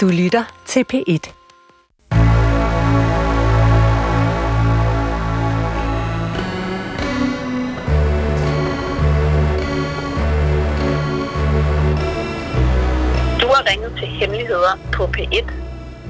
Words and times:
Du 0.00 0.08
lytter 0.08 0.44
til 0.66 0.84
P1. 0.92 1.32
Du 13.40 13.46
har 13.46 13.70
ringet 13.70 13.92
til 13.98 14.08
Hemmeligheder 14.08 14.78
på 14.92 15.04
P1. 15.04 15.52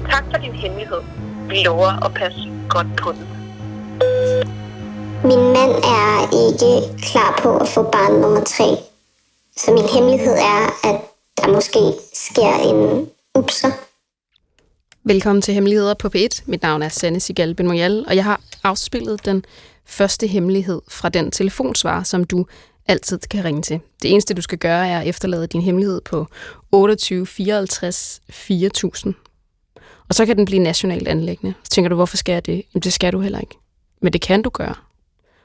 Tak 0.09 0.23
for 0.31 0.37
din 0.41 0.53
hemmelighed. 0.53 1.01
Vi 1.49 1.63
lover 1.65 2.05
at 2.05 2.13
passe 2.13 2.51
godt 2.69 2.87
på 2.97 3.11
den. 3.11 3.27
Min 5.23 5.43
mand 5.57 5.71
er 5.83 6.13
ikke 6.45 7.01
klar 7.03 7.39
på 7.43 7.57
at 7.57 7.67
få 7.67 7.83
barn 7.83 8.21
nummer 8.21 8.43
tre. 8.43 8.65
Så 9.57 9.71
min 9.71 9.85
hemmelighed 9.93 10.33
er, 10.33 10.87
at 10.89 11.01
der 11.37 11.53
måske 11.53 11.79
sker 12.13 12.53
en 12.69 13.09
Upsa. 13.41 13.67
Velkommen 15.03 15.41
til 15.41 15.53
Hemmeligheder 15.53 15.93
på 15.93 16.07
P1. 16.15 16.43
Mit 16.45 16.61
navn 16.61 16.81
er 16.81 16.89
Sanne 16.89 17.19
Sigal 17.19 17.55
Benmoyal, 17.55 18.05
og 18.07 18.15
jeg 18.15 18.23
har 18.23 18.41
afspillet 18.63 19.25
den 19.25 19.45
første 19.85 20.27
hemmelighed 20.27 20.81
fra 20.87 21.09
den 21.09 21.31
telefonsvar, 21.31 22.03
som 22.03 22.23
du 22.23 22.45
altid 22.87 23.19
kan 23.19 23.43
ringe 23.43 23.61
til. 23.61 23.79
Det 24.01 24.11
eneste, 24.11 24.33
du 24.33 24.41
skal 24.41 24.57
gøre, 24.57 24.87
er 24.87 24.99
at 24.99 25.07
efterlade 25.07 25.47
din 25.47 25.61
hemmelighed 25.61 26.01
på 26.01 26.27
28 26.71 27.27
54 27.27 28.21
4000. 28.29 29.13
Og 30.09 30.15
så 30.15 30.25
kan 30.25 30.37
den 30.37 30.45
blive 30.45 30.63
nationalt 30.63 31.07
anlæggende. 31.07 31.53
Så 31.63 31.69
tænker 31.69 31.89
du, 31.89 31.95
hvorfor 31.95 32.17
skal 32.17 32.33
jeg 32.33 32.45
det? 32.45 32.63
Jamen, 32.73 32.81
det 32.81 32.93
skal 32.93 33.13
du 33.13 33.19
heller 33.19 33.39
ikke. 33.39 33.55
Men 34.01 34.13
det 34.13 34.21
kan 34.21 34.41
du 34.41 34.49
gøre. 34.49 34.75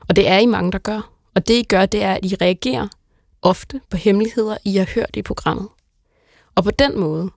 Og 0.09 0.17
det 0.17 0.29
er 0.29 0.39
I 0.39 0.47
mange, 0.47 0.73
der 0.73 0.79
gør. 0.79 1.11
Og 1.35 1.49
det 1.49 1.55
I 1.55 1.63
gør, 1.63 1.87
det 1.87 2.03
er, 2.03 2.15
at 2.15 2.25
I 2.25 2.35
reagerer 2.41 2.89
ofte 3.43 3.81
på 3.91 3.97
hemmeligheder, 3.97 4.57
I 4.65 4.77
har 4.77 4.89
hørt 4.95 5.11
i 5.17 5.23
programmet. 5.23 5.69
Og 6.55 6.65
på 6.65 6.71
den 6.71 7.01
måde, 7.01 7.31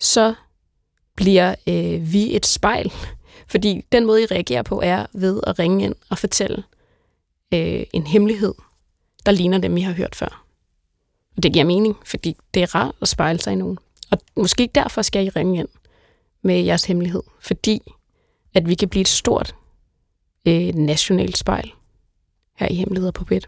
så 0.00 0.34
bliver 1.16 1.54
øh, 1.68 2.12
vi 2.12 2.36
et 2.36 2.46
spejl. 2.46 2.92
Fordi 3.52 3.84
den 3.92 4.06
måde, 4.06 4.22
I 4.22 4.26
reagerer 4.26 4.62
på, 4.62 4.80
er 4.84 5.06
ved 5.14 5.40
at 5.46 5.58
ringe 5.58 5.84
ind 5.84 5.94
og 6.10 6.18
fortælle 6.18 6.64
øh, 7.54 7.82
en 7.92 8.06
hemmelighed, 8.06 8.54
der 9.26 9.32
ligner 9.32 9.58
dem, 9.58 9.76
I 9.76 9.80
har 9.80 9.92
hørt 9.92 10.14
før. 10.14 10.44
Og 11.36 11.42
det 11.42 11.52
giver 11.52 11.64
mening, 11.64 11.96
fordi 12.04 12.36
det 12.54 12.62
er 12.62 12.74
rart 12.74 12.94
at 13.02 13.08
spejle 13.08 13.40
sig 13.40 13.52
i 13.52 13.56
nogen. 13.56 13.78
Og 14.10 14.18
måske 14.36 14.70
derfor 14.74 15.02
skal 15.02 15.26
I 15.26 15.28
ringe 15.28 15.58
ind 15.58 15.68
med 16.42 16.60
jeres 16.60 16.84
hemmelighed, 16.84 17.22
fordi 17.40 17.80
at 18.54 18.68
vi 18.68 18.74
kan 18.74 18.88
blive 18.88 19.00
et 19.00 19.08
stort 19.08 19.54
øh, 20.46 20.74
nationalt 20.74 21.38
spejl 21.38 21.72
her 22.54 22.68
i 22.68 22.74
Hemmeligheder 22.74 23.12
på 23.12 23.24
bed. 23.24 23.40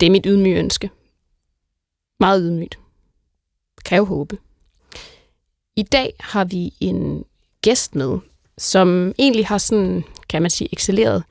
Det 0.00 0.06
er 0.06 0.10
mit 0.10 0.26
ydmyge 0.26 0.58
ønske. 0.58 0.90
Meget 2.20 2.40
ydmygt. 2.42 2.78
Kan 3.84 3.94
jeg 3.94 4.00
jo 4.00 4.04
håbe. 4.04 4.38
I 5.76 5.82
dag 5.82 6.14
har 6.20 6.44
vi 6.44 6.72
en 6.80 7.24
gæst 7.62 7.94
med, 7.94 8.18
som 8.58 9.14
egentlig 9.18 9.46
har 9.46 9.58
sådan, 9.58 10.04
kan 10.28 10.42
man 10.42 10.50
sige, 10.50 10.68
excelleret 10.72 11.22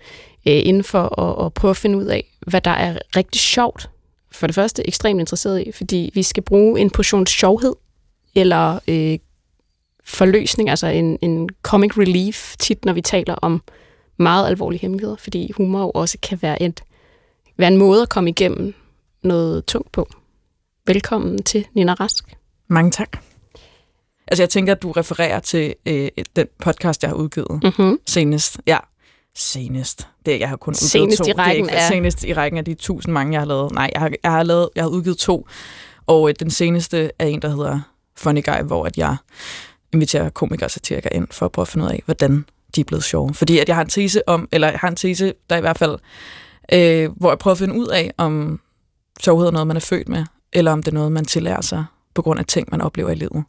øh, 0.47 0.61
inden 0.65 0.83
for 0.83 1.19
at, 1.19 1.45
at 1.45 1.53
prøve 1.53 1.69
at 1.69 1.77
finde 1.77 1.97
ud 1.97 2.05
af, 2.05 2.25
hvad 2.47 2.61
der 2.61 2.71
er 2.71 2.99
rigtig 3.15 3.41
sjovt. 3.41 3.89
For 4.31 4.47
det 4.47 4.55
første 4.55 4.87
ekstremt 4.87 5.19
interesseret 5.19 5.67
i, 5.67 5.71
fordi 5.71 6.11
vi 6.13 6.23
skal 6.23 6.43
bruge 6.43 6.79
en 6.79 6.89
portion 6.89 7.27
sjovhed, 7.27 7.75
eller 8.35 8.79
øh, 8.87 9.19
forløsning, 10.03 10.69
altså 10.69 10.87
en, 10.87 11.17
en 11.21 11.49
comic 11.61 11.97
relief 11.97 12.55
tit, 12.59 12.85
når 12.85 12.93
vi 12.93 13.01
taler 13.01 13.35
om 13.35 13.61
meget 14.17 14.47
alvorlige 14.47 14.81
hemmeligheder, 14.81 15.15
fordi 15.15 15.51
humor 15.57 15.81
jo 15.81 15.89
også 15.89 16.17
kan 16.21 16.41
være, 16.41 16.61
et, 16.61 16.83
være 17.57 17.67
en 17.67 17.77
måde 17.77 18.01
at 18.01 18.09
komme 18.09 18.29
igennem 18.29 18.73
noget 19.23 19.65
tungt 19.65 19.91
på. 19.91 20.09
Velkommen 20.87 21.43
til 21.43 21.67
Nina 21.73 21.93
Rask. 21.93 22.37
Mange 22.67 22.91
tak. 22.91 23.30
Altså 24.31 24.43
jeg 24.43 24.49
tænker, 24.49 24.71
at 24.75 24.81
du 24.81 24.91
refererer 24.91 25.39
til 25.39 25.75
øh, 25.85 26.07
den 26.35 26.47
podcast, 26.61 27.03
jeg 27.03 27.09
har 27.09 27.15
udgivet 27.15 27.63
Mm-hmm. 27.63 27.97
senest. 28.07 28.59
Ja, 28.67 28.77
senest. 29.35 30.07
Det, 30.25 30.39
jeg 30.39 30.49
har 30.49 30.55
kun 30.55 30.71
udgivet 30.71 30.91
Senest 30.91 31.23
to. 31.23 31.29
i 31.29 31.33
rækken 31.33 31.65
det 31.65 31.71
er 31.71 31.75
ikke, 31.75 31.83
af- 31.83 31.87
Senest 31.87 32.23
i 32.23 32.33
rækken 32.33 32.57
af 32.57 32.65
de 32.65 32.73
tusind 32.73 33.13
mange, 33.13 33.33
jeg 33.33 33.41
har 33.41 33.45
lavet. 33.45 33.71
Nej, 33.71 33.89
jeg 33.93 34.01
har, 34.01 34.11
jeg 34.23 34.31
har, 34.31 34.43
lavet, 34.43 34.69
jeg 34.75 34.83
har 34.83 34.89
udgivet 34.89 35.17
to. 35.17 35.47
Og 36.07 36.29
øh, 36.29 36.35
den 36.39 36.49
seneste 36.51 37.11
er 37.19 37.25
en, 37.25 37.41
der 37.41 37.49
hedder 37.49 37.79
Funny 38.17 38.43
Guy, 38.45 38.61
hvor 38.67 38.85
at 38.85 38.97
jeg 38.97 39.15
inviterer 39.93 40.29
komikere 40.29 40.67
og 40.67 40.71
satirikere 40.71 41.13
ind 41.13 41.27
for 41.31 41.45
at 41.45 41.51
prøve 41.51 41.63
at 41.63 41.67
finde 41.67 41.85
ud 41.85 41.89
af, 41.91 42.01
hvordan 42.05 42.45
de 42.75 42.81
er 42.81 42.85
blevet 42.85 43.03
sjove. 43.03 43.33
Fordi 43.33 43.59
at 43.59 43.67
jeg 43.67 43.75
har 43.75 43.83
en 43.83 43.89
tese 43.89 44.29
om, 44.29 44.49
eller 44.51 44.69
jeg 44.69 44.79
har 44.79 44.87
en 44.87 44.95
tese, 44.95 45.33
der 45.49 45.57
i 45.57 45.61
hvert 45.61 45.77
fald, 45.77 45.97
øh, 46.73 47.09
hvor 47.17 47.29
jeg 47.31 47.39
prøver 47.39 47.51
at 47.53 47.57
finde 47.57 47.75
ud 47.75 47.87
af, 47.87 48.11
om 48.17 48.59
sjovhed 49.21 49.47
er 49.47 49.51
noget, 49.51 49.67
man 49.67 49.75
er 49.77 49.81
født 49.81 50.09
med, 50.09 50.25
eller 50.53 50.71
om 50.71 50.83
det 50.83 50.91
er 50.91 50.95
noget, 50.95 51.11
man 51.11 51.25
tillærer 51.25 51.61
sig 51.61 51.85
på 52.13 52.21
grund 52.21 52.39
af 52.39 52.45
ting, 52.45 52.67
man 52.71 52.81
oplever 52.81 53.09
i 53.09 53.15
livet. 53.15 53.43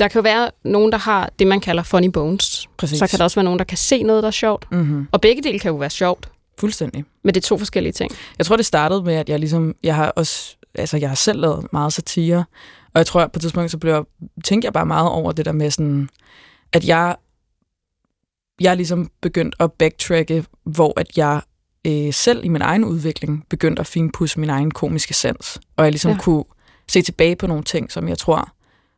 Der 0.00 0.08
kan 0.08 0.18
jo 0.18 0.22
være 0.22 0.50
nogen, 0.64 0.92
der 0.92 0.98
har 0.98 1.30
det, 1.38 1.46
man 1.46 1.60
kalder 1.60 1.82
funny 1.82 2.06
bones. 2.06 2.68
Præcis. 2.76 2.98
Så 2.98 3.06
kan 3.06 3.18
der 3.18 3.24
også 3.24 3.36
være 3.36 3.44
nogen, 3.44 3.58
der 3.58 3.64
kan 3.64 3.78
se 3.78 4.02
noget, 4.02 4.22
der 4.22 4.26
er 4.26 4.32
sjovt. 4.32 4.66
Mm-hmm. 4.72 5.08
Og 5.12 5.20
begge 5.20 5.42
dele 5.42 5.58
kan 5.58 5.70
jo 5.70 5.76
være 5.76 5.90
sjovt, 5.90 6.30
Fuldstændig. 6.58 7.04
men 7.24 7.34
det 7.34 7.44
er 7.44 7.46
to 7.46 7.58
forskellige 7.58 7.92
ting. 7.92 8.12
Jeg 8.38 8.46
tror, 8.46 8.56
det 8.56 8.66
startede 8.66 9.02
med, 9.02 9.14
at 9.14 9.28
jeg 9.28 9.38
ligesom, 9.38 9.74
jeg 9.82 9.96
har 9.96 10.08
også, 10.08 10.56
altså 10.74 10.96
jeg 10.96 11.08
har 11.08 11.16
selv 11.16 11.40
lavet 11.40 11.66
meget 11.72 11.92
satire, 11.92 12.44
og 12.94 12.98
jeg 12.98 13.06
tror, 13.06 13.20
at 13.20 13.32
på 13.32 13.38
et 13.38 13.40
tidspunkt, 13.40 13.70
så 13.70 13.78
blev 13.78 13.92
jeg, 13.92 14.02
tænkte 14.44 14.66
jeg 14.66 14.72
bare 14.72 14.86
meget 14.86 15.10
over 15.10 15.32
det 15.32 15.44
der 15.44 15.52
med 15.52 15.70
sådan, 15.70 16.08
at 16.72 16.86
jeg, 16.86 17.16
jeg 18.60 18.70
er 18.70 18.74
ligesom 18.74 19.10
begyndt 19.20 19.54
at 19.60 19.72
backtracke, 19.72 20.44
hvor 20.64 21.00
at 21.00 21.18
jeg 21.18 21.40
øh, 21.86 22.12
selv 22.12 22.44
i 22.44 22.48
min 22.48 22.62
egen 22.62 22.84
udvikling 22.84 23.44
begyndte 23.50 23.80
at 23.80 23.86
finpudse 23.86 24.40
min 24.40 24.50
egen 24.50 24.70
komiske 24.70 25.14
sans, 25.14 25.60
og 25.76 25.84
jeg 25.84 25.92
ligesom 25.92 26.12
ja. 26.12 26.18
kunne 26.18 26.44
se 26.88 27.02
tilbage 27.02 27.36
på 27.36 27.46
nogle 27.46 27.64
ting, 27.64 27.92
som 27.92 28.08
jeg 28.08 28.18
tror 28.18 28.52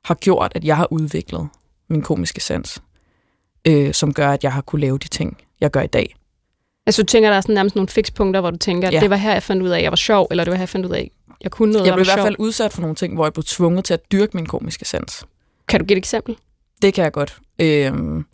har 0.05 0.15
gjort, 0.15 0.53
at 0.55 0.65
jeg 0.65 0.77
har 0.77 0.93
udviklet 0.93 1.49
min 1.89 2.03
komiske 2.03 2.41
sans, 2.41 2.83
øh, 3.69 3.95
som 3.95 4.15
gør, 4.15 4.31
at 4.31 4.45
jeg 4.45 4.53
har 4.53 4.61
kunne 4.61 4.81
lave 4.81 4.99
de 4.99 5.09
ting, 5.09 5.39
jeg 5.61 5.71
gør 5.71 5.81
i 5.83 5.87
dag. 5.87 6.17
Altså 6.87 7.03
du 7.03 7.07
tænker, 7.07 7.31
der 7.31 7.37
er 7.37 7.41
sådan 7.41 7.55
nærmest 7.55 7.77
nogle 7.77 7.89
fikspunkter, 7.89 8.41
hvor 8.41 8.51
du 8.51 8.57
tænker, 8.57 8.89
at 8.89 8.95
Ja. 8.95 9.01
det 9.01 9.11
var 9.11 9.17
her, 9.17 9.33
jeg 9.33 9.43
fandt 9.43 9.63
ud 9.63 9.69
af, 9.69 9.77
at 9.77 9.83
jeg 9.83 9.93
var 9.93 9.97
sjov, 9.97 10.27
eller 10.31 10.45
det 10.45 10.51
var 10.51 10.57
her, 10.57 10.63
jeg 10.63 10.69
fandt 10.69 10.87
ud 10.87 10.91
af, 10.91 11.11
at 11.31 11.35
jeg 11.43 11.51
kunne 11.51 11.73
noget, 11.73 11.87
Jeg 11.87 11.95
blev 11.95 12.05
i 12.05 12.09
hvert 12.09 12.19
fald 12.19 12.37
sjovt. 12.37 12.47
udsat 12.47 12.73
for 12.73 12.81
nogle 12.81 12.97
ting, 12.97 13.15
hvor 13.15 13.25
jeg 13.25 13.33
blev 13.33 13.45
tvunget 13.45 13.85
til 13.85 13.95
at 13.95 14.13
dyrke 14.13 14.37
min 14.37 14.47
komiske 14.47 14.85
sans. 14.85 15.27
Kan 15.69 15.81
du 15.81 15.87
give 15.87 15.97
et 15.97 16.01
eksempel? 16.01 16.37
Det 16.83 16.95
kan 16.95 17.05
jeg 17.05 17.13
godt. 17.13 17.39
Øhm, 17.59 18.25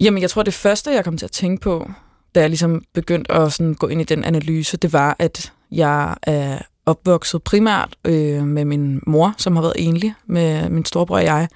jamen, 0.00 0.22
jeg 0.22 0.30
tror, 0.30 0.42
det 0.42 0.54
første, 0.54 0.90
jeg 0.90 1.04
kom 1.04 1.18
til 1.18 1.26
at 1.26 1.30
tænke 1.32 1.60
på, 1.62 1.90
da 2.34 2.40
jeg 2.40 2.48
ligesom 2.48 2.84
begyndte 2.94 3.32
at 3.32 3.52
sådan 3.52 3.74
gå 3.74 3.86
ind 3.86 4.00
i 4.00 4.04
den 4.04 4.24
analyse, 4.24 4.76
det 4.76 4.92
var, 4.92 5.16
at 5.18 5.52
jeg 5.70 6.14
er 6.22 6.58
opvokset 6.90 7.42
primært 7.42 7.96
øh, 8.04 8.46
med 8.46 8.64
min 8.64 9.00
mor, 9.06 9.34
som 9.38 9.56
har 9.56 9.62
været 9.62 9.74
enlig 9.76 10.14
med 10.26 10.68
min 10.68 10.84
storebror 10.84 11.16
og 11.16 11.24
jeg. 11.24 11.48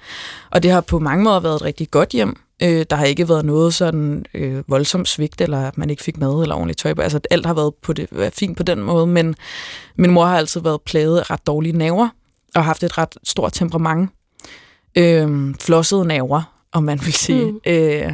Og 0.51 0.63
det 0.63 0.71
har 0.71 0.81
på 0.81 0.99
mange 0.99 1.23
måder 1.23 1.39
været 1.39 1.55
et 1.55 1.61
rigtig 1.61 1.91
godt 1.91 2.09
hjem. 2.09 2.35
Øh, 2.63 2.85
der 2.89 2.95
har 2.95 3.05
ikke 3.05 3.29
været 3.29 3.45
noget 3.45 3.73
sådan 3.73 4.25
øh, 4.33 4.63
voldsomt 4.67 5.07
svigt, 5.07 5.41
eller 5.41 5.67
at 5.67 5.77
man 5.77 5.89
ikke 5.89 6.03
fik 6.03 6.17
mad 6.17 6.41
eller 6.41 6.55
ordentligt 6.55 6.79
tøj 6.79 6.93
på. 6.93 7.01
Altså, 7.01 7.19
alt 7.29 7.45
har 7.45 7.53
været 7.53 7.73
på 7.81 7.93
det, 7.93 8.07
været 8.11 8.33
fint 8.33 8.57
på 8.57 8.63
den 8.63 8.83
måde, 8.83 9.07
men 9.07 9.35
min 9.95 10.11
mor 10.11 10.25
har 10.25 10.37
altid 10.37 10.61
været 10.61 10.81
plaget 10.81 11.19
af 11.19 11.31
ret 11.31 11.47
dårlige 11.47 11.77
naver, 11.77 12.09
og 12.55 12.65
haft 12.65 12.83
et 12.83 12.97
ret 12.97 13.17
stort 13.23 13.53
temperament. 13.53 14.09
Øh, 14.97 15.55
flossede 15.61 16.05
naver, 16.05 16.41
om 16.71 16.83
man 16.83 16.99
vil 17.05 17.13
sige. 17.13 17.51
Mm. 17.51 17.59
Øh, 17.67 18.13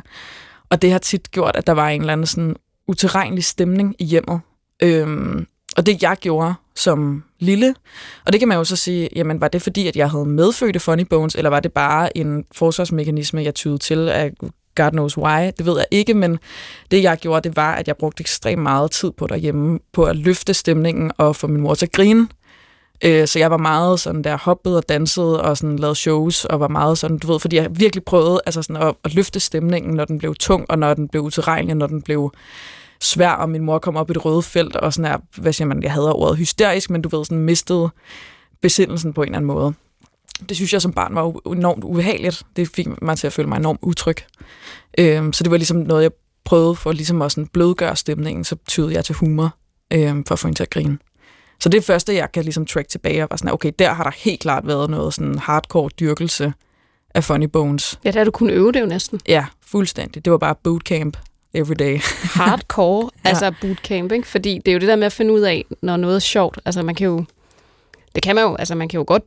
og 0.69 0.81
det 0.81 0.91
har 0.91 0.99
tit 0.99 1.31
gjort, 1.31 1.55
at 1.55 1.67
der 1.67 1.73
var 1.73 1.89
en 1.89 2.01
eller 2.01 2.13
anden 2.13 2.27
sådan 2.27 2.55
utilregnelig 2.87 3.43
stemning 3.43 3.95
i 3.99 4.05
hjemmet. 4.05 4.39
Øhm, 4.83 5.47
og 5.77 5.85
det 5.85 6.03
jeg 6.03 6.17
gjorde 6.21 6.53
som 6.81 7.23
lille, 7.39 7.75
og 8.25 8.31
det 8.31 8.39
kan 8.39 8.47
man 8.47 8.57
jo 8.57 8.63
så 8.63 8.75
sige, 8.75 9.09
jamen 9.15 9.41
var 9.41 9.47
det 9.47 9.61
fordi, 9.61 9.87
at 9.87 9.95
jeg 9.95 10.09
havde 10.09 10.25
medfødte 10.25 10.79
funny 10.79 11.03
bones, 11.03 11.35
eller 11.35 11.49
var 11.49 11.59
det 11.59 11.73
bare 11.73 12.17
en 12.17 12.45
forsvarsmekanisme, 12.51 13.43
jeg 13.43 13.55
tyede 13.55 13.77
til 13.77 14.09
af 14.09 14.31
God 14.75 14.91
knows 14.91 15.17
why, 15.17 15.51
det 15.57 15.65
ved 15.65 15.77
jeg 15.77 15.85
ikke, 15.91 16.13
men 16.13 16.39
det 16.91 17.03
jeg 17.03 17.17
gjorde, 17.17 17.49
det 17.49 17.55
var, 17.55 17.75
at 17.75 17.87
jeg 17.87 17.97
brugte 17.97 18.21
ekstremt 18.21 18.61
meget 18.61 18.91
tid 18.91 19.11
på 19.11 19.27
derhjemme, 19.27 19.79
på 19.93 20.03
at 20.03 20.15
løfte 20.15 20.53
stemningen 20.53 21.11
og 21.17 21.35
få 21.35 21.47
min 21.47 21.61
mor 21.61 21.75
til 21.75 21.85
at 21.85 21.91
grine. 21.91 22.27
Øh, 23.05 23.27
så 23.27 23.39
jeg 23.39 23.51
var 23.51 23.57
meget 23.57 23.99
sådan 23.99 24.21
der 24.21 24.37
hoppede 24.37 24.77
og 24.77 24.89
dansede 24.89 25.41
og 25.41 25.57
sådan 25.57 25.75
lavede 25.75 25.95
shows 25.95 26.45
og 26.45 26.59
var 26.59 26.67
meget 26.67 26.97
sådan, 26.97 27.17
du 27.17 27.31
ved, 27.31 27.39
fordi 27.39 27.55
jeg 27.55 27.67
virkelig 27.71 28.03
prøvede 28.03 28.41
altså 28.45 28.61
sådan 28.61 28.83
at, 28.83 28.95
at 29.03 29.15
løfte 29.15 29.39
stemningen, 29.39 29.93
når 29.93 30.05
den 30.05 30.17
blev 30.17 30.35
tung 30.35 30.65
og 30.69 30.79
når 30.79 30.93
den 30.93 31.07
blev 31.07 31.23
utilregnelig, 31.23 31.75
når 31.75 31.87
den 31.87 32.01
blev 32.01 32.31
svær, 33.01 33.31
og 33.31 33.49
min 33.49 33.63
mor 33.63 33.79
kom 33.79 33.95
op 33.95 34.09
i 34.09 34.13
det 34.13 34.25
røde 34.25 34.41
felt 34.41 34.75
og 34.75 34.93
sådan 34.93 35.11
her, 35.11 35.41
hvad 35.41 35.53
siger 35.53 35.67
man, 35.67 35.83
jeg 35.83 35.91
havde 35.91 36.13
ordet 36.13 36.37
hysterisk, 36.37 36.89
men 36.89 37.01
du 37.01 37.17
ved, 37.17 37.25
sådan 37.25 37.37
mistede 37.37 37.89
besindelsen 38.61 39.13
på 39.13 39.21
en 39.21 39.27
eller 39.27 39.37
anden 39.37 39.47
måde. 39.47 39.73
Det 40.49 40.57
synes 40.57 40.73
jeg 40.73 40.81
som 40.81 40.93
barn 40.93 41.15
var 41.15 41.51
enormt 41.53 41.83
ubehageligt. 41.83 42.43
Det 42.55 42.67
fik 42.67 43.01
mig 43.01 43.17
til 43.17 43.27
at 43.27 43.33
føle 43.33 43.49
mig 43.49 43.57
enormt 43.57 43.79
utryg. 43.81 44.17
Øhm, 44.97 45.33
så 45.33 45.43
det 45.43 45.51
var 45.51 45.57
ligesom 45.57 45.77
noget, 45.77 46.03
jeg 46.03 46.11
prøvede 46.45 46.75
for 46.75 46.91
ligesom 46.91 47.21
at 47.21 47.31
sådan 47.31 47.47
blødgøre 47.47 47.95
stemningen, 47.95 48.43
så 48.43 48.55
tydede 48.67 48.93
jeg 48.93 49.05
til 49.05 49.15
humor 49.15 49.55
øhm, 49.93 50.25
for 50.25 50.33
at 50.33 50.39
få 50.39 50.47
hende 50.47 50.57
til 50.57 50.63
at 50.63 50.69
grine. 50.69 50.97
Så 51.59 51.69
det 51.69 51.77
er 51.77 51.79
det 51.79 51.87
første, 51.87 52.15
jeg 52.15 52.31
kan 52.31 52.43
ligesom 52.43 52.65
track 52.65 52.87
tilbage 52.87 53.23
og 53.23 53.27
var 53.31 53.37
sådan, 53.37 53.53
okay, 53.53 53.71
der 53.79 53.93
har 53.93 54.03
der 54.03 54.11
helt 54.17 54.39
klart 54.39 54.67
været 54.67 54.89
noget 54.89 55.13
sådan 55.13 55.39
hardcore 55.39 55.89
dyrkelse 55.99 56.53
af 57.15 57.23
funny 57.23 57.45
bones. 57.45 57.99
Ja, 58.05 58.11
der 58.11 58.23
du 58.23 58.31
kunne 58.31 58.53
øve 58.53 58.71
det 58.71 58.81
jo 58.81 58.85
næsten. 58.85 59.19
Ja, 59.27 59.45
fuldstændig. 59.65 60.25
Det 60.25 60.31
var 60.31 60.37
bare 60.37 60.55
bootcamp 60.63 61.17
every 61.53 61.75
day. 61.79 61.97
Hardcore, 62.39 63.09
Ja. 63.25 63.29
altså 63.29 63.53
bootcamp, 63.61 64.11
ikke? 64.11 64.27
Fordi 64.27 64.57
det 64.65 64.67
er 64.67 64.73
jo 64.73 64.79
det 64.79 64.87
der 64.87 64.95
med 64.95 65.05
at 65.05 65.13
finde 65.13 65.33
ud 65.33 65.41
af, 65.41 65.65
når 65.81 65.97
noget 65.97 66.15
er 66.15 66.19
sjovt. 66.19 66.59
Altså 66.65 66.81
man 66.81 66.95
kan 66.95 67.07
jo, 67.07 67.25
det 68.15 68.23
kan 68.23 68.35
man 68.35 68.43
jo, 68.43 68.55
altså 68.55 68.75
man 68.75 68.89
kan 68.89 68.97
jo 68.97 69.03
godt 69.07 69.23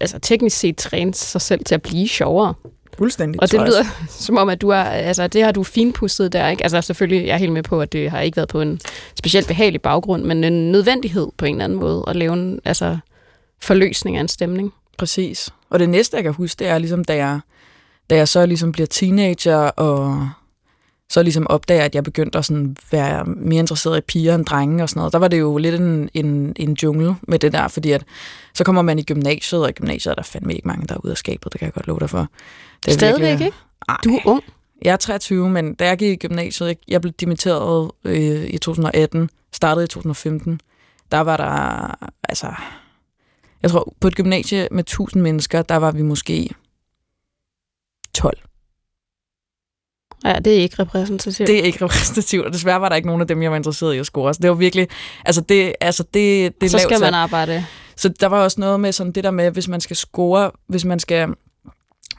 altså, 0.00 0.18
teknisk 0.18 0.56
set 0.58 0.76
træne 0.76 1.14
sig 1.14 1.40
selv 1.40 1.64
til 1.64 1.74
at 1.74 1.82
blive 1.82 2.08
sjovere. 2.08 2.54
Fuldstændig, 2.98 3.42
Og 3.42 3.50
det 3.52 3.60
lyder 3.60 3.84
som 4.08 4.36
om, 4.36 4.48
at 4.48 4.60
du 4.60 4.70
har, 4.70 4.84
altså, 4.84 5.26
det 5.26 5.42
har 5.42 5.52
du 5.52 5.62
finpustet 5.62 6.32
der, 6.32 6.48
ikke? 6.48 6.62
Altså 6.62 6.80
selvfølgelig, 6.80 7.26
jeg 7.26 7.34
er 7.34 7.38
helt 7.38 7.52
med 7.52 7.62
på, 7.62 7.80
at 7.80 7.92
det 7.92 8.10
har 8.10 8.20
ikke 8.20 8.36
været 8.36 8.48
på 8.48 8.60
en 8.60 8.80
specielt 9.18 9.46
behagelig 9.48 9.82
baggrund, 9.82 10.24
men 10.24 10.44
en 10.44 10.72
nødvendighed 10.72 11.28
på 11.36 11.44
en 11.44 11.54
eller 11.54 11.64
anden 11.64 11.78
måde 11.78 12.04
at 12.08 12.16
lave 12.16 12.32
en 12.32 12.60
altså, 12.64 12.98
forløsning 13.62 14.16
af 14.16 14.20
en 14.20 14.28
stemning. 14.28 14.72
Præcis. 14.98 15.50
Og 15.70 15.78
det 15.78 15.88
næste, 15.88 16.16
jeg 16.16 16.24
kan 16.24 16.32
huske, 16.32 16.58
det 16.58 16.66
er 16.68 16.78
ligesom, 16.78 17.04
da 17.04 17.16
jeg, 17.16 17.40
da 18.10 18.16
jeg 18.16 18.28
så 18.28 18.46
ligesom 18.46 18.72
bliver 18.72 18.86
teenager, 18.86 19.56
og 19.56 20.28
så 21.10 21.22
ligesom 21.22 21.46
opdager, 21.46 21.84
at 21.84 21.94
jeg 21.94 22.04
begyndte 22.04 22.38
at 22.38 22.44
sådan 22.44 22.76
være 22.90 23.24
mere 23.24 23.58
interesseret 23.58 23.98
i 23.98 24.00
piger 24.00 24.34
end 24.34 24.44
drenge 24.46 24.82
og 24.82 24.88
sådan 24.88 24.98
noget. 25.00 25.12
Der 25.12 25.18
var 25.18 25.28
det 25.28 25.38
jo 25.40 25.56
lidt 25.58 25.74
en, 25.74 26.10
en, 26.14 26.52
en 26.56 26.72
jungle 26.82 27.14
med 27.22 27.38
det 27.38 27.52
der, 27.52 27.68
fordi 27.68 27.92
at 27.92 28.04
så 28.54 28.64
kommer 28.64 28.82
man 28.82 28.98
i 28.98 29.02
gymnasiet, 29.02 29.62
og 29.62 29.68
i 29.68 29.72
gymnasiet 29.72 30.10
er 30.10 30.14
der 30.14 30.22
fandme 30.22 30.54
ikke 30.54 30.68
mange, 30.68 30.86
der 30.86 30.94
er 30.94 30.98
ude 31.04 31.10
af 31.12 31.16
skabet, 31.18 31.52
det 31.52 31.58
kan 31.58 31.66
jeg 31.66 31.72
godt 31.74 31.86
love 31.86 32.00
dig 32.00 32.10
for. 32.10 32.28
Det 32.84 32.90
er 32.90 32.92
Stadigvæk, 32.98 33.28
virkelig- 33.28 33.46
ikke? 33.46 33.56
Ej. 33.88 33.96
Du 34.04 34.10
er 34.10 34.20
ung. 34.24 34.42
Jeg 34.82 34.92
er 34.92 34.96
23, 34.96 35.50
men 35.50 35.74
da 35.74 35.86
jeg 35.86 35.98
gik 35.98 36.12
i 36.12 36.26
gymnasiet, 36.28 36.68
jeg, 36.68 36.76
jeg 36.88 37.00
blev 37.00 37.12
dimitteret 37.12 37.90
øh, 38.04 38.44
i 38.50 38.58
2018, 38.58 39.30
startede 39.52 39.84
i 39.84 39.88
2015, 39.88 40.60
der 41.12 41.18
var 41.20 41.36
der, 41.36 42.08
altså, 42.28 42.52
jeg 43.62 43.70
tror, 43.70 43.94
på 44.00 44.08
et 44.08 44.14
gymnasie 44.16 44.68
med 44.70 44.80
1000 44.84 45.22
mennesker, 45.22 45.62
der 45.62 45.76
var 45.76 45.90
vi 45.90 46.02
måske 46.02 46.50
12. 48.14 48.38
Ja, 50.24 50.38
det 50.38 50.58
er 50.58 50.62
ikke 50.62 50.82
repræsentativt. 50.82 51.46
Det 51.46 51.58
er 51.58 51.62
ikke 51.62 51.84
repræsentativt, 51.84 52.46
og 52.46 52.52
desværre 52.52 52.80
var 52.80 52.88
der 52.88 52.96
ikke 52.96 53.06
nogen 53.06 53.20
af 53.20 53.28
dem, 53.28 53.42
jeg 53.42 53.50
var 53.50 53.56
interesseret 53.56 53.94
i 53.94 53.98
at 53.98 54.06
score. 54.06 54.34
Så 54.34 54.38
det 54.42 54.50
var 54.50 54.56
virkelig, 54.56 54.88
altså 55.24 55.40
det, 55.40 55.72
altså 55.80 56.02
det, 56.02 56.60
det 56.60 56.66
er 56.66 56.70
så 56.70 56.78
skal 56.78 56.98
sat. 56.98 57.00
man 57.00 57.14
arbejde. 57.14 57.64
Så 57.96 58.08
der 58.08 58.26
var 58.26 58.42
også 58.42 58.60
noget 58.60 58.80
med 58.80 58.92
sådan 58.92 59.12
det 59.12 59.24
der 59.24 59.30
med, 59.30 59.50
hvis 59.50 59.68
man 59.68 59.80
skal 59.80 59.96
score, 59.96 60.50
hvis 60.66 60.84
man 60.84 60.98
skal, 60.98 61.28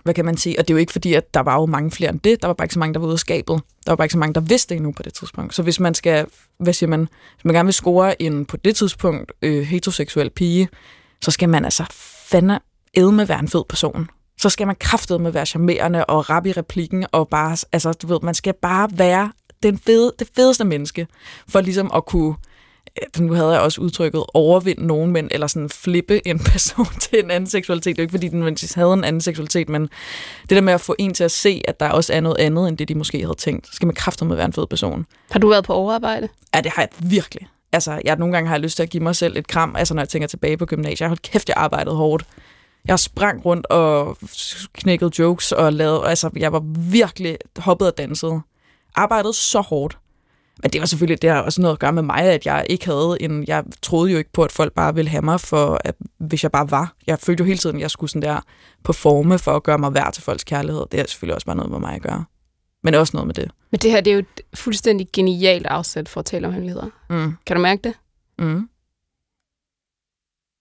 hvad 0.04 0.14
kan 0.14 0.26
man 0.26 0.38
sige, 0.38 0.60
og 0.60 0.68
det 0.68 0.74
er 0.74 0.76
jo 0.76 0.80
ikke 0.80 0.92
fordi, 0.92 1.14
at 1.14 1.34
der 1.34 1.40
var 1.40 1.60
jo 1.60 1.66
mange 1.66 1.92
flere 1.92 2.12
end 2.12 2.20
det, 2.20 2.42
der 2.42 2.48
var 2.48 2.54
bare 2.54 2.66
ikke 2.66 2.74
så 2.74 2.80
mange, 2.80 2.94
der 2.94 3.00
var 3.00 3.08
ude 3.08 3.14
af 3.14 3.20
skabet. 3.20 3.62
Der 3.86 3.92
var 3.92 3.96
bare 3.96 4.06
ikke 4.06 4.14
så 4.14 4.20
mange, 4.20 4.34
der 4.34 4.42
vidste 4.42 4.70
det 4.70 4.76
endnu 4.76 4.92
på 4.92 5.04
det 5.04 5.14
tidspunkt. 5.14 5.56
Så 5.56 5.64
hvis 5.64 5.80
man 5.80 5.94
skal, 5.94 6.26
hvad 6.60 6.74
siger 6.74 6.90
man, 6.90 7.00
hvis 7.36 7.46
man 7.46 7.56
gerne 7.56 7.68
vil 7.68 7.74
score 7.74 8.22
en 8.22 8.46
på 8.46 8.58
det 8.58 8.76
tidspunkt 8.76 9.32
øh, 9.42 9.62
heteroseksuel 9.62 10.30
pige, 10.30 10.68
så 11.22 11.32
skal 11.32 11.50
man 11.50 11.66
altså 11.66 11.84
fandme 12.26 12.60
med 12.98 13.26
være 13.26 13.40
en 13.40 13.48
fed 13.48 13.64
person. 13.70 14.10
Så 14.42 14.50
skal 14.50 14.68
man 14.68 14.76
kraftedeme 14.80 15.34
være 15.34 15.46
charmerende 15.46 16.06
og 16.06 16.30
rap 16.30 16.46
i 16.46 16.52
replikken, 16.52 17.06
og 17.12 17.28
bare, 17.30 17.58
altså 17.72 17.94
du 17.94 18.08
ved, 18.08 18.20
man 18.24 18.34
skal 18.34 18.54
bare 18.54 18.90
være 18.94 19.32
den 19.64 19.78
fede, 19.78 20.14
det 20.20 20.28
fedeste 20.36 20.64
menneske, 20.64 21.08
for 21.48 21.62
ligesom 21.62 21.92
at 21.96 22.06
kunne 22.06 22.36
øh, 23.02 23.26
nu 23.26 23.34
havde 23.34 23.50
jeg 23.50 23.62
også 23.62 23.82
udtrykket 23.82 24.24
overvinde 24.34 24.88
nogen 24.88 25.12
mænd, 25.12 25.28
eller 25.32 25.48
sådan 25.48 25.70
flippe 25.70 26.28
en 26.28 26.40
person 26.52 26.88
til 27.00 27.24
en 27.24 27.32
anden 27.32 27.50
seksualitet. 27.50 27.96
Det 27.96 28.00
er 28.00 28.04
jo 28.04 28.06
ikke, 28.06 28.12
fordi 28.12 28.28
den 28.28 28.40
nødvendigvis 28.40 28.74
havde 28.74 28.94
en 28.94 29.04
anden 29.04 29.22
seksualitet, 29.22 29.70
men 29.70 29.82
det 30.42 30.50
der 30.50 30.62
med 30.62 30.74
at 30.74 30.82
få 30.82 30.96
en 31.00 31.14
til 31.14 31.24
at 31.24 31.32
se, 31.32 31.62
at 31.68 31.80
der 31.80 31.90
også 31.90 32.14
er 32.14 32.22
noget 32.22 32.38
andet, 32.38 32.68
end 32.68 32.78
det 32.78 32.88
de 32.88 32.96
måske 32.96 33.22
havde 33.22 33.36
tænkt, 33.38 33.68
så 33.68 33.74
skal 33.74 33.86
man 33.86 33.96
kraftedeme 33.96 34.38
være 34.38 34.46
en 34.46 34.54
fed 34.54 34.68
person. 34.68 35.06
Har 35.32 35.40
du 35.40 35.50
været 35.50 35.64
på 35.64 35.74
overarbejde? 35.74 36.28
Ja, 36.56 36.62
det 36.62 36.72
har 36.72 36.82
jeg 36.82 36.90
virkelig. 37.00 37.48
Altså, 37.74 38.02
jeg, 38.06 38.16
nogle 38.16 38.34
gange 38.34 38.48
har 38.48 38.56
jeg 38.56 38.62
lyst 38.62 38.76
til 38.76 38.84
at 38.84 38.90
give 38.90 39.04
mig 39.04 39.16
selv 39.16 39.38
et 39.38 39.48
kram, 39.48 39.76
altså 39.76 39.94
når 39.94 40.02
jeg 40.02 40.10
tænker 40.10 40.28
tilbage 40.28 40.58
på 40.58 40.66
gymnasiet. 40.66 41.00
Jeg 41.00 41.06
har 41.06 41.10
holdt 41.10 41.22
kæft, 41.22 41.50
jeg 41.50 41.58
arbejdede 41.58 41.96
hårdt. 41.96 42.26
Jeg 42.86 43.00
sprang 43.00 43.46
rundt 43.46 43.66
og 43.66 44.18
knækkede 44.74 45.12
jokes 45.20 45.52
og 45.52 45.74
lavede, 45.74 46.08
altså 46.08 46.30
jeg 46.36 46.54
var 46.54 46.60
virkelig 46.92 47.38
hoppet 47.58 47.88
og 47.88 47.98
danset. 47.98 48.42
Arbejdede 48.96 49.34
så 49.34 49.62
hårdt. 49.62 49.98
Men 50.62 50.72
det 50.72 50.82
var 50.82 50.88
selvfølgelig, 50.88 51.22
det 51.22 51.30
har 51.30 51.42
også 51.42 51.62
noget 51.62 51.76
at 51.76 51.80
gøre 51.80 51.94
med 51.94 52.04
mig, 52.04 52.24
at 52.24 52.46
jeg 52.46 52.66
ikke 52.70 52.86
havde 52.86 53.18
en, 53.20 53.48
jeg 53.48 53.64
troede 53.82 54.12
jo 54.12 54.18
ikke 54.18 54.32
på, 54.32 54.44
at 54.44 54.52
folk 54.52 54.74
bare 54.74 54.96
ville 54.96 55.10
have 55.10 55.22
mig, 55.22 55.40
for 55.40 55.82
at, 55.86 55.96
hvis 56.18 56.44
jeg 56.44 56.52
bare 56.52 56.72
var. 56.72 56.94
Jeg 57.08 57.20
følte 57.20 57.42
jo 57.42 57.46
hele 57.46 57.58
tiden, 57.58 57.76
at 57.76 57.82
jeg 57.82 57.92
skulle 57.92 58.10
sådan 58.10 58.22
der 58.22 58.40
performe 58.84 59.40
for 59.40 59.52
at 59.52 59.64
gøre 59.64 59.78
mig 59.78 59.94
værd 59.94 60.14
til 60.14 60.24
folks 60.24 60.44
kærlighed. 60.44 60.86
Det 60.92 61.00
er 61.00 61.06
selvfølgelig 61.08 61.36
også 61.36 61.46
bare 61.46 61.56
noget 61.56 61.72
med 61.72 61.80
mig 61.80 61.96
at 61.96 62.02
gøre. 62.02 62.26
Men 62.84 62.94
også 62.94 63.12
noget 63.14 63.28
med 63.28 63.34
det. 63.34 63.52
Men 63.72 63.80
det 63.80 63.92
her, 63.92 64.02
det 64.02 64.12
er 64.12 64.16
jo 64.16 64.20
et 64.20 64.42
fuldstændig 64.54 65.08
genialt 65.14 65.66
afsæt 65.66 66.10
for 66.10 66.20
at 66.20 66.26
tale 66.26 66.48
om 66.48 66.54
hemmeligheder. 66.54 66.90
Mm. 67.10 67.34
Kan 67.46 67.56
du 67.56 67.62
mærke 67.62 67.82
det? 67.84 67.94
Mm. 68.40 68.70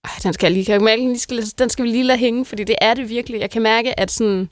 Ej, 0.03 0.11
den 0.23 0.33
skal 0.33 0.47
jeg 0.47 0.51
lige, 0.53 0.65
kan 0.65 0.73
jeg 0.73 0.81
mærke, 0.81 1.01
den 1.01 1.19
skal, 1.19 1.43
den 1.59 1.69
skal 1.69 1.83
vi 1.85 1.89
lige 1.89 2.03
lade 2.03 2.17
hænge, 2.19 2.45
fordi 2.45 2.63
det 2.63 2.75
er 2.81 2.93
det 2.93 3.09
virkelig. 3.09 3.39
Jeg 3.39 3.49
kan 3.49 3.61
mærke, 3.61 3.99
at 3.99 4.11
sådan, 4.11 4.49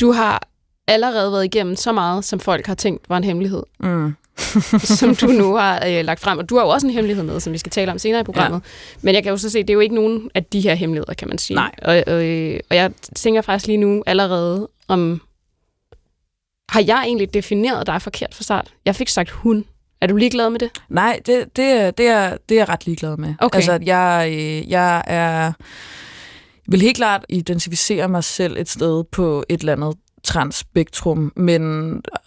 du 0.00 0.12
har 0.12 0.48
allerede 0.88 1.32
været 1.32 1.44
igennem 1.44 1.76
så 1.76 1.92
meget, 1.92 2.24
som 2.24 2.40
folk 2.40 2.66
har 2.66 2.74
tænkt 2.74 3.08
var 3.08 3.16
en 3.16 3.24
hemmelighed, 3.24 3.62
Mm. 3.78 4.14
som 4.98 5.16
du 5.16 5.26
nu 5.26 5.54
har 5.56 5.84
øh, 5.86 6.04
lagt 6.04 6.20
frem. 6.20 6.38
Og 6.38 6.48
du 6.48 6.56
har 6.56 6.62
jo 6.62 6.68
også 6.68 6.86
en 6.86 6.92
hemmelighed 6.92 7.24
med, 7.24 7.40
som 7.40 7.52
vi 7.52 7.58
skal 7.58 7.72
tale 7.72 7.92
om 7.92 7.98
senere 7.98 8.20
i 8.20 8.24
programmet. 8.24 8.56
Ja. 8.64 8.96
Men 9.02 9.14
jeg 9.14 9.22
kan 9.22 9.30
jo 9.30 9.36
så 9.36 9.50
se, 9.50 9.58
det 9.58 9.70
er 9.70 9.74
jo 9.74 9.80
ikke 9.80 9.94
nogen 9.94 10.30
af 10.34 10.44
de 10.44 10.60
her 10.60 10.74
hemmeligheder, 10.74 11.14
kan 11.14 11.28
man 11.28 11.38
sige. 11.38 11.54
Nej. 11.54 11.74
Og, 11.82 12.02
og, 12.06 12.24
øh, 12.24 12.60
og 12.70 12.76
jeg 12.76 12.92
tænker 13.16 13.40
faktisk 13.42 13.66
lige 13.66 13.76
nu 13.76 14.02
allerede 14.06 14.68
om... 14.88 15.22
Har 16.68 16.84
jeg 16.86 17.02
egentlig 17.06 17.34
defineret 17.34 17.86
dig 17.86 18.02
forkert 18.02 18.34
fra 18.34 18.42
start? 18.42 18.72
Jeg 18.84 18.96
fik 18.96 19.08
sagt 19.08 19.30
hun. 19.30 19.64
Er 20.02 20.06
du 20.06 20.16
ligeglad 20.16 20.50
med 20.50 20.58
det? 20.60 20.70
Nej, 20.88 21.20
det, 21.26 21.56
det, 21.56 21.64
er- 21.64 21.90
det, 21.90 22.06
er, 22.06 22.36
det 22.48 22.54
er 22.54 22.60
jeg 22.60 22.68
ret 22.68 22.86
ligeglad 22.86 23.16
med. 23.16 23.34
Okay. 23.38 23.56
Altså, 23.56 23.78
jeg, 23.82 24.28
øh, 24.32 24.70
jeg 24.70 25.02
er 25.06 25.52
vil 26.68 26.80
helt 26.80 26.96
klart 26.96 27.24
identificere 27.28 28.08
mig 28.08 28.24
selv 28.24 28.56
et 28.58 28.68
sted 28.68 29.04
på 29.04 29.44
et 29.48 29.60
eller 29.60 29.72
andet 29.72 29.94
transspektrum, 30.24 31.32
men 31.36 31.62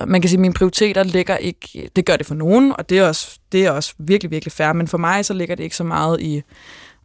man 0.07 0.21
kan 0.21 0.29
sige, 0.29 0.37
at 0.37 0.41
mine 0.41 0.53
prioriteter 0.53 1.03
ligger 1.03 1.37
ikke, 1.37 1.89
det 1.95 2.05
gør 2.05 2.15
det 2.17 2.25
for 2.25 2.35
nogen, 2.35 2.73
og 2.77 2.89
det 2.89 2.97
er 2.99 3.07
også, 3.07 3.39
det 3.51 3.65
er 3.65 3.71
også 3.71 3.93
virkelig, 3.99 4.31
virkelig 4.31 4.51
fair, 4.51 4.73
men 4.73 4.87
for 4.87 4.97
mig 4.97 5.25
så 5.25 5.33
ligger 5.33 5.55
det 5.55 5.63
ikke 5.63 5.75
så 5.75 5.83
meget 5.83 6.21
i, 6.21 6.41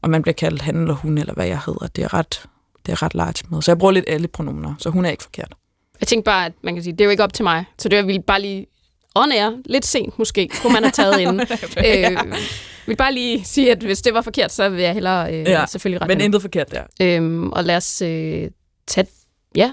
om 0.03 0.11
man 0.11 0.23
bliver 0.23 0.35
kaldt 0.35 0.63
han 0.63 0.77
eller 0.77 0.95
hun, 0.95 1.19
eller 1.19 1.35
hvad 1.35 1.47
jeg 1.47 1.61
hedder. 1.67 1.87
Det 1.87 2.05
er 2.05 2.15
ret, 2.15 2.43
det 2.87 2.93
er 2.93 3.03
ret 3.03 3.15
large 3.15 3.45
med. 3.51 3.63
Så 3.63 3.71
jeg 3.71 3.79
bruger 3.79 3.93
lidt 3.93 4.05
alle 4.09 4.29
pronomener, 4.29 4.75
så 4.79 4.91
hun 4.91 5.05
er 5.05 5.11
ikke 5.11 5.23
forkert. 5.23 5.55
Jeg 6.01 6.09
tænkte 6.09 6.25
bare, 6.25 6.47
at 6.47 6.53
man 6.63 6.75
kan 6.75 6.83
sige, 6.83 6.93
det 6.93 7.01
er 7.01 7.05
jo 7.05 7.11
ikke 7.11 7.25
op 7.25 7.33
til 7.33 7.43
mig. 7.43 7.65
Så 7.79 7.89
det 7.89 7.99
var 7.99 8.05
ville 8.05 8.23
bare 8.23 8.41
lige 8.41 8.67
on 9.23 9.33
air, 9.33 9.51
lidt 9.65 9.85
sent 9.87 10.19
måske, 10.19 10.49
kunne 10.63 10.73
man 10.73 10.83
have 10.83 10.91
taget 10.91 11.21
inden. 11.23 11.41
øh, 11.41 11.87
jeg 11.87 12.37
vil 12.87 12.97
bare 12.97 13.13
lige 13.15 13.45
sige, 13.45 13.71
at 13.73 13.79
hvis 13.83 14.03
det 14.03 14.15
var 14.15 14.21
forkert, 14.23 14.53
så 14.53 14.69
vil 14.69 14.83
jeg 14.83 14.95
hellere 14.95 15.33
øh, 15.35 15.39
Ja, 15.43 15.51
ja, 15.61 15.67
selvfølgelig 15.67 16.01
rette 16.03 16.11
Men 16.15 16.19
det. 16.19 16.25
intet 16.25 16.43
forkert 16.43 16.71
der. 16.71 16.83
Øhm, 17.03 17.53
og 17.53 17.65
lad 17.65 17.77
os 17.77 18.03
øh, 18.03 18.51
tage 18.87 19.07
ja, 19.57 19.73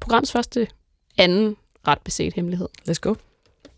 programs 0.00 0.32
første 0.32 0.66
anden 1.18 1.56
ret 1.88 1.98
beset 2.04 2.34
hemmelighed. 2.34 2.68
Let's 2.88 2.98
go. 3.00 3.14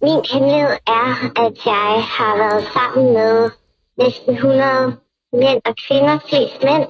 Min 0.02 0.20
hemmelighed 0.32 0.76
er, 0.86 1.08
at 1.44 1.52
jeg 1.66 2.04
har 2.16 2.36
været 2.36 2.64
sammen 2.72 3.12
med 3.14 3.50
næsten 3.98 4.34
100 4.34 4.96
mænd 5.32 5.60
og 5.64 5.74
kvinder, 5.88 6.18
flest 6.28 6.62
mænd. 6.64 6.86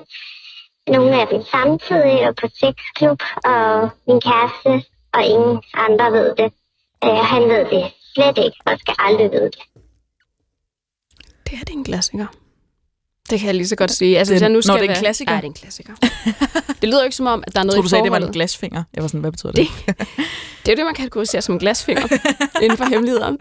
Nogle 0.89 1.21
af 1.21 1.27
dem 1.29 1.43
samtidig 1.51 2.29
og 2.29 2.35
på 2.41 2.47
sexklub, 2.61 3.21
og 3.45 3.91
min 4.09 4.21
kæreste 4.21 4.73
og 5.15 5.23
ingen 5.25 5.63
andre 5.75 6.13
ved 6.13 6.29
det. 6.41 6.53
Øh, 7.05 7.11
han 7.33 7.43
ved 7.43 7.65
det 7.75 7.85
slet 8.15 8.39
ikke, 8.39 8.57
og 8.67 8.79
skal 8.81 8.95
aldrig 8.99 9.31
vide 9.33 9.45
det. 9.45 9.59
Det 11.51 11.59
her 11.59 11.65
det 11.65 11.75
er 11.75 11.79
en 11.79 11.85
klassiker. 11.85 12.27
Det 13.31 13.39
kan 13.41 13.47
jeg 13.47 13.55
lige 13.55 13.69
så 13.69 13.77
godt 13.77 13.91
sige. 13.91 14.19
Altså, 14.19 14.33
Den- 14.35 14.37
hvis 14.39 14.43
jeg 14.43 14.51
nu 14.51 14.61
skal 14.63 14.75
det 14.75 14.91
er 14.91 14.95
en 14.95 14.99
klassiker? 15.01 15.33
Ja, 15.33 15.37
det 15.37 15.45
er 15.45 15.49
en 15.49 15.55
klassiker. 15.55 15.95
det 16.81 16.89
lyder 16.89 16.99
jo 17.01 17.05
ikke 17.05 17.17
som 17.17 17.27
om, 17.27 17.45
at 17.47 17.55
der 17.55 17.61
er 17.61 17.65
noget 17.65 17.75
tror, 17.77 17.83
du 17.83 17.87
i 17.87 17.89
sagde, 17.89 18.05
det 18.05 18.13
var 18.13 18.19
en 18.19 18.33
glasfinger. 18.33 18.83
Jeg 18.95 19.03
var 19.03 19.09
sådan, 19.09 19.21
hvad 19.21 19.31
betyder 19.33 19.53
det? 19.53 19.67
Det- 19.87 19.97
Det 20.67 20.69
er 20.69 20.73
jo 20.73 20.77
det, 20.77 20.85
man 20.85 20.95
kategoriserer 20.95 21.41
som 21.43 21.55
en 21.55 21.59
glasfinger 21.59 22.03
inden 22.63 22.79
for 22.79 22.85
hemmeligheden. 22.85 23.39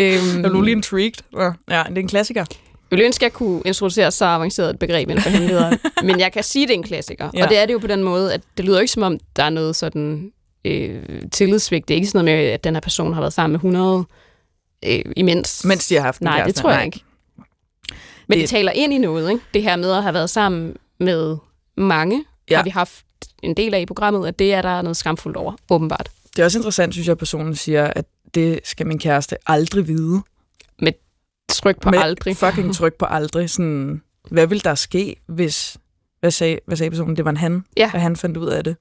øhm, 0.00 0.42
Jeg 0.42 0.50
blev 0.50 0.62
lige 0.62 0.72
intrigued. 0.76 1.22
Ja, 1.70 1.82
det 1.88 1.96
er 1.98 2.00
en 2.02 2.08
klassiker. 2.08 2.40
Jeg 2.40 2.96
ville 2.96 3.04
ønske, 3.04 3.22
at 3.26 3.30
jeg 3.30 3.32
kunne 3.32 3.62
introducere 3.64 4.10
så 4.10 4.24
avanceret 4.24 4.70
et 4.70 4.78
begreb 4.78 5.08
inden 5.10 5.22
for 5.22 5.30
hemmeligheder. 5.30 5.76
men 6.06 6.20
jeg 6.20 6.32
kan 6.32 6.42
sige, 6.42 6.62
at 6.62 6.68
det 6.68 6.74
er 6.74 6.78
en 6.78 6.82
klassiker. 6.84 7.24
Ja. 7.34 7.38
Ja. 7.38 7.44
Og 7.44 7.50
det 7.50 7.58
er 7.58 7.66
det 7.66 7.72
jo 7.72 7.78
på 7.78 7.86
den 7.86 8.02
måde, 8.02 8.34
at 8.34 8.40
det 8.56 8.64
lyder 8.64 8.76
jo 8.76 8.80
ikke 8.80 8.92
som 8.92 9.02
om, 9.02 9.18
der 9.36 9.42
er 9.44 9.50
noget 9.50 9.76
sådan 9.76 10.32
øh, 10.68 11.22
tillidssvigt. 11.32 11.88
Det 11.88 11.94
er 11.94 11.96
ikke 11.96 12.08
sådan 12.08 12.24
noget 12.24 12.38
med, 12.38 12.46
at 12.50 12.64
den 12.64 12.74
her 12.74 12.80
person 12.80 13.12
har 13.14 13.20
været 13.20 13.32
sammen 13.32 13.52
med 13.52 13.58
100 13.58 14.04
øh, 14.86 15.02
imens. 15.16 15.64
Mens 15.64 15.86
de 15.88 15.94
har 15.94 16.02
haft 16.02 16.20
Nej, 16.20 16.36
det 16.36 16.44
kæreste. 16.44 16.62
tror 16.62 16.70
jeg 16.70 16.78
Nej. 16.78 16.84
ikke. 16.84 17.00
Men 17.86 17.94
det, 18.28 18.28
Det- 18.28 18.38
det 18.38 18.48
taler 18.48 18.72
ind 18.72 18.92
i 18.92 18.98
noget, 18.98 19.30
ikke? 19.30 19.44
Det 19.54 19.62
her 19.62 19.76
med 19.76 19.90
at 19.92 20.02
have 20.02 20.14
været 20.14 20.30
sammen 20.30 20.76
med 21.00 21.36
mange, 21.76 22.24
Ja. 22.50 22.56
har 22.56 22.64
vi 22.64 22.70
haft 22.70 23.04
en 23.42 23.54
del 23.56 23.74
af 23.74 23.80
i 23.80 23.86
programmet, 23.86 24.28
at 24.28 24.38
det 24.38 24.54
er 24.54 24.62
der 24.62 24.82
noget 24.82 24.96
skamfuldt 24.96 25.36
over, 25.36 25.52
åbenbart. 25.70 26.08
Det 26.36 26.38
er 26.42 26.44
også 26.44 26.58
interessant, 26.58 26.94
synes 26.94 27.06
jeg, 27.06 27.12
at 27.12 27.18
personen 27.18 27.56
siger, 27.56 27.86
at 27.86 28.04
det 28.34 28.60
skal 28.64 28.86
min 28.86 28.98
kæreste 28.98 29.36
aldrig 29.46 29.88
vide. 29.88 30.22
Tryk 31.50 31.80
på 31.80 31.90
Med 31.90 31.98
aldrig. 31.98 32.36
fucking 32.36 32.74
tryk 32.74 32.94
på 32.94 33.06
aldrig. 33.06 33.50
Sådan, 33.50 34.02
hvad 34.30 34.46
vil 34.46 34.64
der 34.64 34.74
ske, 34.74 35.16
hvis... 35.26 35.76
Hvad 36.20 36.30
sagde, 36.30 36.58
hvad 36.66 36.76
sagde 36.76 36.90
personen? 36.90 37.16
Det 37.16 37.24
var 37.24 37.30
en 37.30 37.36
han, 37.36 37.64
Ja. 37.76 37.90
at 37.94 38.00
han 38.00 38.16
fandt 38.16 38.36
ud 38.36 38.46
af 38.46 38.64
det. 38.64 38.76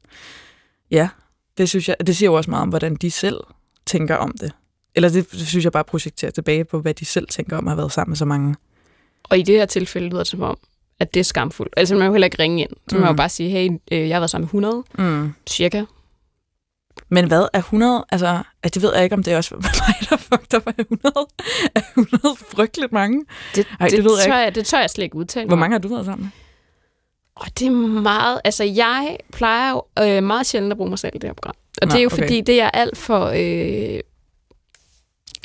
Ja, 0.91 1.09
det 1.57 1.69
synes 1.69 1.87
jeg, 1.89 1.95
det 2.07 2.17
siger 2.17 2.29
jo 2.29 2.33
også 2.33 2.49
meget 2.49 2.61
om, 2.61 2.69
hvordan 2.69 2.95
de 2.95 3.11
selv 3.11 3.37
tænker 3.85 4.15
om 4.15 4.33
det. 4.41 4.51
Eller 4.95 5.09
det 5.09 5.27
synes 5.31 5.63
jeg 5.65 5.71
bare 5.71 5.83
projekterer 5.83 6.31
tilbage 6.31 6.65
på, 6.65 6.79
hvad 6.81 6.93
de 6.93 7.05
selv 7.05 7.27
tænker 7.27 7.57
om 7.57 7.67
at 7.67 7.71
have 7.71 7.77
været 7.77 7.91
sammen 7.91 8.11
med 8.11 8.17
så 8.17 8.25
mange. 8.25 8.55
Og 9.23 9.37
i 9.37 9.41
det 9.41 9.55
her 9.55 9.65
tilfælde 9.65 10.07
lyder 10.09 10.17
det 10.19 10.27
som 10.27 10.41
om, 10.41 10.57
at 10.99 11.13
det 11.13 11.19
er 11.19 11.23
skamfuldt. 11.23 11.73
Altså 11.77 11.95
man 11.95 11.99
må 12.01 12.05
jo 12.05 12.11
heller 12.13 12.25
ikke 12.25 12.39
ringe 12.43 12.61
ind. 12.61 12.69
Så 12.89 12.95
mm. 12.95 13.01
man 13.01 13.01
må 13.01 13.05
Mm. 13.11 13.15
jo 13.15 13.17
bare 13.17 13.29
sige, 13.29 13.49
hey, 13.49 13.69
øh, 13.91 14.07
jeg 14.09 14.15
har 14.15 14.19
været 14.19 14.29
sammen 14.29 14.43
med 14.43 14.47
100, 14.47 14.83
Mm. 14.97 15.33
cirka. 15.49 15.83
Men 17.09 17.27
hvad 17.27 17.47
er 17.53 17.57
100? 17.59 18.05
Altså, 18.11 18.43
at 18.63 18.73
det 18.73 18.81
ved 18.81 18.93
jeg 18.95 19.03
ikke, 19.03 19.13
om 19.15 19.23
det 19.23 19.33
er 19.33 19.37
også 19.37 19.55
mig, 19.55 20.09
der 20.09 20.17
fucked 20.17 20.53
up 20.57 20.67
af 20.67 20.73
100. 20.77 21.13
Er 21.75 21.81
100 21.97 22.19
frygteligt 22.51 22.91
mange? 22.91 23.25
Det, 23.55 23.67
Ej, 23.79 23.87
det 23.87 24.03
ved 24.03 24.11
jeg 24.17 24.25
tør 24.25 24.37
jeg, 24.37 24.55
det 24.55 24.65
tør 24.65 24.79
jeg 24.79 24.89
slet 24.89 25.03
ikke 25.03 25.15
udtale 25.15 25.47
Hvor 25.47 25.55
mange 25.57 25.73
har 25.73 25.79
du 25.79 25.87
været 25.87 26.05
sammen 26.05 26.23
med? 26.25 26.31
Og 27.39 27.47
det 27.59 27.67
er 27.67 27.71
meget... 28.01 28.41
Altså, 28.43 28.63
jeg 28.63 29.17
plejer 29.33 29.71
jo 29.71 29.83
øh, 29.99 30.23
meget 30.23 30.45
sjældent 30.45 30.71
at 30.71 30.77
bruge 30.77 30.89
mig 30.89 30.99
selv 30.99 31.15
i 31.15 31.17
det 31.17 31.27
her 31.27 31.33
program. 31.33 31.55
Og 31.81 31.87
Nå, 31.87 31.91
det 31.91 31.97
er 31.97 32.01
jo 32.01 32.09
okay. 32.13 32.17
fordi, 32.17 32.41
det 32.41 32.61
er 32.61 32.69
alt 32.69 32.97
for 32.97 33.25
øh, 33.25 33.99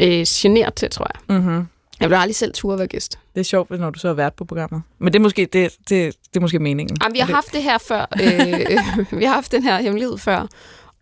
øh, 0.01 0.27
genert 0.29 0.75
til, 0.75 0.91
tror 0.91 1.07
jeg. 1.15 1.37
Mm-hmm. 1.37 1.67
Jeg 2.01 2.11
vil 2.11 2.17
aldrig 2.17 2.37
selv 2.37 2.53
turde 2.55 2.79
være 2.79 2.89
gæst. 2.89 3.19
Det 3.35 3.41
er 3.41 3.45
sjovt, 3.45 3.71
når 3.71 3.91
du 3.91 3.99
så 3.99 4.09
har 4.09 4.15
været 4.15 4.35
på 4.35 4.45
programmet. 4.45 4.83
Men 4.99 5.13
det 5.13 5.19
er 5.19 5.23
måske, 5.23 5.49
det, 5.53 5.73
det, 5.89 6.15
det 6.15 6.37
er 6.37 6.41
måske 6.41 6.59
meningen. 6.59 6.97
Jamen, 7.03 7.15
vi 7.15 7.19
har 7.19 7.35
haft 7.35 7.53
det 7.53 7.63
her 7.63 7.79
før. 7.79 8.07
Øh, 8.23 8.79
vi 9.19 9.25
har 9.25 9.35
haft 9.35 9.53
den 9.53 9.63
her 9.63 9.81
hemmelighed 9.81 10.19
før. 10.19 10.47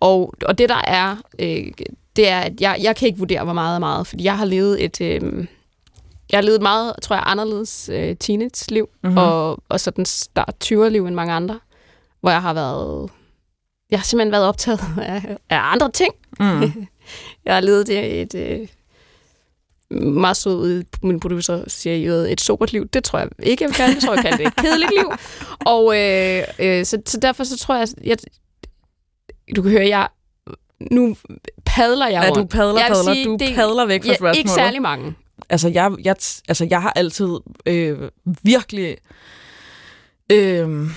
Og, 0.00 0.35
og 0.47 0.59
det, 0.59 0.68
der 0.68 0.82
er, 0.85 1.16
øh, 1.38 1.66
det 2.16 2.28
er, 2.28 2.40
at 2.40 2.61
jeg, 2.61 2.76
jeg 2.82 2.97
kan 2.97 3.06
ikke 3.06 3.18
vurdere, 3.18 3.44
hvor 3.44 3.52
meget 3.52 3.75
er 3.75 3.78
meget. 3.78 4.06
Fordi 4.06 4.25
jeg 4.25 4.38
har 4.38 4.44
levet 4.44 4.85
et... 4.85 5.00
Øh, 5.00 5.47
jeg 6.32 6.38
et 6.44 6.62
meget, 6.62 6.94
tror 7.02 7.16
jeg, 7.16 7.22
anderledes 7.26 7.90
øh, 7.92 8.16
teenage-liv. 8.16 8.88
Mhm. 8.92 8.99
Mm-hmm. 9.04 9.18
Og, 9.18 9.58
og 9.68 9.80
sådan 9.80 10.04
start 10.06 10.54
20'er-liv 10.64 11.06
end 11.06 11.14
mange 11.14 11.32
andre. 11.32 11.60
Hvor 12.20 12.30
jeg 12.30 12.42
har 12.42 12.54
været... 12.54 13.10
Jeg 13.90 13.99
har 13.99 14.04
simpelthen 14.04 14.32
været 14.32 14.44
optaget 14.46 14.80
af, 15.02 15.37
af 15.50 15.58
andre 15.72 15.90
ting. 15.90 16.14
Mm. 16.40 16.87
Jeg 17.44 17.54
har 17.54 17.60
levet 17.60 17.88
et, 17.88 18.20
et 18.22 18.34
øh, 18.34 18.68
meget 20.06 20.37
sød 20.37 20.84
min 21.02 21.20
producer 21.20 21.64
siger 21.68 21.96
jo, 21.96 22.12
et 22.12 22.40
sobert 22.40 22.72
liv. 22.72 22.88
Det 22.88 23.04
tror 23.04 23.18
jeg 23.18 23.28
ikke, 23.42 23.64
jeg 23.64 23.68
vil 23.68 23.76
kalde 23.76 23.94
det. 23.94 24.02
Jeg 24.02 24.08
tror, 24.08 24.14
jeg 24.14 24.22
kalder 24.22 24.37
det 24.37 24.46
et 24.46 24.56
kedeligt 24.56 24.90
liv. 24.99 25.12
Og 25.75 25.99
øh, 25.99 26.42
øh, 26.58 26.84
så, 26.84 27.02
så 27.06 27.18
derfor 27.20 27.44
så 27.44 27.58
tror 27.58 27.75
jeg, 27.76 27.88
jeg, 28.04 28.16
du 29.56 29.62
kan 29.62 29.70
høre, 29.70 29.88
jeg 29.88 30.08
nu 30.90 31.16
padler 31.66 32.06
jeg 32.08 32.22
Ja, 32.22 32.28
du 32.28 32.34
rundt. 32.34 32.50
padler, 32.50 32.80
Jeg 32.80 32.88
padler, 32.88 33.12
sige, 33.14 33.25
du 33.25 33.37
det- 33.40 33.54
padler 33.54 33.87
væk 33.87 34.02
fra 34.02 34.08
Ja, 34.08 34.14
spørgsmålet. 34.14 34.38
ikke 34.38 34.50
særlig 34.50 34.82
mange. 34.82 35.14
Altså, 35.49 35.68
jeg, 35.68 35.92
jeg, 36.04 36.16
altså, 36.49 36.66
jeg 36.70 36.82
har 36.82 36.92
altid 36.97 37.38
øh, 37.66 38.11
virkelig 38.42 38.97
øh, 40.32 40.90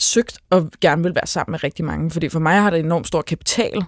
søgt 0.00 0.38
og 0.50 0.70
gerne 0.80 1.02
vil 1.02 1.14
være 1.14 1.26
sammen 1.26 1.52
med 1.52 1.64
rigtig 1.64 1.84
mange, 1.84 2.10
fordi 2.10 2.28
for 2.28 2.40
mig 2.40 2.60
har 2.60 2.70
det 2.70 2.80
enormt 2.80 3.06
stor 3.06 3.22
kapital 3.22 3.84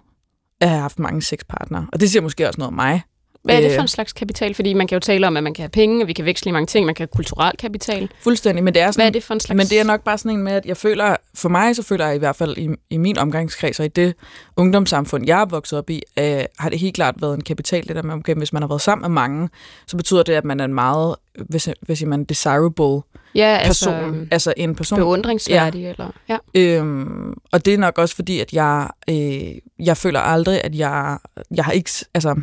at 0.60 0.68
have 0.68 0.80
haft 0.80 0.98
mange 0.98 1.22
sexpartnere. 1.22 1.86
Og 1.92 2.00
det 2.00 2.10
siger 2.10 2.22
måske 2.22 2.48
også 2.48 2.58
noget 2.58 2.68
om 2.68 2.74
mig. 2.74 3.02
Hvad 3.44 3.56
er 3.56 3.60
det 3.60 3.68
Øh. 3.68 3.74
for 3.74 3.82
en 3.82 3.88
slags 3.88 4.12
kapital? 4.12 4.54
Fordi 4.54 4.74
man 4.74 4.86
kan 4.86 4.96
jo 4.96 5.00
tale 5.00 5.26
om, 5.26 5.36
at 5.36 5.42
man 5.42 5.54
kan 5.54 5.62
have 5.62 5.68
penge, 5.68 6.04
og 6.04 6.08
vi 6.08 6.12
kan 6.12 6.24
veksle 6.24 6.48
i 6.48 6.52
mange 6.52 6.66
ting. 6.66 6.86
Man 6.86 6.94
kan 6.94 7.02
have 7.02 7.16
kulturel 7.16 7.56
kapital. 7.58 8.08
Fuldstændig, 8.22 8.64
men 8.64 8.74
det 8.74 8.82
er 8.82 8.90
sådan, 8.90 9.02
Hvad 9.02 9.06
er 9.06 9.10
det 9.12 9.22
for 9.22 9.34
en 9.34 9.40
slags... 9.40 9.56
Men 9.56 9.66
det 9.66 9.80
er 9.80 9.84
nok 9.84 10.04
bare 10.04 10.18
sådan 10.18 10.30
en 10.38 10.42
med, 10.44 10.52
at 10.52 10.66
jeg 10.66 10.76
føler, 10.76 11.16
for 11.34 11.48
mig 11.48 11.76
så 11.76 11.82
føler 11.82 12.06
jeg 12.06 12.14
i 12.14 12.18
hvert 12.18 12.36
fald 12.36 12.58
i, 12.58 12.68
i 12.90 12.96
min 12.96 13.18
omgangskreds 13.18 13.78
og 13.80 13.84
i 13.86 13.88
det 13.88 14.14
ungdomssamfund, 14.56 15.26
jeg 15.26 15.40
er 15.40 15.44
vokset 15.44 15.78
op 15.78 15.90
i, 15.90 16.02
øh, 16.18 16.44
har 16.58 16.68
det 16.68 16.78
helt 16.78 16.94
klart 16.94 17.14
været 17.20 17.34
en 17.34 17.44
kapital, 17.44 17.88
det 17.88 17.96
der 17.96 18.02
med, 18.02 18.14
okay, 18.14 18.34
hvis 18.34 18.52
man 18.52 18.62
har 18.62 18.68
været 18.68 18.80
sammen 18.80 19.02
med 19.02 19.14
mange, 19.14 19.48
så 19.86 19.96
betyder 19.96 20.22
det, 20.22 20.32
at 20.32 20.44
man 20.44 20.60
er 20.60 20.64
en 20.64 20.74
meget, 20.74 21.16
hvis, 21.48 21.68
hvis 21.80 22.04
man 22.04 22.20
er 22.20 22.24
desirable 22.24 23.02
ja, 23.34 23.58
person. 23.64 23.94
altså, 23.94 24.10
Altså, 24.10 24.26
altså 24.30 24.54
en 24.56 24.74
person. 24.74 24.98
beundringsværdig, 24.98 25.80
ja. 25.82 25.90
eller... 25.90 26.10
Ja. 26.28 26.36
Øhm, 26.54 27.32
og 27.52 27.64
det 27.64 27.74
er 27.74 27.78
nok 27.78 27.98
også 27.98 28.14
fordi, 28.14 28.40
at 28.40 28.52
jeg, 28.52 28.88
øh, 29.10 29.86
jeg 29.86 29.96
føler 29.96 30.20
aldrig, 30.20 30.64
at 30.64 30.74
jeg, 30.74 31.18
jeg 31.54 31.64
har 31.64 31.72
ikke, 31.72 31.90
altså, 32.14 32.30
øh, 32.30 32.42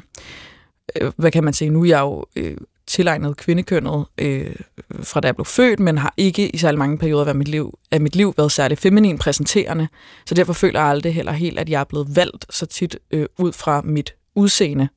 Øh, 0.95 1.11
hvad 1.17 1.31
kan 1.31 1.43
man 1.43 1.53
sige, 1.53 1.69
nu 1.69 1.81
er 1.81 1.87
jeg 1.87 1.99
jo 1.99 2.25
øh, 2.35 2.57
tilegnet 2.87 3.37
kvindekønnet 3.37 4.05
øh, 4.17 4.55
fra 5.03 5.19
da 5.19 5.25
jeg 5.27 5.35
blev 5.35 5.45
født, 5.45 5.79
men 5.79 5.97
har 5.97 6.13
ikke 6.17 6.49
i 6.49 6.57
særlig 6.57 6.79
mange 6.79 6.97
perioder 6.97 7.25
af 7.25 7.35
mit 7.35 7.47
liv, 7.47 7.79
af 7.91 8.01
mit 8.01 8.15
liv 8.15 8.33
været 8.37 8.51
særlig 8.51 8.77
feminin 8.77 9.17
præsenterende, 9.17 9.87
så 10.25 10.35
derfor 10.35 10.53
føler 10.53 10.79
jeg 10.79 10.89
aldrig 10.89 11.13
heller 11.13 11.31
helt, 11.31 11.59
at 11.59 11.69
jeg 11.69 11.79
er 11.79 11.83
blevet 11.83 12.15
valgt 12.15 12.45
så 12.49 12.65
tit 12.65 12.97
øh, 13.11 13.25
ud 13.37 13.53
fra 13.53 13.81
mit 13.81 14.15
udseende. 14.35 14.87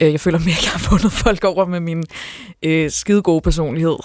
Øh, 0.00 0.12
jeg 0.12 0.20
føler 0.20 0.38
mere, 0.38 0.56
at 0.58 0.64
jeg 0.64 0.72
har 0.72 0.78
fundet 0.78 1.12
folk 1.12 1.44
over 1.44 1.66
med 1.66 1.80
min 1.80 2.04
øh, 2.62 2.90
skide 2.90 3.22
gode 3.22 3.40
personlighed. 3.40 3.96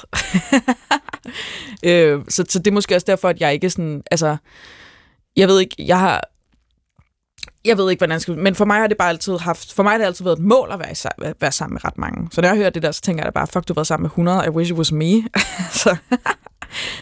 øh, 1.90 2.22
så, 2.30 2.46
så 2.50 2.60
det 2.60 2.68
er 2.68 2.72
måske 2.72 2.96
også 2.96 3.06
derfor, 3.06 3.30
at 3.30 3.42
jeg 3.42 3.54
ikke 3.54 3.70
sådan, 3.70 4.04
altså, 4.12 4.38
jeg 5.36 5.48
ved 5.48 5.60
ikke, 5.60 5.76
jeg 5.80 6.00
har, 6.00 6.22
jeg 7.68 7.78
ved 7.78 7.90
ikke, 7.92 8.00
hvordan 8.00 8.14
jeg 8.14 8.22
skal, 8.22 8.38
men 8.38 8.56
for 8.56 8.66
mig 8.66 8.78
har 8.78 8.88
det 8.88 8.98
bare 8.98 9.10
altid 9.10 9.38
haft, 9.38 9.74
for 9.74 9.84
mig 9.84 9.92
har 9.92 9.98
det 9.98 10.06
altid 10.06 10.24
været 10.26 10.40
et 10.40 10.44
mål 10.44 10.70
at 10.72 10.80
være, 10.80 10.92
i, 10.92 11.26
at 11.26 11.34
være 11.42 11.52
sammen 11.52 11.74
med 11.74 11.86
ret 11.86 11.98
mange. 11.98 12.28
Så 12.32 12.42
når 12.42 12.48
jeg 12.48 12.58
hører 12.58 12.70
det 12.70 12.84
der, 12.84 12.92
så 12.92 13.02
tænker 13.02 13.24
jeg 13.24 13.26
da 13.26 13.32
bare, 13.32 13.48
fuck, 13.48 13.68
du 13.68 13.74
har 13.74 13.76
været 13.76 13.88
sammen 13.88 14.04
med 14.04 14.10
100, 14.10 14.44
I 14.48 14.50
wish 14.50 14.72
it 14.72 14.78
was 14.78 14.92
me. 14.92 15.24
så, 15.84 15.98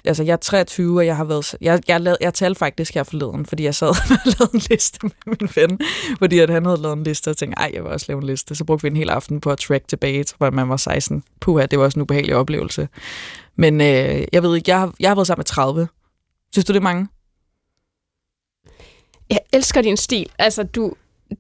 altså, 0.06 0.24
jeg 0.24 0.34
er 0.34 0.38
23, 0.38 1.00
og 1.00 1.06
jeg 1.06 1.18
har 1.18 1.24
været, 1.24 1.56
jeg, 1.62 1.82
jeg, 1.88 2.02
lavede, 2.02 2.18
jeg 2.22 2.34
talte 2.34 2.60
faktisk 2.60 2.94
her 2.94 3.04
forleden, 3.04 3.46
fordi 3.46 3.64
jeg 3.64 3.76
sad 3.76 3.88
og 4.12 4.20
lavede 4.26 4.50
en 4.54 4.62
liste 4.70 5.00
med 5.02 5.36
min 5.40 5.50
ven, 5.56 5.80
fordi 6.20 6.40
at 6.40 6.50
han 6.50 6.66
havde 6.66 6.82
lavet 6.82 6.98
en 6.98 7.04
liste, 7.04 7.30
og 7.30 7.38
tænkte, 7.38 7.60
ej, 7.60 7.72
jeg 7.74 7.84
vil 7.84 7.92
også 7.92 8.06
lave 8.10 8.18
en 8.18 8.28
liste. 8.28 8.56
Så 8.56 8.64
brugte 8.64 8.82
vi 8.82 8.88
en 8.88 8.96
hel 8.96 9.10
aften 9.10 9.42
på 9.42 9.52
at 9.52 9.58
track 9.58 9.88
tilbage, 9.88 10.24
til, 10.24 10.38
hvor 10.38 10.50
man 10.50 10.70
var 10.70 10.78
16. 10.78 11.24
Puha, 11.42 11.66
det 11.66 11.80
var 11.80 11.86
også 11.86 12.00
en 12.00 12.02
ubehagelig 12.02 12.36
oplevelse. 12.36 12.88
Men 13.56 13.82
øh, 13.82 14.24
jeg 14.34 14.44
ved 14.44 14.56
ikke, 14.56 14.72
jeg 14.72 14.80
har, 14.80 14.94
jeg 15.00 15.10
har 15.10 15.16
været 15.16 15.28
sammen 15.28 15.40
med 15.40 15.46
30. 15.46 15.88
Synes 16.54 16.66
du, 16.66 16.74
det 16.74 16.80
er 16.80 16.84
mange? 16.84 17.08
Jeg 19.30 19.40
elsker 19.54 19.82
din 19.82 19.98
stil. 19.98 20.30
Altså, 20.40 20.64
du, 20.64 20.94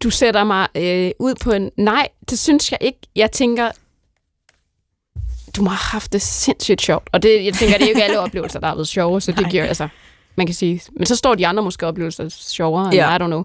du 0.04 0.10
sætter 0.10 0.44
mig 0.44 0.68
øh, 0.76 1.12
ud 1.20 1.36
på 1.36 1.52
en... 1.52 1.72
Nej, 1.78 2.08
det 2.30 2.40
synes 2.40 2.72
jeg 2.72 2.78
ikke. 2.82 3.00
Jeg 3.16 3.32
tænker, 3.32 3.72
du 5.56 5.62
må 5.64 5.70
have 5.70 5.78
haft 5.78 6.14
det 6.14 6.22
sindssygt 6.22 6.82
sjovt. 6.82 7.10
Og 7.12 7.24
det, 7.24 7.46
jeg 7.46 7.54
tænker, 7.54 7.78
det 7.78 7.84
er 7.84 7.88
jo 7.88 7.90
ikke 7.90 8.04
alle 8.04 8.20
oplevelser, 8.26 8.60
der 8.60 8.68
har 8.68 8.76
været 8.76 8.88
sjove, 8.88 9.22
så 9.22 9.32
det 9.32 9.42
Nej. 9.42 9.50
giver 9.50 9.66
altså... 9.66 9.88
Man 10.38 10.46
kan 10.48 10.54
sige... 10.56 10.82
Men 10.98 11.06
så 11.06 11.16
står 11.16 11.36
de 11.36 11.48
andre 11.48 11.64
måske 11.64 11.88
oplevelser 11.88 12.30
sjovere, 12.30 12.90
Ja. 12.94 13.10
ja. 13.12 13.16
I 13.16 13.20
don't 13.20 13.26
know. 13.26 13.44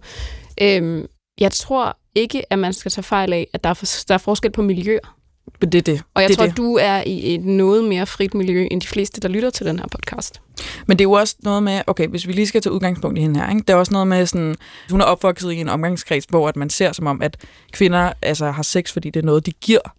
Øhm, 0.60 1.06
jeg 1.40 1.52
tror 1.52 1.96
ikke, 2.14 2.52
at 2.52 2.58
man 2.58 2.72
skal 2.72 2.90
tage 2.90 3.02
fejl 3.02 3.32
af, 3.32 3.46
at 3.52 3.64
der 3.64 3.70
er, 3.70 3.74
for, 3.74 3.86
der 4.08 4.14
er 4.14 4.18
forskel 4.18 4.50
på 4.52 4.62
miljøer. 4.62 5.16
Men 5.60 5.72
det 5.72 5.78
er 5.78 5.82
det. 5.82 6.02
Og 6.14 6.22
jeg 6.22 6.28
det 6.28 6.38
tror, 6.38 6.46
det. 6.46 6.56
du 6.56 6.74
er 6.80 7.02
i 7.06 7.34
et 7.34 7.44
noget 7.44 7.84
mere 7.84 8.06
frit 8.06 8.34
miljø, 8.34 8.68
end 8.70 8.80
de 8.80 8.86
fleste, 8.86 9.20
der 9.20 9.28
lytter 9.28 9.50
til 9.50 9.66
den 9.66 9.78
her 9.78 9.86
podcast. 9.86 10.40
Men 10.86 10.98
det 10.98 11.04
er 11.04 11.08
jo 11.08 11.12
også 11.12 11.36
noget 11.42 11.62
med, 11.62 11.82
okay, 11.86 12.08
hvis 12.08 12.26
vi 12.26 12.32
lige 12.32 12.46
skal 12.46 12.62
tage 12.62 12.72
udgangspunkt 12.72 13.18
i 13.18 13.20
hende 13.20 13.40
her, 13.40 13.50
ikke? 13.50 13.60
det 13.60 13.70
er 13.70 13.74
også 13.74 13.92
noget 13.92 14.08
med 14.08 14.26
sådan, 14.26 14.54
hun 14.90 15.00
er 15.00 15.04
opvokset 15.04 15.52
i 15.52 15.56
en 15.56 15.68
omgangskreds, 15.68 16.24
hvor 16.28 16.48
at 16.48 16.56
man 16.56 16.70
ser 16.70 16.92
som 16.92 17.06
om, 17.06 17.22
at 17.22 17.36
kvinder 17.72 18.12
altså, 18.22 18.50
har 18.50 18.62
sex, 18.62 18.92
fordi 18.92 19.10
det 19.10 19.20
er 19.20 19.26
noget, 19.26 19.46
de 19.46 19.52
giver 19.52 19.94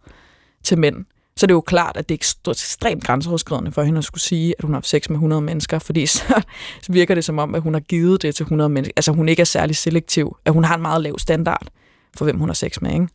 til 0.64 0.78
mænd. 0.78 1.06
Så 1.38 1.48
det 1.48 1.52
er 1.52 1.56
jo 1.56 1.62
klart, 1.62 1.98
at 1.98 2.10
det 2.10 2.16
er 2.16 2.20
ekst- 2.26 2.52
ekstremt 2.52 3.04
grænseoverskridende 3.04 3.72
for 3.72 3.84
hende 3.84 3.98
at 3.98 4.04
skulle 4.04 4.22
sige, 4.22 4.56
at 4.58 4.64
hun 4.64 4.74
har 4.74 4.78
haft 4.78 4.88
sex 4.88 5.10
med 5.10 5.16
100 5.16 5.42
mennesker, 5.42 5.80
fordi 5.80 6.06
så, 6.16 6.42
så 6.82 6.92
virker 6.92 7.16
det 7.16 7.26
som 7.26 7.40
om, 7.40 7.56
at 7.56 7.62
hun 7.62 7.74
har 7.74 7.82
givet 7.82 8.22
det 8.22 8.36
til 8.36 8.44
100 8.44 8.70
mennesker. 8.70 8.94
Altså 8.96 9.12
hun 9.12 9.30
ikke 9.30 9.42
er 9.42 9.46
særlig 9.46 9.76
selektiv, 9.76 10.38
at 10.46 10.54
hun 10.54 10.64
har 10.64 10.76
en 10.76 10.82
meget 10.82 11.02
lav 11.02 11.20
standard 11.20 11.68
for, 12.18 12.26
hvem 12.26 12.38
hun 12.40 12.50
har 12.50 12.54
sex 12.54 12.82
med, 12.82 12.94
ikke? 12.94 13.08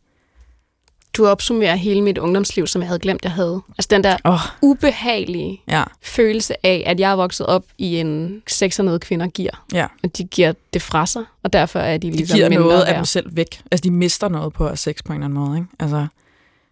Du 1.17 1.27
opsummerer 1.27 1.75
hele 1.75 2.01
mit 2.01 2.17
ungdomsliv, 2.17 2.67
som 2.67 2.81
jeg 2.81 2.87
havde 2.87 2.99
glemt, 2.99 3.23
jeg 3.23 3.31
havde. 3.31 3.61
Altså 3.69 3.87
den 3.91 4.03
der 4.03 4.17
oh, 4.23 4.39
ubehagelige 4.61 5.61
ja, 5.67 5.83
følelse 6.01 6.65
af, 6.65 6.83
at 6.85 6.99
jeg 6.99 7.11
er 7.11 7.15
vokset 7.15 7.45
op 7.45 7.65
i 7.77 7.99
en 7.99 8.43
sex, 8.47 8.79
og 8.79 8.85
noget 8.85 9.01
kvinder 9.01 9.27
giver. 9.27 9.65
ja. 9.73 9.87
Og 10.03 10.17
de 10.17 10.23
giver 10.23 10.53
det 10.73 10.81
fra 10.81 11.05
sig, 11.05 11.23
og 11.43 11.53
derfor 11.53 11.79
er 11.79 11.97
de 11.97 12.11
De 12.11 12.17
ligesom 12.17 12.35
giver 12.35 12.49
mindre 12.49 12.63
noget 12.65 12.83
af 12.83 12.95
dem 12.95 13.05
selv 13.05 13.35
væk. 13.35 13.61
Altså, 13.71 13.83
de 13.83 13.91
mister 13.91 14.27
noget 14.27 14.53
på 14.53 14.63
at 14.63 14.69
have 14.69 14.77
sex 14.77 15.03
på 15.05 15.13
en 15.13 15.19
eller 15.19 15.25
anden 15.25 15.39
måde, 15.39 15.57
ikke? 15.57 15.69
Altså, 15.79 16.07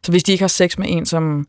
så 0.03 0.11
hvis 0.11 0.23
de 0.23 0.31
ikke 0.31 0.41
har 0.41 0.47
sex 0.47 0.77
med 0.77 0.87
en, 0.89 1.05
som 1.05 1.47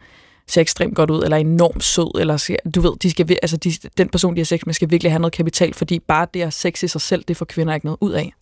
ser 0.49 0.61
ekstremt 0.61 0.95
godt 0.95 1.11
ud, 1.11 1.23
eller 1.23 1.37
er 1.37 1.41
enormt 1.41 1.85
sød, 1.85 2.21
eller 2.21 2.57
du 2.75 2.81
ved, 2.81 2.93
de 3.03 3.11
skal, 3.11 3.37
altså, 3.43 3.57
de, 3.57 3.73
den 3.99 4.09
person, 4.09 4.35
de 4.35 4.41
har 4.41 4.45
sex 4.45 4.67
med, 4.67 4.75
skal 4.75 4.91
virkelig 4.91 5.13
have 5.13 5.21
noget 5.21 5.33
kapital, 5.33 5.75
fordi 5.75 5.99
bare 5.99 6.27
det 6.35 6.43
at 6.43 6.53
sex 6.53 6.83
i 6.83 6.89
sig 6.89 7.01
selv, 7.01 7.25
det 7.29 7.37
får 7.37 7.45
kvinder 7.45 7.75
ikke 7.75 7.87
noget 7.87 7.99
ud 8.01 8.13
af. 8.13 8.33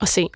Og 0.00 0.08
se, 0.08 0.28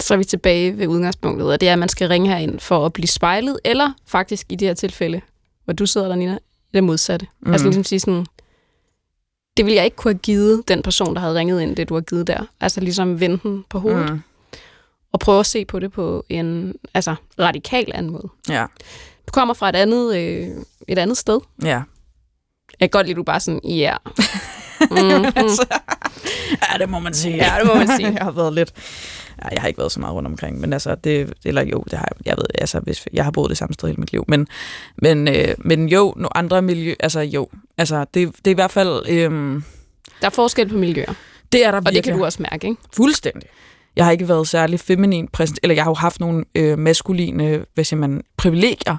så 0.00 0.14
er 0.14 0.18
vi 0.18 0.24
tilbage 0.24 0.78
ved 0.78 0.86
udgangspunktet, 0.86 1.52
og 1.52 1.60
det 1.60 1.68
er, 1.68 1.72
at 1.72 1.78
man 1.78 1.88
skal 1.88 2.08
ringe 2.08 2.28
herind 2.28 2.60
for 2.60 2.86
at 2.86 2.92
blive 2.92 3.06
spejlet, 3.06 3.58
eller 3.64 3.92
faktisk 4.06 4.46
i 4.48 4.56
det 4.56 4.68
her 4.68 4.74
tilfælde, 4.74 5.20
hvor 5.64 5.72
du 5.74 5.86
sidder 5.86 6.08
der, 6.08 6.14
Nina, 6.14 6.38
det 6.74 6.84
modsatte. 6.84 7.26
Mm. 7.40 7.52
Altså 7.52 7.66
ligesom 7.66 7.84
sige 7.84 8.00
sådan, 8.00 8.26
det 9.56 9.64
ville 9.64 9.76
jeg 9.76 9.84
ikke 9.84 9.96
kunne 9.96 10.12
have 10.12 10.18
givet 10.18 10.68
den 10.68 10.82
person, 10.82 11.14
der 11.14 11.20
havde 11.20 11.34
ringet 11.34 11.60
ind, 11.62 11.76
det 11.76 11.88
du 11.88 11.94
har 11.94 12.00
givet 12.00 12.26
der. 12.26 12.40
Altså 12.60 12.80
ligesom 12.80 13.20
vende 13.20 13.38
den 13.42 13.64
på 13.70 13.78
hovedet. 13.78 14.12
Mm. 14.12 14.20
og 15.12 15.20
prøve 15.20 15.40
at 15.40 15.46
se 15.46 15.64
på 15.64 15.78
det 15.78 15.92
på 15.92 16.24
en 16.28 16.74
altså, 16.94 17.14
radikal 17.38 17.90
anden 17.94 18.12
måde. 18.12 18.28
Ja, 18.48 18.66
Du 19.26 19.30
kommer 19.32 19.54
fra 19.54 19.68
et 19.68 19.76
andet, 19.76 20.16
øh, 20.16 20.48
et 20.88 20.98
andet 20.98 21.16
sted. 21.16 21.40
ja. 21.62 21.82
Jeg 22.80 22.90
kan 22.90 22.98
godt 22.98 23.06
lide, 23.06 23.12
at 23.14 23.16
du 23.16 23.22
bare 23.22 23.40
sådan, 23.40 23.60
ja. 23.64 23.70
Yeah. 23.70 23.98
Mm, 24.80 24.96
ja, 26.72 26.78
det 26.78 26.88
må 26.88 26.98
man 26.98 27.14
sige. 27.14 27.36
Ja, 27.36 27.54
det 27.58 27.66
må 27.66 27.74
man 27.74 27.88
sige. 27.96 28.12
jeg 28.18 28.22
har 28.22 28.30
været 28.30 28.52
lidt... 28.52 28.72
Ja, 29.44 29.48
jeg 29.52 29.60
har 29.60 29.68
ikke 29.68 29.78
været 29.78 29.92
så 29.92 30.00
meget 30.00 30.14
rundt 30.14 30.26
omkring, 30.26 30.60
men 30.60 30.72
altså, 30.72 30.94
det, 30.94 31.32
eller 31.44 31.62
jo, 31.62 31.84
det 31.90 31.98
har 31.98 32.08
jeg, 32.10 32.26
jeg 32.26 32.36
ved, 32.36 32.44
altså, 32.54 32.80
hvis, 32.80 33.08
jeg 33.12 33.24
har 33.24 33.30
boet 33.30 33.50
det 33.50 33.58
samme 33.58 33.74
sted 33.74 33.88
hele 33.88 34.00
mit 34.00 34.12
liv, 34.12 34.24
men, 34.28 34.48
men, 34.96 35.28
øh, 35.28 35.54
men 35.58 35.88
jo, 35.88 36.14
nogle 36.16 36.36
andre 36.36 36.62
miljø, 36.62 36.94
altså 37.00 37.20
jo, 37.20 37.48
altså, 37.78 38.06
det, 38.14 38.36
det 38.36 38.46
er 38.46 38.50
i 38.50 38.54
hvert 38.54 38.70
fald, 38.70 39.02
øhm, 39.08 39.62
Der 40.20 40.26
er 40.26 40.30
forskel 40.30 40.68
på 40.68 40.76
miljøer, 40.76 41.12
det 41.52 41.66
er 41.66 41.70
der 41.70 41.78
og 41.78 41.84
virkelig. 41.84 42.04
det 42.04 42.10
kan 42.10 42.18
du 42.18 42.24
også 42.24 42.42
mærke, 42.50 42.66
ikke? 42.68 42.82
Fuldstændig. 42.92 43.48
Jeg 43.96 44.04
har 44.04 44.12
ikke 44.12 44.28
været 44.28 44.48
særlig 44.48 44.80
feminin 44.80 45.28
præsent, 45.28 45.58
eller 45.62 45.74
jeg 45.74 45.84
har 45.84 45.90
jo 45.90 45.94
haft 45.94 46.20
nogle 46.20 46.44
øh, 46.54 46.78
maskuline, 46.78 47.64
hvad 47.74 47.84
siger 47.84 48.00
man, 48.00 48.22
privilegier 48.36 48.96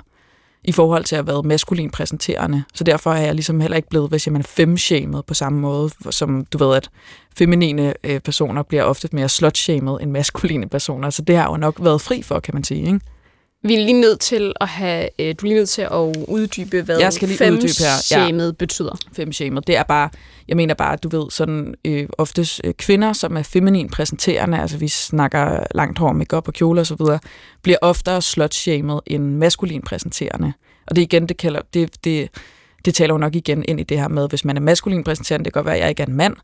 i 0.64 0.72
forhold 0.72 1.04
til 1.04 1.16
at 1.16 1.26
have 1.26 1.44
maskulin 1.44 1.90
præsenterende. 1.90 2.64
Så 2.74 2.84
derfor 2.84 3.12
er 3.12 3.22
jeg 3.22 3.36
ligesom 3.36 3.60
heller 3.60 3.78
ikke 3.78 3.90
blevet, 3.90 4.10
hvis 4.10 4.28
jeg 4.28 4.34
man, 4.34 4.44
femshamed 4.44 5.24
på 5.24 5.34
samme 5.34 5.60
måde, 5.60 5.90
som 6.10 6.46
du 6.46 6.58
ved, 6.58 6.76
at 6.76 6.90
feminine 7.38 7.94
øh, 8.04 8.20
personer 8.20 8.64
bliver 8.64 8.84
ofte 8.84 9.10
mere 9.12 9.30
slutshamed 9.30 9.98
end 10.02 10.12
maskuline 10.12 10.70
personer. 10.70 11.10
Så 11.10 11.22
det 11.22 11.36
har 11.36 11.44
jeg 11.44 11.52
jo 11.52 11.58
nok 11.58 11.78
været 11.80 12.02
fri 12.02 12.22
for, 12.22 12.40
kan 12.40 12.54
man 12.54 12.64
sige, 12.64 12.86
ikke? 12.86 13.00
Vi 13.64 13.76
er 13.76 13.80
lige 13.80 14.02
nødt 14.02 14.20
til 14.20 14.54
at 14.62 14.68
have, 14.68 15.10
øh, 15.20 15.36
du 15.42 15.46
er 15.46 15.50
lige 15.50 15.56
nødt 15.56 15.70
til 15.70 15.82
at 15.82 16.26
uddybe, 16.28 16.82
hvad 16.82 16.98
Jeg 17.00 17.14
skal 17.14 17.28
lige 17.28 17.52
uddybe 17.54 17.74
her, 17.80 18.46
ja. 18.46 18.52
betyder. 18.52 18.98
femshamed. 19.14 19.62
Det 19.62 19.78
er 19.78 19.84
bare, 19.84 20.10
jeg 20.48 20.58
mener 20.58 20.74
bare, 20.74 20.96
du 20.96 21.10
ved, 21.10 21.32
sådan 21.32 21.74
øh, 21.86 22.08
oftest 22.18 22.62
øh, 22.64 22.74
kvinder, 22.74 23.14
som 23.14 23.38
er 23.38 23.44
feminin 23.44 23.90
præsenterende, 23.90 24.60
altså 24.60 24.78
vi 24.78 24.88
snakker 24.88 25.64
langt 25.76 26.00
hår, 26.00 26.12
makeup 26.14 26.48
og 26.48 26.54
kjole 26.54 26.82
og 26.82 26.88
så 26.88 26.96
videre, 26.96 27.20
bliver 27.62 27.78
oftere 27.82 28.22
slutshamed 28.22 29.00
end 29.08 29.24
maskulin 29.24 29.82
præsenterende. 29.82 30.54
Og 30.88 30.96
det 30.96 31.02
igen, 31.02 31.30
det, 31.30 31.38
kalder, 31.38 31.62
det, 31.74 32.04
det, 32.04 32.30
det 32.86 32.96
taler 32.96 33.14
jo 33.14 33.18
nok 33.18 33.36
igen 33.36 33.64
ind 33.68 33.80
i 33.80 33.84
det 33.84 34.00
her 34.00 34.08
med, 34.08 34.30
hvis 34.30 34.46
man 34.46 34.58
er 34.58 34.62
maskulin 34.62 35.04
præsenterende, 35.04 35.46
det 35.46 35.54
kan 35.54 35.60
godt 35.60 35.66
være, 35.66 35.76
at 35.76 35.82
jeg 35.82 35.90
ikke 35.90 36.04
er 36.04 36.08
en 36.08 36.16
mand, 36.16 36.36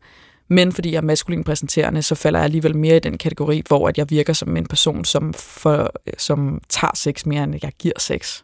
men 0.48 0.72
fordi 0.72 0.92
jeg 0.92 0.98
er 0.98 1.02
maskulin 1.02 1.44
præsenterende, 1.44 2.02
så 2.02 2.16
falder 2.16 2.40
jeg 2.40 2.44
alligevel 2.46 2.78
mere 2.78 2.96
i 2.96 3.00
den 3.00 3.18
kategori, 3.18 3.62
hvor 3.68 3.88
at 3.90 3.98
jeg 3.98 4.10
virker 4.10 4.34
som 4.34 4.58
en 4.58 4.66
person, 4.68 5.06
som, 5.06 5.34
for, 5.34 5.92
som 6.18 6.62
tager 6.70 6.92
sex 6.96 7.26
mere, 7.26 7.44
end 7.44 7.56
jeg 7.64 7.72
giver 7.80 8.00
sex. 8.00 8.42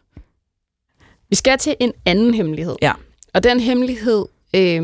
Vi 1.30 1.36
skal 1.36 1.58
til 1.58 1.76
en 1.80 1.92
anden 2.06 2.34
hemmelighed. 2.34 2.76
Ja. 2.82 2.92
Og 3.34 3.44
den 3.44 3.60
hemmelighed, 3.60 4.26
øh, 4.56 4.82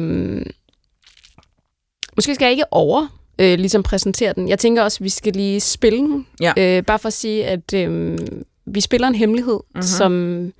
måske 2.17 2.35
skal 2.35 2.45
jeg 2.45 2.53
ikke 2.53 2.73
over, 2.73 3.07
øh, 3.39 3.59
ligesom 3.59 3.83
præsentere 3.83 4.33
den. 4.33 4.49
Jeg 4.49 4.59
tænker 4.59 4.83
også, 4.83 4.97
at 5.01 5.05
vi 5.05 5.09
skal 5.09 5.33
lige 5.33 5.61
spille 5.61 5.99
den. 5.99 6.27
Ja. 6.41 6.53
Øh, 6.57 6.85
bare 6.85 6.99
for 6.99 7.07
at 7.07 7.13
sige, 7.13 7.47
at 7.47 7.75
øh, 7.75 8.19
vi 8.67 8.81
spiller 8.81 9.09
en 9.09 9.15
hemmelighed, 9.15 9.53
Mhm. 9.55 9.65
mm-hmm. 9.75 9.83
som 9.83 10.53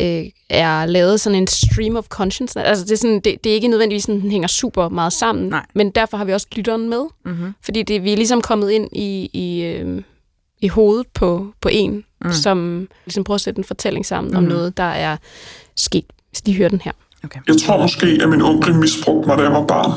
øh, 0.00 0.24
er 0.50 0.86
lavet 0.86 1.20
sådan 1.20 1.38
en 1.38 1.46
stream 1.46 1.96
of 1.96 2.06
consciousness. 2.08 2.68
Altså 2.68 2.84
det 2.84 2.92
er, 2.92 2.96
sådan, 2.96 3.20
det, 3.20 3.44
det 3.44 3.50
er 3.50 3.54
ikke 3.54 3.68
nødvendigvis 3.68 4.04
sådan, 4.04 4.20
den 4.20 4.30
hænger 4.30 4.48
super 4.48 4.88
meget 4.88 5.12
sammen, 5.12 5.48
Nej. 5.48 5.66
men 5.74 5.90
derfor 5.90 6.16
har 6.16 6.24
vi 6.24 6.32
også 6.32 6.46
lytteren 6.52 6.88
med. 6.88 7.04
Mm-hmm. 7.24 7.54
Fordi 7.64 7.82
det, 7.82 8.04
vi 8.04 8.12
er 8.12 8.16
ligesom 8.16 8.40
kommet 8.40 8.70
ind 8.70 8.88
i, 8.92 9.30
i, 9.32 9.62
øh, 9.62 10.02
i 10.60 10.68
hovedet 10.68 11.06
på, 11.14 11.46
på 11.60 11.68
en, 11.72 12.04
mm. 12.24 12.32
som 12.32 12.88
ligesom 13.06 13.24
prøver 13.24 13.34
at 13.34 13.40
sætte 13.40 13.58
en 13.58 13.64
fortælling 13.64 14.06
sammen 14.06 14.30
mm. 14.30 14.36
om 14.36 14.42
noget, 14.42 14.76
der 14.76 14.82
er 14.82 15.16
sket. 15.76 16.04
Hvis 16.30 16.40
de 16.40 16.56
hører 16.56 16.68
den 16.68 16.80
her. 16.80 16.92
Okay. 17.24 17.40
Jeg 17.46 17.56
tror 17.56 17.82
måske, 17.82 18.18
at 18.22 18.28
min 18.28 18.42
onkel 18.42 18.74
misbrugte 18.74 19.28
mig, 19.28 19.38
da 19.38 19.42
jeg 19.42 19.52
var 19.52 19.66
barn. 19.66 19.92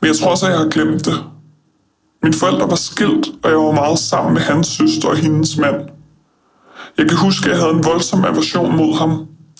Men 0.00 0.08
jeg 0.08 0.16
tror 0.16 0.30
også, 0.30 0.46
at 0.46 0.52
jeg 0.52 0.58
har 0.58 0.68
glemt 0.68 1.04
det. 1.04 1.14
Mine 2.22 2.34
forældre 2.34 2.70
var 2.70 2.76
skilt, 2.76 3.26
og 3.42 3.50
jeg 3.50 3.58
var 3.58 3.72
meget 3.72 3.98
sammen 3.98 4.34
med 4.34 4.42
hans 4.42 4.66
søster 4.66 5.08
og 5.08 5.16
hendes 5.16 5.56
mand. 5.56 5.88
Jeg 6.98 7.08
kan 7.08 7.18
huske, 7.18 7.44
at 7.44 7.50
jeg 7.50 7.62
havde 7.62 7.74
en 7.74 7.84
voldsom 7.84 8.24
aversion 8.24 8.76
mod 8.76 8.98
ham, 8.98 9.10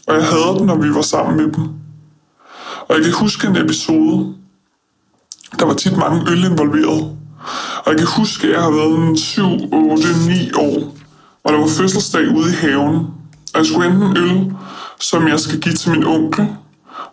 og 0.06 0.14
jeg 0.14 0.24
havde 0.24 0.58
den, 0.58 0.66
når 0.66 0.76
vi 0.76 0.94
var 0.94 1.02
sammen 1.02 1.36
med 1.36 1.52
dem. 1.52 1.64
Og 2.88 2.96
jeg 2.96 3.04
kan 3.04 3.12
huske 3.12 3.46
en 3.46 3.56
episode. 3.56 4.34
Der 5.58 5.66
var 5.66 5.74
tit 5.74 5.96
mange 5.96 6.30
øl 6.30 6.44
involveret. 6.44 7.16
Og 7.84 7.88
jeg 7.92 7.98
kan 7.98 8.06
huske, 8.16 8.46
at 8.46 8.52
jeg 8.52 8.62
har 8.62 8.70
været 8.70 9.18
7, 9.18 9.42
8, 9.72 10.04
9 10.28 10.52
år, 10.56 10.94
og 11.44 11.52
der 11.52 11.58
var 11.58 11.66
fødselsdag 11.66 12.28
ude 12.28 12.50
i 12.50 12.54
haven. 12.54 12.96
Og 13.54 13.58
jeg 13.58 13.66
skulle 13.66 13.90
hente 13.90 14.06
en 14.06 14.16
øl, 14.16 14.52
som 15.00 15.28
jeg 15.28 15.40
skal 15.40 15.60
give 15.60 15.74
til 15.74 15.90
min 15.90 16.04
onkel. 16.04 16.48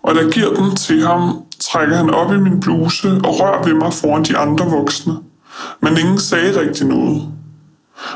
Og 0.03 0.15
da 0.15 0.19
jeg 0.21 0.31
giver 0.31 0.53
den 0.53 0.75
til 0.75 1.07
ham, 1.07 1.43
trækker 1.59 1.95
han 1.95 2.09
op 2.09 2.33
i 2.33 2.37
min 2.37 2.59
bluse 2.59 3.09
og 3.23 3.39
rører 3.39 3.63
ved 3.63 3.73
mig 3.73 3.93
foran 3.93 4.23
de 4.23 4.37
andre 4.37 4.65
voksne. 4.65 5.13
Men 5.81 5.97
ingen 5.97 6.19
sagde 6.19 6.61
rigtig 6.61 6.87
noget. 6.87 7.38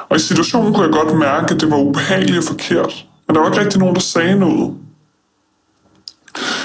Og 0.09 0.15
i 0.15 0.19
situationen 0.19 0.73
kunne 0.73 0.85
jeg 0.85 0.93
godt 0.93 1.17
mærke, 1.17 1.53
at 1.53 1.61
det 1.61 1.71
var 1.71 1.77
ubehageligt 1.77 2.37
og 2.37 2.43
forkert. 2.43 3.05
Men 3.27 3.35
der 3.35 3.41
var 3.41 3.49
ikke 3.49 3.61
rigtig 3.61 3.79
nogen, 3.79 3.95
der 3.95 4.01
sagde 4.01 4.39
noget. 4.39 4.73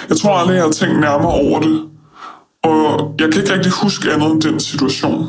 Jeg 0.08 0.16
tror 0.16 0.34
aldrig, 0.34 0.54
jeg 0.54 0.64
har 0.64 0.70
tænkt 0.70 1.00
nærmere 1.00 1.32
over 1.32 1.60
det. 1.60 1.82
Og 2.62 3.14
jeg 3.20 3.32
kan 3.32 3.42
ikke 3.42 3.54
rigtig 3.54 3.72
huske 3.72 4.12
andet 4.12 4.30
end 4.30 4.42
den 4.42 4.60
situation. 4.60 5.28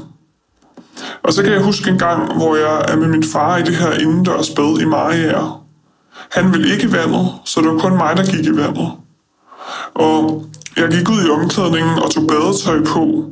Og 1.23 1.33
så 1.33 1.43
kan 1.43 1.51
jeg 1.51 1.63
huske 1.63 1.89
en 1.89 1.97
gang, 1.97 2.33
hvor 2.33 2.55
jeg 2.55 2.85
er 2.87 2.95
med 2.95 3.07
min 3.07 3.23
far 3.23 3.57
i 3.57 3.63
det 3.63 3.75
her 3.75 3.91
indendørs 3.91 4.49
bad 4.49 4.79
i 4.81 4.85
Mariager. 4.85 5.65
Han 6.31 6.53
ville 6.53 6.73
ikke 6.73 6.87
i 6.87 6.91
vandet, 6.91 7.27
så 7.45 7.61
det 7.61 7.69
var 7.69 7.77
kun 7.77 7.97
mig, 7.97 8.17
der 8.17 8.23
gik 8.23 8.45
i 8.45 8.57
vandet. 8.57 8.91
Og 9.93 10.45
jeg 10.77 10.89
gik 10.89 11.09
ud 11.09 11.25
i 11.25 11.29
omklædningen 11.29 11.99
og 11.99 12.11
tog 12.11 12.27
badetøj 12.27 12.83
på. 12.85 13.25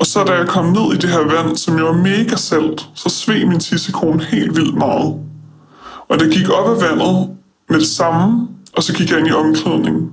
Og 0.00 0.06
så 0.06 0.24
da 0.24 0.32
jeg 0.32 0.48
kom 0.48 0.64
ned 0.64 0.92
i 0.92 0.96
det 0.96 1.10
her 1.10 1.20
vand, 1.20 1.56
som 1.56 1.78
jo 1.78 1.84
var 1.84 1.92
mega 1.92 2.36
salt, 2.36 2.88
så 2.94 3.08
sved 3.08 3.44
min 3.44 3.60
tissekone 3.60 4.24
helt 4.24 4.56
vildt 4.56 4.76
meget. 4.76 5.14
Og 6.08 6.20
det 6.20 6.32
gik 6.32 6.50
op 6.50 6.68
af 6.68 6.80
vandet 6.80 7.28
med 7.68 7.78
det 7.78 7.86
samme, 7.86 8.48
og 8.76 8.82
så 8.82 8.94
gik 8.94 9.10
jeg 9.10 9.18
ind 9.18 9.28
i 9.28 9.32
omklædningen. 9.32 10.10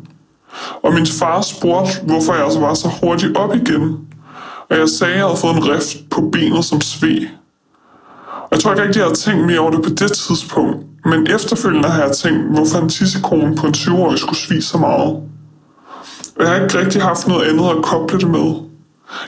Og 0.83 0.93
min 0.93 1.05
far 1.05 1.41
spurgte, 1.41 1.91
hvorfor 2.03 2.33
jeg 2.33 2.43
altså 2.43 2.59
var 2.59 2.73
så 2.73 2.89
hurtigt 3.01 3.37
op 3.37 3.55
igen. 3.55 3.97
Og 4.69 4.77
jeg 4.77 4.89
sagde, 4.89 5.13
at 5.13 5.19
jeg 5.19 5.25
havde 5.25 5.37
fået 5.37 5.55
en 5.55 5.69
rift 5.69 6.09
på 6.09 6.29
benet 6.31 6.65
som 6.65 6.81
sved. 6.81 7.27
Og 8.27 8.47
jeg 8.51 8.59
tror 8.59 8.71
ikke 8.71 8.83
rigtig, 8.83 8.99
jeg 8.99 9.05
havde 9.05 9.19
tænkt 9.19 9.45
mere 9.45 9.59
over 9.59 9.71
det 9.71 9.83
på 9.83 9.89
det 9.89 10.11
tidspunkt. 10.11 10.77
Men 11.05 11.27
efterfølgende 11.27 11.89
har 11.89 12.03
jeg 12.03 12.11
tænkt, 12.11 12.51
hvorfor 12.51 12.79
en 12.79 12.89
tissekone 12.89 13.55
på 13.55 13.67
en 13.67 13.73
20-årig 13.73 14.19
skulle 14.19 14.39
svige 14.39 14.61
så 14.61 14.77
meget. 14.77 15.09
Og 16.35 16.39
jeg 16.39 16.47
har 16.47 16.55
ikke 16.55 16.79
rigtig 16.79 17.01
haft 17.01 17.27
noget 17.27 17.47
andet 17.49 17.69
at 17.69 17.83
koble 17.83 18.19
det 18.19 18.29
med. 18.29 18.72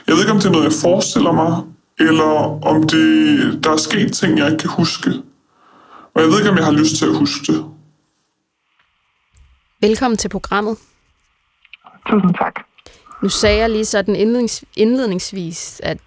Jeg 0.06 0.14
ved 0.14 0.20
ikke, 0.22 0.32
om 0.32 0.38
det 0.38 0.46
er 0.46 0.50
noget, 0.52 0.64
jeg 0.64 0.72
forestiller 0.82 1.32
mig, 1.32 1.62
eller 1.98 2.64
om 2.66 2.82
det, 2.82 3.64
der 3.64 3.70
er 3.72 3.76
sket 3.76 4.12
ting, 4.12 4.38
jeg 4.38 4.46
ikke 4.50 4.58
kan 4.58 4.70
huske. 4.70 5.10
Og 6.14 6.22
jeg 6.22 6.28
ved 6.30 6.38
ikke, 6.38 6.50
om 6.50 6.56
jeg 6.56 6.64
har 6.64 6.72
lyst 6.72 6.96
til 6.96 7.06
at 7.06 7.16
huske 7.16 7.52
det. 7.52 7.64
Velkommen 9.80 10.16
til 10.18 10.28
programmet. 10.28 10.76
Tusind 12.10 12.34
tak. 12.34 12.54
Nu 13.22 13.28
sagde 13.28 13.58
jeg 13.58 13.70
lige 13.70 13.84
sådan 13.84 14.16
indlednings, 14.16 14.64
indledningsvis, 14.76 15.80
at, 15.84 15.98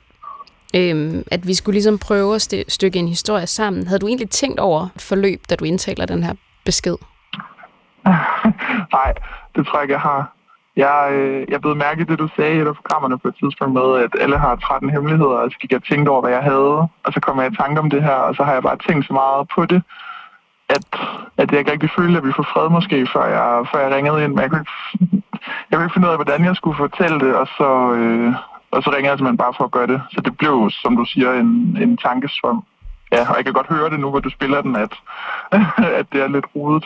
øhm, 0.75 1.23
at 1.31 1.47
vi 1.47 1.53
skulle 1.53 1.73
ligesom 1.73 1.97
prøve 1.97 2.35
at 2.35 2.53
st- 2.53 2.63
stykke 2.67 2.99
en 2.99 3.07
historie 3.07 3.47
sammen. 3.47 3.87
Havde 3.87 3.99
du 3.99 4.07
egentlig 4.07 4.29
tænkt 4.29 4.59
over 4.59 4.87
et 4.95 5.01
forløb, 5.01 5.41
da 5.49 5.55
du 5.55 5.65
indtaler 5.65 6.05
den 6.05 6.23
her 6.23 6.33
besked? 6.65 6.95
Nej, 8.95 9.13
det 9.55 9.65
tror 9.65 9.77
jeg 9.77 9.83
ikke, 9.83 9.93
jeg 9.93 10.01
har. 10.01 10.35
Jeg, 10.75 11.10
øh, 11.12 11.45
jeg 11.49 11.62
blev 11.62 11.75
mærke 11.75 12.01
i 12.01 12.03
det, 12.03 12.19
du 12.19 12.29
sagde 12.36 12.55
i 12.55 12.60
et 12.60 12.67
af 12.67 12.75
programmerne 12.75 13.17
på 13.19 13.27
et 13.27 13.36
tidspunkt 13.36 13.73
med, 13.73 14.03
at 14.05 14.12
alle 14.19 14.38
har 14.38 14.55
13 14.55 14.89
hemmeligheder, 14.89 15.38
og 15.43 15.51
så 15.51 15.58
gik 15.58 15.71
jeg 15.71 15.82
og 15.82 15.88
tænkte 15.89 16.10
over, 16.10 16.21
hvad 16.21 16.32
jeg 16.32 16.43
havde, 16.43 16.77
og 17.05 17.13
så 17.13 17.19
kom 17.19 17.39
jeg 17.39 17.51
i 17.51 17.55
tanke 17.55 17.79
om 17.79 17.89
det 17.89 18.03
her, 18.03 18.19
og 18.27 18.36
så 18.36 18.43
har 18.43 18.53
jeg 18.53 18.63
bare 18.63 18.77
tænkt 18.88 19.08
så 19.08 19.13
meget 19.13 19.47
på 19.55 19.65
det, 19.65 19.82
at, 20.69 20.86
at 21.38 21.51
jeg 21.51 21.60
ikke 21.60 21.71
rigtig 21.71 21.91
følte, 21.97 22.17
at 22.17 22.27
vi 22.27 22.32
får 22.36 22.47
fred 22.53 22.69
måske, 22.69 23.08
før 23.13 23.25
jeg, 23.25 23.67
før 23.71 23.79
jeg 23.79 23.95
ringede 23.95 24.23
ind, 24.23 24.34
men 24.34 24.41
jeg 24.41 24.49
kunne, 24.49 24.62
ikke, 24.62 24.71
jeg 25.67 25.73
kunne 25.75 25.86
ikke 25.86 25.93
finde 25.93 26.08
ud 26.08 26.15
af, 26.15 26.17
hvordan 26.17 26.45
jeg 26.45 26.55
skulle 26.55 26.77
fortælle 26.77 27.19
det, 27.19 27.36
og 27.36 27.47
så, 27.58 27.69
øh, 27.97 28.34
og 28.71 28.84
så 28.84 28.89
ringede 28.89 29.10
jeg 29.10 29.17
simpelthen 29.17 29.43
bare 29.45 29.58
for 29.58 29.63
at 29.63 29.71
gøre 29.71 29.88
det. 29.88 30.01
Så 30.12 30.21
det 30.21 30.38
blev, 30.38 30.69
som 30.82 30.97
du 30.97 31.05
siger, 31.05 31.34
en, 31.34 31.77
en 31.84 31.97
tankesvøm. 31.97 32.63
Ja, 33.12 33.29
og 33.29 33.36
jeg 33.38 33.45
kan 33.45 33.53
godt 33.53 33.67
høre 33.67 33.89
det 33.89 33.99
nu, 33.99 34.10
hvor 34.10 34.19
du 34.19 34.29
spiller 34.29 34.62
den, 34.62 34.75
at, 34.75 34.93
at 35.99 36.05
det 36.12 36.21
er 36.21 36.27
lidt 36.27 36.45
rodet. 36.55 36.86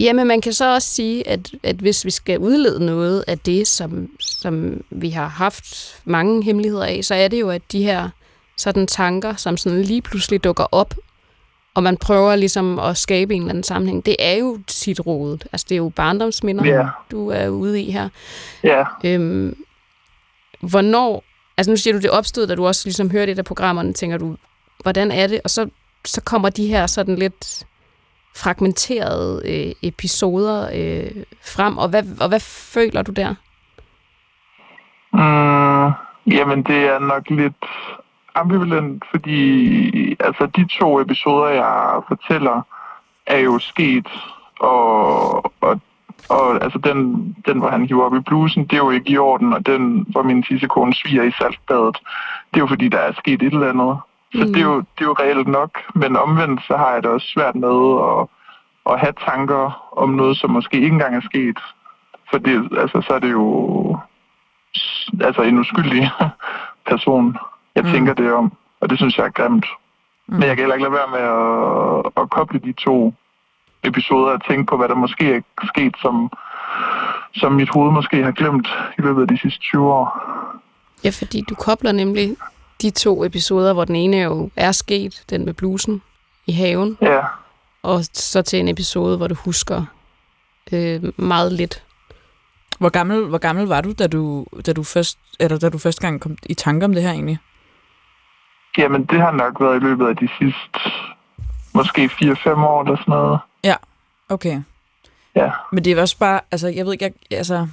Jamen, 0.00 0.26
man 0.26 0.40
kan 0.40 0.52
så 0.52 0.74
også 0.74 0.88
sige, 0.88 1.28
at, 1.28 1.50
at 1.62 1.76
hvis 1.76 2.04
vi 2.04 2.10
skal 2.10 2.38
udlede 2.38 2.86
noget 2.86 3.24
af 3.26 3.38
det, 3.38 3.68
som, 3.68 4.08
som 4.20 4.82
vi 4.90 5.10
har 5.10 5.26
haft 5.28 5.96
mange 6.04 6.42
hemmeligheder 6.44 6.84
af, 6.84 7.04
så 7.04 7.14
er 7.14 7.28
det 7.28 7.40
jo, 7.40 7.50
at 7.50 7.62
de 7.72 7.82
her 7.82 8.08
sådan 8.56 8.86
tanker, 8.86 9.36
som 9.36 9.56
sådan 9.56 9.82
lige 9.82 10.02
pludselig 10.02 10.44
dukker 10.44 10.66
op, 10.72 10.94
og 11.74 11.82
man 11.82 11.96
prøver 11.96 12.36
ligesom 12.36 12.78
at 12.78 12.96
skabe 12.96 13.34
en 13.34 13.42
eller 13.42 13.50
anden 13.50 13.64
sammenhæng, 13.64 14.06
det 14.06 14.16
er 14.18 14.34
jo 14.34 14.58
tit 14.66 15.06
rodet. 15.06 15.46
Altså, 15.52 15.66
det 15.68 15.74
er 15.74 15.78
jo 15.78 15.88
barndomsminder, 15.88 16.64
Ja. 16.64 16.86
du 17.10 17.28
er 17.30 17.48
ude 17.48 17.82
i 17.82 17.90
her. 17.90 18.08
Ja, 18.64 18.84
Øhm, 19.04 19.56
hvornår, 20.60 21.24
altså 21.56 21.70
nu 21.70 21.76
siger 21.76 21.94
du, 21.94 22.00
det 22.00 22.10
opstod, 22.10 22.46
da 22.46 22.54
du 22.54 22.66
også 22.66 22.82
ligesom 22.86 23.10
hørte 23.10 23.32
et 23.32 23.38
af 23.38 23.44
programmerne, 23.44 23.92
tænker 23.92 24.16
du, 24.18 24.36
hvordan 24.82 25.10
er 25.12 25.26
det? 25.26 25.40
Og 25.44 25.50
så, 25.50 25.68
så 26.04 26.20
kommer 26.20 26.48
de 26.48 26.66
her 26.66 26.86
sådan 26.86 27.16
lidt 27.16 27.66
fragmenterede 28.42 29.42
øh, 29.52 29.72
episoder 29.82 30.60
øh, 30.74 31.24
frem, 31.56 31.78
og 31.78 31.88
hvad, 31.88 32.02
og 32.20 32.28
hvad 32.28 32.40
føler 32.74 33.02
du 33.02 33.12
der? 33.12 33.34
Mm, 35.12 35.92
jamen, 36.34 36.62
det 36.62 36.76
er 36.76 36.98
nok 36.98 37.30
lidt 37.30 37.64
ambivalent, 38.34 39.04
fordi 39.10 40.16
altså, 40.20 40.46
de 40.56 40.66
to 40.78 41.00
episoder, 41.00 41.48
jeg 41.48 42.02
fortæller, 42.08 42.62
er 43.26 43.38
jo 43.38 43.58
sket, 43.58 44.08
og, 44.60 45.44
og, 45.60 45.80
og 46.28 46.64
altså, 46.64 46.78
den, 46.78 46.98
den, 47.46 47.58
hvor 47.58 47.68
han 47.68 47.86
hiver 47.86 48.04
op 48.04 48.14
i 48.14 48.20
blusen, 48.20 48.64
det 48.64 48.72
er 48.72 48.84
jo 48.84 48.90
ikke 48.90 49.10
i 49.10 49.18
orden, 49.18 49.52
og 49.52 49.66
den, 49.66 50.06
hvor 50.08 50.22
min 50.22 50.42
tissekone 50.42 50.94
sviger 50.94 51.22
i 51.22 51.32
saltbadet, 51.38 51.96
det 52.50 52.56
er 52.56 52.60
jo 52.60 52.66
fordi, 52.66 52.88
der 52.88 52.98
er 52.98 53.12
sket 53.12 53.42
et 53.42 53.52
eller 53.52 53.70
andet. 53.70 53.96
Så 54.32 54.44
Mm. 54.44 54.52
det, 54.52 54.56
er 54.60 54.64
jo, 54.66 54.76
det 54.78 55.00
er 55.00 55.04
jo 55.04 55.16
reelt 55.20 55.48
nok, 55.48 55.70
men 55.94 56.16
omvendt 56.16 56.62
så 56.66 56.76
har 56.76 56.90
jeg 56.92 57.02
det 57.02 57.10
også 57.10 57.26
svært 57.34 57.54
med 57.54 57.76
at, 58.10 58.26
at 58.92 59.00
have 59.00 59.12
tanker 59.28 59.88
om 59.96 60.08
noget, 60.10 60.36
som 60.36 60.50
måske 60.50 60.76
ikke 60.76 60.86
engang 60.94 61.16
er 61.16 61.20
sket. 61.20 61.58
For 62.30 62.38
det, 62.38 62.68
altså, 62.78 63.00
så 63.06 63.14
er 63.14 63.18
det 63.18 63.30
jo 63.30 63.98
altså 65.20 65.42
en 65.42 65.58
uskyldig 65.58 66.10
person, 66.90 67.36
jeg 67.74 67.82
Mm. 67.84 67.88
mm. 67.88 67.94
tænker 67.94 68.14
det 68.14 68.32
om. 68.32 68.52
Og 68.80 68.90
det 68.90 68.98
synes 68.98 69.18
jeg 69.18 69.26
er 69.26 69.30
grimt. 69.30 69.66
Mm. 70.26 70.34
Mm. 70.34 70.38
Men 70.40 70.48
jeg 70.48 70.56
kan 70.56 70.62
heller 70.62 70.74
ikke 70.74 70.88
lade 70.88 70.98
være 71.00 71.10
med 71.16 71.24
at, 72.16 72.22
at 72.22 72.30
koble 72.30 72.58
de 72.58 72.72
to 72.72 73.14
episoder 73.84 74.32
og 74.32 74.44
tænke 74.44 74.64
på, 74.70 74.76
hvad 74.76 74.88
der 74.88 74.94
måske 74.94 75.34
er 75.34 75.40
sket, 75.66 75.94
som, 76.02 76.30
som 77.34 77.52
mit 77.52 77.68
hoved 77.74 77.92
måske 77.92 78.22
har 78.24 78.30
glemt 78.30 78.68
i 78.98 79.00
løbet 79.02 79.22
af 79.22 79.28
de 79.28 79.38
sidste 79.38 79.60
20 79.60 79.92
år. 79.92 80.20
Ja, 81.04 81.10
fordi 81.10 81.40
du 81.48 81.54
kobler 81.54 81.92
nemlig 81.92 82.36
de 82.82 82.90
to 82.90 83.24
episoder, 83.24 83.72
hvor 83.72 83.84
den 83.84 83.96
ene 83.96 84.16
jo 84.16 84.50
er 84.56 84.72
sket, 84.72 85.24
den 85.30 85.44
med 85.44 85.54
blusen 85.54 86.02
i 86.46 86.52
haven, 86.52 86.98
Ja, 87.02 87.20
og 87.82 88.04
så 88.12 88.42
til 88.42 88.60
en 88.60 88.68
episode, 88.68 89.16
hvor 89.16 89.26
du 89.26 89.34
husker 89.34 89.84
øh, 90.72 91.02
meget 91.16 91.52
lidt. 91.52 91.84
Hvor 92.78 92.88
gammel, 92.88 93.24
hvor 93.24 93.38
gammel 93.38 93.66
var 93.66 93.80
du, 93.80 93.92
da 93.92 94.06
du, 94.06 94.46
da 94.66 94.72
du 94.72 94.82
først, 94.82 95.18
eller 95.40 95.58
da 95.58 95.68
du 95.68 95.78
første 95.78 96.00
gang 96.00 96.20
kom 96.20 96.36
i 96.46 96.54
tanke 96.54 96.84
om 96.84 96.94
det 96.94 97.02
her 97.02 97.10
egentlig? 97.10 97.38
Jamen, 98.78 99.04
det 99.04 99.20
har 99.20 99.30
nok 99.30 99.60
været 99.60 99.76
i 99.76 99.84
løbet 99.84 100.06
af 100.06 100.16
de 100.16 100.28
sidste 100.38 100.90
måske 101.74 102.10
4-5 102.12 102.48
år 102.48 102.82
eller 102.82 102.96
sådan 102.96 103.12
noget. 103.12 103.38
Ja, 103.64 103.74
okay. 104.28 104.62
Ja. 105.34 105.50
Men 105.72 105.84
det 105.84 105.92
er 105.92 106.00
også 106.00 106.18
bare, 106.18 106.40
altså, 106.50 106.68
jeg 106.68 106.84
ved 106.84 106.92
ikke, 106.92 107.04
jeg, 107.30 107.38
altså, 107.38 107.68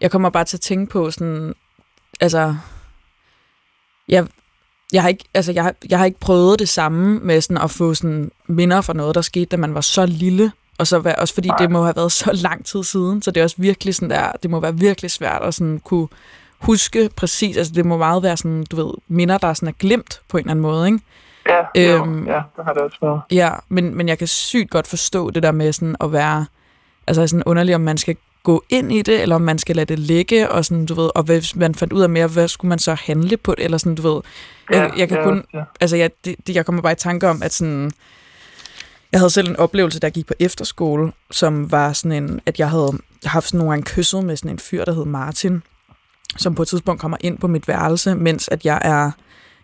jeg 0.00 0.10
kommer 0.10 0.30
bare 0.30 0.44
til 0.44 0.56
at 0.56 0.60
tænke 0.60 0.92
på 0.92 1.10
sådan, 1.10 1.54
altså, 2.20 2.56
jeg, 4.08 4.26
jeg 4.92 5.02
har 5.02 5.08
ikke, 5.08 5.24
altså, 5.34 5.52
jeg, 5.52 5.74
jeg 5.90 5.98
har 5.98 6.04
ikke 6.06 6.20
prøvet 6.20 6.58
det 6.58 6.68
samme 6.68 7.18
med 7.20 7.40
sådan 7.40 7.58
at 7.58 7.70
få 7.70 7.94
sådan 7.94 8.30
minder 8.46 8.80
fra 8.80 8.92
noget, 8.92 9.14
der 9.14 9.20
skete, 9.20 9.46
da 9.46 9.56
man 9.56 9.74
var 9.74 9.80
så 9.80 10.06
lille, 10.06 10.52
og 10.78 10.86
så 10.86 10.98
være, 10.98 11.16
også 11.16 11.34
fordi 11.34 11.48
Nej. 11.48 11.56
det 11.56 11.70
må 11.70 11.82
have 11.82 11.96
været 11.96 12.12
så 12.12 12.30
lang 12.48 12.64
tid 12.64 12.84
siden, 12.84 13.22
så 13.22 13.30
det 13.30 13.40
er 13.40 13.44
også 13.44 13.56
virkelig 13.58 13.94
sådan 13.94 14.10
der, 14.10 14.32
det 14.42 14.50
må 14.50 14.60
være 14.60 14.74
virkelig 14.78 15.10
svært 15.10 15.42
at 15.42 15.54
sådan 15.54 15.80
kunne 15.84 16.08
huske 16.60 17.10
præcis, 17.16 17.56
altså 17.56 17.72
det 17.72 17.86
må 17.86 17.96
meget 17.96 18.22
være 18.22 18.36
sådan, 18.36 18.64
du 18.70 18.76
ved, 18.86 18.94
minder, 19.08 19.38
der 19.38 19.54
sådan 19.54 19.68
er 19.68 19.72
glemt 19.72 20.20
på 20.28 20.36
en 20.36 20.40
eller 20.44 20.50
anden 20.50 20.62
måde, 20.62 20.86
ikke? 20.86 21.00
Ja, 21.48 21.80
jo, 21.92 22.04
Øhm. 22.04 22.26
ja, 22.26 22.40
det 22.56 22.64
har 22.64 22.72
det 22.72 22.82
også 22.82 22.96
været. 23.02 23.20
Ja, 23.30 23.50
men, 23.68 23.94
men 23.94 24.08
jeg 24.08 24.18
kan 24.18 24.26
sygt 24.26 24.70
godt 24.70 24.86
forstå 24.86 25.30
det 25.30 25.42
der 25.42 25.52
med 25.52 25.72
sådan 25.72 25.96
at 26.00 26.12
være, 26.12 26.46
altså 27.06 27.26
sådan 27.26 27.42
underligt, 27.46 27.74
om 27.74 27.80
man 27.80 27.98
skal 27.98 28.16
gå 28.44 28.64
ind 28.68 28.92
i 28.92 29.02
det, 29.02 29.22
eller 29.22 29.34
om 29.34 29.42
man 29.42 29.58
skal 29.58 29.76
lade 29.76 29.86
det 29.86 29.98
ligge, 29.98 30.50
og 30.50 30.64
sådan, 30.64 30.86
du 30.86 30.94
ved, 30.94 31.10
og 31.14 31.22
hvis 31.22 31.56
man 31.56 31.74
fandt 31.74 31.92
ud 31.92 32.02
af 32.02 32.08
mere, 32.08 32.26
hvad 32.26 32.48
skulle 32.48 32.68
man 32.68 32.78
så 32.78 32.94
handle 32.94 33.36
på 33.36 33.54
det, 33.54 33.64
eller 33.64 33.78
sådan, 33.78 33.94
du 33.94 34.14
ved, 34.14 34.22
jeg, 34.70 34.92
jeg 34.96 35.08
kan 35.08 35.18
ja, 35.18 35.24
kun, 35.24 35.44
Ja. 35.54 35.62
altså 35.80 35.96
jeg, 35.96 36.10
det, 36.24 36.36
det, 36.46 36.54
jeg 36.54 36.66
kommer 36.66 36.82
bare 36.82 36.92
i 36.92 36.96
tanke 36.96 37.28
om, 37.28 37.42
at 37.42 37.52
sådan, 37.52 37.90
jeg 39.12 39.20
havde 39.20 39.30
selv 39.30 39.48
en 39.48 39.56
oplevelse, 39.56 39.98
jeg 40.02 40.12
gik 40.12 40.26
på 40.26 40.34
efterskole, 40.40 41.12
som 41.30 41.72
var 41.72 41.92
sådan 41.92 42.24
en, 42.24 42.40
at 42.46 42.58
jeg 42.58 42.70
havde 42.70 42.92
haft 43.24 43.46
sådan 43.48 43.58
nogle 43.58 43.72
gange 43.72 43.84
kysset 43.84 44.24
med 44.24 44.36
sådan 44.36 44.50
en 44.50 44.58
fyr, 44.58 44.84
der 44.84 44.94
hed 44.94 45.04
Martin, 45.04 45.62
som 46.36 46.54
på 46.54 46.62
et 46.62 46.68
tidspunkt 46.68 47.00
kommer 47.00 47.16
ind 47.20 47.38
på 47.38 47.46
mit 47.46 47.68
værelse, 47.68 48.14
mens 48.14 48.48
at 48.48 48.64
jeg 48.64 48.78
er 48.82 49.10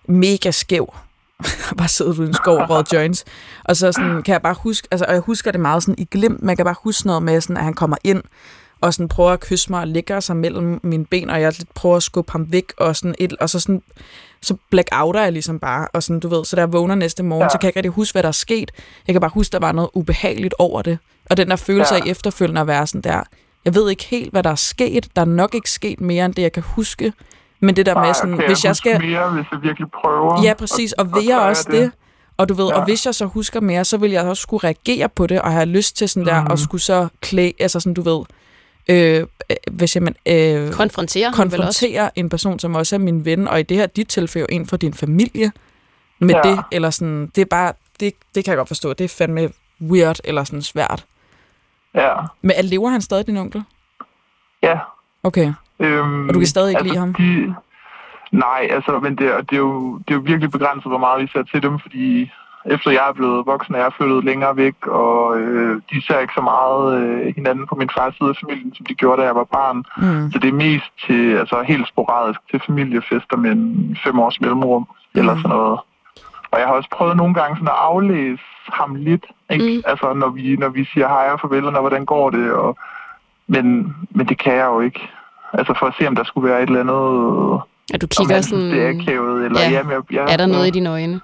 mega 0.09 0.51
skæv. 0.51 0.95
Bare 1.79 1.89
siddet 1.89 2.19
ude 2.19 2.27
i 2.27 2.29
en 2.29 2.35
skov 2.35 2.59
og 2.59 2.71
røget 2.71 2.93
joints. 2.93 3.25
Og 3.65 3.77
så 3.77 3.93
sådan, 3.93 4.23
kan 4.23 4.33
jeg 4.33 4.43
bare 4.43 4.55
huske, 4.59 4.89
altså, 4.91 5.05
og 5.09 5.13
jeg 5.13 5.21
husker 5.21 5.51
det 5.51 5.61
meget 5.61 5.83
sådan 5.83 5.95
i 5.99 6.05
glimt, 6.05 6.41
jeg 6.43 6.57
kan 6.57 6.65
bare 6.67 6.75
huske 6.85 7.07
noget 7.07 7.23
med, 7.23 7.41
sådan, 7.41 7.57
at 7.57 7.65
han 7.65 7.75
kommer 7.75 7.97
ind, 8.05 8.23
og 8.81 8.95
sådan 8.95 9.09
prøver 9.09 9.31
at 9.31 9.41
kysse 9.41 9.71
mig 9.73 9.81
og 9.81 9.89
lægger 9.89 10.21
sig 10.21 10.37
mellem 10.37 10.81
mine 10.83 11.05
ben, 11.05 11.31
og 11.31 11.41
jeg 11.41 11.53
lidt 11.59 11.75
prøver 11.75 11.97
at 11.97 12.03
skubbe 12.03 12.33
ham 12.33 12.47
væk, 12.53 12.73
og, 12.79 12.97
sådan 12.97 13.15
et, 13.19 13.33
og 13.33 13.51
så 13.51 13.61
sådan, 13.61 13.83
så 14.43 14.57
blackouter 14.71 15.23
jeg 15.23 15.33
ligesom 15.33 15.59
bare, 15.59 15.89
og 15.93 16.03
sådan, 16.03 16.21
du 16.21 16.29
ved, 16.29 16.45
så 16.45 16.57
jeg 16.57 16.73
vågner 16.73 16.95
næste 16.95 17.23
morgen, 17.23 17.43
ja. 17.43 17.49
Så 17.49 17.59
kan 17.59 17.65
jeg 17.67 17.69
ikke 17.69 17.79
rigtig 17.79 17.91
huske, 17.93 18.15
hvad 18.15 18.23
der 18.23 18.29
er 18.29 18.33
sket. 18.33 18.71
Jeg 19.07 19.15
kan 19.15 19.21
bare 19.21 19.31
huske, 19.35 19.53
der 19.53 19.59
var 19.59 19.73
noget 19.73 19.91
ubehageligt 19.95 20.55
over 20.59 20.83
det. 20.83 20.99
Og 21.31 21.37
den 21.37 21.51
der 21.51 21.57
følelse 21.57 21.95
ja. 21.95 22.01
Af 22.01 22.07
efterfølgende 22.11 22.61
at 22.61 22.67
være 22.67 22.87
sådan 22.87 23.01
der, 23.01 23.23
jeg 23.65 23.75
ved 23.75 23.91
ikke 23.91 24.05
helt, 24.05 24.31
hvad 24.33 24.43
der 24.43 24.51
er 24.51 24.55
sket. 24.55 25.09
Der 25.17 25.23
er 25.23 25.27
nok 25.27 25.55
ikke 25.55 25.71
sket 25.71 26.01
mere, 26.01 26.25
end 26.25 26.35
det, 26.35 26.43
jeg 26.43 26.53
kan 26.53 26.63
huske. 26.67 27.13
Men 27.61 27.77
det 27.77 27.87
der 27.87 27.95
med 28.05 28.15
sådan, 28.15 28.37
kan 28.37 28.47
hvis 28.47 28.65
jeg 28.65 28.71
huske 28.71 28.79
skal... 28.79 29.01
mere, 29.01 29.31
hvis 29.31 29.45
jeg 29.53 29.59
virkelig 29.63 29.89
prøver. 30.03 30.43
Ja, 30.45 30.55
præcis. 30.55 30.93
Og 30.93 31.07
vil 31.15 31.23
så 31.25 31.29
jeg 31.31 31.39
også 31.39 31.69
det, 31.71 31.91
og 32.37 32.49
du 32.49 32.55
ved, 32.55 32.67
ja. 32.67 32.75
og 32.79 32.85
hvis 32.85 33.07
jeg 33.07 33.15
så 33.15 33.27
husker 33.27 33.61
mere, 33.61 33.85
så 33.85 33.97
vil 33.97 34.11
jeg 34.11 34.23
også 34.23 34.41
skulle 34.41 34.65
reagere 34.65 35.09
på 35.09 35.27
det, 35.27 35.41
og 35.43 35.53
have 35.53 35.67
lyst 35.67 35.97
til 35.97 36.09
sådan 36.09 36.27
der, 36.27 36.41
Mhm. 36.41 36.51
og 36.51 36.59
skulle 36.59 36.81
så 36.81 37.09
klæde, 37.21 37.53
altså 37.61 37.81
sådan, 37.81 37.95
du 37.95 38.03
ved, 38.03 38.25
øh, 38.91 39.27
øh, 39.51 39.57
hvis 39.73 39.97
jeg, 39.97 40.03
men, 40.03 40.15
øh, 40.27 40.63
også? 40.67 40.77
konfrontere 40.77 42.19
en 42.19 42.29
person, 42.29 42.59
som 42.59 42.75
også 42.75 42.97
er 42.97 43.01
min 43.01 43.25
ven, 43.25 43.49
og 43.49 43.61
i 43.61 43.63
det 43.63 43.77
her 43.77 43.87
dit 43.87 44.09
tilfælde 44.09 44.47
jo 44.51 44.57
en 44.57 44.67
fra 44.67 44.77
din 44.77 44.95
familie, 44.95 45.53
med 46.19 46.35
Ja. 46.45 46.51
det, 46.51 46.65
eller 46.73 46.91
sådan, 46.91 47.27
det 47.35 47.41
er 47.43 47.47
bare, 47.51 47.73
det, 48.01 48.13
det 48.35 48.45
kan 48.45 48.51
jeg 48.53 48.57
godt 48.57 48.69
forstå, 48.69 48.93
det 48.93 49.05
er 49.05 49.09
fandme 49.19 49.49
weird, 49.81 50.19
eller 50.25 50.45
sådan 50.45 50.63
svært. 50.63 51.05
Ja, 51.95 52.15
Men 52.43 52.51
er- 52.57 52.63
lever 52.63 52.89
han 52.91 53.01
stadig, 53.01 53.27
din 53.27 53.37
onkel? 53.37 53.65
ja. 54.63 54.79
Okay. 55.23 55.53
Øhm, 55.81 56.29
Og 56.29 56.35
du 56.35 56.39
kan 56.39 56.47
stadig 56.47 56.71
ikke 56.71 56.83
lide 56.83 56.97
ham? 56.99 57.15
De, 57.15 57.55
nej, 58.33 58.69
altså, 58.71 58.99
men 59.03 59.17
det, 59.19 59.33
og 59.33 59.43
det, 59.51 59.57
er 59.57 59.61
jo, 59.61 59.99
det 59.99 60.11
er 60.11 60.15
jo 60.15 60.21
virkelig 60.25 60.51
begrænset, 60.51 60.91
hvor 60.91 60.99
meget 60.99 61.23
vi 61.23 61.29
ser 61.33 61.43
til 61.43 61.63
dem, 61.63 61.79
fordi 61.79 62.31
efter 62.67 62.91
jeg 62.91 63.09
er 63.09 63.13
blevet 63.13 63.47
voksen, 63.47 63.75
er 63.75 63.79
jeg 63.79 63.93
flyttet 63.97 64.25
længere 64.25 64.57
væk, 64.57 64.87
og 64.87 65.41
øh, 65.41 65.83
de 65.91 66.07
ser 66.07 66.19
ikke 66.19 66.33
så 66.37 66.41
meget 66.41 67.01
øh, 67.01 67.35
hinanden 67.35 67.67
på 67.67 67.75
min 67.75 67.91
fars 67.97 68.15
side 68.17 68.29
af 68.29 68.37
familien, 68.45 68.75
som 68.75 68.87
de 68.87 68.95
gjorde, 68.95 69.21
da 69.21 69.27
jeg 69.27 69.35
var 69.35 69.45
barn. 69.45 69.77
Mm. 69.97 70.33
Så 70.33 70.39
det 70.39 70.49
er 70.49 70.63
mest 70.67 70.91
til, 71.07 71.37
altså 71.37 71.63
helt 71.63 71.89
sporadisk 71.89 72.41
til 72.51 72.61
familiefester 72.67 73.37
med 73.37 73.51
en 73.51 73.99
fem 74.05 74.19
års 74.19 74.41
mellemrum, 74.41 74.83
mm. 74.83 75.21
eller 75.21 75.37
sådan 75.37 75.51
noget. 75.51 75.79
Og 76.51 76.59
jeg 76.59 76.67
har 76.67 76.75
også 76.75 76.89
prøvet 76.93 77.17
nogle 77.17 77.35
gange 77.35 77.57
sådan 77.57 77.69
at 77.69 77.75
aflæse 77.79 78.43
ham 78.73 78.95
lidt, 78.95 79.27
ikke? 79.51 79.77
Mm. 79.77 79.83
Altså 79.87 80.13
når 80.13 80.29
vi, 80.29 80.57
når 80.57 80.69
vi 80.69 80.85
siger 80.93 81.09
hej 81.09 81.29
og 81.33 81.41
farvel, 81.41 81.65
og 81.65 81.81
hvordan 81.81 82.05
går 82.05 82.31
det, 82.31 82.53
og... 82.53 82.79
Men, 83.53 83.97
men 84.11 84.29
det 84.29 84.39
kan 84.39 84.55
jeg 84.55 84.67
jo 84.67 84.81
ikke. 84.81 85.01
Altså 85.53 85.75
for 85.79 85.87
at 85.87 85.95
se, 85.99 86.09
om 86.09 86.15
der 86.17 86.25
skulle 86.25 86.51
være 86.51 86.63
et 86.63 86.69
eller 86.69 86.81
andet... 86.81 87.63
At 87.95 88.03
du 88.03 88.07
kigger 88.07 88.35
han 88.35 88.43
synes, 88.43 88.65
det 88.65 88.83
er 88.83 88.93
sådan, 88.93 89.01
akavet, 89.01 89.45
eller... 89.45 89.61
ja. 89.61 89.71
jamen, 89.71 89.93
jeg, 89.93 90.03
jeg, 90.11 90.33
er 90.33 90.37
der 90.37 90.47
noget 90.47 90.67
i 90.67 90.71
dine 90.71 90.91
øjne? 90.91 91.21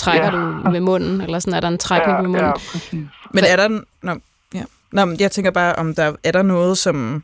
Trækker 0.00 0.24
Ja. 0.26 0.30
du 0.32 0.70
med 0.70 0.80
munden, 0.80 1.20
eller 1.20 1.38
sådan 1.38 1.54
er 1.54 1.60
der 1.60 1.68
en 1.68 1.78
trækning 1.78 2.16
ja, 2.16 2.22
med 2.22 2.28
munden? 2.28 2.44
ja, 2.46 2.52
præcis. 2.52 2.92
Men 3.34 3.44
er 3.44 3.56
der... 3.56 3.68
Nå, 4.02 4.14
ja. 4.54 4.62
Nå, 4.92 5.04
men 5.04 5.20
jeg 5.20 5.30
tænker 5.30 5.50
bare, 5.50 5.74
om 5.76 5.94
der 5.94 6.12
er 6.24 6.32
der 6.32 6.42
noget, 6.42 6.78
som... 6.78 7.22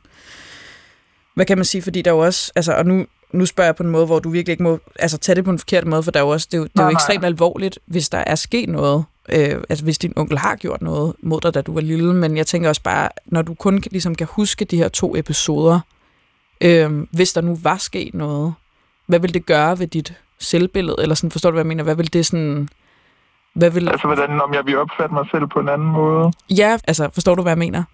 Hvad 1.34 1.46
kan 1.46 1.58
man 1.58 1.64
sige? 1.64 1.82
Fordi 1.82 2.02
der 2.02 2.10
er 2.10 2.14
jo 2.14 2.20
også... 2.20 2.52
Altså, 2.56 2.72
og 2.72 2.86
nu, 2.86 3.06
nu 3.32 3.46
spørger 3.46 3.68
jeg 3.68 3.76
på 3.76 3.82
en 3.82 3.88
måde, 3.90 4.06
hvor 4.06 4.18
du 4.18 4.30
virkelig 4.30 4.52
ikke 4.52 4.62
må 4.62 4.78
altså, 4.98 5.18
tage 5.18 5.36
det 5.36 5.44
på 5.44 5.50
en 5.50 5.58
forkert 5.58 5.86
måde, 5.86 6.02
for 6.02 6.10
der 6.10 6.20
er 6.20 6.24
jo 6.24 6.28
også, 6.30 6.48
det 6.50 6.54
er 6.56 6.58
jo, 6.58 6.64
det 6.64 6.78
er 6.78 6.84
jo 6.84 6.90
ekstremt 6.90 7.24
alvorligt, 7.24 7.78
hvis 7.86 8.08
der 8.08 8.18
er 8.26 8.34
sket 8.34 8.68
noget. 8.68 9.04
Øh, 9.28 9.60
altså, 9.68 9.84
hvis 9.84 9.98
din 9.98 10.12
onkel 10.16 10.38
har 10.38 10.56
gjort 10.56 10.82
noget 10.82 11.14
mod 11.22 11.40
dig, 11.40 11.54
da 11.54 11.60
du 11.60 11.74
var 11.74 11.80
lille. 11.80 12.14
Men 12.14 12.36
jeg 12.36 12.46
tænker 12.46 12.68
også 12.68 12.82
bare, 12.82 13.08
når 13.26 13.42
du 13.42 13.54
kun 13.54 13.80
kan- 13.80 13.92
ligesom 13.92 14.14
kan 14.14 14.26
huske 14.30 14.64
de 14.64 14.76
her 14.76 14.88
to 14.88 15.16
episoder, 15.16 15.80
øh, 16.60 17.02
hvis 17.10 17.32
der 17.32 17.40
nu 17.40 17.58
var 17.62 17.76
sket 17.76 18.14
noget, 18.14 18.54
hvad 19.06 19.18
vil 19.18 19.34
det 19.34 19.46
gøre 19.46 19.78
ved 19.78 19.86
dit 19.86 20.14
selvbillede? 20.38 20.96
Eller 21.02 21.14
sådan, 21.14 21.30
forstår 21.30 21.50
du, 21.50 21.54
hvad 21.54 21.64
jeg 21.64 21.68
mener? 21.68 21.84
Hvad 21.84 21.96
vil 21.96 22.12
det 22.12 22.26
sådan... 22.26 22.68
Hvad 23.54 23.70
vil... 23.70 23.88
Altså, 23.88 24.06
hvordan, 24.06 24.40
om 24.40 24.54
jeg 24.54 24.66
vil 24.66 24.78
opfatte 24.78 25.14
mig 25.14 25.26
selv 25.30 25.46
på 25.46 25.60
en 25.60 25.68
anden 25.68 25.88
måde. 25.88 26.32
Ja, 26.50 26.78
altså, 26.88 27.10
forstår 27.14 27.34
du, 27.34 27.42
hvad 27.42 27.52
jeg 27.52 27.58
mener? 27.58 27.84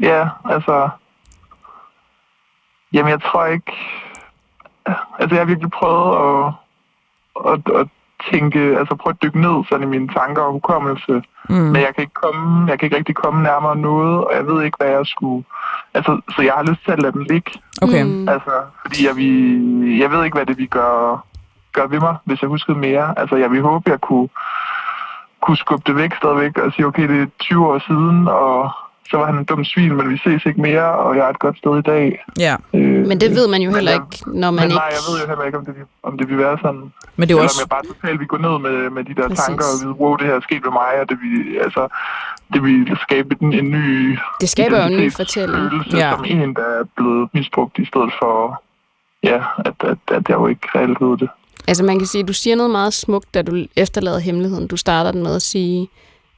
Ja, 0.00 0.28
altså... 0.44 0.88
Jamen, 2.92 3.10
jeg 3.10 3.22
tror 3.22 3.46
ikke... 3.46 3.72
Altså, 5.18 5.34
jeg 5.34 5.40
har 5.40 5.44
virkelig 5.44 5.70
prøvet 5.70 6.16
at, 6.16 6.54
at, 7.52 7.80
at 7.80 7.88
tænke... 8.32 8.60
Altså, 8.78 8.94
prøve 8.94 9.14
at 9.16 9.22
dykke 9.22 9.40
ned 9.40 9.64
sådan 9.68 9.86
i 9.86 9.90
mine 9.94 10.08
tanker 10.08 10.42
og 10.42 10.52
hukommelse. 10.52 11.22
Mm. 11.48 11.54
Men 11.54 11.76
jeg 11.76 11.94
kan, 11.94 12.02
ikke 12.02 12.20
komme, 12.24 12.70
jeg 12.70 12.78
kan 12.78 12.86
ikke 12.86 12.96
rigtig 12.96 13.14
komme 13.14 13.42
nærmere 13.42 13.76
noget, 13.76 14.24
og 14.24 14.32
jeg 14.34 14.46
ved 14.46 14.62
ikke, 14.62 14.76
hvad 14.80 14.88
jeg 14.88 15.06
skulle... 15.06 15.44
Altså, 15.94 16.20
så 16.36 16.42
jeg 16.42 16.52
har 16.52 16.62
lyst 16.70 16.84
til 16.84 16.92
at 16.92 17.02
lade 17.02 17.12
dem 17.12 17.22
ligge. 17.22 17.50
Okay. 17.82 18.02
Mm. 18.04 18.28
Altså, 18.28 18.54
fordi 18.82 19.06
jeg, 19.06 19.16
vil, 19.16 19.98
jeg 19.98 20.10
ved 20.10 20.24
ikke, 20.24 20.36
hvad 20.36 20.46
det 20.46 20.58
vil 20.58 20.68
gøre, 20.68 21.20
gøre 21.72 21.90
ved 21.90 22.00
mig, 22.00 22.16
hvis 22.24 22.42
jeg 22.42 22.48
huskede 22.48 22.78
mere. 22.78 23.18
Altså, 23.18 23.36
jeg 23.36 23.50
vil 23.50 23.62
håbe, 23.62 23.90
jeg 23.90 24.00
kunne, 24.00 24.28
kunne 25.42 25.56
skubbe 25.56 25.84
det 25.86 25.96
væk 25.96 26.14
stadigvæk 26.14 26.58
og 26.58 26.72
sige, 26.72 26.86
okay, 26.86 27.08
det 27.08 27.22
er 27.22 27.26
20 27.38 27.66
år 27.66 27.78
siden, 27.78 28.28
og 28.28 28.70
så 29.10 29.16
var 29.16 29.26
han 29.26 29.38
en 29.38 29.44
dum 29.44 29.64
svin, 29.64 29.96
men 29.96 30.10
vi 30.12 30.16
ses 30.24 30.46
ikke 30.46 30.60
mere, 30.60 30.84
og 31.04 31.16
jeg 31.16 31.24
er 31.26 31.30
et 31.30 31.38
godt 31.38 31.58
sted 31.58 31.78
i 31.78 31.82
dag. 31.82 32.24
Ja, 32.38 32.56
Øh, 32.74 33.06
Men 33.10 33.20
det 33.20 33.30
ved 33.30 33.48
man 33.48 33.62
jo 33.62 33.70
heller 33.70 33.92
ikke, 33.92 34.16
når 34.26 34.50
man 34.50 34.54
men 34.60 34.64
ikke... 34.64 34.74
nej, 34.74 34.90
jeg 34.96 35.02
ved 35.08 35.20
jo 35.22 35.26
heller 35.30 35.44
ikke, 35.44 35.58
om 35.58 35.64
det, 35.64 35.74
vil- 35.76 35.84
om 36.02 36.18
det 36.18 36.28
vil 36.28 36.38
være 36.38 36.58
sådan. 36.62 36.80
men 37.16 37.22
det 37.28 37.30
er 37.34 37.38
jo 37.38 37.38
Eller 37.38 37.44
også... 37.44 37.60
om 37.62 37.64
jeg 37.64 37.68
bare 37.76 37.84
totalt 37.94 38.18
vil 38.20 38.28
gå 38.34 38.36
ned 38.46 38.54
med, 38.66 38.90
med 38.96 39.02
de 39.04 39.14
der 39.14 39.28
Præcis. 39.28 39.44
tanker 39.44 39.64
og 39.72 39.76
vide, 39.82 39.94
wow, 40.00 40.16
det 40.16 40.26
her 40.26 40.34
er 40.34 40.40
sket 40.48 40.62
ved 40.66 40.72
mig, 40.82 40.90
og 41.02 41.06
det 41.10 41.18
vil, 41.22 41.58
altså, 41.66 41.82
det 42.52 42.60
vil 42.62 42.96
skabe 43.06 43.30
en, 43.42 43.52
en 43.60 43.70
ny 43.70 44.18
Det 44.40 44.48
skaber 44.48 44.76
jo 44.82 44.86
en 44.92 44.96
ny 45.02 45.12
fortælling. 45.12 45.58
identitetsfølelse, 45.64 45.96
Ja. 46.04 46.10
som 46.16 46.24
en, 46.34 46.54
der 46.60 46.66
er 46.80 46.84
blevet 46.96 47.28
misbrugt, 47.34 47.74
i 47.78 47.86
stedet 47.90 48.12
for, 48.20 48.62
ja, 49.30 49.38
at, 49.68 49.76
at, 49.92 49.98
at 50.16 50.24
jeg 50.28 50.36
jo 50.42 50.46
ikke 50.46 50.66
reelt 50.74 50.98
ved 51.00 51.16
det. 51.22 51.28
Altså 51.68 51.84
man 51.84 51.98
kan 51.98 52.06
sige, 52.06 52.24
du 52.24 52.32
siger 52.32 52.56
noget 52.56 52.70
meget 52.70 52.94
smukt, 52.94 53.34
da 53.34 53.42
du 53.42 53.66
efterlader 53.76 54.18
hemmeligheden. 54.18 54.66
Du 54.66 54.76
starter 54.76 55.12
den 55.12 55.22
med 55.22 55.34
at 55.34 55.42
sige, 55.42 55.88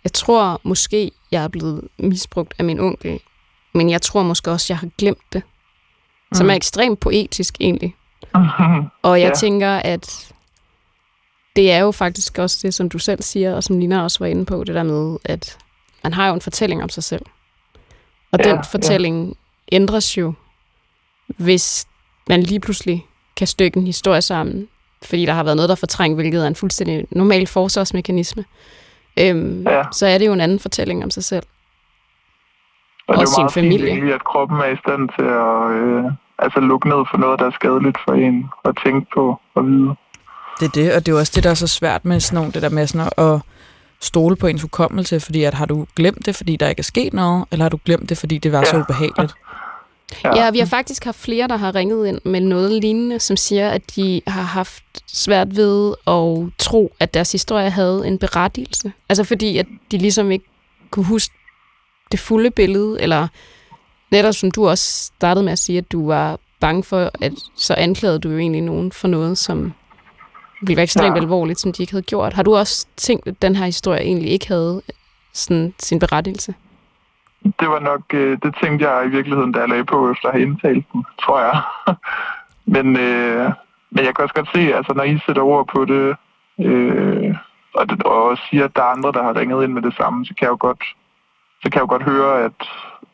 jeg 0.05 0.13
tror 0.13 0.61
måske, 0.63 1.11
jeg 1.31 1.45
er 1.45 1.49
blevet 1.49 1.89
misbrugt 1.99 2.55
af 2.59 2.65
min 2.65 2.81
onkel, 2.81 3.21
men 3.75 3.91
jeg 3.91 4.03
tror 4.03 4.23
måske 4.23 4.51
også, 4.51 4.73
jeg 4.73 4.79
har 4.79 4.89
glemt 4.99 5.33
det. 5.33 5.43
Som 6.35 6.47
Mm. 6.47 6.51
er 6.51 6.55
ekstremt 6.55 7.01
poetisk 7.01 7.55
egentlig. 7.61 7.95
Og 9.03 9.21
jeg 9.21 9.25
ja. 9.25 9.29
Ja. 9.29 9.35
tænker, 9.35 9.71
at 9.71 10.33
det 11.57 11.73
er 11.73 11.79
jo 11.79 11.91
faktisk 11.91 12.39
også 12.39 12.59
det, 12.63 12.75
som 12.75 12.89
du 12.89 12.99
selv 12.99 13.23
siger, 13.23 13.55
og 13.55 13.65
som 13.65 13.77
Nina 13.77 14.03
også 14.03 14.19
var 14.19 14.27
inde 14.27 14.45
på, 14.45 14.65
det 14.65 14.75
der 14.75 14.83
med, 14.83 15.17
at 15.25 15.59
man 16.03 16.13
har 16.13 16.29
jo 16.29 16.35
en 16.35 16.41
fortælling 16.41 16.83
om 16.83 16.89
sig 16.89 17.05
selv. 17.05 17.23
Og 18.33 18.39
Ja, 18.39 18.49
den 18.49 18.55
ja. 18.57 18.61
fortælling 18.61 19.37
ændres 19.73 20.19
jo, 20.19 20.33
hvis 21.27 21.87
man 22.29 22.43
lige 22.43 22.61
pludselig 22.61 23.07
kan 23.37 23.47
stykke 23.47 23.77
en 23.79 23.87
historie 23.87 24.23
sammen, 24.23 24.69
fordi 25.03 25.27
der 25.27 25.33
har 25.33 25.43
været 25.43 25.57
noget, 25.57 25.69
der 25.69 25.75
er 25.75 25.79
fortrængt, 25.79 26.17
hvilket 26.17 26.43
er 26.43 26.47
en 26.47 26.55
fuldstændig 26.57 27.07
normal 27.11 27.47
forsvarsmekanisme. 27.47 28.45
Øhm, 29.19 29.63
Ja. 29.63 29.83
Så 29.93 30.07
er 30.07 30.19
det 30.19 30.27
jo 30.27 30.33
en 30.33 30.41
anden 30.41 30.61
fortælling 30.61 31.05
om 31.05 31.11
sig 31.11 31.25
selv. 31.25 31.47
Og, 33.09 33.15
Og 33.15 33.17
det 33.17 33.23
er 33.23 33.27
sin 33.27 33.39
jo 33.39 33.43
meget 33.43 33.53
familie. 33.53 33.95
fint 33.95 34.13
at 34.13 34.25
kroppen 34.25 34.59
er 34.59 34.65
i 34.67 34.77
stand 34.77 35.09
til 35.19 35.25
at 35.25 35.61
øh, 35.83 36.13
altså 36.39 36.61
lukke 36.61 36.89
ned 36.89 37.03
for 37.11 37.17
noget, 37.19 37.41
der 37.41 37.47
er 37.47 37.51
skadeligt 37.51 37.99
for 38.09 38.13
en, 38.15 38.49
og 38.65 38.77
tænke 38.85 39.07
på 39.15 39.41
og 39.55 39.67
vide. 39.67 39.95
Det 40.61 40.67
er 40.67 40.71
det, 40.75 40.95
og 40.95 41.01
det 41.07 41.09
er 41.09 41.13
jo 41.13 41.19
også 41.19 41.33
det, 41.35 41.45
der 41.45 41.51
er 41.51 41.55
så 41.55 41.67
svært 41.67 42.05
med 42.05 42.21
sådan 42.21 42.37
nogle, 42.37 42.53
det 42.53 42.63
der 42.63 42.71
med 42.71 42.87
sådan 42.87 43.09
at, 43.19 43.41
stole 44.03 44.37
på 44.37 44.47
ens 44.47 44.63
hukommelse, 44.63 45.21
fordi 45.21 45.45
at 45.45 45.55
har 45.55 45.67
du 45.67 45.87
glemt 45.97 46.27
det, 46.27 46.37
fordi 46.37 46.57
der 46.57 46.69
ikke 46.69 46.81
er 46.81 46.85
sket 46.85 47.13
noget, 47.15 47.45
eller 47.53 47.65
har 47.65 47.69
du 47.71 47.79
glemt 47.85 48.09
det, 48.09 48.19
fordi 48.19 48.39
det 48.39 48.53
var 48.53 48.59
ja. 48.59 48.65
så 48.65 48.79
ubehageligt? 48.79 49.35
Ja. 50.25 50.45
ja, 50.45 50.51
vi 50.51 50.59
har 50.59 50.67
faktisk 50.67 51.05
haft 51.05 51.19
flere, 51.19 51.49
der 51.49 51.57
har 51.57 51.75
ringet 51.75 52.07
ind 52.07 52.21
med 52.25 52.41
noget 52.41 52.73
lignende, 52.73 53.21
som 53.21 53.37
siger, 53.37 53.71
at 53.71 53.97
de 53.97 54.23
har 54.27 54.43
haft 54.43 54.85
svært 55.07 55.57
ved 55.57 55.95
at 56.07 56.53
tro, 56.59 56.93
at 57.01 57.15
deres 57.15 57.33
historie 57.33 57.71
havde 57.71 58.07
en 58.07 58.19
berettigelse. 58.19 58.93
Altså 59.09 59.25
fordi, 59.25 59.59
at 59.59 59.67
de 59.91 59.99
ligesom 59.99 60.31
ikke 60.31 60.45
kunne 60.91 61.07
huske 61.07 61.35
det 62.13 62.21
fulde 62.21 62.51
billede, 62.51 63.03
eller 63.03 63.29
netop 64.11 64.35
som 64.35 64.51
du 64.51 64.69
også 64.69 65.13
startede 65.17 65.45
med 65.45 65.53
at 65.53 65.59
sige, 65.59 65.79
at 65.79 65.93
du 65.93 66.07
var 66.07 66.39
bange 66.61 66.85
for, 66.85 67.11
at 67.21 67.33
så 67.57 67.75
anklagede 67.75 68.19
du 68.19 68.31
jo 68.31 68.39
egentlig 68.39 68.63
nogen 68.63 68.93
for 68.93 69.09
noget, 69.09 69.39
som 69.39 69.73
ville 70.63 70.77
være 70.77 70.85
ekstremt 70.85 71.17
ja. 71.17 71.23
alvorligt, 71.23 71.61
som 71.61 71.73
de 71.73 71.83
ikke 71.83 71.93
havde 71.93 72.03
gjort. 72.03 72.33
Har 72.33 72.43
du 72.43 72.57
også 72.57 72.87
tænkt, 72.97 73.29
at 73.29 73.43
den 73.43 73.57
her 73.57 73.65
historie 73.65 74.01
egentlig 74.01 74.31
ikke 74.31 74.49
havde 74.49 74.83
sådan, 75.35 75.75
sin 75.79 75.99
berettigelse? 75.99 76.55
Det 77.45 77.69
var 77.69 77.79
nok, 77.79 78.03
øh, 78.15 78.39
det 78.43 78.55
tænkte 78.63 78.89
jeg 78.89 79.07
i 79.07 79.09
virkeligheden, 79.09 79.53
da 79.53 79.61
jeg 79.61 79.69
lagde 79.69 79.85
på 79.85 80.11
efter 80.11 80.29
at 80.29 80.35
have 80.35 80.43
indtalt 80.43 80.87
den, 80.93 81.05
tror 81.23 81.41
jeg. 81.41 81.63
men, 82.75 82.97
øh, 82.97 83.51
men 83.91 84.05
jeg 84.05 84.15
kan 84.15 84.23
også 84.23 84.35
godt 84.35 84.51
se, 84.55 84.75
altså 84.75 84.93
når 84.93 85.03
I 85.03 85.19
sætter 85.27 85.43
ord 85.43 85.67
på 85.67 85.85
det, 85.85 86.17
øh, 86.61 87.35
og, 87.75 87.91
det, 87.91 88.03
og 88.03 88.39
siger, 88.39 88.65
at 88.65 88.77
der 88.77 88.83
er 88.83 88.87
andre, 88.97 89.13
der 89.13 89.23
har 89.23 89.37
ringet 89.37 89.65
ind 89.65 89.73
med 89.73 89.83
det 89.83 89.95
samme, 89.97 90.27
så 90.27 90.35
kan 90.35 90.45
jeg 90.45 90.51
jo 90.51 90.57
godt, 90.61 90.83
så 91.63 91.71
kan 91.71 91.75
jeg 91.75 91.81
jo 91.81 91.93
godt 91.95 92.03
høre, 92.03 92.45
at, 92.45 92.69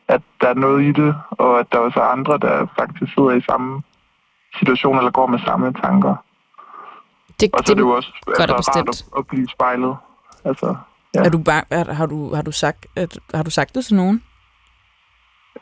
at 0.07 0.21
der 0.41 0.47
er 0.47 0.53
noget 0.53 0.83
i 0.83 0.91
det, 0.91 1.15
og 1.31 1.59
at 1.59 1.67
der 1.71 1.77
også 1.77 1.99
er 1.99 2.13
andre, 2.17 2.37
der 2.37 2.67
faktisk 2.79 3.13
sidder 3.13 3.31
i 3.31 3.41
samme 3.49 3.81
situation, 4.59 4.97
eller 4.97 5.11
går 5.11 5.27
med 5.27 5.39
samme 5.39 5.73
tanker. 5.73 6.15
Det, 7.39 7.49
og 7.53 7.59
så 7.59 7.63
det, 7.63 7.69
er 7.71 7.75
det 7.75 7.81
jo 7.81 7.89
også 7.89 8.11
altså, 8.27 8.55
rart 8.55 8.89
at, 8.89 9.05
at 9.17 9.27
blive 9.27 9.47
spejlet. 9.47 9.95
Altså, 10.45 10.75
Ja. 11.15 11.19
Er 11.19 11.29
du 11.29 11.37
bang, 11.37 11.67
er, 11.69 11.93
har, 11.93 12.05
du, 12.05 12.35
har, 12.35 12.41
du 12.41 12.51
sagt, 12.51 12.85
at, 12.95 13.19
har 13.33 13.43
du 13.43 13.49
sagt 13.49 13.75
det 13.75 13.85
til 13.85 13.95
nogen? 13.95 14.23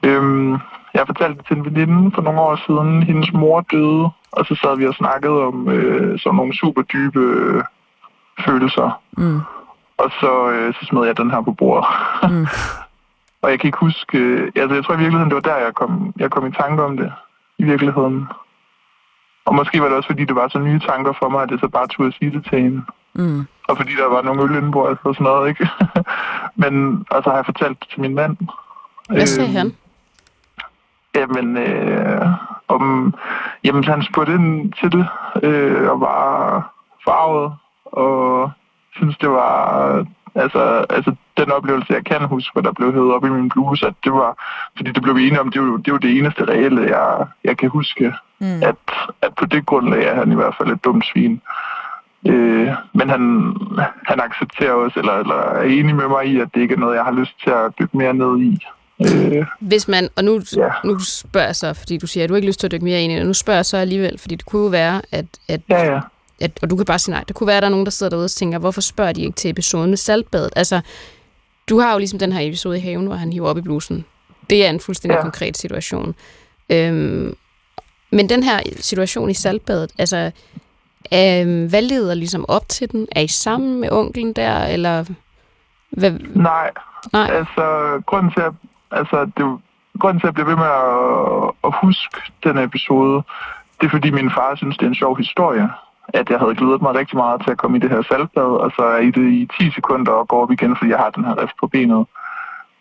Øhm, 0.03 0.51
jeg 0.93 1.01
har 1.01 1.05
fortalt 1.05 1.37
det 1.37 1.45
til 1.45 1.57
en 1.57 1.65
veninde 1.65 2.11
for 2.15 2.21
nogle 2.21 2.41
år 2.41 2.55
siden. 2.65 3.03
Hendes 3.03 3.33
mor 3.33 3.61
døde, 3.61 4.09
og 4.31 4.45
så 4.45 4.55
sad 4.55 4.77
vi 4.77 4.87
og 4.87 4.93
snakkede 4.93 5.43
om 5.43 5.69
øh, 5.69 6.19
sådan 6.19 6.35
nogle 6.35 6.57
super 6.57 6.81
dybe 6.81 7.19
øh, 7.19 7.63
følelser. 8.45 9.01
Mm. 9.17 9.41
Og 9.97 10.11
så, 10.19 10.49
øh, 10.49 10.73
så 10.73 10.85
smed 10.85 11.05
jeg 11.05 11.17
den 11.17 11.31
her 11.31 11.41
på 11.41 11.51
bordet. 11.51 11.87
Mm. 12.31 12.47
og 13.41 13.49
jeg 13.51 13.59
kan 13.59 13.67
ikke 13.67 13.77
huske... 13.77 14.17
Øh, 14.17 14.51
altså, 14.55 14.75
jeg 14.75 14.85
tror 14.85 14.93
i 14.93 14.97
virkeligheden, 14.97 15.29
det 15.29 15.35
var 15.35 15.49
der, 15.51 15.57
jeg 15.57 15.73
kom, 15.73 16.13
jeg 16.19 16.31
kom 16.31 16.47
i 16.47 16.51
tanke 16.51 16.83
om 16.83 16.97
det. 16.97 17.13
I 17.57 17.63
virkeligheden. 17.63 18.27
Og 19.45 19.55
måske 19.55 19.81
var 19.81 19.87
det 19.87 19.97
også, 19.97 20.09
fordi 20.09 20.25
det 20.25 20.35
var 20.35 20.47
så 20.47 20.59
nye 20.59 20.79
tanker 20.79 21.13
for 21.19 21.29
mig, 21.29 21.43
at 21.43 21.51
jeg 21.51 21.59
så 21.59 21.67
bare 21.67 21.87
turde 21.87 22.07
at 22.07 22.15
sige 22.19 22.31
det 22.31 22.45
til 22.49 22.61
hende. 22.61 22.81
Mm. 23.15 23.47
Og 23.67 23.77
fordi 23.77 23.91
der 23.95 24.07
var 24.09 24.21
nogle 24.21 24.43
øl 24.43 24.57
indenbords 24.57 24.97
og 25.03 25.15
sådan 25.15 25.23
noget, 25.23 25.49
ikke? 25.49 25.69
Men, 26.61 27.05
og 27.09 27.23
så 27.23 27.29
har 27.29 27.37
jeg 27.37 27.45
fortalt 27.45 27.79
det 27.79 27.89
til 27.89 28.01
min 28.01 28.15
mand. 28.15 28.37
Hvad 29.09 29.25
sagde 29.25 29.49
øh, 29.49 29.55
han? 29.55 29.75
Jamen, 31.15 31.57
øh, 31.57 32.27
om, 32.67 33.13
jamen, 33.63 33.83
han 33.83 34.03
spurgte 34.03 34.33
ind 34.33 34.73
til 34.73 34.91
det, 34.91 35.07
øh, 35.43 35.89
og 35.91 36.01
var 36.01 36.73
farvet, 37.05 37.53
og 37.85 38.51
synes 38.95 39.17
det 39.17 39.29
var, 39.29 40.05
altså, 40.35 40.85
altså 40.89 41.15
den 41.37 41.51
oplevelse, 41.51 41.93
jeg 41.93 42.05
kan 42.05 42.27
huske, 42.27 42.53
hvor 42.53 42.61
der 42.61 42.71
blev 42.71 42.93
hævet 42.93 43.13
op 43.13 43.25
i 43.25 43.29
min 43.29 43.49
bluse, 43.49 43.87
at 43.87 43.93
det 44.03 44.13
var, 44.13 44.43
fordi 44.77 44.91
det 44.91 45.03
blev 45.03 45.15
vi 45.15 45.27
enige 45.27 45.41
om, 45.41 45.51
det 45.51 45.61
var, 45.61 45.77
det 45.77 45.93
var 45.93 45.99
det 45.99 46.17
eneste 46.17 46.45
reelle, 46.45 46.81
jeg, 46.97 47.27
jeg 47.43 47.57
kan 47.57 47.69
huske, 47.69 48.13
mm. 48.39 48.63
at, 48.63 48.75
at 49.21 49.35
på 49.35 49.45
det 49.45 49.65
grundlag 49.65 50.03
er 50.03 50.15
han 50.15 50.31
i 50.31 50.35
hvert 50.35 50.55
fald 50.57 50.71
et 50.71 50.83
dumt 50.83 51.05
svin. 51.05 51.41
Øh, 52.25 52.69
men 52.93 53.09
han, 53.09 53.53
han 54.07 54.19
accepterer 54.19 54.71
også, 54.71 54.99
eller, 54.99 55.13
eller 55.13 55.35
er 55.35 55.63
enig 55.63 55.95
med 55.95 56.07
mig 56.07 56.25
i, 56.25 56.39
at 56.39 56.47
det 56.53 56.61
ikke 56.61 56.73
er 56.73 56.79
noget, 56.79 56.95
jeg 56.95 57.03
har 57.03 57.11
lyst 57.11 57.31
til 57.43 57.49
at 57.49 57.71
dykke 57.79 57.97
mere 57.97 58.13
ned 58.13 58.39
i. 58.39 58.57
Øh, 59.01 59.45
Hvis 59.59 59.87
man, 59.87 60.09
og 60.15 60.23
nu, 60.23 60.41
ja. 60.55 60.69
nu 60.83 60.99
spørger 60.99 61.47
jeg 61.47 61.55
så, 61.55 61.73
fordi 61.73 61.97
du 61.97 62.07
siger, 62.07 62.23
at 62.23 62.29
du 62.29 62.35
ikke 62.35 62.45
har 62.45 62.49
lyst 62.49 62.59
til 62.59 62.67
at 62.67 62.71
dykke 62.71 62.85
mere 62.85 63.01
ind 63.01 63.13
i 63.13 63.15
det, 63.15 63.25
nu 63.25 63.33
spørger 63.33 63.57
jeg 63.57 63.65
så 63.65 63.77
alligevel, 63.77 64.17
fordi 64.17 64.35
det 64.35 64.45
kunne 64.45 64.61
jo 64.61 64.67
være, 64.67 65.01
at, 65.11 65.25
at, 65.47 65.61
ja, 65.69 65.93
ja. 65.93 65.99
at, 66.41 66.59
og 66.61 66.69
du 66.69 66.75
kan 66.75 66.85
bare 66.85 66.99
sige 66.99 67.13
nej, 67.13 67.23
det 67.27 67.35
kunne 67.35 67.47
være, 67.47 67.57
at 67.57 67.61
der 67.61 67.67
er 67.67 67.71
nogen, 67.71 67.85
der 67.85 67.91
sidder 67.91 68.09
derude 68.09 68.25
og 68.25 68.31
tænker, 68.31 68.59
hvorfor 68.59 68.81
spørger 68.81 69.11
de 69.11 69.21
ikke 69.21 69.35
til 69.35 69.49
episoden 69.49 69.89
med 69.89 69.97
saltbadet? 69.97 70.49
Altså, 70.55 70.81
du 71.69 71.79
har 71.79 71.91
jo 71.91 71.97
ligesom 71.97 72.19
den 72.19 72.31
her 72.31 72.47
episode 72.47 72.77
i 72.77 72.81
haven, 72.81 73.05
hvor 73.05 73.15
han 73.15 73.33
hiver 73.33 73.49
op 73.49 73.57
i 73.57 73.61
blusen. 73.61 74.05
Det 74.49 74.65
er 74.65 74.69
en 74.69 74.79
fuldstændig 74.79 75.15
ja. 75.15 75.21
konkret 75.21 75.57
situation. 75.57 76.15
Øhm, 76.69 77.35
men 78.11 78.29
den 78.29 78.43
her 78.43 78.59
situation 78.79 79.29
i 79.29 79.33
saltbadet, 79.33 79.91
altså, 79.97 80.31
Øh, 81.13 81.69
hvad 81.69 81.81
leder 81.81 82.13
ligesom 82.13 82.45
op 82.47 82.69
til 82.69 82.91
den? 82.91 83.07
Er 83.11 83.21
I 83.21 83.27
sammen 83.27 83.79
med 83.81 83.91
onklen 83.91 84.33
der, 84.33 84.65
eller... 84.65 85.05
Hvad? 85.89 86.11
Nej. 86.35 86.71
Nej. 87.13 87.29
Altså, 87.31 87.65
grunden 88.05 88.31
til, 88.31 88.41
at, 88.41 88.53
altså, 88.91 89.25
det, 89.25 89.59
grunden 89.99 90.19
til, 90.19 90.27
at 90.27 90.29
jeg 90.29 90.33
bliver 90.33 90.47
ved 90.47 90.55
med 90.55 90.71
at, 90.85 91.51
at 91.63 91.73
huske 91.81 92.21
den 92.43 92.57
episode, 92.57 93.23
det 93.81 93.85
er, 93.85 93.89
fordi 93.89 94.09
min 94.09 94.31
far 94.31 94.55
synes, 94.55 94.77
det 94.77 94.85
er 94.85 94.89
en 94.89 94.95
sjov 95.03 95.17
historie. 95.17 95.69
At 96.07 96.29
jeg 96.29 96.39
havde 96.39 96.55
glædet 96.55 96.81
mig 96.81 96.95
rigtig 96.95 97.17
meget 97.17 97.41
til 97.43 97.51
at 97.51 97.57
komme 97.57 97.77
i 97.77 97.79
det 97.79 97.89
her 97.89 98.01
salgbad, 98.01 98.43
og 98.63 98.71
så 98.75 98.81
er 98.81 98.97
I 98.97 99.11
det 99.11 99.31
i 99.31 99.47
10 99.59 99.71
sekunder 99.71 100.11
og 100.11 100.27
går 100.27 100.41
op 100.41 100.51
igen, 100.51 100.75
fordi 100.77 100.91
jeg 100.91 100.99
har 100.99 101.09
den 101.09 101.25
her 101.25 101.41
rift 101.41 101.55
på 101.59 101.67
benet. 101.67 102.05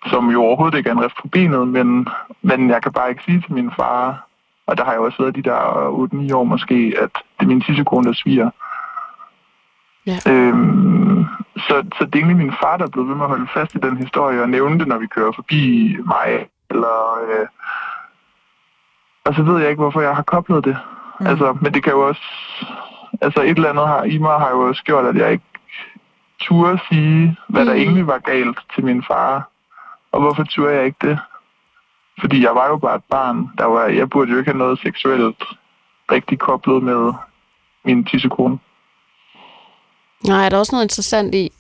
Som 0.07 0.31
jo 0.31 0.43
overhovedet 0.43 0.79
ikke 0.79 0.91
er 0.91 0.95
en 0.95 1.05
rift 1.05 1.17
på 1.23 1.29
benet, 1.29 1.69
men, 1.69 2.09
men 2.43 2.71
jeg 2.71 2.83
kan 2.83 2.93
bare 2.93 3.11
ikke 3.11 3.23
sige 3.25 3.41
til 3.41 3.53
min 3.53 3.71
far, 3.77 4.27
og 4.67 4.77
der 4.77 4.85
har 4.85 4.93
jeg 4.93 5.01
også 5.01 5.23
været 5.23 5.37
de 5.37 5.43
der 5.43 6.31
8-9 6.31 6.35
år 6.35 6.45
måske, 6.45 6.95
at 6.99 7.11
det 7.15 7.45
er 7.45 7.47
min 7.47 7.61
tissekone, 7.61 8.07
der 8.07 8.13
sviger. 8.13 8.51
Ja. 10.07 10.19
Øhm, 10.29 11.25
så, 11.57 11.85
så 11.99 12.05
det 12.05 12.15
er 12.15 12.19
egentlig 12.19 12.37
min 12.37 12.55
far, 12.63 12.77
der 12.77 12.85
er 12.85 12.91
blevet 12.91 13.09
ved 13.09 13.17
med 13.17 13.25
at 13.25 13.29
holde 13.29 13.49
fast 13.55 13.75
i 13.75 13.79
den 13.79 13.97
historie 13.97 14.43
og 14.43 14.49
nævne 14.49 14.79
det, 14.79 14.89
når 14.89 14.99
vi 14.99 15.07
kører 15.07 15.33
forbi 15.33 15.97
mig. 16.07 16.47
Eller, 16.71 17.19
øh, 17.23 17.47
og 19.25 19.35
så 19.35 19.43
ved 19.43 19.61
jeg 19.61 19.71
ikke, 19.71 19.83
hvorfor 19.83 20.01
jeg 20.01 20.17
har 20.17 20.23
koblet 20.23 20.65
det. 20.65 20.77
Mm. 21.21 21.27
Altså, 21.27 21.57
men 21.61 21.75
det 21.75 21.83
kan 21.83 21.93
jo 21.93 22.09
også... 22.09 22.23
Altså 23.21 23.43
et 23.43 23.57
eller 23.57 23.71
andet 23.71 23.89
har, 23.89 24.03
i 24.03 24.19
mig 24.19 24.39
har 24.39 24.51
jo 24.51 24.61
også 24.69 24.83
gjort, 24.85 25.05
at 25.05 25.17
jeg 25.17 25.33
ikke 25.33 25.45
turde 26.41 26.79
sige, 26.89 27.37
hvad 27.49 27.63
mm. 27.63 27.67
der 27.67 27.75
egentlig 27.75 28.07
var 28.07 28.19
galt 28.19 28.59
til 28.75 28.85
min 28.85 29.05
far. 29.09 29.49
Og 30.13 30.21
hvorfor 30.21 30.45
turde 30.45 30.75
jeg 30.75 30.85
ikke 30.85 31.09
det? 31.09 31.19
Fordi 32.21 32.43
jeg 32.43 32.55
var 32.55 32.69
jo 32.69 32.77
bare 32.77 32.97
et 32.97 33.05
barn. 33.11 33.49
Der 33.59 33.65
var, 33.65 33.87
jeg 33.87 34.11
burde 34.11 34.31
jo 34.31 34.39
ikke 34.39 34.51
have 34.51 34.59
noget 34.59 34.79
seksuelt 34.79 35.43
rigtig 36.13 36.39
koblet 36.39 36.83
med 36.83 37.13
min 37.85 38.05
tissekone. 38.05 38.59
Nej, 40.27 40.45
er 40.45 40.49
der 40.49 40.59
også 40.59 40.75
noget 40.75 40.85
interessant 40.85 41.35
i, 41.35 41.53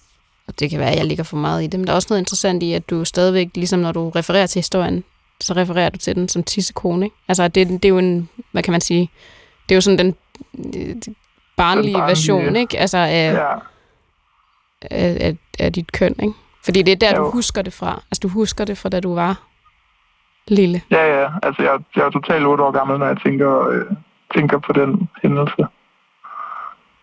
og 0.48 0.60
det 0.60 0.70
kan 0.70 0.78
være, 0.78 0.90
at 0.90 0.98
jeg 0.98 1.04
ligger 1.04 1.24
for 1.24 1.36
meget 1.36 1.64
i 1.64 1.66
det, 1.66 1.80
men 1.80 1.86
der 1.86 1.92
er 1.92 1.96
også 1.96 2.08
noget 2.10 2.20
interessant 2.20 2.62
i, 2.62 2.72
at 2.72 2.90
du 2.90 3.04
stadigvæk, 3.04 3.48
ligesom 3.54 3.80
når 3.80 3.92
du 3.92 4.10
refererer 4.10 4.46
til 4.46 4.58
historien, 4.58 5.04
så 5.40 5.52
refererer 5.52 5.90
du 5.90 5.98
til 5.98 6.16
den 6.16 6.28
som 6.28 6.42
tissekone, 6.42 7.06
ikke? 7.06 7.16
Altså, 7.28 7.48
det, 7.48 7.68
det 7.68 7.84
er 7.84 7.88
jo 7.88 7.98
en, 7.98 8.28
hvad 8.52 8.62
kan 8.62 8.72
man 8.72 8.80
sige, 8.80 9.10
det 9.68 9.74
er 9.74 9.76
jo 9.76 9.80
sådan 9.80 9.98
den 9.98 10.14
barnlige, 10.52 10.94
den 10.94 11.16
barnlige 11.56 11.98
version, 11.98 12.56
ikke? 12.56 12.78
Altså, 12.78 12.98
af, 12.98 13.34
ja. 13.34 13.54
af, 14.82 15.16
af, 15.20 15.36
af 15.58 15.72
dit 15.72 15.92
køn, 15.92 16.14
ikke? 16.22 16.34
Fordi 16.64 16.82
det 16.82 16.92
er 16.92 16.96
der, 16.96 17.16
jo. 17.16 17.24
du 17.24 17.30
husker 17.30 17.62
det 17.62 17.72
fra. 17.72 18.02
Altså, 18.10 18.20
du 18.22 18.28
husker 18.28 18.64
det 18.64 18.78
fra, 18.78 18.88
da 18.88 19.00
du 19.00 19.14
var 19.14 19.42
lille. 20.48 20.82
Ja, 20.90 21.20
ja. 21.20 21.28
Altså, 21.42 21.62
jeg, 21.62 21.78
jeg 21.96 22.06
er 22.06 22.10
totalt 22.10 22.46
8 22.46 22.64
år 22.64 22.70
gammel, 22.70 22.98
når 22.98 23.06
jeg 23.06 23.16
tænker, 23.26 23.68
øh, 23.68 23.84
tænker 24.34 24.58
på 24.58 24.72
den 24.72 25.08
hændelse. 25.22 25.66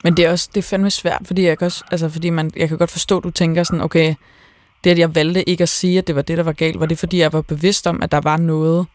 Men 0.03 0.17
det 0.17 0.25
er 0.25 0.31
også 0.31 0.49
det 0.53 0.57
er 0.57 0.69
fandme 0.69 0.89
svært, 0.89 1.21
fordi 1.25 1.45
jeg 1.45 1.57
kan, 1.57 1.65
også, 1.65 1.83
altså, 1.91 2.09
fordi 2.09 2.29
man, 2.29 2.51
jeg 2.55 2.69
kan 2.69 2.77
godt 2.77 2.91
forstå, 2.91 3.17
at 3.17 3.23
du 3.23 3.31
tænker 3.31 3.63
sådan, 3.63 3.81
okay, 3.81 4.15
det 4.83 4.89
at 4.89 4.99
jeg 4.99 5.15
valgte 5.15 5.49
ikke 5.49 5.61
at 5.61 5.69
sige, 5.69 5.97
at 5.97 6.07
det 6.07 6.15
var 6.15 6.21
det, 6.21 6.37
der 6.37 6.43
var 6.43 6.51
galt, 6.51 6.79
var 6.79 6.85
det 6.85 6.99
fordi, 6.99 7.19
jeg 7.19 7.33
var 7.33 7.41
bevidst 7.41 7.87
om, 7.87 8.01
at 8.01 8.11
der 8.11 8.21
var 8.21 8.37
noget, 8.37 8.87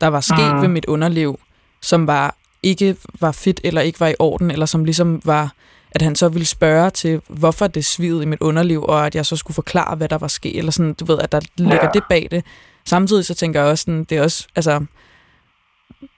der 0.00 0.06
var 0.06 0.20
sket 0.20 0.54
mm. 0.54 0.62
ved 0.62 0.68
mit 0.68 0.84
underliv, 0.84 1.38
som 1.80 2.06
var 2.06 2.34
ikke 2.62 2.96
var 3.20 3.32
fedt, 3.32 3.60
eller 3.64 3.80
ikke 3.80 4.00
var 4.00 4.08
i 4.08 4.14
orden, 4.18 4.50
eller 4.50 4.66
som 4.66 4.84
ligesom 4.84 5.20
var, 5.24 5.52
at 5.90 6.02
han 6.02 6.16
så 6.16 6.28
ville 6.28 6.46
spørge 6.46 6.90
til, 6.90 7.20
hvorfor 7.28 7.66
det 7.66 7.84
svigede 7.84 8.22
i 8.22 8.26
mit 8.26 8.40
underliv, 8.40 8.82
og 8.82 9.06
at 9.06 9.14
jeg 9.14 9.26
så 9.26 9.36
skulle 9.36 9.54
forklare, 9.54 9.96
hvad 9.96 10.08
der 10.08 10.18
var 10.18 10.28
sket, 10.28 10.58
eller 10.58 10.72
sådan, 10.72 10.94
du 10.94 11.04
ved, 11.04 11.18
at 11.18 11.32
der 11.32 11.40
ligger 11.56 11.84
ja. 11.84 11.90
det 11.94 12.02
bag 12.08 12.28
det. 12.30 12.44
Samtidig 12.86 13.24
så 13.24 13.34
tænker 13.34 13.60
jeg 13.60 13.70
også, 13.70 13.82
sådan, 13.82 14.04
det 14.04 14.18
er 14.18 14.22
også, 14.22 14.46
altså, 14.56 14.86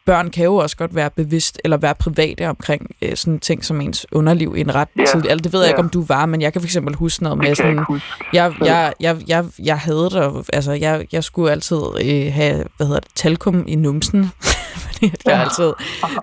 børn 0.06 0.30
kan 0.30 0.44
jo 0.44 0.56
også 0.56 0.76
godt 0.76 0.94
være 0.94 1.10
bevidst 1.10 1.60
eller 1.64 1.76
være 1.76 1.94
private 1.94 2.48
omkring 2.48 2.90
øh, 3.02 3.16
sådan 3.16 3.40
ting 3.40 3.64
som 3.64 3.80
ens 3.80 4.06
underliv 4.12 4.54
i 4.56 4.60
en 4.60 4.74
ret 4.74 4.88
yeah. 4.98 5.08
tidlig 5.08 5.30
Altså, 5.30 5.42
det 5.42 5.52
ved 5.52 5.60
jeg 5.60 5.64
yeah. 5.64 5.70
ikke, 5.70 5.80
om 5.80 5.88
du 5.88 6.04
var, 6.04 6.26
men 6.26 6.42
jeg 6.42 6.52
kan 6.52 6.62
for 6.62 6.66
eksempel 6.66 6.94
huske 6.94 7.22
noget 7.22 7.38
med 7.38 7.54
sådan... 7.54 7.84
Jeg, 8.32 8.54
jeg, 8.64 8.92
jeg, 9.00 9.16
jeg, 9.28 9.44
jeg 9.58 9.78
havde 9.78 10.10
det, 10.10 10.46
altså 10.52 10.72
jeg, 10.72 11.06
jeg 11.12 11.24
skulle 11.24 11.52
altid 11.52 11.80
øh, 12.04 12.32
have, 12.32 12.64
hvad 12.76 12.86
hedder 12.86 13.00
det, 13.00 13.10
talkum 13.14 13.64
i 13.66 13.74
numsen, 13.74 14.30
fordi 14.84 15.12
jeg 15.26 15.40
altid 15.40 15.72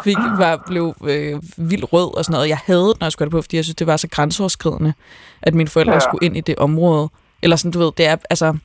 fik, 0.03 0.17
var, 0.37 0.63
blev 0.67 0.95
øh, 1.03 1.41
vildt 1.57 1.93
rød 1.93 2.17
og 2.17 2.25
sådan 2.25 2.33
noget. 2.33 2.49
Jeg 2.49 2.59
havde 2.65 2.87
det, 2.87 2.99
når 2.99 3.05
jeg 3.05 3.11
skulle 3.11 3.25
det 3.25 3.31
på, 3.31 3.41
fordi 3.41 3.55
jeg 3.55 3.63
synes, 3.63 3.75
det 3.75 3.87
var 3.87 3.97
så 3.97 4.07
grænseoverskridende, 4.07 4.93
at 5.41 5.53
mine 5.53 5.69
forældre 5.69 5.93
ja. 5.93 5.99
skulle 5.99 6.25
ind 6.25 6.37
i 6.37 6.41
det 6.41 6.55
område. 6.55 7.09
Eller 7.41 7.55
sådan, 7.55 7.71
du 7.71 7.79
ved, 7.79 7.91
det 7.97 8.05
er, 8.05 8.15
altså, 8.29 8.57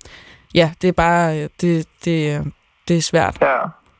ja, 0.54 0.72
det 0.82 0.88
er 0.88 0.92
bare, 0.92 1.38
øh, 1.42 1.48
det, 1.60 1.86
det, 2.04 2.52
det 2.88 2.96
er 2.96 3.00
svært. 3.02 3.38
Ja, 3.40 3.58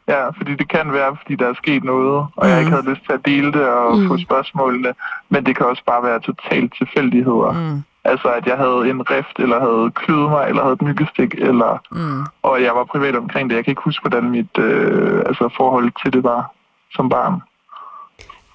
ja, 0.09 0.29
fordi 0.29 0.55
det 0.55 0.69
kan 0.69 0.93
være, 0.93 1.17
fordi 1.23 1.35
der 1.35 1.49
er 1.49 1.55
sket 1.55 1.85
noget, 1.85 2.27
og 2.37 2.47
mm. 2.47 2.49
jeg 2.51 2.59
ikke 2.59 2.71
havde 2.71 2.91
lyst 2.91 3.05
til 3.07 3.13
at 3.13 3.21
dele 3.25 3.53
det 3.53 3.69
og 3.69 3.99
mm. 3.99 4.09
få 4.09 4.19
spørgsmålene, 4.19 4.95
men 5.29 5.47
det 5.47 5.57
kan 5.57 5.67
også 5.67 5.83
bare 5.87 6.03
være 6.03 6.21
totalt 6.21 6.75
tilfældigheder. 6.79 7.53
Mm. 7.53 7.83
Altså, 8.05 8.29
at 8.29 8.47
jeg 8.47 8.57
havde 8.57 8.91
en 8.91 9.11
rift, 9.11 9.39
eller 9.39 9.61
havde 9.61 9.91
kløet 9.91 10.31
mig, 10.31 10.49
eller 10.49 10.63
havde 10.63 10.73
et 10.73 10.83
myggestik, 10.83 11.35
eller, 11.35 11.83
Mm. 11.91 12.25
og 12.43 12.63
jeg 12.63 12.75
var 12.75 12.85
privat 12.85 13.17
omkring 13.17 13.51
det. 13.51 13.57
Jeg 13.57 13.65
kan 13.65 13.73
ikke 13.73 13.83
huske, 13.85 14.03
hvordan 14.03 14.31
mit 14.31 14.59
øh, 14.59 15.23
altså, 15.27 15.49
forhold 15.57 15.93
til 16.03 16.13
det 16.13 16.25
var 16.25 16.53
som 16.93 17.09
barn. 17.09 17.43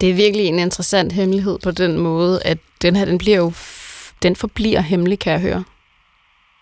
Det 0.02 0.10
er 0.10 0.14
virkelig 0.16 0.46
en 0.46 0.60
interessant 0.60 1.12
hemmelighed 1.14 1.60
på 1.64 1.72
den 1.72 2.00
måde, 2.00 2.40
at 2.46 2.58
den 2.82 2.96
her, 2.96 3.06
den 3.06 3.18
bliver 3.18 3.38
jo, 3.38 3.48
f- 3.48 4.14
den 4.24 4.36
forbliver 4.36 4.80
hemmelig, 4.80 5.20
kan 5.20 5.34
jeg 5.34 5.42
høre. 5.42 5.64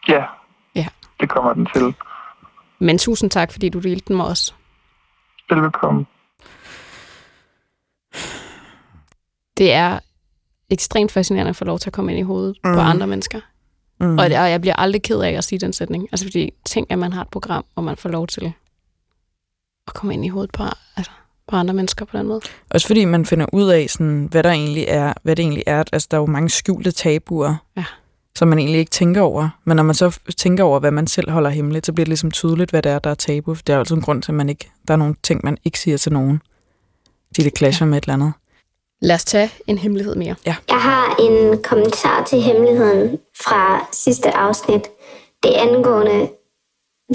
Ja. 0.08 0.24
Det 1.24 1.32
kommer 1.32 1.54
den 1.54 1.68
til. 1.76 1.94
Men 2.80 2.98
tusind 2.98 3.30
tak, 3.30 3.52
fordi 3.52 3.70
du 3.70 3.80
delte 3.80 4.06
den 4.08 4.16
med 4.18 4.26
os. 4.26 4.56
Velbekomme. 5.50 6.06
Det 9.58 9.74
er 9.74 10.00
ekstremt 10.70 11.12
fascinerende 11.12 11.50
at 11.50 11.56
få 11.56 11.66
lov 11.66 11.80
til 11.80 11.90
at 11.90 11.94
komme 11.94 12.12
ind 12.12 12.20
i 12.20 12.24
hovedet 12.24 12.58
mm. 12.64 12.74
på 12.74 12.80
andre 12.80 13.08
mennesker. 13.08 13.40
Mm. 14.00 14.18
Og, 14.18 14.30
det- 14.30 14.40
og 14.40 14.50
jeg 14.52 14.62
bliver 14.62 14.76
aldrig 14.76 15.02
ked 15.04 15.22
af 15.22 15.32
at 15.32 15.44
sige 15.44 15.60
den 15.60 15.74
sætning. 15.74 16.08
Altså 16.12 16.26
fordi, 16.26 16.52
tænk, 16.66 16.88
at 16.90 17.00
man 17.00 17.14
har 17.14 17.22
et 17.22 17.30
program, 17.30 17.66
hvor 17.74 17.84
man 17.84 17.98
får 17.98 18.10
lov 18.10 18.28
til 18.28 18.54
at 19.88 19.94
komme 19.94 20.14
ind 20.14 20.26
i 20.26 20.28
hovedet 20.28 20.52
på, 20.52 20.64
altså, 20.98 21.12
på 21.48 21.56
andre 21.56 21.74
mennesker 21.74 22.06
på 22.06 22.18
den 22.18 22.28
måde. 22.28 22.42
Også 22.70 22.88
fordi 22.88 23.06
man 23.06 23.26
finder 23.26 23.46
ud 23.54 23.70
af, 23.70 23.90
sådan, 23.90 24.28
hvad 24.32 24.44
der 24.44 24.52
egentlig 24.52 24.86
er, 24.88 25.14
hvad 25.24 25.36
det 25.36 25.44
egentlig 25.44 25.64
er. 25.68 25.84
Altså, 25.94 26.08
der 26.12 26.18
er 26.18 26.22
jo 26.22 26.26
mange 26.26 26.50
skjulte 26.50 26.92
tabuer, 26.92 27.56
Ja. 27.78 27.86
Som 28.38 28.48
man 28.48 28.60
egentlig 28.60 28.80
ikke 28.80 28.90
tænker 28.90 29.22
over. 29.22 29.50
Men 29.66 29.76
når 29.76 29.84
man 29.84 29.96
så 29.96 30.20
tænker 30.38 30.64
over, 30.64 30.80
hvad 30.80 30.92
man 30.92 31.08
selv 31.08 31.32
holder 31.32 31.50
hemmeligt, 31.50 31.86
så 31.86 31.94
bliver 31.94 32.04
det 32.04 32.10
ligesom 32.10 32.32
tydeligt, 32.32 32.70
hvad 32.70 32.82
det 32.82 32.92
er, 32.92 33.00
der 33.00 33.10
er 33.10 33.16
tabu. 33.16 33.54
Det 33.54 33.70
er 33.70 33.74
jo 33.74 33.80
altid 33.80 33.96
en 33.96 34.02
grund 34.02 34.22
til, 34.22 34.32
at 34.32 34.36
man 34.36 34.50
ikke, 34.50 34.72
der 34.88 34.94
er 34.94 34.98
nogle 34.98 35.16
ting, 35.24 35.42
man 35.44 35.58
ikke 35.66 35.80
siger 35.80 35.98
til 35.98 36.14
nogen. 36.14 36.42
Fordi 37.28 37.44
det 37.44 37.58
clasher 37.58 37.86
ja. 37.86 37.90
med 37.90 37.98
et 37.98 38.04
eller 38.04 38.14
andet. 38.14 38.34
Lad 39.02 39.16
os 39.16 39.26
tage 39.26 39.52
en 39.68 39.78
hemmelighed 39.78 40.16
mere. 40.16 40.36
Jeg 40.46 40.56
har 40.70 41.16
en 41.20 41.64
kommentar 41.64 42.24
til 42.24 42.42
hemmeligheden 42.42 43.20
fra 43.44 43.88
sidste 43.92 44.32
afsnit. 44.32 44.82
Det 45.44 45.50
angående 45.50 46.30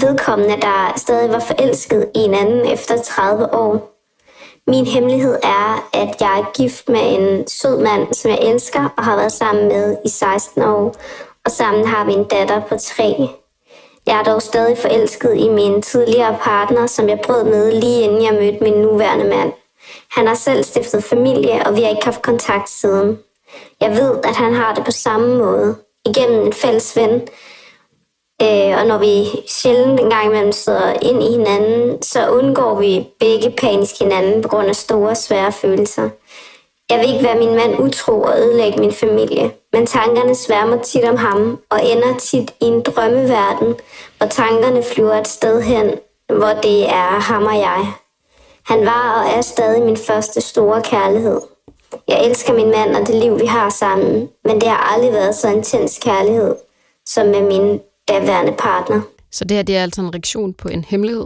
vedkommende, 0.01 0.55
der 0.61 0.93
stadig 0.97 1.29
var 1.29 1.39
forelsket 1.39 2.09
i 2.15 2.19
en 2.19 2.33
anden 2.33 2.73
efter 2.73 3.01
30 3.01 3.53
år. 3.53 3.98
Min 4.69 4.85
hemmelighed 4.85 5.37
er, 5.43 5.89
at 5.93 6.21
jeg 6.21 6.39
er 6.39 6.51
gift 6.53 6.89
med 6.89 6.99
en 7.03 7.47
sød 7.47 7.79
mand, 7.79 8.13
som 8.13 8.31
jeg 8.31 8.39
elsker 8.41 8.89
og 8.97 9.03
har 9.03 9.15
været 9.15 9.31
sammen 9.31 9.67
med 9.67 9.97
i 10.05 10.09
16 10.09 10.63
år. 10.63 10.95
Og 11.45 11.51
sammen 11.51 11.87
har 11.87 12.05
vi 12.05 12.13
en 12.13 12.23
datter 12.23 12.61
på 12.69 12.77
3. 12.77 13.29
Jeg 14.05 14.19
er 14.19 14.23
dog 14.23 14.41
stadig 14.41 14.77
forelsket 14.77 15.37
i 15.37 15.49
min 15.49 15.81
tidligere 15.81 16.37
partner, 16.41 16.87
som 16.87 17.09
jeg 17.09 17.19
brød 17.23 17.43
med 17.43 17.71
lige 17.71 18.01
inden 18.01 18.23
jeg 18.23 18.33
mødte 18.33 18.63
min 18.63 18.81
nuværende 18.81 19.25
mand. 19.25 19.51
Han 20.11 20.27
har 20.27 20.35
selv 20.35 20.63
stiftet 20.63 21.03
familie, 21.03 21.65
og 21.65 21.75
vi 21.75 21.81
har 21.81 21.89
ikke 21.89 22.05
haft 22.05 22.21
kontakt 22.21 22.69
siden. 22.69 23.19
Jeg 23.81 23.91
ved, 23.91 24.19
at 24.23 24.35
han 24.35 24.53
har 24.53 24.73
det 24.73 24.85
på 24.85 24.91
samme 24.91 25.37
måde, 25.37 25.75
igennem 26.05 26.45
en 26.45 26.53
fælles 26.53 26.95
ven. 26.95 27.21
Øh, 28.41 28.77
og 28.79 28.85
når 28.85 28.97
vi 28.97 29.41
sjældent 29.47 29.99
en 29.99 30.09
gang 30.09 30.25
imellem 30.25 30.51
sidder 30.51 30.93
ind 31.01 31.23
i 31.23 31.31
hinanden, 31.31 32.01
så 32.01 32.29
undgår 32.29 32.79
vi 32.79 33.07
begge 33.19 33.51
panisk 33.51 33.99
hinanden 33.99 34.41
på 34.41 34.47
grund 34.47 34.67
af 34.67 34.75
store, 34.75 35.15
svære 35.15 35.51
følelser. 35.51 36.09
Jeg 36.89 36.99
vil 36.99 37.13
ikke 37.13 37.23
være 37.23 37.39
min 37.39 37.55
mand 37.55 37.79
utro 37.79 38.21
og 38.21 38.39
ødelægge 38.39 38.79
min 38.79 38.91
familie, 38.91 39.51
men 39.73 39.85
tankerne 39.85 40.35
sværmer 40.35 40.81
tit 40.81 41.03
om 41.03 41.17
ham 41.17 41.59
og 41.69 41.85
ender 41.85 42.17
tit 42.17 42.51
i 42.61 42.65
en 42.65 42.81
drømmeverden, 42.81 43.75
hvor 44.17 44.27
tankerne 44.27 44.83
flyver 44.83 45.13
et 45.13 45.27
sted 45.27 45.61
hen, 45.61 45.91
hvor 46.27 46.53
det 46.63 46.89
er 46.89 47.19
ham 47.19 47.43
og 47.43 47.57
jeg. 47.57 47.93
Han 48.65 48.85
var 48.85 49.21
og 49.23 49.37
er 49.37 49.41
stadig 49.41 49.81
min 49.81 49.97
første 49.97 50.41
store 50.41 50.81
kærlighed. 50.81 51.41
Jeg 52.07 52.25
elsker 52.25 52.53
min 52.53 52.71
mand 52.71 52.95
og 52.95 53.07
det 53.07 53.15
liv, 53.15 53.39
vi 53.39 53.45
har 53.45 53.69
sammen, 53.69 54.29
men 54.45 54.61
det 54.61 54.69
har 54.69 54.93
aldrig 54.93 55.13
været 55.13 55.35
så 55.35 55.47
intens 55.47 55.99
kærlighed 56.03 56.55
som 57.09 57.27
med 57.27 57.41
min 57.41 57.79
daværende 58.09 58.55
partner. 58.59 59.01
Så 59.31 59.45
det 59.45 59.57
her 59.57 59.63
det 59.63 59.77
er 59.77 59.83
altså 59.83 60.01
en 60.01 60.13
reaktion 60.13 60.53
på 60.53 60.67
en 60.67 60.83
hemmelighed, 60.83 61.25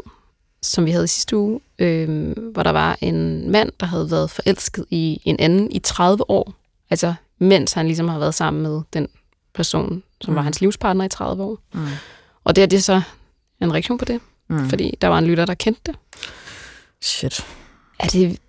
som 0.62 0.86
vi 0.86 0.92
havde 0.92 1.04
i 1.04 1.08
sidste 1.08 1.38
uge, 1.38 1.60
øh, 1.80 2.32
hvor 2.38 2.64
der 2.64 2.72
var 2.72 2.98
en 3.02 3.52
mand, 3.52 3.72
der 3.80 3.86
havde 3.86 4.12
været 4.12 4.30
forelsket 4.32 4.86
i 4.90 5.22
en 5.26 5.40
anden 5.40 5.72
i 5.72 5.80
30 5.80 6.30
år. 6.30 6.54
Altså 6.90 7.14
mens 7.40 7.74
han 7.74 7.86
ligesom 7.86 8.08
har 8.08 8.20
været 8.20 8.36
sammen 8.36 8.64
med 8.64 8.82
den 8.94 9.08
person, 9.54 10.04
som 10.22 10.32
mm. 10.32 10.36
var 10.36 10.42
hans 10.42 10.62
livspartner 10.62 11.06
i 11.06 11.10
30 11.10 11.44
år. 11.44 11.58
Mm. 11.74 11.88
Og 12.44 12.56
det 12.56 12.62
er 12.62 12.66
det 12.66 12.84
så 12.84 13.02
en 13.62 13.74
reaktion 13.74 13.98
på 13.98 14.06
det, 14.06 14.20
Mm. 14.48 14.70
fordi 14.70 14.98
der 15.02 15.08
var 15.08 15.18
en 15.18 15.26
lytter, 15.26 15.46
der 15.46 15.54
kendte 15.54 15.82
det. 15.86 15.96
Shit. 17.02 17.46
Ja, 18.04 18.08
det, 18.08 18.40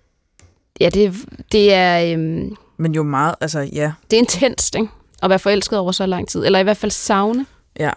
ja, 0.79 0.89
det, 0.89 1.13
det 1.51 1.73
er... 1.73 2.13
Øhm, 2.13 2.55
Men 2.77 2.95
jo 2.95 3.03
meget, 3.03 3.35
altså 3.41 3.59
ja, 3.59 3.91
det 4.11 4.17
er 4.17 4.21
intenst, 4.21 4.75
ikke? 4.75 4.87
At 5.23 5.29
være 5.29 5.39
forelsket 5.39 5.79
over 5.79 5.91
så 5.91 6.05
lang 6.05 6.27
tid. 6.27 6.45
Eller 6.45 6.59
i 6.59 6.63
hvert 6.63 6.77
fald 6.77 6.91
savne. 6.91 7.45
ja, 7.79 7.91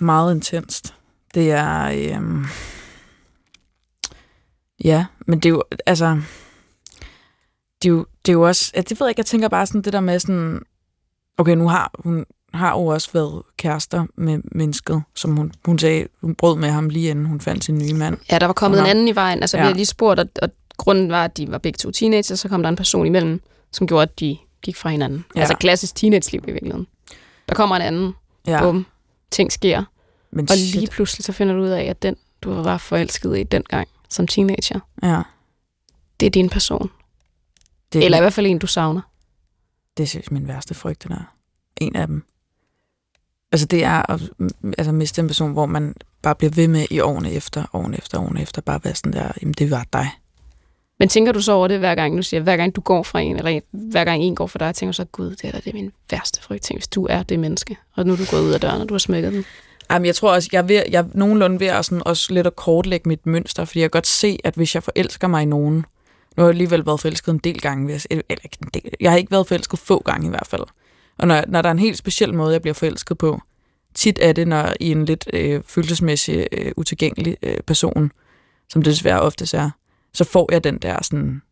meget 0.00 0.34
intenst. 0.34 0.94
Det 1.34 1.50
er, 1.50 1.90
øhm, 2.16 2.46
ja, 4.84 5.06
men 5.26 5.40
det 5.40 5.48
er 5.48 5.50
jo, 5.50 5.62
altså, 5.86 6.20
det 7.82 7.88
er 7.88 7.92
jo, 7.92 8.06
det 8.26 8.32
er 8.32 8.36
jo 8.36 8.42
også, 8.42 8.72
ja, 8.76 8.80
det 8.80 9.00
ved 9.00 9.06
jeg 9.06 9.10
ikke, 9.10 9.20
jeg 9.20 9.26
tænker 9.26 9.48
bare 9.48 9.66
sådan 9.66 9.82
det 9.82 9.92
der 9.92 10.00
med 10.00 10.18
sådan, 10.18 10.62
okay, 11.38 11.54
nu 11.54 11.68
har 11.68 11.90
hun 11.98 12.24
har 12.54 12.70
jo 12.70 12.86
også 12.86 13.08
været 13.12 13.42
kærester 13.56 14.06
med 14.16 14.40
mennesket, 14.52 15.02
som 15.14 15.36
hun, 15.36 15.52
hun 15.64 15.78
sagde, 15.78 16.08
hun 16.20 16.34
brød 16.34 16.56
med 16.56 16.68
ham 16.68 16.88
lige 16.88 17.10
inden 17.10 17.26
hun 17.26 17.40
fandt 17.40 17.64
sin 17.64 17.78
nye 17.78 17.94
mand. 17.94 18.18
Ja, 18.30 18.38
der 18.38 18.46
var 18.46 18.52
kommet 18.52 18.78
Nå. 18.78 18.84
en 18.84 18.90
anden 18.90 19.08
i 19.08 19.14
vejen. 19.14 19.40
Altså, 19.40 19.56
ja. 19.56 19.62
vi 19.62 19.66
har 19.66 19.74
lige 19.74 19.86
spurgt, 19.86 20.20
og, 20.20 20.26
og 20.42 20.48
grunden 20.76 21.10
var, 21.10 21.24
at 21.24 21.36
de 21.36 21.50
var 21.50 21.58
begge 21.58 21.76
to 21.76 21.90
teenager, 21.90 22.34
så 22.34 22.48
kom 22.48 22.62
der 22.62 22.68
en 22.68 22.76
person 22.76 23.06
imellem, 23.06 23.40
som 23.72 23.86
gjorde, 23.86 24.02
at 24.02 24.20
de 24.20 24.36
gik 24.62 24.76
fra 24.76 24.88
hinanden. 24.88 25.24
Ja. 25.34 25.40
Altså 25.40 25.54
klassisk 25.54 25.94
teenage-liv 25.94 26.42
i 26.48 26.50
virkeligheden. 26.50 26.86
Der 27.48 27.54
kommer 27.54 27.76
en 27.76 27.82
anden. 27.82 28.12
Ja, 28.46 28.62
bum, 28.62 28.86
ting 29.30 29.52
sker. 29.52 29.84
men 30.30 30.50
Og 30.50 30.56
shit. 30.56 30.74
lige 30.74 30.86
pludselig 30.90 31.24
så 31.24 31.32
finder 31.32 31.54
du 31.54 31.60
ud 31.62 31.68
af, 31.68 31.84
at 31.84 32.02
den, 32.02 32.16
du 32.42 32.52
var 32.52 32.78
forelsket 32.78 33.38
i 33.38 33.42
dengang 33.42 33.88
som 34.08 34.26
teenager, 34.26 34.80
ja, 35.02 35.22
det 36.20 36.26
er 36.26 36.30
din 36.30 36.48
person. 36.48 36.90
det, 37.92 38.04
Eller 38.04 38.18
i 38.18 38.20
hvert 38.20 38.32
fald 38.32 38.46
en, 38.46 38.58
du 38.58 38.66
savner. 38.66 39.00
Det 39.96 40.02
er 40.02 40.06
seriøst 40.06 40.30
min 40.32 40.48
værste 40.48 40.74
frygt, 40.74 41.02
den 41.02 41.12
er. 41.12 41.34
En 41.80 41.96
af 41.96 42.06
dem. 42.06 42.24
Altså 43.52 43.66
det 43.66 43.84
er 43.84 44.10
at 44.10 44.20
mm, 44.38 44.50
altså, 44.78 44.92
miste 44.92 45.20
en 45.20 45.26
person, 45.26 45.52
hvor 45.52 45.66
man 45.66 45.94
bare 46.22 46.34
bliver 46.34 46.50
ved 46.50 46.68
med 46.68 46.86
i 46.90 47.00
årene 47.00 47.32
efter, 47.32 47.64
årene 47.72 47.98
efter, 47.98 48.18
årene 48.18 48.42
efter, 48.42 48.62
bare 48.62 48.80
være 48.84 48.94
sådan 48.94 49.12
der, 49.12 49.32
jamen 49.40 49.54
det 49.54 49.70
var 49.70 49.86
dig. 49.92 50.10
Men 51.00 51.08
tænker 51.08 51.32
du 51.32 51.40
så 51.40 51.52
over 51.52 51.68
det 51.68 51.78
hver 51.78 51.94
gang, 51.94 52.16
du 52.16 52.22
siger, 52.22 52.40
hver 52.40 52.56
gang 52.56 52.76
du 52.76 52.80
går 52.80 53.02
fra 53.02 53.20
en, 53.20 53.36
eller 53.36 53.60
hver 53.70 54.04
gang 54.04 54.22
en 54.22 54.34
går 54.34 54.46
fra 54.46 54.58
dig, 54.58 54.74
tænker 54.74 54.92
du 54.92 54.96
så, 54.96 55.04
gud, 55.04 55.30
det 55.30 55.44
er 55.44 55.50
da 55.50 55.58
det 55.58 55.66
er 55.66 55.74
min 55.74 55.92
værste 56.10 56.42
frygt. 56.42 56.62
Tænk, 56.62 56.80
hvis 56.80 56.88
du 56.88 57.06
er 57.10 57.22
det 57.22 57.38
menneske, 57.38 57.76
og 57.96 58.06
nu 58.06 58.12
er 58.12 58.16
du 58.16 58.24
gået 58.30 58.42
ud 58.42 58.52
af 58.52 58.60
døren, 58.60 58.82
og 58.82 58.88
du 58.88 58.94
har 58.94 58.98
smækket 58.98 59.32
den. 59.32 59.44
Jamen, 59.90 60.06
jeg 60.06 60.14
tror 60.14 60.32
også, 60.32 60.48
jeg 60.52 60.58
er, 60.58 60.62
ved, 60.62 60.82
jeg 60.90 60.98
er 60.98 61.04
nogenlunde 61.14 61.60
ved 61.60 61.66
at 61.66 61.84
sådan 61.84 62.02
også 62.06 62.34
lidt 62.34 62.46
at 62.46 62.56
kortlægge 62.56 63.08
mit 63.08 63.26
mønster, 63.26 63.64
fordi 63.64 63.80
jeg 63.80 63.90
kan 63.90 63.96
godt 63.96 64.06
se, 64.06 64.38
at 64.44 64.54
hvis 64.54 64.74
jeg 64.74 64.82
forelsker 64.82 65.28
mig 65.28 65.42
i 65.42 65.46
nogen, 65.46 65.74
nu 65.74 65.84
har 66.36 66.44
jeg 66.44 66.48
alligevel 66.48 66.86
været 66.86 67.00
forelsket 67.00 67.32
en 67.32 67.38
del 67.38 67.60
gange, 67.60 68.00
eller 68.10 68.22
ikke 68.44 68.58
en 68.62 68.70
del, 68.74 68.92
jeg 69.00 69.10
har 69.10 69.18
ikke 69.18 69.30
været 69.30 69.46
forelsket 69.46 69.78
få 69.78 70.02
gange 70.02 70.26
i 70.26 70.30
hvert 70.30 70.46
fald. 70.46 70.64
Og 71.18 71.28
når, 71.28 71.44
når 71.48 71.62
der 71.62 71.68
er 71.68 71.72
en 71.72 71.78
helt 71.78 71.98
speciel 71.98 72.34
måde, 72.34 72.52
jeg 72.52 72.62
bliver 72.62 72.74
forelsket 72.74 73.18
på, 73.18 73.40
tit 73.94 74.18
er 74.22 74.32
det, 74.32 74.48
når 74.48 74.72
i 74.80 74.90
en 74.90 75.04
lidt 75.04 75.24
øh, 75.32 75.60
følelsesmæssig 75.66 76.46
øh, 76.52 76.72
utilgængelig 76.76 77.36
øh, 77.42 77.56
person, 77.66 78.12
som 78.68 78.82
det 78.82 78.90
desværre 78.90 79.20
oftest 79.20 79.54
er, 79.54 79.70
så 80.12 80.24
får 80.24 80.48
jeg 80.52 80.64
den 80.64 80.78
der 80.78 80.98
sådan, 81.02 81.42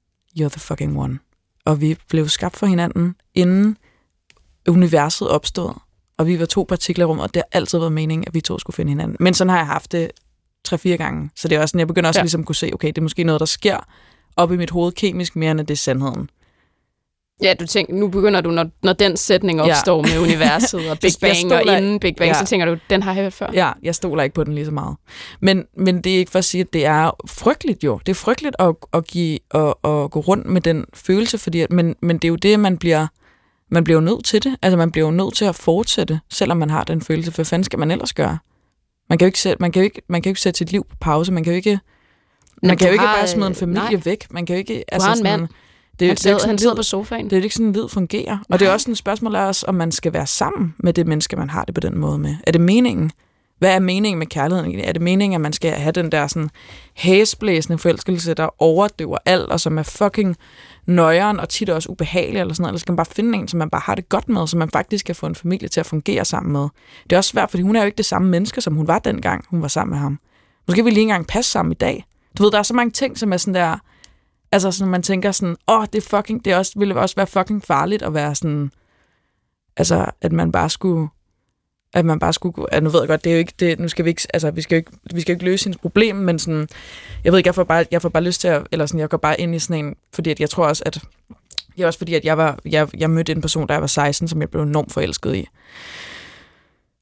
you're 0.41 0.49
the 0.49 0.61
fucking 0.61 0.99
one. 0.99 1.19
Og 1.65 1.81
vi 1.81 1.97
blev 2.09 2.29
skabt 2.29 2.57
for 2.57 2.67
hinanden, 2.67 3.15
inden 3.35 3.77
universet 4.69 5.29
opstod, 5.29 5.75
og 6.19 6.27
vi 6.27 6.41
var 6.41 6.47
to 6.47 6.67
partikler 6.69 7.05
i 7.05 7.07
rummet, 7.07 7.23
og 7.25 7.35
det 7.35 7.43
har 7.53 7.59
altid 7.59 7.79
været 7.79 7.93
meningen, 7.93 8.25
at 8.27 8.35
vi 8.35 8.41
to 8.41 8.59
skulle 8.59 8.75
finde 8.75 8.91
hinanden. 8.91 9.17
Men 9.21 9.35
sådan 9.35 9.51
har 9.51 9.57
jeg 9.57 9.67
haft 9.67 9.93
det 9.93 10.11
tre-fire 10.65 10.97
gange. 10.97 11.31
Så 11.37 11.49
det 11.49 11.57
er 11.57 11.61
også 11.61 11.73
sådan, 11.73 11.79
jeg 11.79 11.87
begynder 11.89 12.09
også 12.09 12.19
Ja. 12.21 12.23
ligesom 12.23 12.41
at 12.41 12.47
kunne 12.47 12.55
se, 12.57 12.71
okay, 12.75 12.89
det 12.89 12.99
er 12.99 13.03
måske 13.03 13.25
noget, 13.25 13.41
der 13.41 13.47
sker 13.47 13.79
op 14.37 14.53
i 14.53 14.57
mit 14.57 14.71
hoved 14.71 14.93
kemisk 14.93 15.37
mere, 15.37 15.51
end 15.51 15.59
det 15.59 15.71
er 15.71 15.77
sandheden. 15.77 16.31
Ja, 17.43 17.55
du 17.61 17.67
tænker, 17.67 17.95
nu 17.95 18.09
begynder 18.09 18.41
du, 18.41 18.51
når, 18.51 18.67
når 18.83 18.93
den 18.93 19.17
sætning 19.17 19.59
Ja. 19.61 19.71
opstår 19.71 20.03
med 20.03 20.19
universet 20.19 20.91
og 20.91 20.99
Big 21.03 21.13
Bang, 21.21 21.53
og 21.53 21.79
inden 21.79 22.01
Big 22.01 22.17
Bang, 22.17 22.29
Ja. 22.31 22.35
så 22.39 22.45
tænker 22.45 22.67
du, 22.67 22.77
den 22.91 23.03
har 23.03 23.13
jeg 23.15 23.23
hørt 23.23 23.33
før. 23.33 23.51
Ja, 23.53 23.71
jeg 23.83 23.95
stoler 23.95 24.23
ikke 24.23 24.35
på 24.35 24.45
den 24.45 24.55
lige 24.55 24.65
så 24.65 24.71
meget. 24.71 24.97
Men, 25.41 25.65
men 25.77 26.01
det 26.03 26.15
er 26.15 26.19
ikke 26.19 26.31
for 26.31 26.39
at 26.39 26.45
sige, 26.45 26.61
at 26.61 26.73
det 26.73 26.85
er 26.87 27.11
frygteligt 27.29 27.85
jo. 27.85 28.01
Det 28.07 28.13
er 28.13 28.15
frygteligt 28.15 28.57
at, 28.59 28.75
at, 28.93 29.07
give, 29.07 29.39
at, 29.55 29.61
at 29.85 30.11
gå 30.11 30.21
rundt 30.21 30.47
med 30.47 30.61
den 30.61 30.85
følelse, 30.95 31.39
fordi, 31.39 31.61
at- 31.61 31.73
men, 31.73 31.97
men 32.03 32.17
det 32.19 32.25
er 32.25 32.29
jo 32.29 32.37
det, 32.37 32.61
man 32.61 32.79
bliver, 32.79 33.07
man 33.71 33.85
bliver 33.85 34.01
nødt 34.01 34.25
til 34.25 34.45
det. 34.45 34.57
Altså 34.63 34.77
man 34.77 34.91
bliver 34.91 35.07
jo 35.07 35.11
nødt 35.11 35.35
til 35.35 35.45
at 35.45 35.55
fortsætte, 35.55 36.21
selvom 36.31 36.57
man 36.57 36.71
har 36.71 36.85
den 36.85 37.01
følelse. 37.03 37.31
For 37.31 37.37
hvad 37.37 37.45
fanden 37.45 37.65
skal 37.65 37.79
man 37.79 37.91
ellers 37.91 38.13
gøre? 38.13 38.39
Man 39.09 39.19
kan 39.19 39.27
jo 39.27 39.29
ikke 39.29 39.41
sætte, 39.41 39.57
man 39.61 39.73
kan 39.73 39.81
jo 39.83 39.85
ikke, 39.85 40.03
man 40.09 40.23
kan 40.23 40.31
jo 40.31 40.33
ikke 40.33 40.41
sætte 40.41 40.59
sit 40.59 40.73
liv 40.73 40.87
på 40.91 40.97
pause. 41.01 41.33
Man 41.33 41.45
kan 41.45 41.53
jo 41.53 41.57
ikke, 41.57 41.79
Men 42.63 42.69
man 42.69 42.77
kan 42.77 42.85
du 42.87 42.89
jo 42.89 42.93
ikke 42.93 43.05
bare 43.05 43.27
smide 43.27 43.47
en 43.47 43.53
øh, 43.53 43.57
familie 43.57 43.83
nej. 43.83 44.01
væk. 44.05 44.27
Man 44.31 44.47
kan 44.47 44.55
jo 44.57 44.59
ikke... 44.59 44.85
har 44.93 45.15
en 45.17 45.23
mand. 45.23 45.49
Det, 46.01 46.09
Han 46.09 46.17
det, 46.17 46.19
er 46.19 46.23
sidder, 46.23 46.37
ikke 46.37 46.41
sådan, 46.41 46.51
han 46.51 46.59
sidder 46.59 46.75
på 46.75 46.83
sofaen. 46.83 47.31
det 47.31 47.39
er 47.39 47.43
ikke 47.43 47.55
sådan, 47.55 47.73
livet 47.73 47.91
fungerer. 47.91 48.39
Og 48.51 48.61
det 48.61 48.69
er 48.69 48.73
også 48.73 48.85
sådan 48.85 48.93
et 48.93 48.99
spørgsmål 48.99 49.35
af 49.35 49.43
os, 49.43 49.65
om 49.69 49.75
man 49.75 49.93
skal 49.93 50.13
være 50.13 50.27
sammen 50.27 50.75
med 50.79 50.93
det 50.93 51.07
menneske, 51.07 51.37
man 51.37 51.51
har 51.51 51.65
det 51.65 51.75
på 51.75 51.81
den 51.81 51.99
måde 51.99 52.19
med. 52.19 52.37
Er 52.47 52.53
det 52.53 52.61
meningen? 52.61 53.11
Hvad 53.59 53.75
er 53.75 53.79
meningen 53.79 54.19
med 54.19 54.27
kærligheden? 54.27 54.81
Er 54.81 54.93
det 54.93 55.03
meningen, 55.03 55.35
at 55.35 55.41
man 55.41 55.53
skal 55.53 55.73
have 55.73 55.93
den 55.93 56.13
der 56.13 56.27
sådan 56.27 56.51
hæsblæsende 56.95 57.79
forelskelse, 57.79 58.35
der 58.35 58.63
overdøver 58.63 59.19
alt, 59.25 59.51
og 59.51 59.61
som 59.61 59.79
er 59.79 59.83
fucking 59.83 60.37
nøjeren 60.87 61.41
og 61.41 61.49
tit 61.49 61.71
også 61.71 61.89
ubehagelig 61.89 62.41
eller 62.41 62.55
sådan 62.55 62.63
noget, 62.63 62.73
eller 62.73 62.79
skal 62.79 62.93
man 62.93 62.97
bare 62.97 63.07
finde 63.07 63.39
en, 63.39 63.49
som 63.49 63.59
man 63.59 63.71
bare 63.71 63.83
har 63.85 63.95
det 63.95 64.09
godt 64.09 64.29
med, 64.29 64.47
så 64.47 64.57
man 64.57 64.71
faktisk 64.71 65.07
kan 65.07 65.15
få 65.15 65.27
en 65.27 65.35
familie 65.35 65.69
til 65.69 65.81
at 65.81 65.87
fungere 65.87 66.25
sammen 66.25 66.53
med. 66.53 66.69
Det 67.05 67.13
er 67.13 67.17
også 67.17 67.31
svært, 67.31 67.51
fordi 67.51 67.63
hun 67.63 67.77
er 67.77 67.81
jo 67.81 67.87
ikke 67.87 67.97
det 67.97 68.07
samme 68.07 68.29
menneske, 68.29 68.61
som 68.61 68.75
hun 68.75 68.87
var 68.87 68.99
dengang, 68.99 69.45
hun 69.51 69.63
var 69.63 69.69
sammen 69.69 69.91
med 69.91 69.99
ham. 69.99 70.19
Måske 70.67 70.85
vil 70.85 70.93
lige 70.93 71.03
engang 71.03 71.27
passe 71.27 71.51
sammen 71.51 71.73
i 71.73 71.75
dag. 71.75 72.05
Du 72.39 72.43
ved, 72.43 72.51
der 72.51 72.59
er 72.59 72.63
så 72.63 72.75
mange 72.75 72.91
ting, 72.91 73.19
som 73.19 73.33
er 73.33 73.37
sådan 73.37 73.55
der, 73.55 73.79
altså 74.53 74.71
sådan, 74.71 74.91
man 74.91 75.03
tænker 75.03 75.33
sådan, 75.33 75.57
åh, 75.69 75.81
oh, 75.81 75.87
det 75.93 76.03
fucking, 76.03 76.45
det 76.45 76.55
også, 76.55 76.73
ville 76.77 77.01
også 77.01 77.17
være 77.17 77.27
fucking 77.27 77.65
farligt 77.65 78.03
at 78.03 78.15
være 78.15 78.35
sådan, 78.35 78.71
altså, 79.77 80.07
at 80.21 80.33
man 80.33 80.53
bare 80.53 80.71
skulle, 80.71 81.09
at 81.95 82.05
man 82.05 82.19
bare 82.19 82.33
skulle, 82.33 82.75
at 82.75 82.83
nu 82.83 82.91
ved 82.91 83.01
jeg 83.01 83.09
godt, 83.09 83.25
det 83.25 83.31
er 83.31 83.35
jo 83.35 83.39
ikke, 83.39 83.55
det, 83.61 83.79
nu 83.79 83.89
skal 83.89 84.05
vi 84.05 84.11
ikke, 84.11 84.23
altså, 84.35 84.51
vi 84.51 84.63
skal 84.63 84.77
jo 84.77 84.79
ikke, 84.79 84.93
vi 85.15 85.21
skal 85.21 85.33
jo 85.33 85.37
ikke 85.37 85.45
løse 85.45 85.65
hendes 85.65 85.81
problem, 85.81 86.17
men 86.17 86.39
sådan, 86.39 86.69
jeg 87.25 87.33
ved 87.33 87.39
ikke, 87.39 87.49
jeg 87.49 87.55
får 87.55 87.65
bare, 87.65 87.85
jeg 87.91 88.03
får 88.03 88.09
bare 88.09 88.23
lyst 88.23 88.41
til 88.41 88.49
at, 88.49 88.67
eller 88.73 88.87
sådan, 88.87 89.01
jeg 89.01 89.09
går 89.09 89.17
bare 89.17 89.41
ind 89.41 89.55
i 89.55 89.59
sådan 89.59 89.85
en, 89.85 89.97
fordi 90.13 90.31
at 90.31 90.41
jeg 90.41 90.51
tror 90.51 90.67
også, 90.67 90.83
at, 90.87 91.03
det 91.77 91.83
er 91.83 91.87
også 91.87 91.99
fordi, 91.99 92.15
at 92.15 92.25
jeg 92.25 92.39
var, 92.39 92.59
jeg, 92.65 92.89
jeg 92.97 93.11
mødte 93.11 93.33
en 93.33 93.41
person, 93.41 93.67
da 93.67 93.73
jeg 93.73 93.81
var 93.81 93.87
16, 93.87 94.29
som 94.29 94.41
jeg 94.41 94.51
blev 94.51 94.63
enormt 94.63 94.93
forelsket 94.93 95.37
i, 95.37 95.47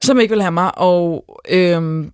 som 0.05 0.20
ikke 0.20 0.32
ville 0.32 0.42
have 0.42 0.53
mig, 0.53 0.78
og 0.78 1.24
øhm, 1.49 2.12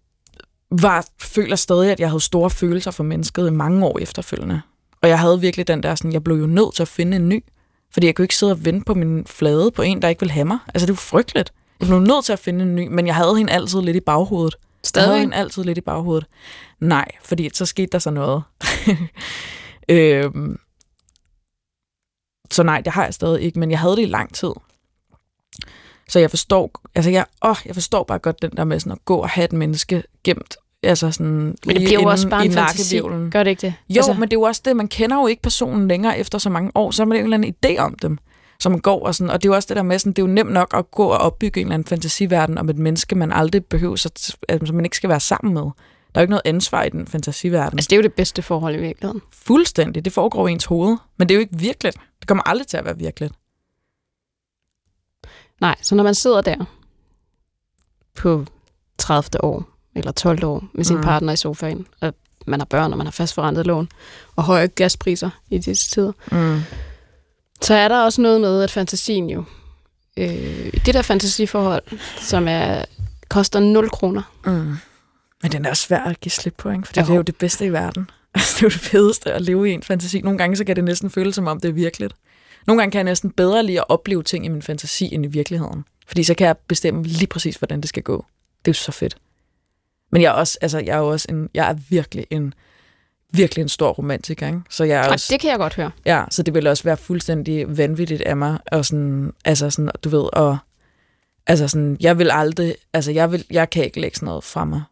var, 0.70 1.06
føler 1.20 1.56
stadig, 1.56 1.90
at 1.90 2.00
jeg 2.00 2.08
havde 2.08 2.20
store 2.20 2.50
følelser 2.50 2.90
for 2.90 3.04
mennesket 3.04 3.48
i 3.48 3.50
mange 3.50 3.86
år 3.86 3.98
efterfølgende. 3.98 4.62
Og 5.02 5.08
jeg 5.08 5.18
havde 5.18 5.40
virkelig 5.40 5.68
den 5.68 5.82
der 5.82 5.94
sådan, 5.94 6.12
jeg 6.12 6.24
blev 6.24 6.36
jo 6.36 6.46
nødt 6.46 6.74
til 6.74 6.82
at 6.82 6.88
finde 6.88 7.16
en 7.16 7.28
ny, 7.28 7.44
fordi 7.90 8.06
jeg 8.06 8.14
kunne 8.14 8.24
ikke 8.24 8.36
sidde 8.36 8.52
og 8.52 8.64
vente 8.64 8.84
på 8.84 8.94
min 8.94 9.26
flade 9.26 9.70
på 9.70 9.82
en, 9.82 10.02
der 10.02 10.08
ikke 10.08 10.20
ville 10.20 10.32
have 10.32 10.44
mig. 10.44 10.58
Altså, 10.74 10.86
det 10.86 10.92
var 10.92 10.96
frygteligt. 10.96 11.52
Jeg 11.80 11.88
blev 11.88 12.00
nødt 12.00 12.24
til 12.24 12.32
at 12.32 12.38
finde 12.38 12.64
en 12.64 12.74
ny, 12.74 12.88
men 12.88 13.06
jeg 13.06 13.14
havde 13.14 13.36
hende 13.36 13.52
altid 13.52 13.80
lidt 13.80 13.96
i 13.96 14.00
baghovedet. 14.00 14.56
Stadig? 14.82 15.06
Jeg 15.06 15.10
havde 15.10 15.20
hende 15.20 15.36
altid 15.36 15.64
lidt 15.64 15.78
i 15.78 15.80
baghovedet. 15.80 16.26
Nej, 16.80 17.08
fordi 17.22 17.50
så 17.54 17.66
skete 17.66 17.88
der 17.92 17.98
så 17.98 18.10
noget. 18.10 18.42
øhm, 19.88 20.58
så 22.50 22.62
nej, 22.62 22.80
det 22.80 22.92
har 22.92 23.04
jeg 23.04 23.14
stadig 23.14 23.42
ikke, 23.42 23.58
men 23.58 23.70
jeg 23.70 23.78
havde 23.78 23.96
det 23.96 24.02
i 24.02 24.06
lang 24.06 24.34
tid. 24.34 24.50
Så 26.08 26.18
jeg 26.18 26.30
forstår, 26.30 26.70
altså 26.94 27.10
jeg, 27.10 27.26
åh, 27.44 27.56
jeg 27.66 27.74
forstår 27.74 28.04
bare 28.04 28.18
godt 28.18 28.42
den 28.42 28.50
der 28.50 28.64
med 28.64 28.80
sådan 28.80 28.92
at 28.92 29.04
gå 29.04 29.16
og 29.16 29.28
have 29.28 29.44
et 29.44 29.52
menneske 29.52 30.02
gemt 30.24 30.56
altså 30.82 31.10
sådan 31.10 31.56
Men 31.66 31.76
det 31.76 31.76
bliver 31.76 32.00
jo 32.00 32.08
også 32.08 32.28
bare 32.28 32.44
en 32.44 32.52
fantasi. 32.52 33.00
Gør 33.30 33.42
det 33.42 33.50
ikke 33.50 33.60
det? 33.60 33.74
Jo, 33.88 33.96
altså, 33.96 34.12
men 34.12 34.22
det 34.22 34.32
er 34.36 34.40
jo 34.40 34.42
også 34.42 34.62
det, 34.64 34.76
man 34.76 34.88
kender 34.88 35.16
jo 35.16 35.26
ikke 35.26 35.42
personen 35.42 35.88
længere 35.88 36.18
efter 36.18 36.38
så 36.38 36.50
mange 36.50 36.70
år, 36.74 36.90
så 36.90 37.02
har 37.02 37.06
man 37.06 37.18
en 37.18 37.24
eller 37.24 37.36
anden 37.36 37.54
idé 37.66 37.78
om 37.78 37.94
dem, 37.94 38.18
som 38.60 38.72
man 38.72 38.80
går 38.80 39.06
og 39.06 39.14
sådan, 39.14 39.30
og 39.30 39.42
det 39.42 39.48
er 39.48 39.52
jo 39.52 39.56
også 39.56 39.66
det 39.66 39.76
der 39.76 39.82
med, 39.82 39.98
sådan, 39.98 40.12
det 40.12 40.22
er 40.22 40.26
jo 40.26 40.32
nemt 40.32 40.52
nok 40.52 40.74
at 40.74 40.90
gå 40.90 41.04
og 41.04 41.18
opbygge 41.18 41.60
en 41.60 41.66
eller 41.66 41.74
anden 41.74 41.88
fantasiverden 41.88 42.58
om 42.58 42.68
et 42.68 42.78
menneske, 42.78 43.14
man 43.14 43.32
aldrig 43.32 43.64
behøver, 43.64 43.96
så, 43.96 44.36
altså, 44.48 44.66
som 44.66 44.76
man 44.76 44.84
ikke 44.84 44.96
skal 44.96 45.10
være 45.10 45.20
sammen 45.20 45.54
med. 45.54 45.62
Der 45.62 46.18
er 46.18 46.20
jo 46.20 46.24
ikke 46.24 46.30
noget 46.30 46.42
ansvar 46.44 46.82
i 46.82 46.88
den 46.88 47.06
fantasiverden. 47.06 47.78
Altså, 47.78 47.88
det 47.88 47.96
er 47.96 47.98
jo 47.98 48.02
det 48.02 48.12
bedste 48.12 48.42
forhold 48.42 48.74
i 48.74 48.78
virkeligheden. 48.78 49.22
Fuldstændig, 49.32 50.04
det 50.04 50.12
foregår 50.12 50.48
i 50.48 50.52
ens 50.52 50.64
hoved, 50.64 50.96
men 51.16 51.28
det 51.28 51.34
er 51.34 51.36
jo 51.36 51.40
ikke 51.40 51.58
virkeligt. 51.58 51.96
Det 52.20 52.28
kommer 52.28 52.42
aldrig 52.48 52.66
til 52.66 52.76
at 52.76 52.84
være 52.84 52.98
virkeligt. 52.98 53.34
Nej, 55.60 55.76
så 55.82 55.94
når 55.94 56.04
man 56.04 56.14
sidder 56.14 56.40
der 56.40 56.64
på 58.14 58.44
30. 58.98 59.44
år, 59.44 59.71
eller 59.94 60.12
12 60.12 60.44
år, 60.44 60.64
med 60.74 60.84
sin 60.84 60.96
Mm. 60.96 61.02
partner 61.02 61.32
i 61.32 61.36
sofaen, 61.36 61.86
og 62.00 62.14
man 62.46 62.60
har 62.60 62.64
børn, 62.64 62.92
og 62.92 62.98
man 62.98 63.06
har 63.06 63.10
fastforrentet 63.12 63.66
lån, 63.66 63.88
og 64.36 64.44
høje 64.44 64.66
gaspriser 64.66 65.30
i 65.50 65.58
disse 65.58 65.90
tider, 65.90 66.12
Mm. 66.32 66.60
så 67.62 67.74
er 67.74 67.88
der 67.88 68.04
også 68.04 68.20
noget 68.20 68.40
med, 68.40 68.62
at 68.62 68.70
fantasien 68.70 69.30
jo, 69.30 69.44
øh, 70.16 70.72
det 70.86 70.94
der 70.94 71.02
fantasiforhold, 71.02 71.82
som 72.20 72.48
er, 72.48 72.84
koster 73.28 73.60
0 73.60 73.90
kroner. 73.90 74.22
Mm. 74.46 74.76
Men 75.42 75.52
den 75.52 75.64
er 75.64 75.70
også 75.70 75.82
svær 75.82 76.00
at 76.04 76.20
give 76.20 76.30
slip 76.32 76.54
på, 76.58 76.70
ikke? 76.70 76.86
for 76.86 76.92
det 76.92 77.08
er 77.08 77.14
jo 77.14 77.22
det 77.22 77.36
bedste 77.36 77.66
i 77.66 77.72
verden. 77.72 78.10
Altså, 78.34 78.54
det 78.56 78.62
er 78.62 78.66
jo 78.66 78.70
det 78.70 78.80
fedeste 78.80 79.32
at 79.32 79.42
leve 79.42 79.70
i 79.70 79.72
en 79.72 79.82
fantasi. 79.82 80.20
Nogle 80.20 80.38
gange 80.38 80.56
så 80.56 80.64
kan 80.64 80.76
det 80.76 80.84
næsten 80.84 81.10
føles 81.10 81.34
som 81.34 81.46
om, 81.46 81.60
det 81.60 81.68
er 81.68 81.72
virkeligt. 81.72 82.14
Nogle 82.66 82.82
gange 82.82 82.90
kan 82.92 82.98
jeg 82.98 83.04
næsten 83.04 83.30
bedre 83.30 83.62
lide 83.62 83.78
at 83.80 83.84
opleve 83.88 84.22
ting 84.22 84.44
i 84.44 84.48
min 84.48 84.62
fantasi 84.62 85.14
end 85.14 85.24
i 85.24 85.28
virkeligheden. 85.28 85.84
Fordi 86.06 86.22
så 86.22 86.34
kan 86.34 86.46
jeg 86.46 86.56
bestemme 86.68 87.02
lige 87.02 87.26
præcis, 87.26 87.56
hvordan 87.56 87.80
det 87.80 87.88
skal 87.88 88.02
gå. 88.02 88.26
Det 88.64 88.70
er 88.70 88.72
jo 88.72 88.74
så 88.74 88.92
fedt. 88.92 89.16
Men 90.12 90.22
jeg 90.22 90.28
er 90.28 90.32
også, 90.32 90.58
altså, 90.60 90.78
jeg 90.78 90.96
er 90.96 91.00
også 91.00 91.26
en, 91.30 91.48
jeg 91.54 91.70
er 91.70 91.74
virkelig 91.88 92.26
en, 92.30 92.54
virkelig 93.30 93.62
en 93.62 93.68
stor 93.68 93.90
romantiker, 93.90 94.46
ikke? 94.46 94.60
Så 94.70 94.84
jeg 94.84 95.00
er 95.00 95.04
Og 95.06 95.12
også, 95.12 95.28
det 95.30 95.40
kan 95.40 95.50
jeg 95.50 95.58
godt 95.58 95.74
høre. 95.74 95.90
ja, 96.06 96.24
så 96.30 96.42
det 96.42 96.54
vil 96.54 96.66
også 96.66 96.84
være 96.84 96.96
fuldstændig 96.96 97.78
vanvittigt 97.78 98.22
af 98.22 98.36
mig, 98.36 98.58
og 98.72 98.84
sådan, 98.84 99.32
altså 99.44 99.70
sådan, 99.70 99.90
du 100.04 100.08
ved, 100.08 100.24
og, 100.32 100.58
altså 101.46 101.68
sådan, 101.68 101.96
jeg 102.00 102.18
vil 102.18 102.30
aldrig, 102.32 102.74
altså 102.92 103.12
jeg 103.12 103.32
vil, 103.32 103.44
jeg 103.50 103.70
kan 103.70 103.84
ikke 103.84 104.00
lægge 104.00 104.16
sådan 104.16 104.26
noget 104.26 104.44
fra 104.44 104.64
mig. 104.64 104.82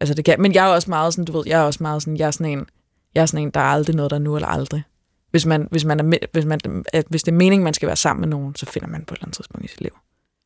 Altså 0.00 0.14
det 0.14 0.24
kan, 0.24 0.40
men 0.42 0.54
jeg 0.54 0.64
er 0.66 0.68
også 0.68 0.90
meget 0.90 1.14
sådan, 1.14 1.24
du 1.24 1.32
ved, 1.32 1.42
jeg 1.46 1.60
er 1.60 1.64
også 1.64 1.82
meget 1.82 2.02
sådan, 2.02 2.16
jeg 2.16 2.26
er 2.26 2.30
sådan 2.30 2.52
en, 2.52 2.66
jeg 3.14 3.22
er 3.22 3.26
sådan 3.26 3.42
en, 3.42 3.50
der 3.50 3.60
er 3.60 3.64
aldrig 3.64 3.96
noget, 3.96 4.10
der 4.10 4.16
er 4.16 4.20
nu 4.20 4.36
eller 4.36 4.48
aldrig. 4.48 4.82
Hvis, 5.30 5.46
man, 5.46 5.68
hvis, 5.70 5.84
man 5.84 6.00
er, 6.00 6.18
hvis, 6.32 6.44
man, 6.44 6.60
at, 6.92 7.06
hvis 7.08 7.22
det 7.22 7.32
er 7.32 7.36
meningen, 7.36 7.64
man 7.64 7.74
skal 7.74 7.86
være 7.86 7.96
sammen 7.96 8.20
med 8.20 8.28
nogen, 8.28 8.54
så 8.54 8.66
finder 8.66 8.88
man 8.88 9.04
på 9.04 9.14
et 9.14 9.18
eller 9.18 9.24
andet 9.24 9.36
tidspunkt 9.36 9.64
i 9.64 9.68
sit 9.68 9.80
liv. 9.80 9.98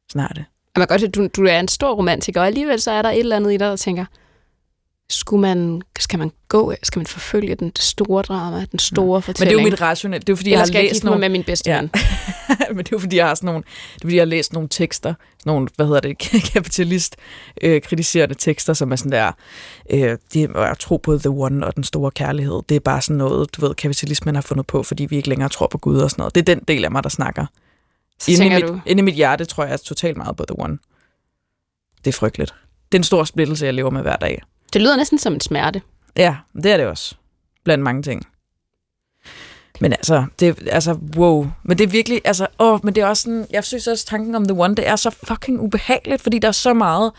Sådan 0.08 0.28
er 0.30 0.34
det. 0.34 0.44
Man 0.80 0.88
godt 0.88 1.00
høre, 1.00 1.10
du, 1.10 1.28
du 1.36 1.44
er 1.44 1.60
en 1.60 1.68
stor 1.68 1.94
romantiker, 1.94 2.40
og 2.40 2.46
alligevel 2.46 2.80
så 2.80 2.90
er 2.90 3.02
der 3.02 3.10
et 3.10 3.18
eller 3.18 3.36
andet 3.36 3.52
i 3.52 3.56
dig, 3.56 3.66
der 3.66 3.76
tænker, 3.76 4.04
skulle 5.10 5.40
man, 5.40 5.82
skal 5.98 6.18
man 6.18 6.30
gå, 6.48 6.74
skal 6.82 7.00
man 7.00 7.06
forfølge 7.06 7.54
den 7.54 7.72
store 7.76 8.22
drama, 8.22 8.64
den 8.70 8.78
store 8.78 9.04
Men 9.04 9.14
det 9.14 9.28
er 9.28 9.32
fortælling? 9.32 9.60
jo 9.60 9.70
mit 9.70 9.80
rationelle, 9.80 10.24
det 10.26 10.32
er 10.32 10.36
fordi, 10.36 10.50
Eller 10.50 10.60
jeg 10.60 10.66
skal 10.66 10.76
har 10.76 10.82
jeg 10.82 10.90
læst 10.92 11.04
mig 11.04 11.10
nogle, 11.10 11.20
med 11.20 11.28
min 11.28 11.44
bedste 11.44 11.70
Ja. 11.70 11.80
men 12.74 12.78
det 12.78 12.86
er 12.86 12.90
jo 12.92 12.98
fordi, 12.98 13.16
jeg 13.16 13.26
har 13.26 13.34
sådan 13.34 13.46
nogle, 13.46 13.62
det 13.94 14.02
er 14.02 14.06
fordi, 14.06 14.16
jeg 14.16 14.20
har 14.20 14.26
læst 14.26 14.52
nogle 14.52 14.68
tekster, 14.68 15.14
sådan 15.38 15.50
nogle, 15.52 15.68
hvad 15.76 15.86
hedder 15.86 16.00
det, 16.00 16.18
kapitalist 16.52 17.16
øh, 17.62 17.82
kritiserende 17.82 18.34
tekster, 18.34 18.72
som 18.72 18.92
er 18.92 18.96
sådan 18.96 19.12
der, 19.12 19.32
øh, 19.90 20.18
det 20.34 20.42
er 20.42 20.56
at 20.56 20.78
tro 20.78 20.96
på 20.96 21.18
the 21.18 21.30
one 21.30 21.66
og 21.66 21.76
den 21.76 21.84
store 21.84 22.10
kærlighed. 22.10 22.62
Det 22.68 22.74
er 22.74 22.80
bare 22.80 23.02
sådan 23.02 23.16
noget, 23.16 23.56
du 23.56 23.66
ved, 23.66 23.74
kapitalismen 23.74 24.34
har 24.34 24.42
fundet 24.42 24.66
på, 24.66 24.82
fordi 24.82 25.04
vi 25.04 25.16
ikke 25.16 25.28
længere 25.28 25.48
tror 25.48 25.66
på 25.66 25.78
Gud 25.78 25.98
og 25.98 26.10
sådan 26.10 26.20
noget. 26.20 26.34
Det 26.34 26.48
er 26.48 26.54
den 26.54 26.64
del 26.68 26.84
af 26.84 26.90
mig, 26.90 27.02
der 27.02 27.10
snakker. 27.10 27.46
Så 28.20 28.30
Inde 28.30 28.46
i, 28.46 28.48
mit, 28.48 28.62
du, 28.62 28.80
inde 28.86 29.00
i 29.00 29.04
mit 29.04 29.14
hjerte 29.14 29.44
tror 29.44 29.64
jeg 29.64 29.80
totalt 29.80 30.16
meget 30.16 30.36
på 30.36 30.44
the 30.48 30.58
one. 30.58 30.78
Det 32.04 32.06
er 32.06 32.12
frygteligt. 32.12 32.54
Det 32.92 32.98
er 32.98 33.00
en 33.00 33.04
stor 33.04 33.24
splittelse, 33.24 33.66
jeg 33.66 33.74
lever 33.74 33.90
med 33.90 34.02
hver 34.02 34.16
dag. 34.16 34.42
det 34.72 34.82
lyder 34.82 34.96
næsten 34.96 35.18
som 35.18 35.32
en 35.32 35.40
smerte. 35.40 35.82
Ja, 36.16 36.36
det 36.54 36.66
er 36.72 36.76
det 36.76 36.86
også. 36.86 37.14
Blandt 37.64 37.84
mange 37.84 38.02
ting. 38.02 38.26
Men 39.80 39.92
altså, 39.92 40.24
det 40.40 40.68
altså, 40.70 40.98
wow. 41.16 41.50
Men 41.62 41.78
det 41.78 41.84
er 41.84 41.88
virkelig, 41.88 42.20
altså, 42.24 42.46
åh, 42.58 42.80
men 42.84 42.94
det 42.94 43.00
er 43.00 43.06
også 43.06 43.22
sådan, 43.22 43.46
jeg 43.50 43.64
synes 43.64 43.86
også, 43.86 44.06
tanken 44.06 44.34
om 44.34 44.44
The 44.44 44.60
One, 44.60 44.74
det 44.74 44.88
er 44.88 44.96
så 44.96 45.10
fucking 45.10 45.60
ubehageligt, 45.60 46.22
fordi 46.22 46.38
der 46.38 46.48
er 46.48 46.52
så 46.52 46.74
meget, 46.74 47.12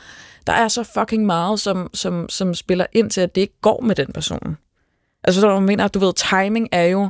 der 0.48 0.54
er 0.54 0.68
så 0.68 0.84
fucking 0.84 1.26
meget, 1.26 1.60
som, 1.60 1.90
som, 1.94 2.30
som 2.30 2.54
spiller 2.54 2.86
ind 2.94 3.10
til, 3.10 3.22
at 3.22 3.36
det 3.36 3.42
ikke 3.42 3.62
går 3.62 3.82
med 3.82 3.96
den 3.96 4.14
person. 4.14 4.58
Altså, 5.24 5.42
så 5.42 5.50
du 5.50 5.60
mener, 5.60 5.88
du 5.88 6.00
ved, 6.00 6.14
timing 6.14 6.70
er 6.72 6.84
jo 6.84 7.10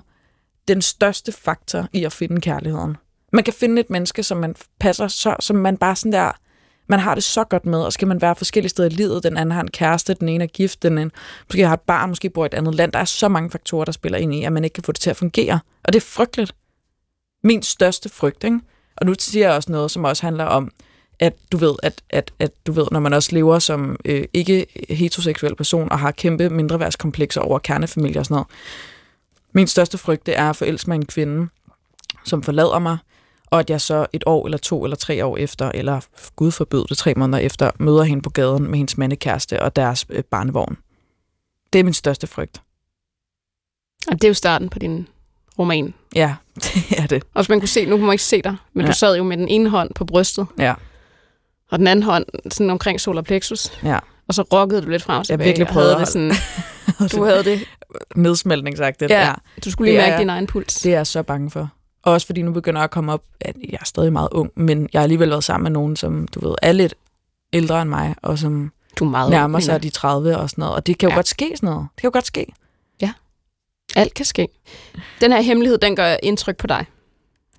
den 0.68 0.82
største 0.82 1.32
faktor 1.32 1.88
i 1.94 2.04
at 2.04 2.14
finde 2.14 2.42
kærligheden. 2.42 2.98
Man 3.32 3.44
kan 3.44 3.54
finde 3.54 3.82
et 3.82 3.90
menneske, 3.90 4.24
som 4.24 4.38
man 4.38 4.56
passer 4.80 5.08
så, 5.08 5.36
som 5.40 5.56
man 5.56 5.78
bare 5.78 5.96
sådan 5.96 6.12
der, 6.12 6.32
man 6.88 7.00
har 7.00 7.16
det 7.16 7.24
så 7.24 7.44
godt 7.44 7.66
med, 7.66 7.80
og 7.84 7.94
skal 7.94 8.08
man 8.08 8.22
være 8.22 8.36
forskellige 8.36 8.70
steder 8.70 8.90
i 8.90 8.92
livet. 8.92 9.24
Den 9.24 9.38
anden 9.38 9.52
har 9.52 9.62
en 9.62 9.72
kæreste, 9.72 10.14
den 10.14 10.30
ene 10.30 10.44
er 10.44 10.48
gift, 10.48 10.84
den 10.84 10.98
anden 10.98 11.12
måske 11.48 11.68
har 11.68 11.74
et 11.74 11.82
barn, 11.82 12.10
måske 12.10 12.30
bor 12.30 12.44
i 12.44 12.46
et 12.46 12.54
andet 12.54 12.76
land. 12.76 12.92
Der 12.92 13.00
er 13.00 13.06
så 13.06 13.28
mange 13.28 13.50
faktorer, 13.50 13.86
der 13.86 13.92
spiller 13.92 14.18
ind 14.18 14.34
i, 14.34 14.44
at 14.44 14.54
man 14.54 14.64
ikke 14.64 14.74
kan 14.74 14.84
få 14.84 14.92
det 14.92 15.02
til 15.02 15.10
at 15.10 15.18
fungere. 15.18 15.60
Og 15.84 15.94
det 15.94 16.00
er 16.00 16.06
frygteligt. 16.06 16.56
Min 17.44 17.64
største 17.64 18.10
frygt, 18.10 18.44
ikke? 18.44 18.60
Og 18.98 19.06
nu 19.06 19.14
siger 19.20 19.48
jeg 19.48 19.56
også 19.56 19.72
noget, 19.72 19.92
som 19.92 20.04
også 20.04 20.26
handler 20.26 20.46
om, 20.46 20.72
at 21.20 21.34
du 21.52 21.58
ved, 21.58 21.76
at, 21.84 22.02
at, 22.10 22.34
at 22.40 22.52
du 22.68 22.72
ved, 22.72 22.88
når 22.92 23.00
man 23.00 23.14
også 23.14 23.30
lever 23.32 23.60
som 23.60 23.98
øh, 24.06 24.24
ikke 24.34 24.66
heteroseksuel 24.90 25.56
person 25.56 25.92
og 25.92 26.00
har 26.00 26.12
kæmpe 26.12 26.50
mindreværdskomplekser 26.50 27.42
over 27.42 27.60
kernefamilie 27.60 28.20
og 28.20 28.26
sådan 28.26 28.36
noget. 28.36 28.48
Min 29.54 29.68
største 29.68 29.98
frygt, 29.98 30.26
det 30.26 30.38
er 30.38 30.50
at 30.50 30.56
forelske 30.56 30.90
mig 30.90 30.96
i 30.96 30.98
en 30.98 31.06
kvinde, 31.06 31.48
som 32.26 32.44
forlader 32.44 32.80
mig, 32.80 32.98
og 33.52 33.60
at 33.60 33.70
jeg 33.70 33.82
så 33.82 34.06
et 34.14 34.24
år 34.26 34.46
eller 34.46 34.58
to 34.58 34.84
eller 34.84 34.98
tre 34.98 35.26
år 35.26 35.38
efter, 35.38 35.72
eller 35.74 36.02
gud 36.36 36.52
forbød 36.52 36.86
det 36.90 36.98
tre 36.98 37.14
måneder 37.14 37.40
efter, 37.40 37.72
møder 37.80 38.04
hende 38.04 38.22
på 38.22 38.30
gaden 38.30 38.64
med 38.68 38.78
hendes 38.78 38.98
mandekæreste 38.98 39.62
og 39.64 39.76
deres 39.76 40.06
øh, 40.10 40.24
barnevogn. 40.24 40.78
Det 41.74 41.80
er 41.80 41.84
min 41.84 41.94
største 41.94 42.28
frygt. 42.28 42.62
Og 44.08 44.14
det 44.14 44.24
er 44.24 44.28
jo 44.28 44.34
starten 44.34 44.70
på 44.70 44.80
din 44.80 45.08
roman. 45.60 45.94
Ja, 46.16 46.36
det 46.64 47.00
er 47.00 47.08
det. 47.08 47.24
Og 47.34 47.46
man 47.50 47.60
kunne 47.60 47.68
se, 47.68 47.86
nu 47.86 47.98
kan 47.98 48.06
man 48.06 48.14
ikke 48.14 48.24
se 48.24 48.42
dig, 48.42 48.56
men 48.74 48.82
ja. 48.82 48.86
Ja. 48.88 48.92
du 48.92 48.98
sad 48.98 49.18
jo 49.18 49.24
med 49.24 49.38
den 49.38 49.48
ene 49.48 49.70
hånd 49.70 49.94
på 49.94 50.06
brystet, 50.06 50.48
Ja, 50.58 50.74
og 51.72 51.80
den 51.80 51.88
anden 51.88 52.04
hånd 52.04 52.26
sådan 52.52 52.70
omkring 52.70 53.02
solar 53.02 53.22
plexus, 53.22 53.80
ja. 53.84 54.00
og 54.28 54.34
så 54.34 54.42
rokkede 54.42 54.82
du 54.82 54.90
lidt 54.90 55.04
frem 55.04 55.14
og 55.16 55.20
Jeg 55.20 55.26
tilbage. 55.26 55.46
virkelig 55.48 55.68
og 55.68 55.74
prøvede 55.74 55.96
det 56.00 56.08
sådan, 56.08 56.32
du 57.16 57.24
havde 57.24 57.44
det, 57.44 57.60
Nedsmeltningsagtigt. 58.16 59.12
ja, 59.12 59.34
du 59.66 59.72
skulle 59.72 59.92
lige 59.92 60.02
mærke 60.02 60.20
din 60.20 60.30
egen 60.30 60.48
puls. 60.48 60.76
Det 60.76 60.92
er 60.94 60.98
jeg 60.98 61.08
så 61.08 61.24
bange 61.24 61.52
for. 61.52 61.70
Også 62.04 62.28
fordi 62.28 62.42
nu 62.42 62.52
begynder 62.52 62.80
jeg 62.82 62.84
at 62.84 62.92
komme 62.92 63.14
op, 63.14 63.24
at 63.42 63.56
jeg 63.70 63.78
er 63.82 63.86
stadig 63.86 64.14
meget 64.14 64.30
ung, 64.32 64.52
men 64.56 64.90
jeg 64.94 65.00
har 65.00 65.04
alligevel 65.04 65.30
været 65.30 65.44
sammen 65.44 65.64
med 65.64 65.72
nogen, 65.72 65.96
som 65.96 66.28
du 66.28 66.48
ved, 66.48 66.56
er 66.62 66.72
lidt 66.72 66.96
ældre 67.54 67.82
end 67.82 67.90
mig, 67.90 68.16
og 68.22 68.40
som 68.40 68.72
Du 69.00 69.06
er 69.06 69.10
meget 69.10 69.30
nærmer 69.32 69.58
ung, 69.58 69.64
sig 69.64 69.84
de 69.84 69.90
30 69.90 70.38
og 70.38 70.50
sådan 70.50 70.62
noget. 70.62 70.76
Og 70.76 70.88
det 70.88 70.98
kan 70.98 71.08
jo 71.08 71.10
Ja. 71.10 71.14
ja. 71.14 71.18
godt 71.18 71.28
ske 71.28 71.52
sådan 71.56 71.68
noget. 71.70 71.88
Det 71.96 72.02
kan 72.02 72.08
jo 72.08 72.12
godt 72.14 72.26
ske. 72.26 72.54
jeg. 73.02 73.12
Alt 73.96 74.14
kan 74.14 74.26
ske. 74.26 74.48
Den 75.22 75.32
her 75.32 75.42
hemmelighed, 75.42 75.78
den 75.78 75.96
gør 75.96 76.16
indtryk 76.24 76.58
på 76.58 76.68
dig. 76.68 76.86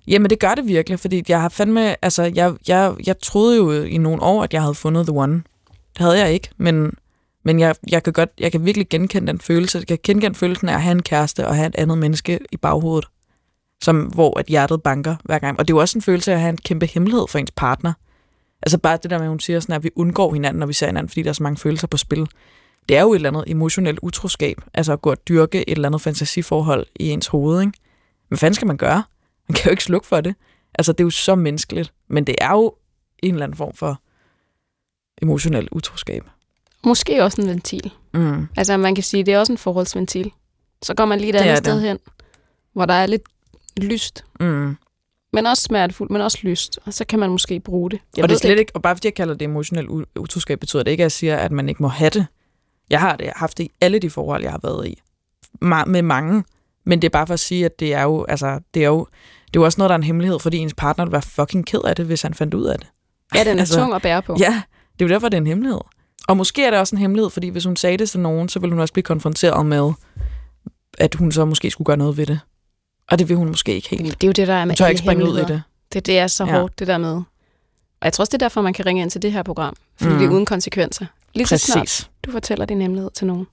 Jamen, 0.07 0.29
det 0.29 0.39
gør 0.39 0.55
det 0.55 0.67
virkelig, 0.67 0.99
fordi 0.99 1.23
jeg 1.27 1.41
har 1.41 1.49
fandme, 1.49 2.05
altså, 2.05 2.23
jeg, 2.35 2.53
jeg, 2.67 2.93
jeg 3.05 3.19
troede 3.19 3.57
jo 3.57 3.71
i 3.83 3.97
nogle 3.97 4.21
år, 4.21 4.43
at 4.43 4.53
jeg 4.53 4.61
havde 4.61 4.75
fundet 4.75 5.05
The 5.07 5.17
One. 5.17 5.33
Det 5.93 6.01
havde 6.01 6.19
jeg 6.19 6.33
ikke, 6.33 6.49
men, 6.57 6.93
men 7.43 7.59
jeg, 7.59 7.75
jeg, 7.89 8.03
kan 8.03 8.13
godt, 8.13 8.29
jeg 8.39 8.51
kan 8.51 8.65
virkelig 8.65 8.89
genkende 8.89 9.27
den 9.27 9.39
følelse. 9.39 9.77
Jeg 9.77 9.87
kan 9.87 9.99
genkende 10.03 10.35
følelsen 10.37 10.69
af 10.69 10.73
at 10.73 10.81
have 10.81 10.91
en 10.91 11.01
kæreste 11.03 11.47
og 11.47 11.55
have 11.55 11.67
et 11.67 11.75
andet 11.75 11.97
menneske 11.97 12.39
i 12.51 12.57
baghovedet, 12.57 13.05
som, 13.83 14.01
hvor 14.01 14.39
at 14.39 14.45
hjertet 14.45 14.83
banker 14.83 15.15
hver 15.23 15.39
gang. 15.39 15.59
Og 15.59 15.67
det 15.67 15.73
er 15.73 15.75
jo 15.77 15.81
også 15.81 15.97
en 15.97 16.01
følelse 16.01 16.31
af 16.31 16.35
at 16.35 16.41
have 16.41 16.49
en 16.49 16.57
kæmpe 16.57 16.85
hemmelighed 16.85 17.25
for 17.29 17.39
ens 17.39 17.51
partner. 17.51 17.93
Altså 18.61 18.77
bare 18.77 18.97
det 19.03 19.11
der 19.11 19.17
med, 19.17 19.25
at 19.25 19.29
hun 19.29 19.39
siger 19.39 19.59
sådan, 19.59 19.75
at 19.75 19.83
vi 19.83 19.89
undgår 19.95 20.33
hinanden, 20.33 20.59
når 20.59 20.67
vi 20.67 20.73
ser 20.73 20.85
hinanden, 20.85 21.09
fordi 21.09 21.21
der 21.21 21.29
er 21.29 21.33
så 21.33 21.43
mange 21.43 21.57
følelser 21.57 21.87
på 21.87 21.97
spil. 21.97 22.27
Det 22.89 22.97
er 22.97 23.01
jo 23.01 23.11
et 23.11 23.15
eller 23.15 23.29
andet 23.29 23.43
emotionelt 23.47 23.99
utroskab, 24.01 24.61
altså 24.73 24.93
at 24.93 25.01
gå 25.01 25.11
og 25.11 25.27
dyrke 25.27 25.69
et 25.69 25.75
eller 25.75 25.89
andet 25.89 26.01
fantasiforhold 26.01 26.85
i 26.95 27.09
ens 27.09 27.27
hoved, 27.27 27.61
ikke? 27.61 27.73
Hvad 28.27 28.37
fanden 28.37 28.53
skal 28.55 28.67
man 28.67 28.77
gøre? 28.77 29.03
Man 29.49 29.55
kan 29.55 29.65
jo 29.65 29.71
ikke 29.71 29.83
slukke 29.83 30.07
for 30.07 30.21
det. 30.21 30.35
Altså, 30.75 30.91
det 30.91 30.99
er 30.99 31.03
jo 31.03 31.09
så 31.09 31.35
menneskeligt. 31.35 31.93
Men 32.09 32.23
det 32.27 32.35
er 32.41 32.51
jo 32.51 32.73
en 33.23 33.33
eller 33.33 33.43
anden 33.43 33.57
form 33.57 33.73
for 33.73 34.01
emotionel 35.21 35.67
utroskab. 35.71 36.23
Måske 36.85 37.23
også 37.23 37.41
en 37.41 37.47
ventil. 37.47 37.93
Mm. 38.13 38.47
Altså, 38.57 38.77
man 38.77 38.95
kan 38.95 39.03
sige, 39.03 39.23
det 39.23 39.33
er 39.33 39.39
også 39.39 39.53
en 39.53 39.57
forholdsventil. 39.57 40.31
Så 40.81 40.93
går 40.93 41.05
man 41.05 41.19
lige 41.19 41.29
et 41.29 41.33
Det 41.33 41.39
andet 41.39 41.55
det. 41.57 41.65
sted 41.65 41.81
hen, 41.81 41.99
hvor 42.73 42.85
der 42.85 42.93
er 42.93 43.05
lidt 43.05 43.21
lyst, 43.77 44.25
Mm. 44.39 44.75
men 45.33 45.45
også 45.45 45.63
smertefuldt, 45.63 46.11
men 46.11 46.21
også 46.21 46.37
lyst. 46.41 46.79
Og 46.85 46.93
så 46.93 47.05
kan 47.05 47.19
man 47.19 47.29
måske 47.29 47.59
bruge 47.59 47.91
det. 47.91 47.99
Jeg 48.17 48.23
og 48.23 48.29
det 48.29 48.35
er 48.35 48.39
slet 48.39 48.59
ikke, 48.59 48.71
og 48.75 48.81
bare 48.81 48.95
fordi 48.95 49.07
jeg 49.07 49.13
kalder 49.13 49.33
det 49.33 49.45
emotionel 49.45 49.87
utroskab, 50.19 50.59
betyder 50.59 50.83
det 50.83 50.91
ikke, 50.91 51.01
at 51.01 51.05
jeg 51.05 51.11
siger, 51.11 51.37
at 51.37 51.51
man 51.51 51.69
ikke 51.69 51.81
må 51.83 51.87
have 51.87 52.09
det. 52.09 52.25
Jeg 52.89 52.99
har 52.99 53.15
det, 53.15 53.25
jeg 53.25 53.33
har 53.35 53.39
haft 53.39 53.57
det 53.57 53.63
i 53.63 53.71
alle 53.81 53.99
de 53.99 54.09
forhold, 54.09 54.43
jeg 54.43 54.51
har 54.51 54.59
været 54.63 54.87
i. 54.87 55.01
Ma- 55.65 55.85
med 55.85 56.01
mange. 56.01 56.43
Men 56.85 57.01
det 57.01 57.05
er 57.07 57.09
bare 57.09 57.27
for 57.27 57.33
at 57.33 57.39
sige, 57.39 57.65
at 57.65 57.79
det 57.79 57.93
er 57.93 58.03
jo, 58.03 58.25
altså, 58.29 58.59
det 58.73 58.83
er 58.83 58.87
jo, 58.87 58.99
det 59.47 59.55
er 59.55 59.61
jo 59.61 59.63
også 59.65 59.77
noget, 59.79 59.89
der 59.89 59.93
er 59.93 59.97
en 59.97 60.03
hemmelighed, 60.03 60.39
fordi 60.39 60.57
ens 60.57 60.73
partner 60.73 61.05
ville 61.05 61.11
være 61.11 61.21
fucking 61.21 61.65
ked 61.65 61.79
af 61.85 61.95
det, 61.95 62.05
hvis 62.05 62.21
han 62.21 62.33
fandt 62.33 62.53
ud 62.53 62.65
af 62.65 62.79
det. 62.79 62.87
Ja, 63.35 63.39
den 63.43 63.55
er 63.57 63.59
Altså, 63.61 63.75
tung 63.79 63.93
at 63.93 64.01
bære 64.01 64.21
på. 64.21 64.35
Ja, 64.39 64.61
det 64.99 65.05
er 65.05 65.09
jo 65.09 65.13
derfor, 65.13 65.29
det 65.29 65.37
er 65.37 65.41
en 65.41 65.47
hemmelighed. 65.47 65.79
Og 66.27 66.37
måske 66.37 66.65
er 66.65 66.69
det 66.69 66.79
også 66.79 66.95
en 66.95 66.99
hemmelighed, 67.01 67.29
fordi 67.29 67.47
hvis 67.49 67.63
hun 67.65 67.75
sagde 67.75 67.97
det 67.97 68.09
til 68.09 68.19
nogen, 68.19 68.49
så 68.49 68.59
ville 68.59 68.73
hun 68.73 68.79
også 68.81 68.93
blive 68.93 69.03
konfronteret 69.03 69.65
med, 69.65 69.91
at 70.97 71.15
hun 71.15 71.31
så 71.31 71.45
måske 71.45 71.71
skulle 71.71 71.85
gøre 71.85 71.97
noget 71.97 72.17
ved 72.17 72.25
det. 72.25 72.39
Og 73.11 73.19
det 73.19 73.29
vil 73.29 73.37
hun 73.37 73.47
måske 73.47 73.75
ikke 73.75 73.89
helt. 73.89 74.21
Det 74.21 74.23
er 74.23 74.27
jo 74.27 74.31
det, 74.31 74.47
der 74.47 74.53
er 74.53 74.65
med 74.65 74.75
tør 74.75 74.87
ikke 74.87 74.99
springe 74.99 75.25
ud 75.29 75.37
i 75.39 75.41
det. 75.45 75.63
Det, 75.93 76.05
det 76.05 76.19
er 76.19 76.27
så 76.27 76.45
Ja. 76.45 76.51
hårdt, 76.59 76.79
det 76.79 76.87
der 76.87 76.97
med. 76.97 77.15
Og 77.15 78.05
jeg 78.05 78.13
tror 78.13 78.21
også, 78.21 78.31
det 78.31 78.41
er 78.41 78.45
derfor, 78.45 78.61
man 78.61 78.73
kan 78.73 78.85
ringe 78.85 79.01
ind 79.01 79.11
til 79.11 79.21
det 79.21 79.31
her 79.31 79.43
program. 79.43 79.75
Fordi 79.97 80.11
mm. 80.13 80.17
det 80.17 80.25
er 80.25 80.29
Mm. 80.29 80.35
uden 80.35 80.45
konsekvenser. 80.45 81.05
Lige 81.33 81.47
så 81.47 81.57
snart 81.57 81.77
Præcis. 81.79 82.09
du 82.25 82.31
fortæller 82.31 82.65
din 82.65 82.81
hemmelighed 82.81 83.11
til 83.11 83.27
nogen, 83.27 83.47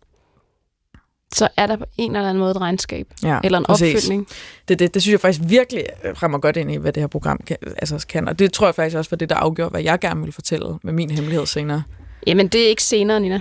så 1.35 1.49
er 1.57 1.67
der 1.67 1.77
på 1.77 1.85
en 1.99 2.17
eller 2.17 2.29
anden 2.29 2.41
måde 2.41 2.51
et 2.51 2.61
regnskab. 2.61 3.07
Ja, 3.23 3.39
Eller 3.45 3.59
en 3.59 3.65
præcis. 3.65 3.95
opfølgning. 3.95 4.29
Det, 4.69 4.79
det, 4.79 4.95
det 4.95 5.03
synes 5.03 5.13
jeg 5.13 5.21
faktisk 5.21 5.41
virkelig 5.51 5.85
rammer 6.23 6.39
godt 6.39 6.57
ind 6.57 6.73
i, 6.73 6.77
hvad 6.77 6.93
det 6.93 7.01
her 7.03 7.07
program 7.09 7.39
kan, 7.47 7.57
altså 7.79 8.07
kan. 8.09 8.29
Og 8.29 8.39
det 8.39 8.53
tror 8.53 8.67
jeg 8.67 8.75
faktisk 8.75 8.97
også 8.97 9.11
var 9.11 9.17
det, 9.17 9.31
der 9.31 9.37
afgjorde, 9.37 9.71
hvad 9.71 9.83
jeg 9.83 9.99
gerne 10.01 10.23
vil 10.23 10.33
fortælle 10.33 10.79
med 10.83 10.93
min 10.93 11.11
hemmelighed 11.11 11.47
senere. 11.47 11.83
Jamen, 12.27 12.49
det 12.49 12.65
er 12.65 12.69
ikke 12.69 12.83
senere, 12.83 13.21
Nina. 13.21 13.41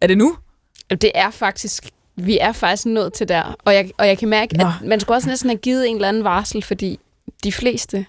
Er 0.00 0.06
det 0.06 0.18
nu? 0.18 0.36
Det 0.90 1.10
er 1.14 1.30
faktisk... 1.30 1.90
Vi 2.26 2.38
er 2.38 2.52
faktisk 2.52 2.86
nået 2.86 3.12
til 3.12 3.28
der. 3.28 3.56
Og 3.64 3.74
jeg, 3.74 3.90
og 3.98 4.08
jeg 4.08 4.18
kan 4.18 4.28
mærke, 4.28 4.56
Nå. 4.56 4.66
at 4.66 4.72
man 4.84 5.00
skulle 5.00 5.16
også 5.16 5.28
næsten 5.28 5.50
have 5.50 5.58
givet 5.58 5.88
en 5.88 5.94
eller 5.94 6.08
anden 6.08 6.24
varsel, 6.24 6.62
fordi 6.62 6.98
de 7.44 7.52
fleste... 7.52 8.06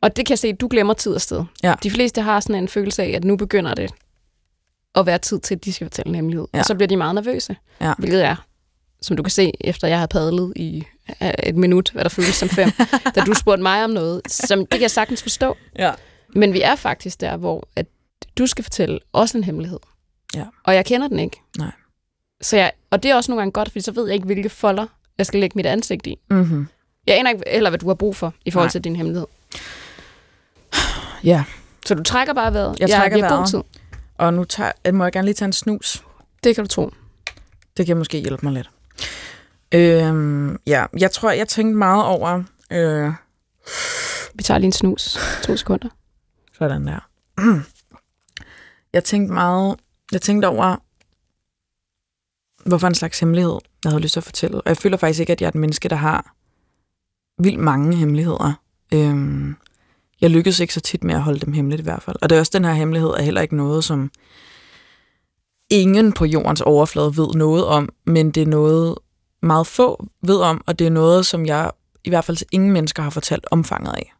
Og 0.00 0.16
det 0.16 0.26
kan 0.26 0.32
jeg 0.32 0.38
se, 0.38 0.48
at 0.48 0.60
du 0.60 0.68
glemmer 0.70 0.94
tid 0.94 1.14
og 1.14 1.20
sted. 1.20 1.44
Ja. 1.62 1.74
De 1.82 1.90
fleste 1.90 2.22
har 2.22 2.40
sådan 2.40 2.62
en 2.62 2.68
følelse 2.68 3.02
af, 3.02 3.08
at 3.08 3.24
nu 3.24 3.36
begynder 3.36 3.74
det 3.74 3.90
at 4.94 5.06
være 5.06 5.18
tid 5.18 5.38
til, 5.40 5.54
at 5.54 5.64
de 5.64 5.72
skal 5.72 5.84
fortælle 5.84 6.08
en 6.08 6.14
hemmelighed. 6.14 6.46
Ja. 6.54 6.58
Og 6.58 6.64
så 6.64 6.74
bliver 6.74 6.88
de 6.88 6.96
meget 6.96 7.14
nervøse. 7.14 7.56
Ja. 7.80 7.92
Hvilket 7.98 8.24
er, 8.24 8.36
som 9.02 9.16
du 9.16 9.22
kan 9.22 9.30
se, 9.30 9.52
efter 9.60 9.88
jeg 9.88 9.98
har 9.98 10.06
padlet 10.06 10.52
i 10.56 10.84
et 11.42 11.56
minut, 11.56 11.90
hvad 11.90 12.04
der 12.04 12.08
føles 12.08 12.34
som 12.34 12.48
fem, 12.48 12.70
da 13.14 13.20
du 13.20 13.34
spurgte 13.34 13.62
mig 13.62 13.84
om 13.84 13.90
noget, 13.90 14.22
som 14.28 14.58
det 14.58 14.70
kan 14.70 14.80
jeg 14.80 14.90
sagtens 14.90 15.22
forstå. 15.22 15.56
Ja. 15.78 15.92
Men 16.34 16.52
vi 16.52 16.62
er 16.62 16.76
faktisk 16.76 17.20
der, 17.20 17.36
hvor 17.36 17.68
at 17.76 17.86
du 18.38 18.46
skal 18.46 18.64
fortælle 18.64 18.98
også 19.12 19.38
en 19.38 19.44
hemmelighed. 19.44 19.78
Ja. 20.34 20.44
Og 20.64 20.74
jeg 20.74 20.84
kender 20.84 21.08
den 21.08 21.18
ikke. 21.18 21.40
Nej. 21.58 21.70
Så 22.40 22.56
jeg, 22.56 22.72
og 22.90 23.02
det 23.02 23.10
er 23.10 23.14
også 23.14 23.30
nogle 23.30 23.40
gange 23.40 23.52
godt, 23.52 23.68
fordi 23.68 23.80
så 23.80 23.92
ved 23.92 24.06
jeg 24.06 24.14
ikke, 24.14 24.26
hvilke 24.26 24.48
folder 24.48 24.86
jeg 25.18 25.26
skal 25.26 25.40
lægge 25.40 25.52
mit 25.56 25.66
ansigt 25.66 26.06
i. 26.06 26.18
Mm-hmm. 26.30 26.68
Jeg 27.06 27.18
aner 27.18 27.30
ikke 27.30 27.42
heller, 27.46 27.70
hvad 27.70 27.78
du 27.78 27.86
har 27.86 27.94
brug 27.94 28.16
for 28.16 28.34
i 28.44 28.50
forhold 28.50 28.66
Nej. 28.66 28.70
til 28.72 28.84
din 28.84 28.96
hemmelighed. 28.96 29.26
Ja, 31.24 31.44
Så 31.86 31.94
du 31.94 32.02
trækker 32.02 32.34
bare 32.34 32.52
vejret. 32.54 32.80
Jeg 32.80 32.90
trækker 32.90 33.18
har 33.22 33.28
god 33.28 33.36
vejret. 33.36 33.48
tid. 33.50 33.60
og 34.18 34.34
nu 34.34 34.44
tager, 34.44 34.92
må 34.92 35.04
jeg 35.04 35.12
gerne 35.12 35.24
lige 35.26 35.34
tage 35.34 35.46
en 35.46 35.52
snus. 35.52 36.04
Det 36.44 36.54
kan 36.54 36.64
du 36.64 36.68
tro. 36.68 36.90
Det 37.76 37.86
kan 37.86 37.96
måske 37.96 38.18
hjælpe 38.18 38.46
mig 38.46 38.52
lidt. 38.52 38.70
Øhm, 39.72 40.58
ja, 40.66 40.86
jeg 40.98 41.10
tror, 41.10 41.30
jeg 41.30 41.48
tænkte 41.48 41.76
meget 41.78 42.04
over... 42.04 42.42
Øh, 42.72 43.12
Vi 44.34 44.42
tager 44.42 44.58
lige 44.58 44.66
en 44.66 44.72
snus. 44.72 45.18
To 45.42 45.56
sekunder. 45.56 45.88
Sådan 46.58 46.86
der. 46.86 47.08
Jeg 48.92 49.04
tænkte 49.04 49.34
meget, 49.34 49.76
jeg 50.12 50.22
tænkte 50.22 50.46
over, 50.46 50.76
hvorfor 52.66 52.86
en 52.86 52.94
slags 52.94 53.20
hemmelighed, 53.20 53.58
jeg 53.84 53.92
havde 53.92 54.02
lyst 54.02 54.12
til 54.12 54.20
at 54.20 54.24
fortælle. 54.24 54.56
Og 54.56 54.62
jeg 54.66 54.76
føler 54.76 54.96
faktisk 54.96 55.20
ikke, 55.20 55.32
at 55.32 55.40
jeg 55.40 55.46
er 55.46 55.50
et 55.50 55.54
menneske, 55.54 55.88
der 55.88 55.96
har 55.96 56.34
vildt 57.42 57.60
mange 57.60 57.96
hemmeligheder. 57.96 58.52
Øhm, 58.94 59.56
jeg 60.20 60.30
lykkedes 60.30 60.60
ikke 60.60 60.74
så 60.74 60.80
tit 60.80 61.04
med 61.04 61.14
at 61.14 61.22
holde 61.22 61.40
dem 61.40 61.52
hemmeligt 61.52 61.80
i 61.80 61.82
hvert 61.82 62.02
fald. 62.02 62.16
Og 62.22 62.30
det 62.30 62.36
er 62.36 62.40
også 62.40 62.52
den 62.54 62.64
her 62.64 62.72
hemmelighed 62.72 63.10
er 63.10 63.22
heller 63.22 63.40
ikke 63.40 63.56
noget, 63.56 63.84
som 63.84 64.10
ingen 65.70 66.12
på 66.12 66.24
jordens 66.24 66.60
overflade 66.60 67.16
ved 67.16 67.28
noget 67.34 67.64
om, 67.64 67.88
men 68.04 68.30
det 68.30 68.42
er 68.42 68.46
noget, 68.46 68.98
meget 69.42 69.66
få 69.66 70.06
ved 70.22 70.36
om, 70.36 70.64
og 70.66 70.78
det 70.78 70.86
er 70.86 70.90
noget, 70.90 71.26
som 71.26 71.46
jeg 71.46 71.70
i 72.04 72.08
hvert 72.08 72.24
fald 72.24 72.36
til 72.36 72.46
ingen 72.52 72.72
mennesker 72.72 73.02
har 73.02 73.10
fortalt 73.10 73.46
omfanget 73.50 73.92
af. 73.92 74.12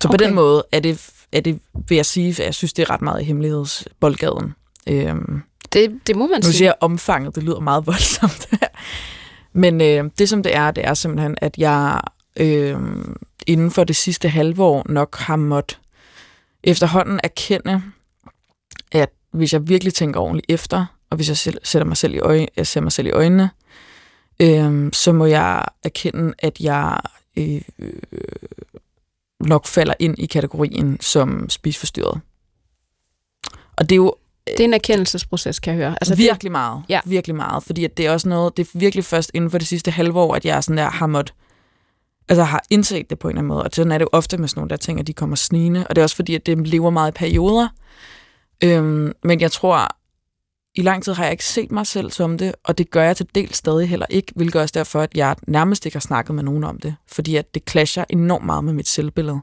Så 0.00 0.08
okay. 0.08 0.18
på 0.18 0.24
den 0.24 0.34
måde 0.34 0.64
er 0.72 0.80
det, 0.80 1.10
er 1.32 1.40
det, 1.40 1.60
vil 1.88 1.96
jeg 1.96 2.06
sige, 2.06 2.28
at 2.28 2.38
jeg 2.38 2.54
synes, 2.54 2.72
det 2.72 2.82
er 2.82 2.90
ret 2.90 3.02
meget 3.02 3.20
i 3.20 3.24
hemmelighedsboldgaden. 3.24 4.54
Øhm, 4.88 5.42
Det, 5.72 6.00
det 6.06 6.16
må 6.16 6.26
man 6.26 6.40
nu 6.40 6.42
sige. 6.42 6.52
siger 6.52 6.68
jeg 6.68 6.74
omfanget, 6.80 7.34
det 7.34 7.42
lyder 7.42 7.60
meget 7.60 7.86
voldsomt. 7.92 8.48
Men 9.52 9.80
øh, 9.80 10.10
det 10.18 10.28
som 10.28 10.42
det 10.42 10.54
er, 10.54 10.70
det 10.70 10.86
er 10.86 10.94
simpelthen, 10.94 11.36
at 11.40 11.58
jeg 11.58 12.00
øh, 12.36 12.76
inden 13.46 13.70
for 13.70 13.84
det 13.84 13.96
sidste 13.96 14.28
halve 14.28 14.62
år 14.62 14.86
nok 14.88 15.16
har 15.16 15.36
måttet 15.36 15.78
efterhånden 16.62 17.20
erkende, 17.22 17.82
at 18.92 19.10
hvis 19.32 19.52
jeg 19.52 19.68
virkelig 19.68 19.94
tænker 19.94 20.20
ordentligt 20.20 20.46
efter, 20.48 20.86
og 21.10 21.16
hvis 21.16 21.28
jeg 21.28 21.36
selv, 21.36 21.58
sætter 21.62 21.86
mig 21.86 21.96
selv 21.96 22.14
i, 22.14 22.18
øje, 22.18 22.46
jeg 22.56 22.66
ser 22.66 22.80
mig 22.80 22.92
selv 22.92 23.06
i 23.06 23.10
øjnene, 23.10 23.50
øh, 24.40 24.90
så 24.92 25.12
må 25.12 25.26
jeg 25.26 25.64
erkende, 25.84 26.34
at 26.38 26.60
jeg 26.60 27.00
øh, 27.36 27.60
nok 29.40 29.66
falder 29.66 29.94
ind 29.98 30.18
i 30.18 30.26
kategorien 30.26 31.00
som 31.00 31.48
spisforstyrret. 31.48 32.20
Og 33.76 33.88
det 33.88 33.92
er 33.92 33.96
jo 33.96 34.14
Det 34.46 34.60
er 34.60 34.64
en 34.64 34.74
erkendelsesproces, 34.74 35.58
kan 35.60 35.70
jeg 35.74 35.78
høre. 35.78 35.96
Altså, 36.00 36.14
det- 36.14 36.18
virkelig 36.22 36.52
meget. 36.52 36.82
Ja. 36.88 37.00
Virkelig 37.04 37.36
meget. 37.36 37.62
Fordi 37.62 37.84
at 37.84 37.96
det 37.96 38.06
er 38.06 38.10
også 38.10 38.28
noget, 38.28 38.56
det 38.56 38.66
er 38.74 38.78
virkelig 38.78 39.04
først 39.04 39.30
inden 39.34 39.50
for 39.50 39.58
det 39.58 39.66
sidste 39.66 39.90
halve 39.90 40.20
år, 40.20 40.34
at 40.34 40.44
jeg 40.44 40.64
sådan 40.64 40.76
der 40.78 40.90
har 40.90 41.06
måttet, 41.06 41.34
altså 42.28 42.42
har 42.44 42.62
indset 42.70 43.10
det 43.10 43.18
på 43.18 43.28
en 43.28 43.32
eller 43.32 43.38
anden 43.40 43.48
måde. 43.48 43.62
Og 43.62 43.70
sådan 43.72 43.92
er 43.92 43.98
det 43.98 44.02
jo 44.04 44.08
ofte 44.12 44.38
med 44.38 44.48
sådan 44.48 44.58
nogle 44.60 44.70
der 44.70 44.76
ting, 44.76 45.00
at 45.00 45.06
de 45.06 45.12
kommer 45.12 45.36
snigende. 45.36 45.86
Og 45.88 45.96
det 45.96 46.02
er 46.02 46.04
også 46.04 46.16
fordi, 46.16 46.34
at 46.34 46.46
det 46.46 46.66
lever 46.68 46.90
meget 46.90 47.10
i 47.10 47.14
perioder. 47.14 47.68
Øhm, 48.64 49.12
men 49.24 49.40
jeg 49.40 49.52
tror, 49.52 49.88
i 50.74 50.82
lang 50.82 51.04
tid 51.04 51.12
har 51.12 51.24
jeg 51.24 51.32
ikke 51.32 51.44
set 51.44 51.72
mig 51.72 51.86
selv 51.86 52.10
som 52.10 52.38
det, 52.38 52.54
og 52.64 52.78
det 52.78 52.90
gør 52.90 53.02
jeg 53.02 53.16
til 53.16 53.26
del 53.34 53.54
stadig 53.54 53.88
heller 53.88 54.06
ikke, 54.10 54.32
hvilket 54.36 54.60
også 54.60 54.72
derfor, 54.78 55.00
at 55.00 55.10
jeg 55.14 55.36
nærmest 55.46 55.86
ikke 55.86 55.94
har 55.96 56.00
snakket 56.00 56.34
med 56.34 56.42
nogen 56.42 56.64
om 56.64 56.78
det. 56.80 56.94
Fordi 57.08 57.36
at 57.36 57.54
det 57.54 57.62
clasher 57.70 58.04
enormt 58.10 58.44
meget 58.46 58.64
med 58.64 58.72
mit 58.72 58.88
selvbillede. 58.88 59.40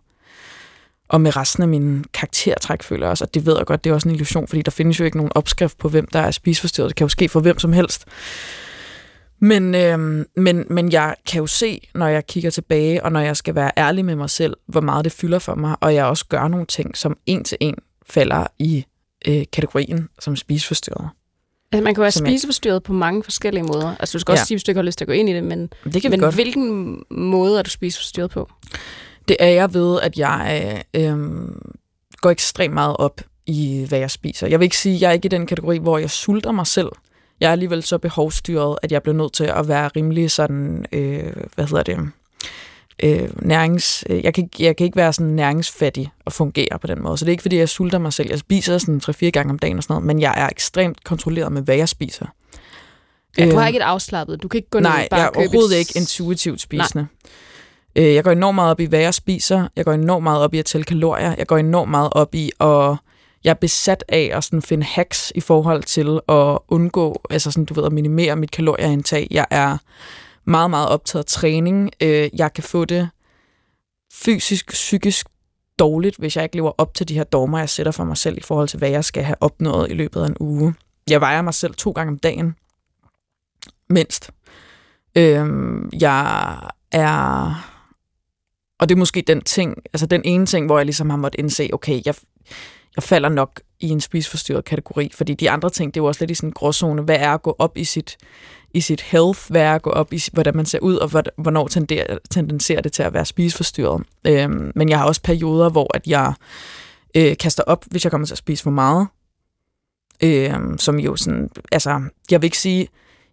Og 1.09 1.21
med 1.21 1.35
resten 1.35 1.63
af 1.63 1.69
min 1.69 2.05
karaktertræk, 2.13 2.83
føler 2.83 3.05
jeg 3.05 3.11
også. 3.11 3.23
Og 3.25 3.33
det 3.33 3.45
ved 3.45 3.55
jeg 3.57 3.65
godt, 3.65 3.83
det 3.83 3.89
er 3.89 3.93
også 3.93 4.09
en 4.09 4.15
illusion, 4.15 4.47
fordi 4.47 4.61
der 4.61 4.71
findes 4.71 4.99
jo 4.99 5.05
ikke 5.05 5.17
nogen 5.17 5.31
opskrift 5.35 5.77
på, 5.77 5.89
hvem 5.89 6.07
der 6.07 6.19
er 6.19 6.31
spiseforstyrret. 6.31 6.89
Det 6.89 6.95
kan 6.95 7.05
jo 7.05 7.09
ske 7.09 7.29
for 7.29 7.39
hvem 7.39 7.59
som 7.59 7.73
helst. 7.73 8.05
Men, 9.41 9.75
øhm, 9.75 10.25
men, 10.35 10.65
men 10.69 10.91
jeg 10.91 11.15
kan 11.27 11.39
jo 11.39 11.47
se, 11.47 11.87
når 11.95 12.07
jeg 12.07 12.27
kigger 12.27 12.49
tilbage, 12.49 13.03
og 13.03 13.11
når 13.11 13.19
jeg 13.19 13.37
skal 13.37 13.55
være 13.55 13.71
ærlig 13.77 14.05
med 14.05 14.15
mig 14.15 14.29
selv, 14.29 14.57
hvor 14.67 14.81
meget 14.81 15.05
det 15.05 15.11
fylder 15.11 15.39
for 15.39 15.55
mig, 15.55 15.75
og 15.81 15.93
jeg 15.95 16.05
også 16.05 16.25
gør 16.25 16.47
nogle 16.47 16.65
ting, 16.65 16.97
som 16.97 17.17
en 17.25 17.43
til 17.43 17.57
en 17.61 17.75
falder 18.09 18.47
i 18.59 18.85
øh, 19.27 19.43
kategorien 19.53 20.09
som 20.19 20.35
spiseforstyrret. 20.35 21.09
Altså, 21.71 21.83
man 21.83 21.95
kan 21.95 22.01
være 22.01 22.11
Som 22.11 22.25
jeg- 22.25 22.31
spiseforstyrret 22.31 22.83
på 22.83 22.93
mange 22.93 23.23
forskellige 23.23 23.63
måder. 23.63 23.95
Altså, 23.99 24.13
du 24.17 24.19
skal 24.19 24.31
også 24.31 24.41
Ja. 24.41 24.45
sige, 24.45 24.55
hvis 24.55 24.63
du 24.63 24.71
ikke 24.71 24.77
har 24.79 24.83
lyst 24.85 24.97
til 24.97 25.05
at 25.05 25.07
gå 25.07 25.13
ind 25.13 25.29
i 25.29 25.33
det, 25.33 25.43
men, 25.43 25.69
Det 25.93 26.01
kan 26.01 26.11
men 26.11 26.19
godt. 26.19 26.35
hvilken 26.35 26.95
måde 27.11 27.59
er 27.59 27.63
du 27.63 27.69
spiseforstyrret 27.69 28.31
på? 28.31 28.49
Det 29.29 29.37
er 29.39 29.47
jeg 29.47 29.73
ved, 29.73 29.99
at 30.01 30.17
jeg 30.17 30.83
øh, 30.93 31.17
går 32.21 32.29
ekstremt 32.29 32.73
meget 32.73 32.97
op 32.97 33.21
i, 33.45 33.85
hvad 33.89 33.99
jeg 33.99 34.11
spiser. 34.11 34.47
Jeg 34.47 34.59
vil 34.59 34.63
ikke 34.65 34.77
sige, 34.77 34.95
at 34.95 35.01
jeg 35.01 35.07
er 35.09 35.11
ikke 35.13 35.25
i 35.25 35.29
den 35.29 35.45
kategori, 35.45 35.77
hvor 35.77 35.97
jeg 35.97 36.09
sulter 36.09 36.51
mig 36.51 36.67
selv. 36.67 36.89
Jeg 37.39 37.47
er 37.47 37.51
alligevel 37.51 37.83
så 37.83 37.97
behovsstyret, 37.97 38.77
at 38.83 38.91
jeg 38.91 39.03
bliver 39.03 39.15
nødt 39.15 39.33
til 39.33 39.43
at 39.43 39.67
være 39.67 39.87
rimelig 39.95 40.31
sådan, 40.31 40.85
øh, 40.91 41.33
hvad 41.55 41.65
hedder 41.65 41.83
det, 41.83 41.97
øh, 43.03 43.29
nærings... 43.41 44.03
øh, 44.09 44.23
Jeg 44.23 44.33
kan, 44.33 44.43
ikke- 44.43 44.63
jeg 44.65 44.75
kan 44.77 44.85
ikke 44.85 44.95
være 44.95 45.13
sådan 45.13 45.31
næringsfattig 45.31 46.11
og 46.25 46.33
fungere 46.33 46.79
på 46.81 46.87
den 46.87 47.01
måde. 47.03 47.17
Så 47.17 47.25
det 47.25 47.29
er 47.29 47.33
ikke, 47.33 47.41
fordi 47.41 47.57
jeg 47.57 47.69
sulter 47.69 47.97
mig 47.99 48.13
selv. 48.13 48.29
Jeg 48.29 48.39
spiser 48.39 48.77
sådan 48.77 49.01
3-4 49.03 49.29
gange 49.29 49.49
om 49.51 49.59
dagen 49.59 49.77
og 49.77 49.83
sådan 49.83 49.93
noget, 49.93 50.05
men 50.05 50.21
jeg 50.21 50.33
er 50.37 50.47
ekstremt 50.51 51.03
kontrolleret 51.03 51.51
med, 51.51 51.61
hvad 51.61 51.75
jeg 51.75 51.89
spiser. 51.89 52.25
Ja, 53.37 53.45
du 53.45 53.51
har 53.51 53.57
Øhm, 53.61 53.67
ikke 53.67 53.77
et 53.79 53.83
afslappet. 53.83 54.43
Du 54.43 54.47
kan 54.47 54.57
ikke 54.57 54.69
gå 54.69 54.79
ned 54.79 54.89
Nej, 54.89 55.01
og 55.03 55.07
bare 55.09 55.19
jeg 55.19 55.25
er 55.27 55.31
købe 55.31 55.39
overhovedet 55.39 55.75
et... 55.75 55.79
ikke 55.79 55.91
intuitivt 55.95 56.61
spisende. 56.61 57.07
Øh, 57.95 58.13
Jeg 58.13 58.23
går 58.23 58.31
enormt 58.31 58.55
meget 58.55 58.71
op 58.71 58.79
i, 58.79 58.85
hvad 58.85 58.99
jeg 58.99 59.13
spiser. 59.13 59.67
Jeg 59.75 59.85
går 59.85 59.93
enormt 59.93 60.23
meget 60.23 60.41
op 60.41 60.53
i 60.53 60.59
at 60.59 60.65
tælle 60.65 60.85
kalorier. 60.85 61.35
Jeg 61.37 61.47
går 61.47 61.57
enormt 61.57 61.91
meget 61.91 62.09
op 62.11 62.35
i 62.35 62.51
at... 62.59 62.95
Jeg 63.43 63.49
er 63.49 63.53
besat 63.61 64.03
af 64.07 64.29
at 64.33 64.43
sådan 64.43 64.61
finde 64.61 64.83
hacks 64.83 65.31
i 65.35 65.41
forhold 65.41 65.83
til 65.83 66.19
at 66.29 66.57
undgå, 66.67 67.21
altså 67.29 67.51
sådan, 67.51 67.65
du 67.65 67.73
ved, 67.73 67.83
at 67.85 67.91
minimere 67.91 68.35
mit 68.35 68.51
kalorieindtag. 68.51 69.27
Jeg 69.31 69.45
er 69.49 69.77
meget, 70.45 70.69
meget 70.69 70.89
optaget 70.89 71.23
af 71.23 71.27
træning. 71.27 71.91
Øh, 72.01 72.29
jeg 72.33 72.53
kan 72.53 72.63
få 72.63 72.85
det 72.85 73.09
fysisk, 74.13 74.71
psykisk 74.71 75.27
dårligt, 75.79 76.15
hvis 76.17 76.35
jeg 76.35 76.43
ikke 76.43 76.55
lever 76.55 76.71
op 76.77 76.93
til 76.93 77.07
de 77.07 77.13
her 77.13 77.23
dogmer, 77.23 77.59
jeg 77.59 77.69
sætter 77.69 77.91
for 77.91 78.03
mig 78.03 78.17
selv 78.17 78.37
i 78.37 78.41
forhold 78.41 78.67
til, 78.67 78.79
hvad 78.79 78.89
jeg 78.89 79.03
skal 79.05 79.23
have 79.23 79.35
opnået 79.41 79.91
i 79.91 79.93
løbet 79.93 80.21
af 80.21 80.27
en 80.27 80.35
uge. 80.39 80.73
Jeg 81.09 81.21
vejer 81.21 81.41
mig 81.41 81.53
selv 81.53 81.73
to 81.73 81.91
gange 81.91 82.11
om 82.11 82.19
dagen. 82.19 82.55
Mindst. 83.89 84.31
Øhm, 85.15 85.89
jeg 85.99 86.55
er... 86.91 87.78
Og 88.79 88.89
det 88.89 88.95
er 88.95 88.99
måske 88.99 89.21
den 89.21 89.41
ting, 89.41 89.75
altså 89.93 90.05
den 90.05 90.21
ene 90.25 90.45
ting, 90.45 90.65
hvor 90.65 90.77
jeg 90.77 90.85
ligesom 90.85 91.09
har 91.09 91.17
måttet 91.17 91.39
indse, 91.39 91.69
okay, 91.73 92.01
jeg, 92.05 92.15
jeg 92.95 93.03
falder 93.03 93.29
nok 93.29 93.61
i 93.79 93.89
en 93.89 94.01
spisforstyrret 94.01 94.65
kategori, 94.65 95.11
fordi 95.13 95.33
de 95.33 95.49
andre 95.49 95.69
ting, 95.69 95.93
det 95.93 95.99
er 95.99 96.03
jo 96.03 96.07
også 96.07 96.21
lidt 96.21 96.31
i 96.31 96.33
sådan 96.33 96.49
en 96.49 96.53
gråzone. 96.53 97.01
Hvad 97.01 97.17
er 97.19 97.33
at 97.33 97.41
gå 97.41 97.55
op 97.59 97.77
i 97.77 97.83
sit, 97.83 98.17
i 98.73 98.81
sit 98.81 99.01
health? 99.01 99.39
Hvad 99.49 99.61
er 99.61 99.75
at 99.75 99.81
gå 99.81 99.89
op 99.89 100.13
i, 100.13 100.21
hvordan 100.33 100.55
man 100.55 100.65
ser 100.65 100.79
ud, 100.79 100.95
og 100.95 101.09
hvornår 101.37 101.67
tenderer, 101.67 102.17
tendenserer 102.29 102.81
det 102.81 102.93
til 102.93 103.03
at 103.03 103.13
være 103.13 103.25
spisforstyrret? 103.25 104.03
Øhm, 104.27 104.71
men 104.75 104.89
jeg 104.89 104.99
har 104.99 105.05
også 105.05 105.21
perioder, 105.21 105.69
hvor 105.69 105.95
at 105.95 106.07
jeg 106.07 106.33
øh, 107.15 107.37
kaster 107.37 107.63
op, 107.63 107.85
hvis 107.87 108.03
jeg 108.03 108.11
kommer 108.11 108.27
til 108.27 108.33
at 108.33 108.37
spise 108.37 108.63
for 108.63 108.71
meget. 108.71 109.07
Øhm, 110.23 110.77
som 110.77 110.99
jo 110.99 111.15
sådan, 111.15 111.49
altså, 111.71 112.01
jeg 112.31 112.41
vil 112.41 112.47
ikke 112.47 112.57
sige, 112.57 112.87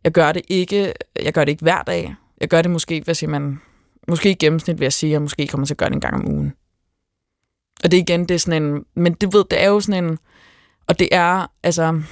jeg 0.05 0.13
gør 0.13 0.33
det 0.33 0.43
ikke, 0.49 0.93
jeg 1.23 1.33
gør 1.33 1.45
det 1.45 1.53
ikke 1.53 1.63
hver 1.63 1.83
dag. 1.83 2.15
Jeg 2.41 2.49
gør 2.49 2.63
det 2.63 2.71
måske, 2.71 3.03
hvad 3.05 3.15
siger 3.15 3.31
man, 3.31 3.61
måske 4.09 4.31
i 4.31 4.35
gennemsnit 4.35 4.79
vil 4.79 4.85
jeg 4.85 4.93
sige, 4.93 5.11
at 5.11 5.13
jeg 5.13 5.23
måske 5.23 5.47
kommer 5.47 5.67
til 5.67 5.75
at 5.75 5.79
gøre 5.79 5.89
det 5.89 5.95
en 5.95 6.01
gang 6.01 6.15
om 6.15 6.29
ugen. 6.29 6.53
Og 7.85 7.91
det 7.91 7.97
igen, 7.97 8.21
det 8.21 8.35
er 8.35 8.39
sådan 8.39 8.63
en, 8.63 8.85
men 8.95 9.13
det 9.13 9.33
ved, 9.33 9.45
det 9.51 9.63
er 9.63 9.69
jo 9.69 9.81
sådan 9.81 10.05
en, 10.05 10.19
og 10.87 10.99
det 10.99 11.09
er, 11.13 11.47
altså, 11.63 12.03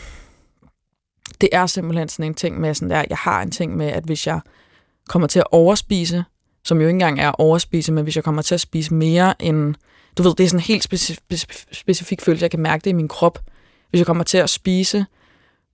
det 1.41 1.49
er 1.53 1.67
simpelthen 1.67 2.09
sådan 2.09 2.27
en 2.27 2.35
ting 2.35 2.61
med 2.61 2.75
sådan 2.75 2.91
der, 2.91 3.05
jeg 3.11 3.19
har 3.19 3.43
en 3.43 3.51
ting 3.51 3.77
med, 3.77 3.87
at 3.87 4.05
hvis 4.05 4.27
jeg 4.27 4.41
kommer 5.09 5.29
til 5.29 5.39
at 5.39 5.47
overspise, 5.51 6.25
som 6.65 6.81
jo 6.81 6.87
ikke 6.87 6.95
engang 6.95 7.21
er 7.21 7.31
overspise, 7.31 7.93
men 7.93 8.05
hvis 8.05 8.17
jeg 8.17 8.25
kommer 8.25 8.43
til 8.43 8.55
at 8.55 8.61
spise 8.61 8.95
mere 8.95 9.43
end, 9.43 9.75
du 10.19 10.23
ved, 10.23 10.35
det 10.35 10.45
er 10.45 10.49
sådan 10.49 10.59
en 10.59 10.65
helt 10.65 10.95
specif- 10.95 11.67
specifik 11.73 12.23
følelse, 12.23 12.45
jeg 12.45 12.51
kan 12.51 12.61
mærke 12.61 12.85
det 12.85 12.91
i 12.91 12.95
min 12.95 13.09
krop. 13.09 13.39
Hvis 13.91 13.99
jeg 13.99 14.07
kommer 14.07 14.25
til 14.25 14.39
at 14.39 14.51
spise 14.51 15.07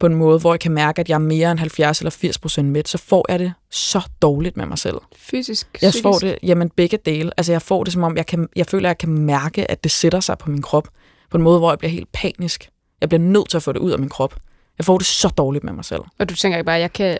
på 0.00 0.06
en 0.06 0.14
måde, 0.14 0.38
hvor 0.38 0.52
jeg 0.52 0.60
kan 0.60 0.72
mærke, 0.72 1.00
at 1.00 1.08
jeg 1.08 1.14
er 1.14 1.18
mere 1.18 1.50
end 1.50 1.58
70 1.58 1.98
eller 2.00 2.10
80 2.10 2.38
procent 2.38 2.68
mæt, 2.68 2.88
så 2.88 2.98
får 2.98 3.26
jeg 3.28 3.38
det 3.38 3.52
så 3.70 4.00
dårligt 4.22 4.56
med 4.56 4.66
mig 4.66 4.78
selv. 4.78 4.96
Fysisk? 5.16 5.68
Jeg 5.82 5.90
psykisk? 5.90 6.02
får 6.02 6.18
det, 6.18 6.38
jamen 6.42 6.70
begge 6.70 6.98
dele. 7.04 7.30
Altså 7.36 7.52
jeg 7.52 7.62
får 7.62 7.84
det 7.84 7.92
som 7.92 8.02
om, 8.02 8.16
jeg, 8.16 8.26
kan, 8.26 8.48
jeg 8.56 8.66
føler, 8.66 8.88
at 8.88 8.90
jeg 8.90 8.98
kan 8.98 9.08
mærke, 9.08 9.70
at 9.70 9.84
det 9.84 9.92
sætter 9.92 10.20
sig 10.20 10.38
på 10.38 10.50
min 10.50 10.62
krop. 10.62 10.88
På 11.30 11.36
en 11.36 11.42
måde, 11.42 11.58
hvor 11.58 11.70
jeg 11.70 11.78
bliver 11.78 11.92
helt 11.92 12.12
panisk. 12.12 12.70
Jeg 13.00 13.08
bliver 13.08 13.20
nødt 13.20 13.48
til 13.50 13.56
at 13.56 13.62
få 13.62 13.72
det 13.72 13.78
ud 13.80 13.90
af 13.90 13.98
min 13.98 14.08
krop. 14.08 14.34
Jeg 14.78 14.84
får 14.84 14.98
det 14.98 15.06
så 15.06 15.28
dårligt 15.28 15.64
med 15.64 15.72
mig 15.72 15.84
selv. 15.84 16.00
Og 16.18 16.28
du 16.28 16.34
tænker 16.34 16.58
ikke 16.58 16.66
bare, 16.66 16.78
jeg 16.80 16.92
kan... 16.92 17.18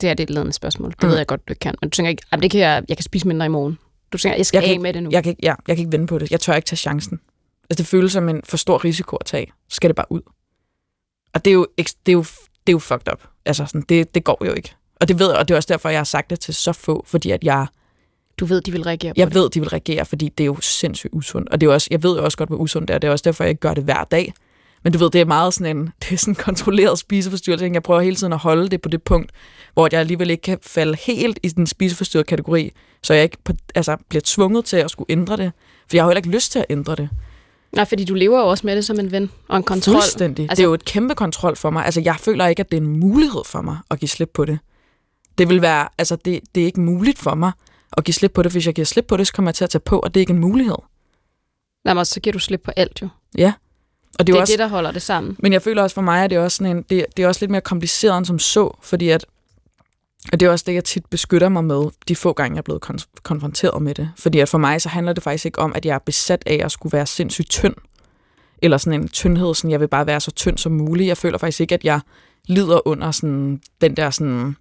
Det 0.00 0.08
er 0.10 0.14
det 0.14 0.22
et 0.22 0.30
ledende 0.30 0.52
spørgsmål. 0.52 0.90
Det 0.90 1.02
Mm. 1.02 1.08
ved 1.08 1.16
jeg 1.16 1.26
godt, 1.26 1.48
du 1.48 1.54
kan. 1.60 1.74
Men 1.80 1.90
du 1.90 1.94
tænker 1.96 2.10
ikke, 2.10 2.22
"Jamen, 2.32 2.42
det 2.42 2.50
kan 2.50 2.60
jeg, 2.60 2.82
jeg 2.88 2.96
kan 2.96 3.04
spise 3.04 3.28
mindre 3.28 3.46
i 3.46 3.48
morgen. 3.48 3.78
Du 4.12 4.18
tænker, 4.18 4.36
jeg 4.36 4.46
skal 4.46 4.58
Jeg 4.58 4.64
af 4.68 4.70
ikke- 4.70 4.82
med 4.82 4.92
det 4.92 5.02
nu. 5.02 5.10
Jeg 5.12 5.22
kan, 5.22 5.30
ikke- 5.30 5.40
ja, 5.42 5.54
jeg 5.68 5.76
kan 5.76 5.82
ikke 5.82 5.92
vende 5.92 6.06
på 6.06 6.18
det. 6.18 6.30
Jeg 6.30 6.40
tør 6.40 6.54
ikke 6.54 6.66
tage 6.66 6.76
chancen. 6.76 7.20
Altså 7.70 7.82
det 7.82 7.86
føles 7.86 8.12
som 8.12 8.28
en 8.28 8.40
for 8.44 8.56
stor 8.56 8.84
risiko 8.84 9.16
at 9.16 9.26
tage. 9.26 9.46
Så 9.68 9.76
skal 9.76 9.90
det 9.90 9.96
bare 9.96 10.12
ud. 10.12 10.20
Og 11.34 11.44
det 11.44 11.50
er 11.50 11.54
jo, 11.54 11.66
det 11.78 11.88
er 12.08 12.12
jo, 12.12 12.20
det 12.66 12.68
er 12.68 12.72
jo 12.72 12.78
fucked 12.78 13.12
up. 13.12 13.22
Altså 13.46 13.66
sådan, 13.66 13.84
det, 13.88 14.14
det 14.14 14.24
går 14.24 14.44
jo 14.44 14.52
ikke. 14.52 14.74
Og 15.00 15.08
det 15.08 15.18
ved 15.18 15.28
jeg, 15.30 15.38
og 15.38 15.48
det 15.48 15.54
er 15.54 15.56
også 15.56 15.66
derfor, 15.72 15.88
jeg 15.88 15.98
har 15.98 16.04
sagt 16.04 16.30
det 16.30 16.40
til 16.40 16.54
så 16.54 16.72
få, 16.72 17.04
fordi 17.06 17.30
at 17.30 17.44
jeg, 17.44 17.66
Du 18.40 18.44
ved, 18.44 18.60
de 18.60 18.72
vil 18.72 18.82
reagere 18.82 19.10
på 19.14 19.14
jeg 19.16 19.26
det. 19.26 19.34
ved, 19.34 19.50
de 19.50 19.60
vil 19.60 19.68
reagere, 19.68 20.04
fordi 20.04 20.28
det 20.28 20.44
er 20.44 20.46
jo 20.46 20.60
sindssygt 20.60 21.14
usundt. 21.14 21.48
Og 21.48 21.60
det 21.60 21.66
er 21.66 21.72
også, 21.72 21.88
jeg 21.90 22.02
ved 22.02 22.16
jo 22.16 22.24
også 22.24 22.38
godt, 22.38 22.48
hvor 22.48 22.56
usundt 22.56 22.88
det 22.88 22.94
er. 22.94 22.98
Det 22.98 23.08
er 23.08 23.12
også 23.12 23.22
derfor, 23.22 23.44
jeg 23.44 23.48
ikke 23.48 23.60
gør 23.60 23.74
det 23.74 23.84
hver 23.84 24.04
dag. 24.04 24.32
Men 24.84 24.92
du 24.92 24.98
ved, 24.98 25.10
det 25.10 25.20
er 25.20 25.24
meget 25.24 25.54
sådan 25.54 25.76
en, 25.76 25.86
det 26.02 26.12
er 26.12 26.16
sådan 26.16 26.32
en 26.32 26.36
kontrolleret 26.36 26.98
spiseforstyrrelse. 26.98 27.70
Jeg 27.72 27.82
prøver 27.82 28.00
hele 28.00 28.16
tiden 28.16 28.32
at 28.32 28.38
holde 28.38 28.68
det 28.68 28.80
på 28.82 28.88
det 28.88 29.02
punkt, 29.02 29.32
hvor 29.74 29.88
jeg 29.92 30.00
alligevel 30.00 30.30
ikke 30.30 30.42
kan 30.42 30.58
falde 30.62 30.96
helt 31.00 31.38
i 31.42 31.48
den 31.48 31.66
spiseforstyrrede 31.66 32.26
kategori, 32.26 32.72
så 33.02 33.14
jeg 33.14 33.22
ikke 33.22 33.36
på, 33.44 33.52
altså, 33.74 33.96
bliver 34.08 34.22
tvunget 34.24 34.64
til 34.64 34.76
at 34.76 34.90
skulle 34.90 35.10
ændre 35.12 35.36
det. 35.36 35.52
For 35.90 35.96
jeg 35.96 36.04
har 36.04 36.08
heller 36.10 36.18
ikke 36.18 36.30
lyst 36.30 36.52
til 36.52 36.58
at 36.58 36.66
ændre 36.70 36.96
det. 36.96 37.08
Nej, 37.76 37.84
fordi 37.84 38.04
du 38.04 38.14
lever 38.14 38.38
jo 38.40 38.46
også 38.46 38.66
med 38.66 38.76
det 38.76 38.84
som 38.84 39.00
en 39.00 39.12
ven 39.12 39.30
og 39.48 39.56
en 39.56 39.62
kontrol. 39.62 39.94
Fuldstændig. 39.94 40.42
Altså, 40.42 40.54
det 40.56 40.62
er 40.62 40.68
jo 40.68 40.74
et 40.74 40.84
kæmpe 40.84 41.14
kontrol 41.14 41.56
for 41.56 41.70
mig. 41.70 41.84
Altså, 41.84 42.00
jeg 42.00 42.16
føler 42.18 42.46
ikke, 42.46 42.60
at 42.60 42.70
det 42.70 42.76
er 42.76 42.80
en 42.80 43.00
mulighed 43.00 43.42
for 43.46 43.60
mig 43.60 43.78
at 43.90 43.98
give 43.98 44.08
slip 44.08 44.30
på 44.34 44.44
det. 44.44 44.58
Det 45.38 45.48
vil 45.48 45.62
være, 45.62 45.88
altså, 45.98 46.16
det, 46.16 46.40
det 46.54 46.60
er 46.60 46.64
ikke 46.66 46.80
muligt 46.80 47.18
for 47.18 47.34
mig 47.34 47.52
at 47.96 48.04
give 48.04 48.14
slip 48.14 48.32
på 48.32 48.42
det. 48.42 48.52
Hvis 48.52 48.66
jeg 48.66 48.74
giver 48.74 48.86
slip 48.86 49.04
på 49.06 49.16
det, 49.16 49.26
så 49.26 49.32
kommer 49.32 49.48
jeg 49.50 49.54
til 49.54 49.64
at 49.64 49.70
tage 49.70 49.80
på, 49.80 49.98
og 49.98 50.14
det 50.14 50.20
er 50.20 50.22
ikke 50.22 50.32
en 50.32 50.38
mulighed. 50.38 50.76
Nej, 51.84 51.94
men 51.94 52.04
så 52.04 52.20
giver 52.20 52.32
du 52.32 52.38
slip 52.38 52.60
på 52.64 52.70
alt 52.76 53.02
jo. 53.02 53.08
Ja. 53.38 53.52
Og 54.18 54.18
Det 54.18 54.26
det 54.26 54.32
er 54.32 54.36
er 54.36 54.40
også, 54.40 54.52
det, 54.52 54.58
der 54.58 54.68
holder 54.68 54.90
det 54.90 55.02
sammen. 55.02 55.36
Men 55.38 55.52
jeg 55.52 55.62
føler 55.62 55.82
også 55.82 55.94
for 55.94 56.02
mig, 56.02 56.24
at 56.24 56.30
det 56.30 56.36
er 56.36 56.40
også, 56.40 56.56
sådan 56.56 56.76
en, 56.76 56.82
det, 56.90 57.06
det 57.16 57.22
er 57.22 57.28
også 57.28 57.38
lidt 57.42 57.50
mere 57.50 57.60
kompliceret 57.60 58.18
end 58.18 58.26
som 58.26 58.38
så, 58.38 58.76
fordi 58.82 59.08
at, 59.08 59.26
og 60.32 60.40
det 60.40 60.46
er 60.46 60.50
også 60.50 60.64
det, 60.66 60.74
jeg 60.74 60.84
tit 60.84 61.06
beskytter 61.06 61.48
mig 61.48 61.64
med, 61.64 61.84
de 62.08 62.16
få 62.16 62.32
gange, 62.32 62.54
jeg 62.54 62.58
er 62.58 62.62
blevet 62.62 62.90
kon- 62.90 63.20
konfronteret 63.22 63.82
med 63.82 63.94
det. 63.94 64.10
Fordi 64.18 64.38
at 64.38 64.48
for 64.48 64.58
mig, 64.58 64.82
så 64.82 64.88
handler 64.88 65.12
det 65.12 65.22
faktisk 65.22 65.46
ikke 65.46 65.58
om, 65.58 65.72
at 65.74 65.86
jeg 65.86 65.94
er 65.94 65.98
besat 65.98 66.42
af 66.46 66.60
at 66.64 66.72
skulle 66.72 66.92
være 66.92 67.06
sindssygt 67.06 67.50
tynd, 67.50 67.74
eller 68.62 68.76
sådan 68.76 69.00
en 69.00 69.08
tyndhed, 69.08 69.54
sådan 69.54 69.70
jeg 69.70 69.80
vil 69.80 69.88
bare 69.88 70.06
være 70.06 70.20
så 70.20 70.30
tynd 70.30 70.58
som 70.58 70.72
muligt. 70.72 71.08
Jeg 71.08 71.16
føler 71.16 71.38
faktisk 71.38 71.60
ikke, 71.60 71.74
at 71.74 71.84
jeg 71.84 72.00
lider 72.46 72.88
under 72.88 73.10
sådan, 73.10 73.60
den 73.80 73.96
der 73.96 74.10
sådan, 74.10 74.56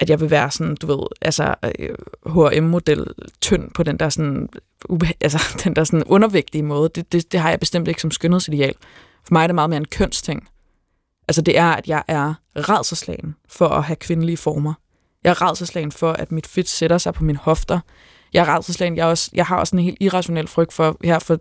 at 0.00 0.10
jeg 0.10 0.20
vil 0.20 0.30
være 0.30 0.50
sådan, 0.50 0.74
du 0.74 0.86
ved, 0.86 1.06
altså 1.22 1.54
øh, 1.78 1.94
H&M-model 2.26 3.06
tynd 3.40 3.70
på 3.70 3.82
den 3.82 3.96
der 3.96 4.08
sådan, 4.08 4.48
ube, 4.88 5.06
altså 5.20 5.60
den 5.64 5.76
der 5.76 5.84
sådan 5.84 6.04
undervægtige 6.04 6.62
måde. 6.62 6.90
Det, 6.94 7.12
det, 7.12 7.32
det 7.32 7.40
har 7.40 7.50
jeg 7.50 7.60
bestemt 7.60 7.88
ikke 7.88 8.00
som 8.00 8.10
skønhedsideal. 8.10 8.74
For 9.24 9.34
mig 9.34 9.42
er 9.42 9.46
det 9.46 9.54
meget 9.54 9.70
mere 9.70 9.76
en 9.76 9.84
kønsting. 9.84 10.48
Altså 11.30 11.42
det 11.42 11.58
er, 11.58 11.66
at 11.66 11.88
jeg 11.88 12.02
er 12.08 12.34
redselslagen 12.56 13.34
for 13.48 13.68
at 13.68 13.84
have 13.84 13.96
kvindelige 13.96 14.36
former. 14.36 14.74
Jeg 15.24 15.30
er 15.30 15.42
redselslagen 15.42 15.92
for, 15.92 16.12
at 16.12 16.32
mit 16.32 16.46
fedt 16.46 16.68
sætter 16.68 16.98
sig 16.98 17.14
på 17.14 17.24
mine 17.24 17.38
hofter. 17.38 17.80
Jeg 18.32 18.40
er 18.40 18.54
redselslagen. 18.54 18.96
Jeg, 18.96 19.02
er 19.02 19.06
også, 19.06 19.30
jeg 19.34 19.46
har 19.46 19.58
også 19.58 19.76
en 19.76 19.82
helt 19.82 19.96
irrationel 20.00 20.48
frygt 20.48 20.72
for, 20.72 20.96
her 21.04 21.18
for 21.18 21.40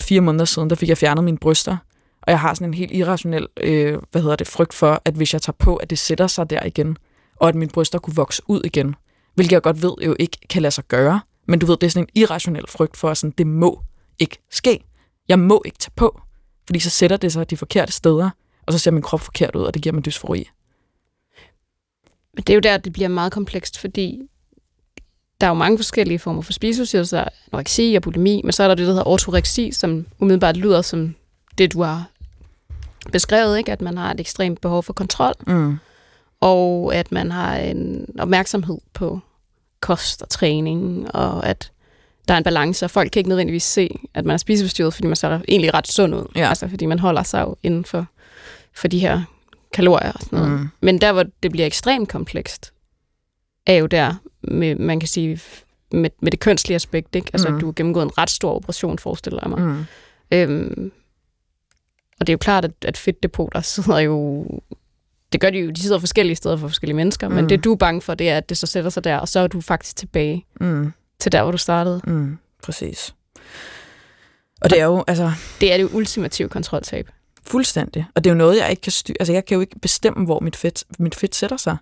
fire 0.00 0.20
måneder 0.20 0.44
siden, 0.44 0.70
der 0.70 0.76
fik 0.76 0.88
jeg 0.88 0.98
fjernet 0.98 1.24
mine 1.24 1.38
bryster. 1.38 1.76
Og 2.22 2.30
jeg 2.30 2.40
har 2.40 2.54
sådan 2.54 2.68
en 2.68 2.74
helt 2.74 2.92
irrationel, 2.92 3.46
øh, 3.60 3.98
hvad 4.10 4.22
hedder 4.22 4.36
det, 4.36 4.46
frygt 4.46 4.74
for, 4.74 5.02
at 5.04 5.14
hvis 5.14 5.32
jeg 5.32 5.42
tager 5.42 5.56
på, 5.58 5.76
at 5.76 5.90
det 5.90 5.98
sætter 5.98 6.26
sig 6.26 6.50
der 6.50 6.66
igen, 6.66 6.96
og 7.36 7.48
at 7.48 7.54
mine 7.54 7.70
bryster 7.70 7.98
kunne 7.98 8.16
vokse 8.16 8.42
ud 8.46 8.60
igen. 8.64 8.94
Hvilket 9.34 9.52
jeg 9.52 9.62
godt 9.62 9.82
ved 9.82 9.92
jo 10.04 10.16
ikke 10.18 10.38
kan 10.48 10.62
lade 10.62 10.72
sig 10.72 10.84
gøre. 10.84 11.20
Men 11.48 11.58
du 11.58 11.66
ved, 11.66 11.76
det 11.76 11.86
er 11.86 11.90
sådan 11.90 12.04
en 12.04 12.20
irrationel 12.22 12.64
frygt 12.68 12.96
for, 12.96 13.10
at 13.10 13.18
sådan, 13.18 13.34
det 13.38 13.46
må 13.46 13.82
ikke 14.18 14.38
ske. 14.50 14.84
Jeg 15.28 15.38
må 15.38 15.62
ikke 15.64 15.78
tage 15.78 15.92
på, 15.96 16.20
fordi 16.66 16.78
så 16.78 16.90
sætter 16.90 17.16
det 17.16 17.32
sig 17.32 17.50
de 17.50 17.56
forkerte 17.56 17.92
steder, 17.92 18.30
og 18.70 18.78
så 18.78 18.78
ser 18.78 18.90
min 18.90 19.02
krop 19.02 19.20
forkert 19.20 19.56
ud, 19.56 19.62
og 19.62 19.74
det 19.74 19.82
giver 19.82 19.92
mig 19.92 20.04
dysfori. 20.04 20.48
Men 22.34 22.42
det 22.42 22.50
er 22.50 22.54
jo 22.54 22.60
der, 22.60 22.76
det 22.76 22.92
bliver 22.92 23.08
meget 23.08 23.32
komplekst, 23.32 23.78
fordi 23.78 24.20
der 25.40 25.46
er 25.46 25.50
jo 25.50 25.54
mange 25.54 25.78
forskellige 25.78 26.18
former 26.18 26.42
for 26.42 26.52
spiseforstyrrelser, 26.52 27.24
anoreksi 27.52 27.94
og 27.96 28.02
bulimi, 28.02 28.40
men 28.44 28.52
så 28.52 28.62
er 28.62 28.68
der 28.68 28.74
det, 28.74 28.86
der 28.86 28.92
hedder 28.92 29.08
ortoreksi, 29.08 29.72
som 29.72 30.06
umiddelbart 30.18 30.56
lyder 30.56 30.82
som 30.82 31.14
det, 31.58 31.72
du 31.72 31.82
har 31.82 32.10
beskrevet, 33.12 33.58
ikke? 33.58 33.72
at 33.72 33.80
man 33.80 33.98
har 33.98 34.10
et 34.10 34.20
ekstremt 34.20 34.60
behov 34.60 34.82
for 34.82 34.92
kontrol, 34.92 35.34
Mm. 35.46 35.78
og 36.40 36.94
at 36.94 37.12
man 37.12 37.30
har 37.30 37.56
en 37.56 38.06
opmærksomhed 38.18 38.78
på 38.92 39.20
kost 39.80 40.22
og 40.22 40.28
træning, 40.28 41.14
og 41.14 41.46
at 41.46 41.72
der 42.28 42.34
er 42.34 42.38
en 42.38 42.44
balance, 42.44 42.84
og 42.84 42.90
folk 42.90 43.10
kan 43.10 43.20
ikke 43.20 43.28
nødvendigvis 43.28 43.62
se, 43.62 43.98
at 44.14 44.24
man 44.24 44.34
er 44.34 44.38
spiseforstyrret, 44.38 44.94
fordi 44.94 45.06
man 45.06 45.16
så 45.16 45.26
er 45.26 45.40
egentlig 45.48 45.74
ret 45.74 45.88
sund 45.88 46.14
ud. 46.14 46.26
Ja. 46.36 46.48
Altså, 46.48 46.68
fordi 46.68 46.86
man 46.86 46.98
holder 46.98 47.22
sig 47.22 47.40
jo 47.42 47.56
inden 47.62 47.84
for, 47.84 48.06
for 48.74 48.88
de 48.88 48.98
her 48.98 49.22
kalorier 49.74 50.12
og 50.12 50.20
sådan 50.20 50.38
noget. 50.38 50.60
Mm. 50.60 50.68
Men 50.80 51.00
der, 51.00 51.12
hvor 51.12 51.24
det 51.42 51.50
bliver 51.52 51.66
ekstremt 51.66 52.08
komplekst, 52.08 52.72
er 53.66 53.74
jo 53.74 53.86
der, 53.86 54.14
med, 54.42 54.74
man 54.74 55.00
kan 55.00 55.08
sige, 55.08 55.40
med, 55.92 56.10
med 56.22 56.30
det 56.32 56.40
kønslige 56.40 56.74
aspekt. 56.76 57.16
Ikke? 57.16 57.30
Altså, 57.32 57.48
Mm. 57.50 57.60
du 57.60 57.66
har 57.66 57.72
gennemgået 57.72 58.04
en 58.04 58.18
ret 58.18 58.30
stor 58.30 58.54
operation, 58.54 58.98
forestiller 58.98 59.38
jeg 59.42 59.50
mig. 59.50 59.60
Mm. 59.60 59.84
Øhm, 60.32 60.92
og 62.20 62.26
det 62.26 62.32
er 62.32 62.34
jo 62.34 62.38
klart, 62.38 62.64
at, 62.64 62.72
at 62.84 62.96
fedtdepoter 62.96 63.60
sidder 63.74 63.98
jo... 63.98 64.46
Det 65.32 65.40
gør 65.40 65.50
de 65.50 65.58
jo, 65.58 65.70
de 65.70 65.80
sidder 65.82 65.98
forskellige 65.98 66.36
steder 66.36 66.56
for 66.56 66.68
forskellige 66.68 66.96
mennesker. 66.96 67.28
Mm. 67.28 67.34
men 67.34 67.48
det 67.48 67.64
du 67.64 67.72
er 67.72 67.76
bange 67.76 68.00
for, 68.02 68.14
det 68.14 68.28
er, 68.28 68.36
at 68.36 68.48
det 68.48 68.58
så 68.58 68.66
sætter 68.66 68.90
sig 68.90 69.04
der, 69.04 69.16
og 69.16 69.28
så 69.28 69.40
er 69.40 69.46
du 69.46 69.60
faktisk 69.60 69.96
tilbage 69.96 70.46
Mm. 70.60 70.92
til 71.18 71.32
der, 71.32 71.42
hvor 71.42 71.50
du 71.52 71.58
startede. 71.58 72.00
Mm. 72.06 72.38
Præcis. 72.62 73.14
Og 74.60 74.70
det 74.70 74.80
er 74.80 74.84
jo, 74.84 75.04
altså, 75.06 75.32
Det 75.60 75.72
er 75.72 75.76
det 75.76 75.88
ultimative 75.92 76.48
kontroltab. 76.48 77.08
Fuldstændig. 77.46 78.06
Og 78.14 78.24
det 78.24 78.30
er 78.30 78.34
jo 78.34 78.38
noget, 78.38 78.56
jeg 78.56 78.70
ikke 78.70 78.82
kan 78.82 78.92
styre. 78.92 79.16
Altså, 79.20 79.32
jeg 79.32 79.44
kan 79.44 79.54
jo 79.54 79.60
ikke 79.60 79.78
bestemme, 79.78 80.24
hvor 80.24 80.40
mit 80.40 80.56
fedt, 80.56 80.84
mit 80.98 81.14
fedt 81.14 81.34
sætter 81.34 81.56
sig. 81.56 81.76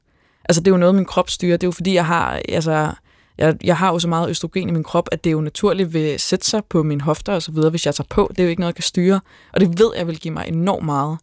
Altså, 0.45 0.61
det 0.61 0.67
er 0.67 0.71
jo 0.71 0.77
noget, 0.77 0.95
min 0.95 1.05
krop 1.05 1.31
styrer. 1.31 1.57
Det 1.57 1.65
er 1.65 1.69
jo 1.69 1.73
fordi, 1.73 1.95
jeg 1.95 2.07
har, 2.07 2.41
altså, 2.49 2.93
jeg, 3.39 3.57
jeg 3.65 3.77
har 3.77 3.93
jo 3.93 3.99
så 3.99 4.09
meget 4.09 4.31
østrogen 4.31 4.69
i 4.69 4.73
min 4.73 4.85
krop, 4.85 5.09
at 5.13 5.25
det 5.25 5.33
jo 5.33 5.41
naturligt 5.41 5.95
vil 5.95 6.21
sætte 6.21 6.47
sig 6.47 6.65
på 6.65 6.83
mine 6.83 7.01
hofter 7.01 7.33
og 7.33 7.43
så 7.43 7.53
videre, 7.53 7.71
hvis 7.71 7.87
jeg 7.87 7.95
tager 7.95 8.07
på. 8.11 8.29
Det 8.31 8.41
er 8.41 8.45
jo 8.45 8.51
ikke 8.51 8.61
noget, 8.61 8.73
jeg 8.73 8.77
kan 8.77 8.83
styre. 8.83 9.21
Og 9.53 9.61
det 9.61 9.79
ved 9.79 9.91
jeg 9.97 10.07
vil 10.07 10.19
give 10.19 10.35
mig 10.35 10.45
enormt 10.49 10.85
meget 10.85 11.19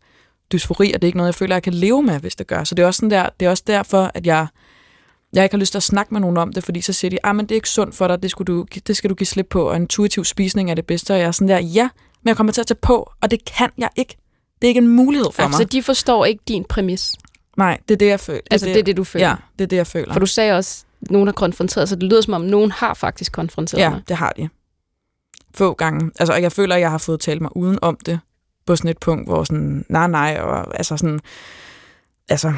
dysfori, 0.54 0.92
og 0.94 1.02
det 1.02 1.08
er 1.08 1.10
ikke 1.10 1.18
noget, 1.18 1.28
jeg 1.28 1.36
føler, 1.36 1.56
jeg 1.56 1.64
kan 1.64 1.74
leve 1.74 2.04
med, 2.04 2.20
hvis 2.20 2.36
det 2.36 2.48
gør. 2.48 2.64
Så 2.64 2.76
det 2.76 2.84
er 2.84 2.88
også, 2.88 2.98
sådan 2.98 3.12
der, 3.12 3.30
det 3.40 3.46
er 3.46 3.50
også 3.50 3.64
derfor, 3.68 4.12
at 4.14 4.28
jeg, 4.28 4.48
jeg 5.34 5.44
ikke 5.44 5.54
har 5.54 5.60
lyst 5.60 5.72
til 5.72 5.80
at 5.80 5.84
snakke 5.84 6.14
med 6.14 6.22
nogen 6.22 6.38
om 6.38 6.54
det, 6.54 6.64
fordi 6.64 6.82
så 6.82 6.94
siger 6.94 7.10
de, 7.10 7.18
ah, 7.24 7.36
men 7.36 7.46
det 7.46 7.52
er 7.52 7.56
ikke 7.56 7.70
sundt 7.70 7.96
for 7.96 8.08
dig, 8.08 8.24
det, 8.24 8.32
skulle 8.32 8.54
du, 8.54 8.66
det 8.88 8.98
skal 8.98 9.10
du 9.10 9.16
give 9.16 9.28
slip 9.28 9.48
på, 9.50 9.70
og 9.70 9.76
intuitiv 9.76 10.26
spisning 10.26 10.72
er 10.72 10.76
det 10.76 10.86
bedste. 10.86 11.12
Og 11.12 11.20
jeg 11.20 11.28
er 11.28 11.32
sådan 11.32 11.48
der, 11.48 11.60
ja, 11.60 11.90
men 12.24 12.28
jeg 12.28 12.38
kommer 12.38 12.54
til 12.54 12.62
at 12.62 12.68
tage 12.68 12.78
på, 12.82 13.12
og 13.22 13.32
det 13.32 13.46
kan 13.46 13.70
jeg 13.78 13.90
ikke. 13.96 14.18
Det 14.62 14.68
er 14.68 14.68
ikke 14.68 14.78
en 14.82 14.88
mulighed 14.88 15.32
for 15.34 15.41
Ja, 15.43 15.47
mig. 15.47 15.58
så 15.58 15.64
de 15.64 15.84
forstår 15.84 16.26
ikke 16.26 16.43
din 16.47 16.64
præmis. 16.70 17.14
Nej, 17.58 17.80
det 17.89 17.93
er 17.93 17.97
det, 17.97 18.06
jeg 18.08 18.20
føler. 18.20 18.41
Altså, 18.51 18.68
det 18.68 18.78
er 18.78 18.84
det, 18.84 18.97
du 18.97 19.03
føler? 19.03 19.28
Ja, 19.28 19.36
det 19.60 19.64
er 19.64 19.68
det, 19.68 19.78
jeg 19.78 19.88
føler. 19.88 20.14
For 20.14 20.20
du 20.20 20.26
sagde 20.26 20.53
også, 20.53 20.86
at 21.01 21.12
nogen 21.12 21.28
har 21.28 21.34
konfronteret, 21.34 21.89
så 21.89 21.95
det 21.95 22.03
lyder 22.03 22.22
som 22.22 22.34
om, 22.34 22.41
nogen 22.41 22.72
har 22.72 22.93
faktisk 22.93 23.32
konfronteret 23.32 23.82
Ja, 23.82 23.89
dig. 23.89 24.01
det 24.08 24.16
har 24.18 24.34
de. 24.38 24.49
Få 25.53 25.74
gange. 25.74 26.12
Altså, 26.20 26.34
og 26.34 26.41
jeg 26.41 26.51
føler, 26.51 26.76
at 26.76 26.82
jeg 26.82 26.91
har 26.91 26.97
fået 26.97 27.20
talt 27.20 27.41
mig 27.41 27.58
uden 27.58 27.80
om 27.82 27.97
det 28.06 28.20
på 28.66 28.76
sådan 28.76 28.91
et 28.91 28.97
punkt, 28.97 29.28
hvor 29.30 29.43
sådan, 29.43 29.86
nej, 29.89 30.08
nej, 30.08 30.38
og 30.41 30.78
altså 30.78 30.97
sådan, 30.97 31.20
altså, 32.30 32.53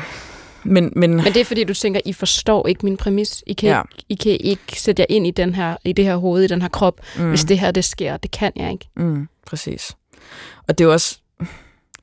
men, 0.64 0.94
men, 0.96 1.16
Men 1.16 1.26
det 1.26 1.38
er 1.38 1.46
fordi, 1.46 1.64
du 1.64 1.74
tænker, 1.74 2.00
I 2.06 2.14
forstår 2.14 2.68
ikke 2.68 2.86
min 2.86 2.98
præmis. 2.98 3.44
I 3.48 3.54
kan, 3.54 3.70
Ja. 3.70 3.76
ja. 3.78 3.82
ikke, 4.10 4.10
I 4.10 4.16
kan 4.38 4.38
ikke 4.52 4.82
sætte 4.82 5.02
jer 5.02 5.06
ind 5.10 5.28
i, 5.28 5.32
den 5.32 5.56
her, 5.56 5.78
i 5.86 5.94
det 5.94 6.06
her 6.06 6.16
hoved, 6.16 6.44
i 6.44 6.48
den 6.48 6.62
her 6.62 6.70
krop. 6.70 7.02
Mm. 7.18 7.30
Hvis 7.30 7.44
det 7.44 7.60
her, 7.60 7.72
det 7.72 7.86
sker, 7.86 8.18
det 8.18 8.32
kan 8.32 8.52
jeg 8.56 8.72
ikke. 8.72 8.90
Mm, 8.98 9.28
præcis. 9.48 9.96
Og 10.68 10.78
det 10.78 10.84
er 10.84 10.88
jo 10.88 10.94
også, 10.94 11.20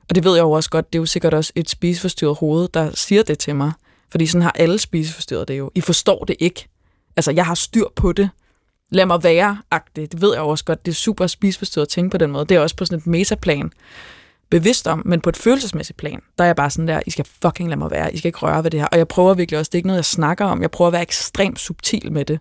og 0.09 0.15
det 0.15 0.23
ved 0.23 0.35
jeg 0.35 0.41
jo 0.41 0.51
også 0.51 0.69
godt, 0.69 0.93
det 0.93 0.99
er 0.99 1.01
jo 1.01 1.05
sikkert 1.05 1.33
også 1.33 1.51
et 1.55 1.69
spiseforstyrret 1.69 2.37
hoved, 2.37 2.67
der 2.67 2.91
siger 2.93 3.23
det 3.23 3.39
til 3.39 3.55
mig. 3.55 3.71
Fordi 4.11 4.25
sådan 4.25 4.41
har 4.41 4.51
alle 4.51 4.79
spiseforstyrret 4.79 5.47
det 5.47 5.57
jo. 5.57 5.71
I 5.75 5.81
forstår 5.81 6.23
det 6.23 6.35
ikke. 6.39 6.67
Altså, 7.15 7.31
jeg 7.31 7.45
har 7.45 7.55
styr 7.55 7.85
på 7.95 8.11
det. 8.11 8.29
Lad 8.89 9.05
mig 9.05 9.23
være 9.23 9.57
agtigt. 9.71 10.11
Det 10.11 10.21
ved 10.21 10.33
jeg 10.33 10.39
jo 10.39 10.47
også 10.47 10.65
godt. 10.65 10.85
Det 10.85 10.91
er 10.91 10.95
super 10.95 11.27
spiseforstyrret 11.27 11.85
at 11.85 11.89
tænke 11.89 12.09
på 12.09 12.17
den 12.17 12.31
måde. 12.31 12.45
Det 12.45 12.57
er 12.57 12.59
også 12.59 12.75
på 12.75 12.85
sådan 12.85 12.99
et 12.99 13.07
metaplan 13.07 13.71
bevidst 14.49 14.87
om, 14.87 15.01
men 15.05 15.21
på 15.21 15.29
et 15.29 15.37
følelsesmæssigt 15.37 15.97
plan, 15.97 16.21
der 16.37 16.43
er 16.43 16.47
jeg 16.47 16.55
bare 16.55 16.69
sådan 16.69 16.87
der, 16.87 17.01
I 17.05 17.11
skal 17.11 17.25
fucking 17.41 17.69
lade 17.69 17.79
mig 17.79 17.91
være, 17.91 18.13
I 18.13 18.17
skal 18.17 18.29
ikke 18.29 18.39
røre 18.39 18.63
ved 18.63 18.71
det 18.71 18.79
her. 18.79 18.87
Og 18.87 18.97
jeg 18.97 19.07
prøver 19.07 19.33
virkelig 19.33 19.59
også, 19.59 19.69
det 19.69 19.75
er 19.75 19.79
ikke 19.79 19.87
noget, 19.87 19.97
jeg 19.97 20.05
snakker 20.05 20.45
om, 20.45 20.61
jeg 20.61 20.71
prøver 20.71 20.87
at 20.87 20.93
være 20.93 21.01
ekstremt 21.01 21.59
subtil 21.59 22.11
med 22.11 22.25
det. 22.25 22.39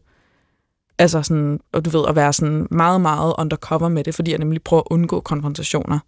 Altså 0.99 1.23
sådan, 1.23 1.61
og 1.73 1.85
du 1.85 1.91
ved, 1.91 2.05
at 2.09 2.17
være 2.17 2.33
sådan 2.33 2.67
meget, 2.71 3.01
meget 3.01 3.35
undercover 3.39 3.89
med 3.89 4.05
det, 4.05 4.15
fordi 4.15 4.31
jeg 4.31 4.39
nemlig 4.39 4.63
prøver 4.63 4.81
at 4.83 4.87
undgå 4.91 5.21
konfrontationer. 5.21 5.99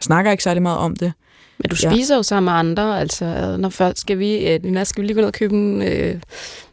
Jeg 0.00 0.04
snakker 0.04 0.30
ikke 0.30 0.42
særlig 0.44 0.62
meget 0.62 0.78
om 0.78 0.96
det. 0.96 1.12
Men 1.58 1.70
du 1.70 1.76
Ja. 1.82 1.90
spiser 1.90 2.16
jo 2.16 2.22
sammen 2.22 2.44
med 2.44 2.52
andre. 2.52 3.00
Altså, 3.00 3.56
når 3.58 3.68
folk 3.68 3.96
skal 3.98 4.18
vi, 4.18 4.48
øh, 4.48 4.86
skal 4.86 5.02
vi 5.02 5.06
lige 5.06 5.14
gå 5.14 5.20
ned 5.20 5.26
og 5.28 5.32
købe 5.32 5.54
en, 5.54 5.82
øh, 5.82 6.20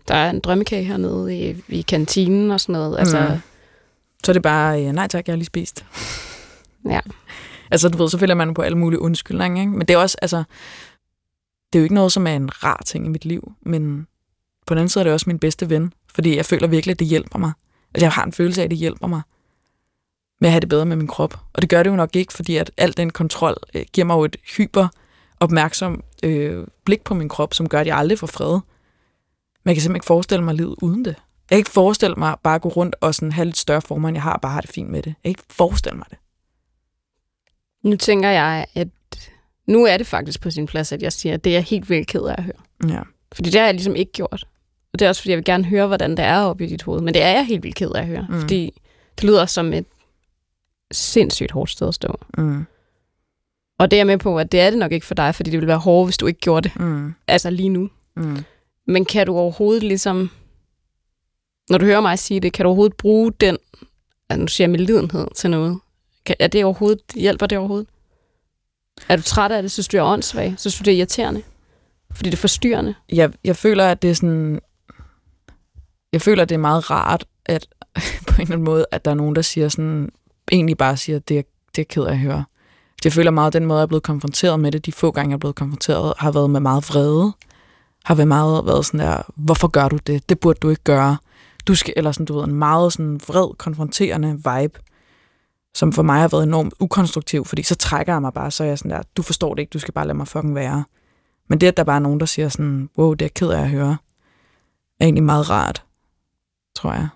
der 0.08 0.16
er 0.16 0.30
en 0.30 0.40
drømmekage 0.40 0.84
hernede 0.84 1.38
i, 1.50 1.56
i 1.70 1.82
kantinen 1.82 2.52
og 2.52 2.60
sådan 2.60 2.74
noget. 2.74 3.00
Altså, 3.00 3.20
Mm. 3.30 3.40
Så 4.24 4.32
er 4.32 4.34
det 4.34 4.42
bare, 4.42 4.86
øh, 4.86 4.92
nej 4.92 5.08
tak, 5.08 5.28
jeg 5.28 5.34
har 5.34 5.38
lige 5.38 5.46
spist. 5.46 5.86
ja. 6.94 7.00
Altså, 7.72 7.90
du 7.90 7.98
ved, 7.98 8.10
så 8.10 8.18
føler 8.18 8.34
man 8.36 8.54
på 8.54 8.62
alle 8.62 8.78
mulige 8.78 9.00
undskyldninger, 9.02 9.62
ikke? 9.62 9.72
Men 9.74 9.88
det 9.88 9.94
er 9.94 9.98
også, 9.98 10.18
altså, 10.22 10.38
det 11.74 11.76
er 11.76 11.80
jo 11.80 11.84
ikke 11.84 11.96
noget, 11.96 12.12
som 12.12 12.28
er 12.28 12.36
en 12.36 12.64
rar 12.64 12.82
ting 12.86 13.06
i 13.06 13.10
mit 13.10 13.26
liv, 13.26 13.52
men 13.66 14.08
på 14.68 14.74
den 14.74 14.78
anden 14.78 14.90
side 14.90 15.02
er 15.02 15.04
det 15.04 15.14
også 15.14 15.24
min 15.30 15.40
bedste 15.40 15.70
ven, 15.70 15.94
fordi 16.16 16.36
jeg 16.36 16.46
føler 16.46 16.68
virkelig, 16.68 16.92
at 16.94 17.00
det 17.00 17.08
hjælper 17.08 17.40
mig. 17.40 17.52
Altså, 17.94 18.06
jeg 18.06 18.12
har 18.12 18.24
en 18.24 18.34
følelse 18.34 18.62
af, 18.62 18.66
at 18.66 18.72
det 18.72 18.78
hjælper 18.78 19.08
mig 19.08 19.22
med 20.40 20.50
at 20.50 20.52
have 20.52 20.60
det 20.60 20.70
bedre 20.70 20.86
med 20.86 20.96
min 20.96 21.08
krop. 21.08 21.40
Og 21.54 21.62
det 21.62 21.70
gør 21.70 21.84
det 21.84 21.90
jo 21.90 21.96
nok 21.96 22.16
ikke, 22.16 22.34
fordi 22.34 22.58
at 22.58 22.72
al 22.78 22.98
den 22.98 23.10
kontrol 23.10 23.56
øh, 23.74 23.86
giver 23.94 24.06
mig 24.06 24.14
jo 24.14 24.24
et 24.24 24.36
hyper 24.58 24.88
opmærksom 25.40 26.04
øh, 26.24 26.68
blik 26.86 27.04
på 27.04 27.14
min 27.14 27.30
krop, 27.30 27.54
som 27.54 27.70
gør, 27.70 27.80
at 27.80 27.88
jeg 27.88 27.98
aldrig 27.98 28.20
får 28.20 28.28
fred. 28.28 28.52
Men 28.52 28.62
jeg 29.66 29.76
kan 29.76 29.82
simpelthen 29.82 29.96
ikke 29.96 30.06
forestille 30.06 30.44
mig 30.44 30.56
livet 30.56 30.76
uden 30.82 31.06
det. 31.06 31.16
Jeg 31.16 31.56
kan 31.56 31.58
ikke 31.58 31.72
forestille 31.72 32.16
mig 32.16 32.36
bare 32.44 32.56
at 32.56 32.62
gå 32.62 32.70
rundt 32.70 32.96
og 33.02 33.16
sådan 33.16 33.32
have 33.32 33.46
lidt 33.46 33.58
større 33.58 33.82
former, 33.82 34.10
end 34.10 34.16
jeg 34.16 34.24
har, 34.24 34.34
og 34.34 34.42
bare 34.42 34.52
have 34.52 34.62
det 34.62 34.70
fint 34.70 34.90
med 34.90 35.02
det. 35.02 35.08
Jeg 35.08 35.16
kan 35.24 35.30
ikke 35.30 35.44
forestille 35.50 35.98
mig 35.98 36.06
det. 36.10 36.18
Nu 37.84 37.96
tænker 37.96 38.30
jeg, 38.30 38.66
at 38.76 38.88
nu 39.68 39.86
er 39.86 39.98
det 39.98 40.08
faktisk 40.08 40.42
på 40.42 40.52
sin 40.52 40.66
plads, 40.66 40.92
at 40.92 41.02
jeg 41.02 41.14
siger, 41.14 41.34
at 41.34 41.44
det 41.44 41.50
er 41.50 41.56
jeg 41.56 41.64
helt 41.64 41.90
vildt 41.90 42.08
ked 42.08 42.22
af 42.22 42.36
at 42.38 42.44
høre. 42.44 42.90
Ja. 42.90 43.02
Fordi 43.32 43.50
det 43.50 43.60
har 43.60 43.66
jeg 43.66 43.74
ligesom 43.74 43.96
ikke 43.96 44.12
gjort. 44.12 44.48
Og 44.94 45.00
det 45.00 45.06
er 45.06 45.10
også, 45.10 45.22
fordi 45.22 45.32
jeg 45.32 45.38
vil 45.38 45.46
gerne 45.46 45.66
høre, 45.66 45.88
hvordan 45.88 46.12
det 46.12 46.26
er 46.26 46.42
oppe 46.42 46.66
i 46.66 46.68
dit 46.68 46.82
hoved. 46.82 47.02
Men 47.02 47.14
det 47.14 47.24
er 47.24 47.32
jeg 47.32 47.46
helt 47.46 47.64
vildt 47.64 47.76
ked 47.76 47.92
af 47.96 48.02
at 48.02 48.08
høre. 48.08 48.28
Mm. 48.30 48.40
Fordi 48.40 48.82
det 49.16 49.24
lyder 49.24 49.46
som 49.46 49.74
et 49.74 49.86
sindssygt 50.92 51.52
hårdt 51.52 51.72
sted 51.72 51.88
at 51.88 51.94
stå. 51.94 52.20
Mm. 52.38 52.66
Og 53.80 53.92
det 53.92 53.98
er 53.98 54.00
jeg 54.00 54.08
med 54.08 54.18
på, 54.18 54.40
at 54.40 54.52
det 54.52 54.60
er 54.60 54.70
det 54.70 54.80
nok 54.80 54.92
ikke 54.92 55.06
for 55.06 55.16
dig, 55.16 55.36
fordi 55.36 55.50
det 55.50 55.58
ville 55.58 55.68
være 55.68 55.78
hårdt, 55.78 56.08
hvis 56.08 56.18
du 56.18 56.28
ikke 56.28 56.40
gjorde 56.40 56.70
det. 56.70 56.80
Mm. 56.80 57.14
Altså 57.28 57.50
lige 57.50 57.70
nu. 57.70 57.90
Mm. 58.16 58.38
Men 58.88 59.06
kan 59.06 59.26
du 59.26 59.38
overhovedet 59.38 59.84
ligesom, 59.84 60.30
når 61.70 61.78
du 61.78 61.86
hører 61.86 62.02
mig 62.02 62.20
sige 62.20 62.40
det, 62.40 62.54
kan 62.54 62.64
du 62.64 62.70
overhovedet 62.70 62.98
bruge 62.98 63.32
den, 63.32 63.58
at 64.30 64.40
nu 64.40 64.48
siger 64.48 64.66
jeg 64.66 64.72
med 64.72 64.80
lidenhed 64.80 65.28
til 65.36 65.50
noget? 65.50 65.80
Kan, 66.26 66.36
er 66.40 66.48
det 66.48 66.66
overhovedet, 66.66 67.02
hjælper 67.16 67.46
det 67.46 67.58
overhovedet? 67.58 67.88
Er 69.10 69.16
du 69.16 69.22
træt 69.22 69.52
af 69.52 69.62
det, 69.62 69.72
synes 69.72 69.88
du 69.88 69.98
er 69.98 70.04
åndssvag? 70.04 70.54
Så 70.58 70.70
synes 70.70 70.78
du 70.78 70.84
det 70.84 70.94
er 70.94 70.98
irriterende? 70.98 71.44
Fordi 72.12 72.30
det 72.30 72.38
er 72.38 72.42
forstyrrende? 72.42 72.96
Jeg, 73.12 73.32
jeg 73.44 73.56
føler, 73.56 73.88
at 73.88 74.02
det 74.02 74.10
er 74.10 74.14
sådan... 74.16 74.60
Jeg 76.14 76.22
føler, 76.22 76.44
at 76.44 76.50
det 76.50 76.56
er 76.56 76.60
meget 76.60 76.92
rart, 76.92 77.26
at 77.46 77.68
på 78.28 78.36
en 78.36 78.42
eller 78.42 78.54
anden 78.54 78.66
måde, 78.66 78.86
at 78.92 79.06
der 79.06 79.12
er 79.12 79.16
nogen, 79.16 79.36
der 79.36 79.42
siger 79.42 79.70
sådan... 79.70 80.10
Egentlig 80.52 80.78
bare 80.78 80.98
siger, 80.98 81.16
at 81.16 81.30
det 81.30 81.38
er, 81.40 81.44
det 81.76 81.82
er 81.82 81.86
ked 81.86 82.04
af 82.04 82.12
at 82.12 82.20
høre. 82.20 82.46
Jeg 83.04 83.14
føler 83.14 83.32
meget, 83.32 83.48
at 83.48 83.54
den 83.54 83.66
måde, 83.66 83.80
jeg 83.80 83.84
er 83.84 83.88
blevet 83.88 84.04
konfronteret 84.04 84.60
med 84.60 84.72
det, 84.72 84.86
de 84.86 84.92
få 84.92 85.12
gange, 85.12 85.30
jeg 85.30 85.36
er 85.36 85.40
blevet 85.40 85.56
konfronteret, 85.56 86.14
har 86.18 86.32
været 86.32 86.50
med 86.50 86.60
meget 86.60 86.90
vrede. 86.90 87.34
Har 88.06 88.16
været 88.16 88.28
meget 88.28 88.66
været 88.66 88.86
sådan 88.86 89.00
der, 89.00 89.22
hvorfor 89.36 89.68
gør 89.68 89.90
du 89.90 89.98
det? 89.98 90.30
Det 90.30 90.40
burde 90.40 90.60
du 90.60 90.70
ikke 90.70 90.84
gøre. 90.84 91.18
Du 91.68 91.76
skal, 91.76 91.94
eller 91.98 92.12
sådan, 92.12 92.26
du 92.26 92.38
ved, 92.38 92.44
en 92.44 92.54
meget 92.54 92.94
sådan 92.94 93.20
vred, 93.28 93.56
konfronterende 93.58 94.34
vibe, 94.34 94.80
som 95.76 95.94
for 95.94 96.04
mig 96.04 96.22
har 96.22 96.28
været 96.28 96.44
enormt 96.44 96.74
ukonstruktiv, 96.80 97.46
fordi 97.46 97.64
så 97.64 97.76
trækker 97.76 98.14
jeg 98.14 98.22
mig 98.22 98.34
bare, 98.34 98.52
så 98.52 98.64
er 98.64 98.68
jeg 98.68 98.78
sådan 98.78 98.92
der, 98.92 99.02
du 99.18 99.22
forstår 99.22 99.54
det 99.54 99.62
ikke, 99.62 99.72
du 99.72 99.80
skal 99.80 99.94
bare 99.94 100.08
lade 100.08 100.18
mig 100.18 100.28
fucking 100.28 100.56
være. 100.56 100.84
Men 101.50 101.62
det, 101.62 101.68
at 101.68 101.78
der 101.78 101.84
bare 101.84 101.96
er 101.96 102.00
nogen, 102.00 102.20
der 102.20 102.26
siger 102.26 102.50
sådan, 102.50 102.90
wow, 102.98 103.14
det 103.14 103.22
er 103.22 103.26
jeg 103.26 103.34
ked 103.34 103.50
af 103.50 103.62
at 103.62 103.70
høre, 103.70 103.98
er 105.00 105.06
egentlig 105.06 105.24
meget 105.24 105.50
rart, 105.50 105.84
tror 106.76 106.94
jeg. 106.94 107.08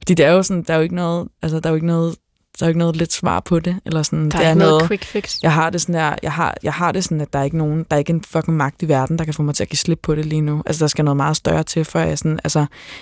Fordi 0.00 0.14
det 0.14 0.26
er 0.26 0.30
jo 0.30 0.42
sådan, 0.42 0.62
der 0.62 0.72
er 0.72 0.76
jo 0.78 0.82
ikke 0.82 0.94
noget, 0.94 1.28
altså 1.42 1.60
der 1.60 1.68
er 1.68 1.70
jo 1.70 1.74
ikke 1.74 1.86
noget, 1.86 2.16
der 2.58 2.66
er 2.66 2.68
jo 2.68 2.70
ikke 2.70 2.78
noget 2.78 2.96
lidt 2.96 3.12
svar 3.12 3.40
på 3.40 3.60
det, 3.60 3.80
eller 3.86 4.02
sådan, 4.02 4.30
Der 4.30 4.38
det 4.38 4.46
er, 4.46 4.50
ikke 4.50 4.58
noget 4.58 4.82
quick 4.88 5.04
fix. 5.04 5.42
jeg 5.42 5.52
har 5.54 5.70
det 5.70 5.80
sådan 5.80 5.94
der, 5.94 6.14
jeg 6.22 6.32
har, 6.32 6.54
jeg 6.62 6.72
har 6.72 6.92
det 6.92 7.04
sådan, 7.04 7.20
at 7.20 7.32
der 7.32 7.38
er 7.38 7.42
ikke 7.42 7.58
nogen, 7.58 7.78
der 7.90 7.96
er 7.96 7.98
ikke 7.98 8.12
en 8.12 8.24
fucking 8.24 8.56
magt 8.56 8.82
i 8.82 8.88
verden, 8.88 9.18
der 9.18 9.24
kan 9.24 9.34
få 9.34 9.42
mig 9.42 9.54
til 9.54 9.64
at 9.64 9.68
give 9.68 9.78
slip 9.78 9.98
på 10.02 10.14
det 10.14 10.26
lige 10.26 10.40
nu. 10.40 10.62
Altså, 10.66 10.84
der 10.84 10.88
skal 10.88 11.04
noget 11.04 11.16
meget 11.16 11.36
større 11.36 11.62
til, 11.62 11.84
for 11.84 11.98
jeg 11.98 12.18
sådan, 12.18 12.40
altså, 12.44 12.58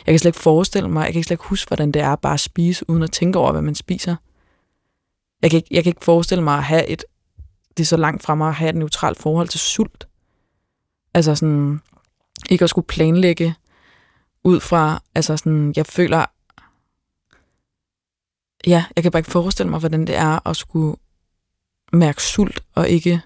jeg 0.06 0.12
kan 0.12 0.18
slet 0.18 0.28
ikke 0.28 0.38
forestille 0.38 0.88
mig, 0.88 1.04
jeg 1.04 1.12
kan 1.12 1.22
slet 1.22 1.34
ikke 1.34 1.44
huske, 1.44 1.68
hvordan 1.68 1.92
det 1.92 2.02
er 2.02 2.16
bare 2.16 2.34
at 2.34 2.40
spise, 2.40 2.90
uden 2.90 3.02
at 3.02 3.10
tænke 3.12 3.38
over, 3.38 3.52
hvad 3.52 3.62
man 3.62 3.74
spiser. 3.74 4.16
Jeg 5.42 5.50
kan 5.50 5.56
ikke, 5.56 5.68
jeg 5.70 5.82
kan 5.82 5.90
ikke 5.90 6.04
forestille 6.04 6.44
mig 6.44 6.56
at 6.56 6.64
have 6.64 6.86
et, 6.86 7.04
det 7.76 7.82
er 7.82 7.86
så 7.86 7.96
langt 7.96 8.22
fra 8.22 8.34
mig 8.34 8.48
at 8.48 8.54
have 8.54 8.68
et 8.68 8.76
neutralt 8.76 9.18
forhold 9.18 9.48
til 9.48 9.60
sult. 9.60 10.08
Altså 11.14 11.34
sådan, 11.34 11.80
ikke 12.50 12.64
at 12.64 12.70
skulle 12.70 12.86
planlægge 12.86 13.54
ud 14.44 14.60
fra, 14.60 15.02
altså 15.14 15.36
sådan, 15.36 15.72
jeg 15.76 15.86
føler, 15.86 16.26
ja, 18.66 18.84
jeg 18.96 19.02
kan 19.02 19.12
bare 19.12 19.20
ikke 19.20 19.30
forestille 19.30 19.70
mig, 19.70 19.78
hvordan 19.78 20.06
det 20.06 20.16
er 20.16 20.48
at 20.48 20.56
skulle 20.56 20.96
mærke 21.92 22.22
sult, 22.22 22.62
og 22.74 22.88
ikke 22.88 23.20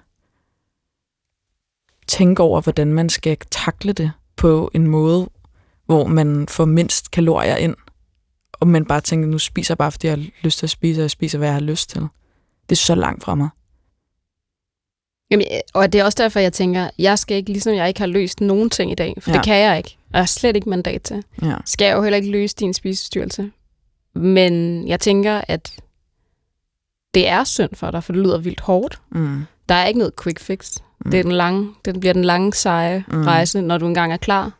tænke 2.06 2.42
over, 2.42 2.60
hvordan 2.60 2.92
man 2.92 3.08
skal 3.08 3.36
takle 3.50 3.92
det 3.92 4.12
på 4.36 4.70
en 4.74 4.86
måde, 4.86 5.30
hvor 5.86 6.06
man 6.06 6.46
får 6.48 6.64
mindst 6.64 7.10
kalorier 7.10 7.56
ind, 7.56 7.76
og 8.52 8.68
man 8.68 8.84
bare 8.84 9.00
tænker, 9.00 9.28
nu 9.28 9.38
spiser 9.38 9.72
jeg 9.74 9.78
bare, 9.78 9.92
fordi 9.92 10.06
jeg 10.06 10.16
har 10.18 10.26
lyst 10.42 10.58
til 10.58 10.66
at 10.66 10.70
spise, 10.70 11.00
og 11.00 11.02
jeg 11.02 11.10
spiser, 11.10 11.38
hvad 11.38 11.48
jeg 11.48 11.54
har 11.54 11.60
lyst 11.60 11.90
til. 11.90 12.00
Det 12.68 12.72
er 12.72 12.76
så 12.76 12.94
langt 12.94 13.24
fra 13.24 13.34
mig. 13.34 13.48
Jamen, 15.30 15.46
øh, 15.52 15.60
og 15.74 15.92
det 15.92 16.00
er 16.00 16.04
også 16.04 16.22
derfor, 16.22 16.40
jeg 16.40 16.52
tænker, 16.52 16.90
jeg 16.98 17.18
skal 17.18 17.36
ikke, 17.36 17.52
ligesom 17.52 17.74
jeg 17.74 17.88
ikke 17.88 18.00
har 18.00 18.06
løst 18.06 18.40
nogen 18.40 18.70
ting 18.70 18.92
i 18.92 18.94
dag, 18.94 19.14
for 19.20 19.30
Ja. 19.30 19.36
det 19.36 19.44
kan 19.44 19.56
jeg 19.56 19.76
ikke, 19.78 19.96
og 20.06 20.12
jeg 20.12 20.20
har 20.20 20.26
slet 20.26 20.56
ikke 20.56 20.68
mandat 20.70 21.02
til. 21.02 21.24
Ja. 21.42 21.56
Skal 21.66 21.84
jeg 21.84 21.96
jo 21.96 22.02
heller 22.02 22.16
ikke 22.16 22.30
løse 22.30 22.56
din 22.56 22.74
spiseforstyrrelse. 22.74 23.50
Men 24.14 24.88
jeg 24.88 25.00
tænker, 25.00 25.40
at 25.48 25.76
det 27.14 27.28
er 27.28 27.44
synd 27.44 27.70
for 27.74 27.90
dig, 27.90 28.04
for 28.04 28.12
det 28.12 28.22
lyder 28.22 28.38
vildt 28.38 28.60
hårdt. 28.60 29.00
Mm. 29.10 29.42
Der 29.68 29.74
er 29.74 29.86
ikke 29.86 29.98
noget 29.98 30.12
quick 30.22 30.40
fix. 30.40 30.76
Mm. 31.04 31.10
Det, 31.10 31.18
er 31.20 31.22
den 31.22 31.32
lange, 31.32 31.74
det 31.84 32.00
bliver 32.00 32.12
den 32.12 32.24
lange, 32.24 32.54
seje 32.54 33.04
Mm. 33.08 33.22
rejse, 33.22 33.60
når 33.62 33.78
du 33.78 33.86
engang 33.86 34.12
er 34.12 34.16
klar 34.16 34.52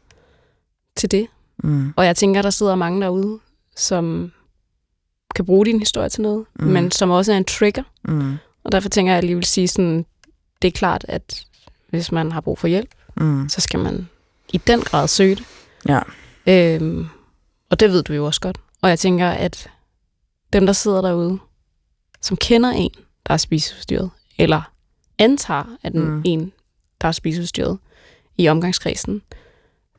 til 0.96 1.11
det. 1.11 1.26
Mm. 1.64 1.92
Og 1.96 2.07
jeg 2.07 2.16
tænker, 2.16 2.42
der 2.42 2.50
sidder 2.50 2.74
mange 2.74 3.00
derude, 3.00 3.38
som 3.76 4.32
kan 5.34 5.44
bruge 5.44 5.66
din 5.66 5.78
historie 5.78 6.09
til 6.09 6.22
noget, 6.22 6.44
Mm. 6.55 6.66
men 6.66 6.90
som 6.90 7.11
også 7.11 7.32
er 7.32 7.36
en 7.36 7.44
trigger. 7.44 7.82
Mm. 8.05 8.36
Og 8.64 8.72
derfor 8.72 8.88
tænker 8.88 9.12
jeg, 9.12 9.18
at 9.18 9.22
jeg 9.22 9.26
lige 9.26 9.34
vil 9.36 9.44
sige 9.44 9.68
sådan, 9.68 10.07
det 10.62 10.68
er 10.68 10.72
klart, 10.72 11.05
at 11.09 11.44
hvis 11.90 12.12
man 12.12 12.32
har 12.32 12.40
brug 12.40 12.59
for 12.59 12.68
hjælp, 12.68 12.90
Mm. 13.16 13.48
så 13.48 13.61
skal 13.61 13.80
man 13.80 14.09
i 14.53 14.59
den 14.59 14.80
grad 14.80 15.09
søge 15.09 15.34
det. 15.34 15.44
Ja. 15.88 16.00
Øhm, 16.46 17.07
og 17.70 17.80
det 17.80 17.90
ved 17.90 18.03
du 18.03 18.12
jo 18.12 18.26
også 18.26 18.40
godt. 18.40 18.59
Og 18.83 18.89
jeg 18.91 18.99
tænker, 18.99 19.28
at 19.30 19.70
dem, 20.53 20.66
der 20.66 20.72
sidder 20.72 21.01
derude, 21.03 21.39
som 22.20 22.37
kender 22.37 22.70
en, 22.70 22.91
der 23.26 23.33
er 23.35 23.39
spiseforstyrret, 23.39 24.11
eller 24.39 24.62
antager, 25.18 25.64
at 25.83 25.93
den 25.93 26.03
Mm. 26.11 26.22
en, 26.24 26.53
der 27.01 27.09
er 27.09 27.12
spiseforstyrret 27.12 27.78
i 28.37 28.49
omgangskredsen, 28.49 29.22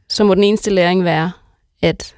så 0.09 0.23
må 0.23 0.36
den 0.36 0.43
eneste 0.43 0.69
læring 0.71 1.03
være, 1.03 1.31
at 1.81 2.15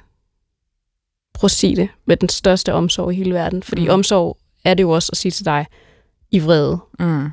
prøv 1.34 1.46
at 1.46 1.50
sige 1.50 1.76
det 1.76 1.88
med 2.04 2.16
den 2.16 2.28
største 2.28 2.72
omsorg 2.74 3.12
i 3.12 3.16
hele 3.16 3.34
verden. 3.34 3.62
Fordi 3.62 3.84
Mm. 3.84 3.90
omsorg 3.90 4.38
er 4.64 4.74
det 4.74 4.82
jo 4.82 4.90
også 4.90 5.08
at 5.12 5.16
sige 5.18 5.32
til 5.32 5.44
dig 5.44 5.66
i 6.30 6.38
vrede. 6.38 6.78
Mm. 6.98 7.30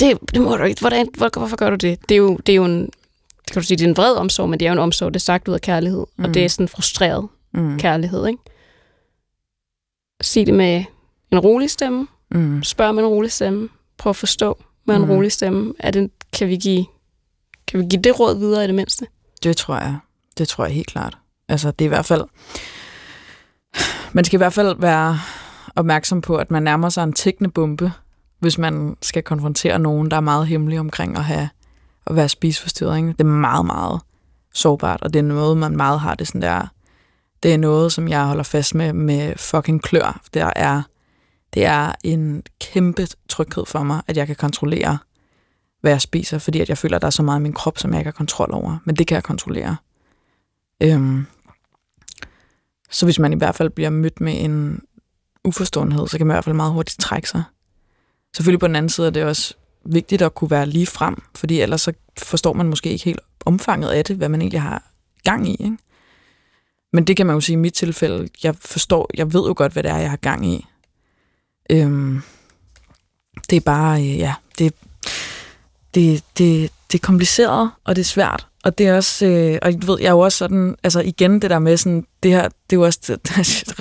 Det, 0.00 0.18
det 0.34 0.40
må 0.42 0.56
du 0.56 0.64
ikke. 0.64 0.80
Hvordan, 0.80 1.08
hvor, 1.16 1.30
hvorfor 1.38 1.56
gør 1.56 1.70
du 1.70 1.76
det? 1.76 2.08
Det 2.08 2.14
er 2.14 2.18
jo, 2.18 2.36
det 2.36 2.52
er 2.52 2.56
jo 2.56 2.64
en, 2.64 2.90
kan 3.52 3.62
du 3.62 3.66
sige, 3.66 3.76
det 3.78 3.84
er 3.84 3.88
en 3.88 3.96
vred 3.96 4.14
omsorg, 4.16 4.48
men 4.48 4.60
det 4.60 4.66
er 4.66 4.70
jo 4.70 4.72
en 4.72 4.78
omsorg, 4.78 5.14
det 5.14 5.20
er 5.20 5.24
sagt 5.24 5.48
ud 5.48 5.54
af 5.54 5.60
kærlighed. 5.60 6.06
Mm. 6.16 6.24
Og 6.24 6.34
det 6.34 6.44
er 6.44 6.48
sådan 6.48 6.68
frustreret 6.68 7.28
Mm. 7.54 7.78
kærlighed, 7.78 8.26
ikke? 8.26 8.38
Sig 10.20 10.46
det 10.46 10.54
med 10.54 10.84
en 11.30 11.38
rolig 11.38 11.70
stemme. 11.70 12.06
Mm. 12.30 12.62
Spørg 12.62 12.94
med 12.94 13.02
en 13.02 13.08
rolig 13.08 13.32
stemme. 13.32 13.68
Prøv 13.98 14.10
at 14.10 14.16
forstå 14.16 14.58
med 14.86 14.96
en 14.96 15.02
Mm. 15.02 15.10
rolig 15.10 15.32
stemme. 15.32 15.74
Er 15.78 15.90
det, 15.90 16.10
kan 16.32 16.48
vi 16.48 16.56
give 16.56 16.86
Kan 17.66 17.80
vi 17.80 17.86
give 17.90 18.02
det 18.02 18.20
råd 18.20 18.38
videre 18.38 18.64
i 18.64 18.66
det 18.66 18.74
mindste? 18.74 19.06
Det 19.42 19.56
tror 19.56 19.74
jeg. 19.74 19.98
Det 20.38 20.48
tror 20.48 20.64
jeg 20.64 20.74
helt 20.74 20.86
klart. 20.86 21.18
Altså, 21.48 21.70
det 21.70 21.84
er 21.84 21.86
i 21.86 21.88
hvert 21.88 22.04
fald... 22.04 22.22
Man 24.12 24.24
skal 24.24 24.36
i 24.36 24.40
hvert 24.40 24.52
fald 24.52 24.76
være 24.78 25.18
opmærksom 25.76 26.20
på, 26.20 26.36
at 26.36 26.50
man 26.50 26.62
nærmer 26.62 26.88
sig 26.88 27.04
en 27.04 27.12
tækkende 27.12 27.50
bombe, 27.50 27.92
hvis 28.38 28.58
man 28.58 28.96
skal 29.02 29.22
konfrontere 29.22 29.78
nogen, 29.78 30.10
der 30.10 30.16
er 30.16 30.20
meget 30.20 30.46
hemmelig 30.46 30.80
omkring 30.80 31.16
at, 31.16 31.24
have, 31.24 31.48
at 32.06 32.16
være 32.16 32.28
spiseforstyrret. 32.28 32.96
Ikke? 32.96 33.08
Det 33.08 33.20
er 33.20 33.24
meget, 33.24 33.66
meget 33.66 34.00
sårbart, 34.54 35.02
og 35.02 35.12
det 35.12 35.18
er 35.18 35.22
noget, 35.22 35.56
man 35.56 35.76
meget 35.76 36.00
har 36.00 36.14
det 36.14 36.26
sådan 36.26 36.42
der... 36.42 36.66
Det 37.42 37.54
er 37.54 37.58
noget, 37.58 37.92
som 37.92 38.08
jeg 38.08 38.26
holder 38.26 38.42
fast 38.42 38.74
med 38.74 38.92
med 38.92 39.36
fucking 39.36 39.82
klør. 39.82 40.20
Det 40.34 40.42
er, 40.56 40.82
det 41.54 41.64
er 41.64 41.92
en 42.04 42.42
kæmpe 42.60 43.06
tryghed 43.28 43.66
for 43.66 43.82
mig, 43.82 44.02
at 44.06 44.16
jeg 44.16 44.26
kan 44.26 44.36
kontrollere, 44.36 44.98
hvad 45.80 45.92
jeg 45.92 46.00
spiser, 46.00 46.38
fordi 46.38 46.60
at 46.60 46.68
jeg 46.68 46.78
føler, 46.78 46.96
at 46.96 47.02
der 47.02 47.06
er 47.06 47.10
så 47.10 47.22
meget 47.22 47.40
i 47.40 47.42
min 47.42 47.52
krop, 47.52 47.78
som 47.78 47.92
jeg 47.92 48.00
ikke 48.00 48.06
har 48.06 48.12
kontrol 48.12 48.50
over. 48.52 48.78
Men 48.84 48.96
det 48.96 49.06
kan 49.06 49.14
jeg 49.14 49.22
kontrollere. 49.22 49.76
Øhm, 50.82 51.26
så 52.90 53.06
hvis 53.06 53.18
man 53.18 53.32
i 53.32 53.36
hvert 53.36 53.54
fald 53.54 53.70
bliver 53.70 53.90
mødt 53.90 54.20
med 54.20 54.44
en 54.44 54.80
uforståenhed, 55.44 56.08
så 56.08 56.18
kan 56.18 56.26
man 56.26 56.34
i 56.34 56.36
hvert 56.36 56.44
fald 56.44 56.56
meget 56.56 56.72
hurtigt 56.72 57.00
trække 57.00 57.28
sig. 57.28 57.42
Selvfølgelig 58.36 58.60
på 58.60 58.66
den 58.66 58.76
anden 58.76 58.90
side 58.90 59.06
er 59.06 59.10
det 59.10 59.24
også 59.24 59.54
vigtigt 59.84 60.22
at 60.22 60.34
kunne 60.34 60.50
være 60.50 60.66
lige 60.66 60.86
frem, 60.86 61.22
fordi 61.34 61.60
ellers 61.60 61.80
så 61.80 61.92
forstår 62.18 62.52
man 62.52 62.68
måske 62.68 62.90
ikke 62.90 63.04
helt 63.04 63.20
omfanget 63.44 63.88
af 63.88 64.04
det, 64.04 64.16
hvad 64.16 64.28
man 64.28 64.40
egentlig 64.40 64.62
har 64.62 64.90
gang 65.24 65.48
i. 65.48 65.52
Ikke? 65.52 65.78
Men 66.92 67.04
det 67.04 67.16
kan 67.16 67.26
man 67.26 67.34
jo 67.34 67.40
sige 67.40 67.54
i 67.54 67.56
mit 67.56 67.74
tilfælde. 67.74 68.28
Jeg 68.42 68.54
forstår, 68.60 69.10
jeg 69.14 69.32
ved 69.32 69.46
jo 69.46 69.54
godt, 69.56 69.72
hvad 69.72 69.82
det 69.82 69.90
er, 69.90 69.96
jeg 69.96 70.10
har 70.10 70.16
gang 70.16 70.46
i. 70.46 70.66
Øhm, 71.70 72.22
det 73.50 73.56
er 73.56 73.60
bare, 73.60 74.00
øh, 74.00 74.18
ja, 74.18 74.34
det, 74.58 74.74
det, 75.94 76.24
det, 76.38 76.70
det 76.92 76.98
er 76.98 77.06
kompliceret, 77.06 77.70
og 77.84 77.96
det 77.96 78.02
er 78.02 78.06
svært. 78.06 78.46
Og 78.64 78.78
det 78.78 78.86
er 78.86 78.96
også, 78.96 79.26
øh, 79.26 79.58
og 79.62 79.72
ved, 79.86 79.98
jeg 80.00 80.06
er 80.06 80.12
jo 80.12 80.18
også 80.18 80.38
sådan, 80.38 80.76
altså 80.82 81.00
igen 81.00 81.42
det 81.42 81.50
der 81.50 81.58
med 81.58 81.76
sådan, 81.76 82.06
det 82.22 82.30
her, 82.30 82.42
det 82.42 82.76
er 82.76 82.76
jo 82.76 82.82
også 82.82 83.00
det, 83.06 83.22
det 83.28 83.38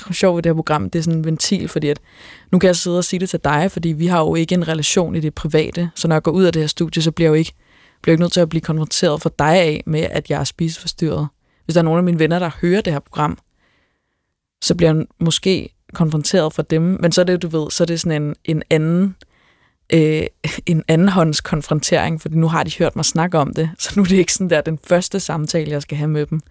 er 0.10 0.14
sjovt 0.14 0.36
ved 0.36 0.44
det 0.44 0.50
her 0.50 0.56
program, 0.56 0.90
det 0.90 1.00
er 1.00 1.04
sådan 1.04 1.20
en 1.20 1.26
ventil, 1.26 1.68
fordi 1.68 1.88
at, 1.88 2.00
nu 2.52 2.60
kan 2.60 2.68
jeg 2.68 2.76
sidde 2.76 2.98
og 2.98 3.04
sige 3.04 3.20
det 3.20 3.30
til 3.30 3.40
dig, 3.44 3.72
fordi 3.72 3.90
vi 3.90 4.08
har 4.08 4.20
jo 4.20 4.36
ikke 4.36 4.56
en 4.56 4.68
relation 4.68 5.16
i 5.16 5.20
det 5.20 5.34
private, 5.34 5.90
så 5.96 6.08
når 6.08 6.16
jeg 6.16 6.24
går 6.24 6.32
ud 6.32 6.44
af 6.44 6.54
det 6.54 6.62
her 6.62 6.68
studie, 6.68 7.02
så 7.02 7.12
bliver 7.12 7.26
jeg 7.26 7.30
jo 7.30 7.40
ikke, 7.40 7.54
bliver 8.02 8.12
jeg 8.12 8.14
ikke 8.14 8.24
nødt 8.24 8.34
til 8.34 8.40
at 8.40 8.50
blive 8.50 8.62
konfronteret 8.62 9.22
for 9.22 9.34
dig 9.40 9.56
af 9.56 9.84
med, 9.86 10.08
at 10.12 10.30
jeg 10.30 10.40
er 10.40 10.44
spiseforstyrret. 10.44 11.28
Hvis 11.68 11.74
der 11.74 11.82
er 11.82 11.86
nogen 11.86 11.98
af 11.98 12.04
mine 12.04 12.20
venner, 12.20 12.40
der 12.40 12.50
hører 12.62 12.82
det 12.82 12.94
her 12.94 13.00
program, 13.00 13.38
så 14.62 14.76
bliver 14.76 14.94
jeg 14.94 15.06
måske 15.20 15.70
konfronteret 15.94 16.54
for 16.54 16.62
dem, 16.62 16.82
men 16.82 17.12
så 17.12 17.22
er 17.22 17.26
det, 17.26 17.42
du 17.42 17.48
ved, 17.48 17.72
så 17.72 17.84
er 17.84 17.86
det 17.86 18.00
sådan 18.00 18.22
en, 18.22 18.36
en 18.46 18.64
anden 18.70 19.16
øh, 19.94 20.24
en 20.66 20.84
andenhånds 20.88 21.42
konfrontering, 21.42 22.22
fordi 22.22 22.36
nu 22.36 22.48
har 22.48 22.64
de 22.64 22.72
hørt 22.80 22.96
mig 22.96 23.06
snakke 23.06 23.38
om 23.38 23.54
det, 23.54 23.70
så 23.80 23.94
nu 23.96 24.02
er 24.02 24.08
det 24.08 24.16
ikke 24.18 24.34
sådan 24.34 24.50
der 24.50 24.62
den 24.62 24.80
første 24.84 25.20
samtale, 25.20 25.72
jeg 25.72 25.82
skal 25.82 25.98
have 25.98 26.08
med 26.08 26.26
dem. 26.26 26.42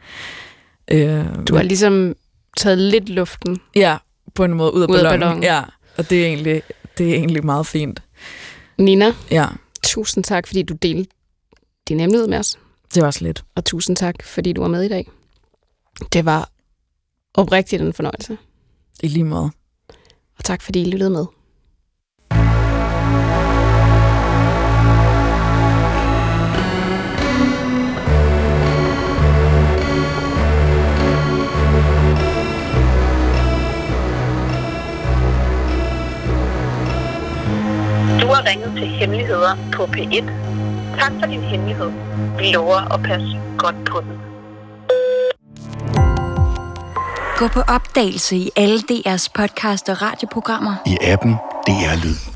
Øh, 0.90 1.24
du 1.48 1.56
har 1.56 1.62
ligesom 1.62 2.16
taget 2.56 2.78
lidt 2.78 3.08
luften. 3.08 3.60
Ja, 3.74 3.96
på 4.34 4.44
en 4.44 4.54
måde 4.54 4.74
ud 4.74 4.82
af, 4.82 4.86
ud 4.86 4.94
ballonen. 4.94 5.12
af 5.12 5.18
ballonen. 5.18 5.42
Ja, 5.42 5.62
og 5.96 6.10
det 6.10 6.22
er, 6.22 6.26
egentlig, 6.26 6.62
det 6.98 7.10
er 7.10 7.14
egentlig 7.14 7.44
meget 7.44 7.66
fint. 7.66 8.02
Nina, 8.78 9.12
ja. 9.30 9.46
tusind 9.82 10.24
tak, 10.24 10.46
fordi 10.46 10.62
du 10.62 10.74
delte 10.74 11.10
din 11.88 12.00
hemmelighed 12.00 12.28
med 12.28 12.38
os. 12.38 12.58
Det 12.94 13.00
var 13.00 13.06
også 13.06 13.24
lidt. 13.24 13.44
Og 13.54 13.64
tusind 13.64 13.96
tak, 13.96 14.22
fordi 14.22 14.52
du 14.52 14.60
var 14.60 14.68
med 14.68 14.82
i 14.82 14.88
dag. 14.88 15.10
Det 16.12 16.24
var 16.24 16.50
oprigtigt 17.34 17.82
en 17.82 17.92
fornøjelse. 17.92 18.38
I 19.02 19.08
lige 19.08 19.24
måde. 19.24 19.50
Og 20.38 20.44
tak, 20.44 20.62
fordi 20.62 20.82
I 20.82 20.90
lyttede 20.90 21.10
med. 21.10 21.26
Du 38.20 38.26
har 38.32 38.46
ringet 38.46 38.72
til 38.76 38.88
Hemmeligheder 38.88 39.56
på 39.72 39.84
P1. 39.84 40.45
Tak 40.98 41.12
for 41.20 41.26
din 41.26 41.40
hemmelighed. 41.42 41.90
Vi 42.38 42.52
lover 42.52 42.94
at 42.94 43.02
passe 43.02 43.40
godt 43.58 43.84
på 43.84 44.00
den. 44.00 44.12
Gå 47.36 47.48
på 47.48 47.60
opdagelse 47.60 48.36
i 48.36 48.50
alle 48.56 48.78
DR's 48.78 49.28
podcast 49.34 49.88
og 49.88 50.02
radioprogrammer. 50.02 50.74
I 50.86 50.96
appen 51.02 51.32
DR 51.66 52.04
Lyd. 52.04 52.35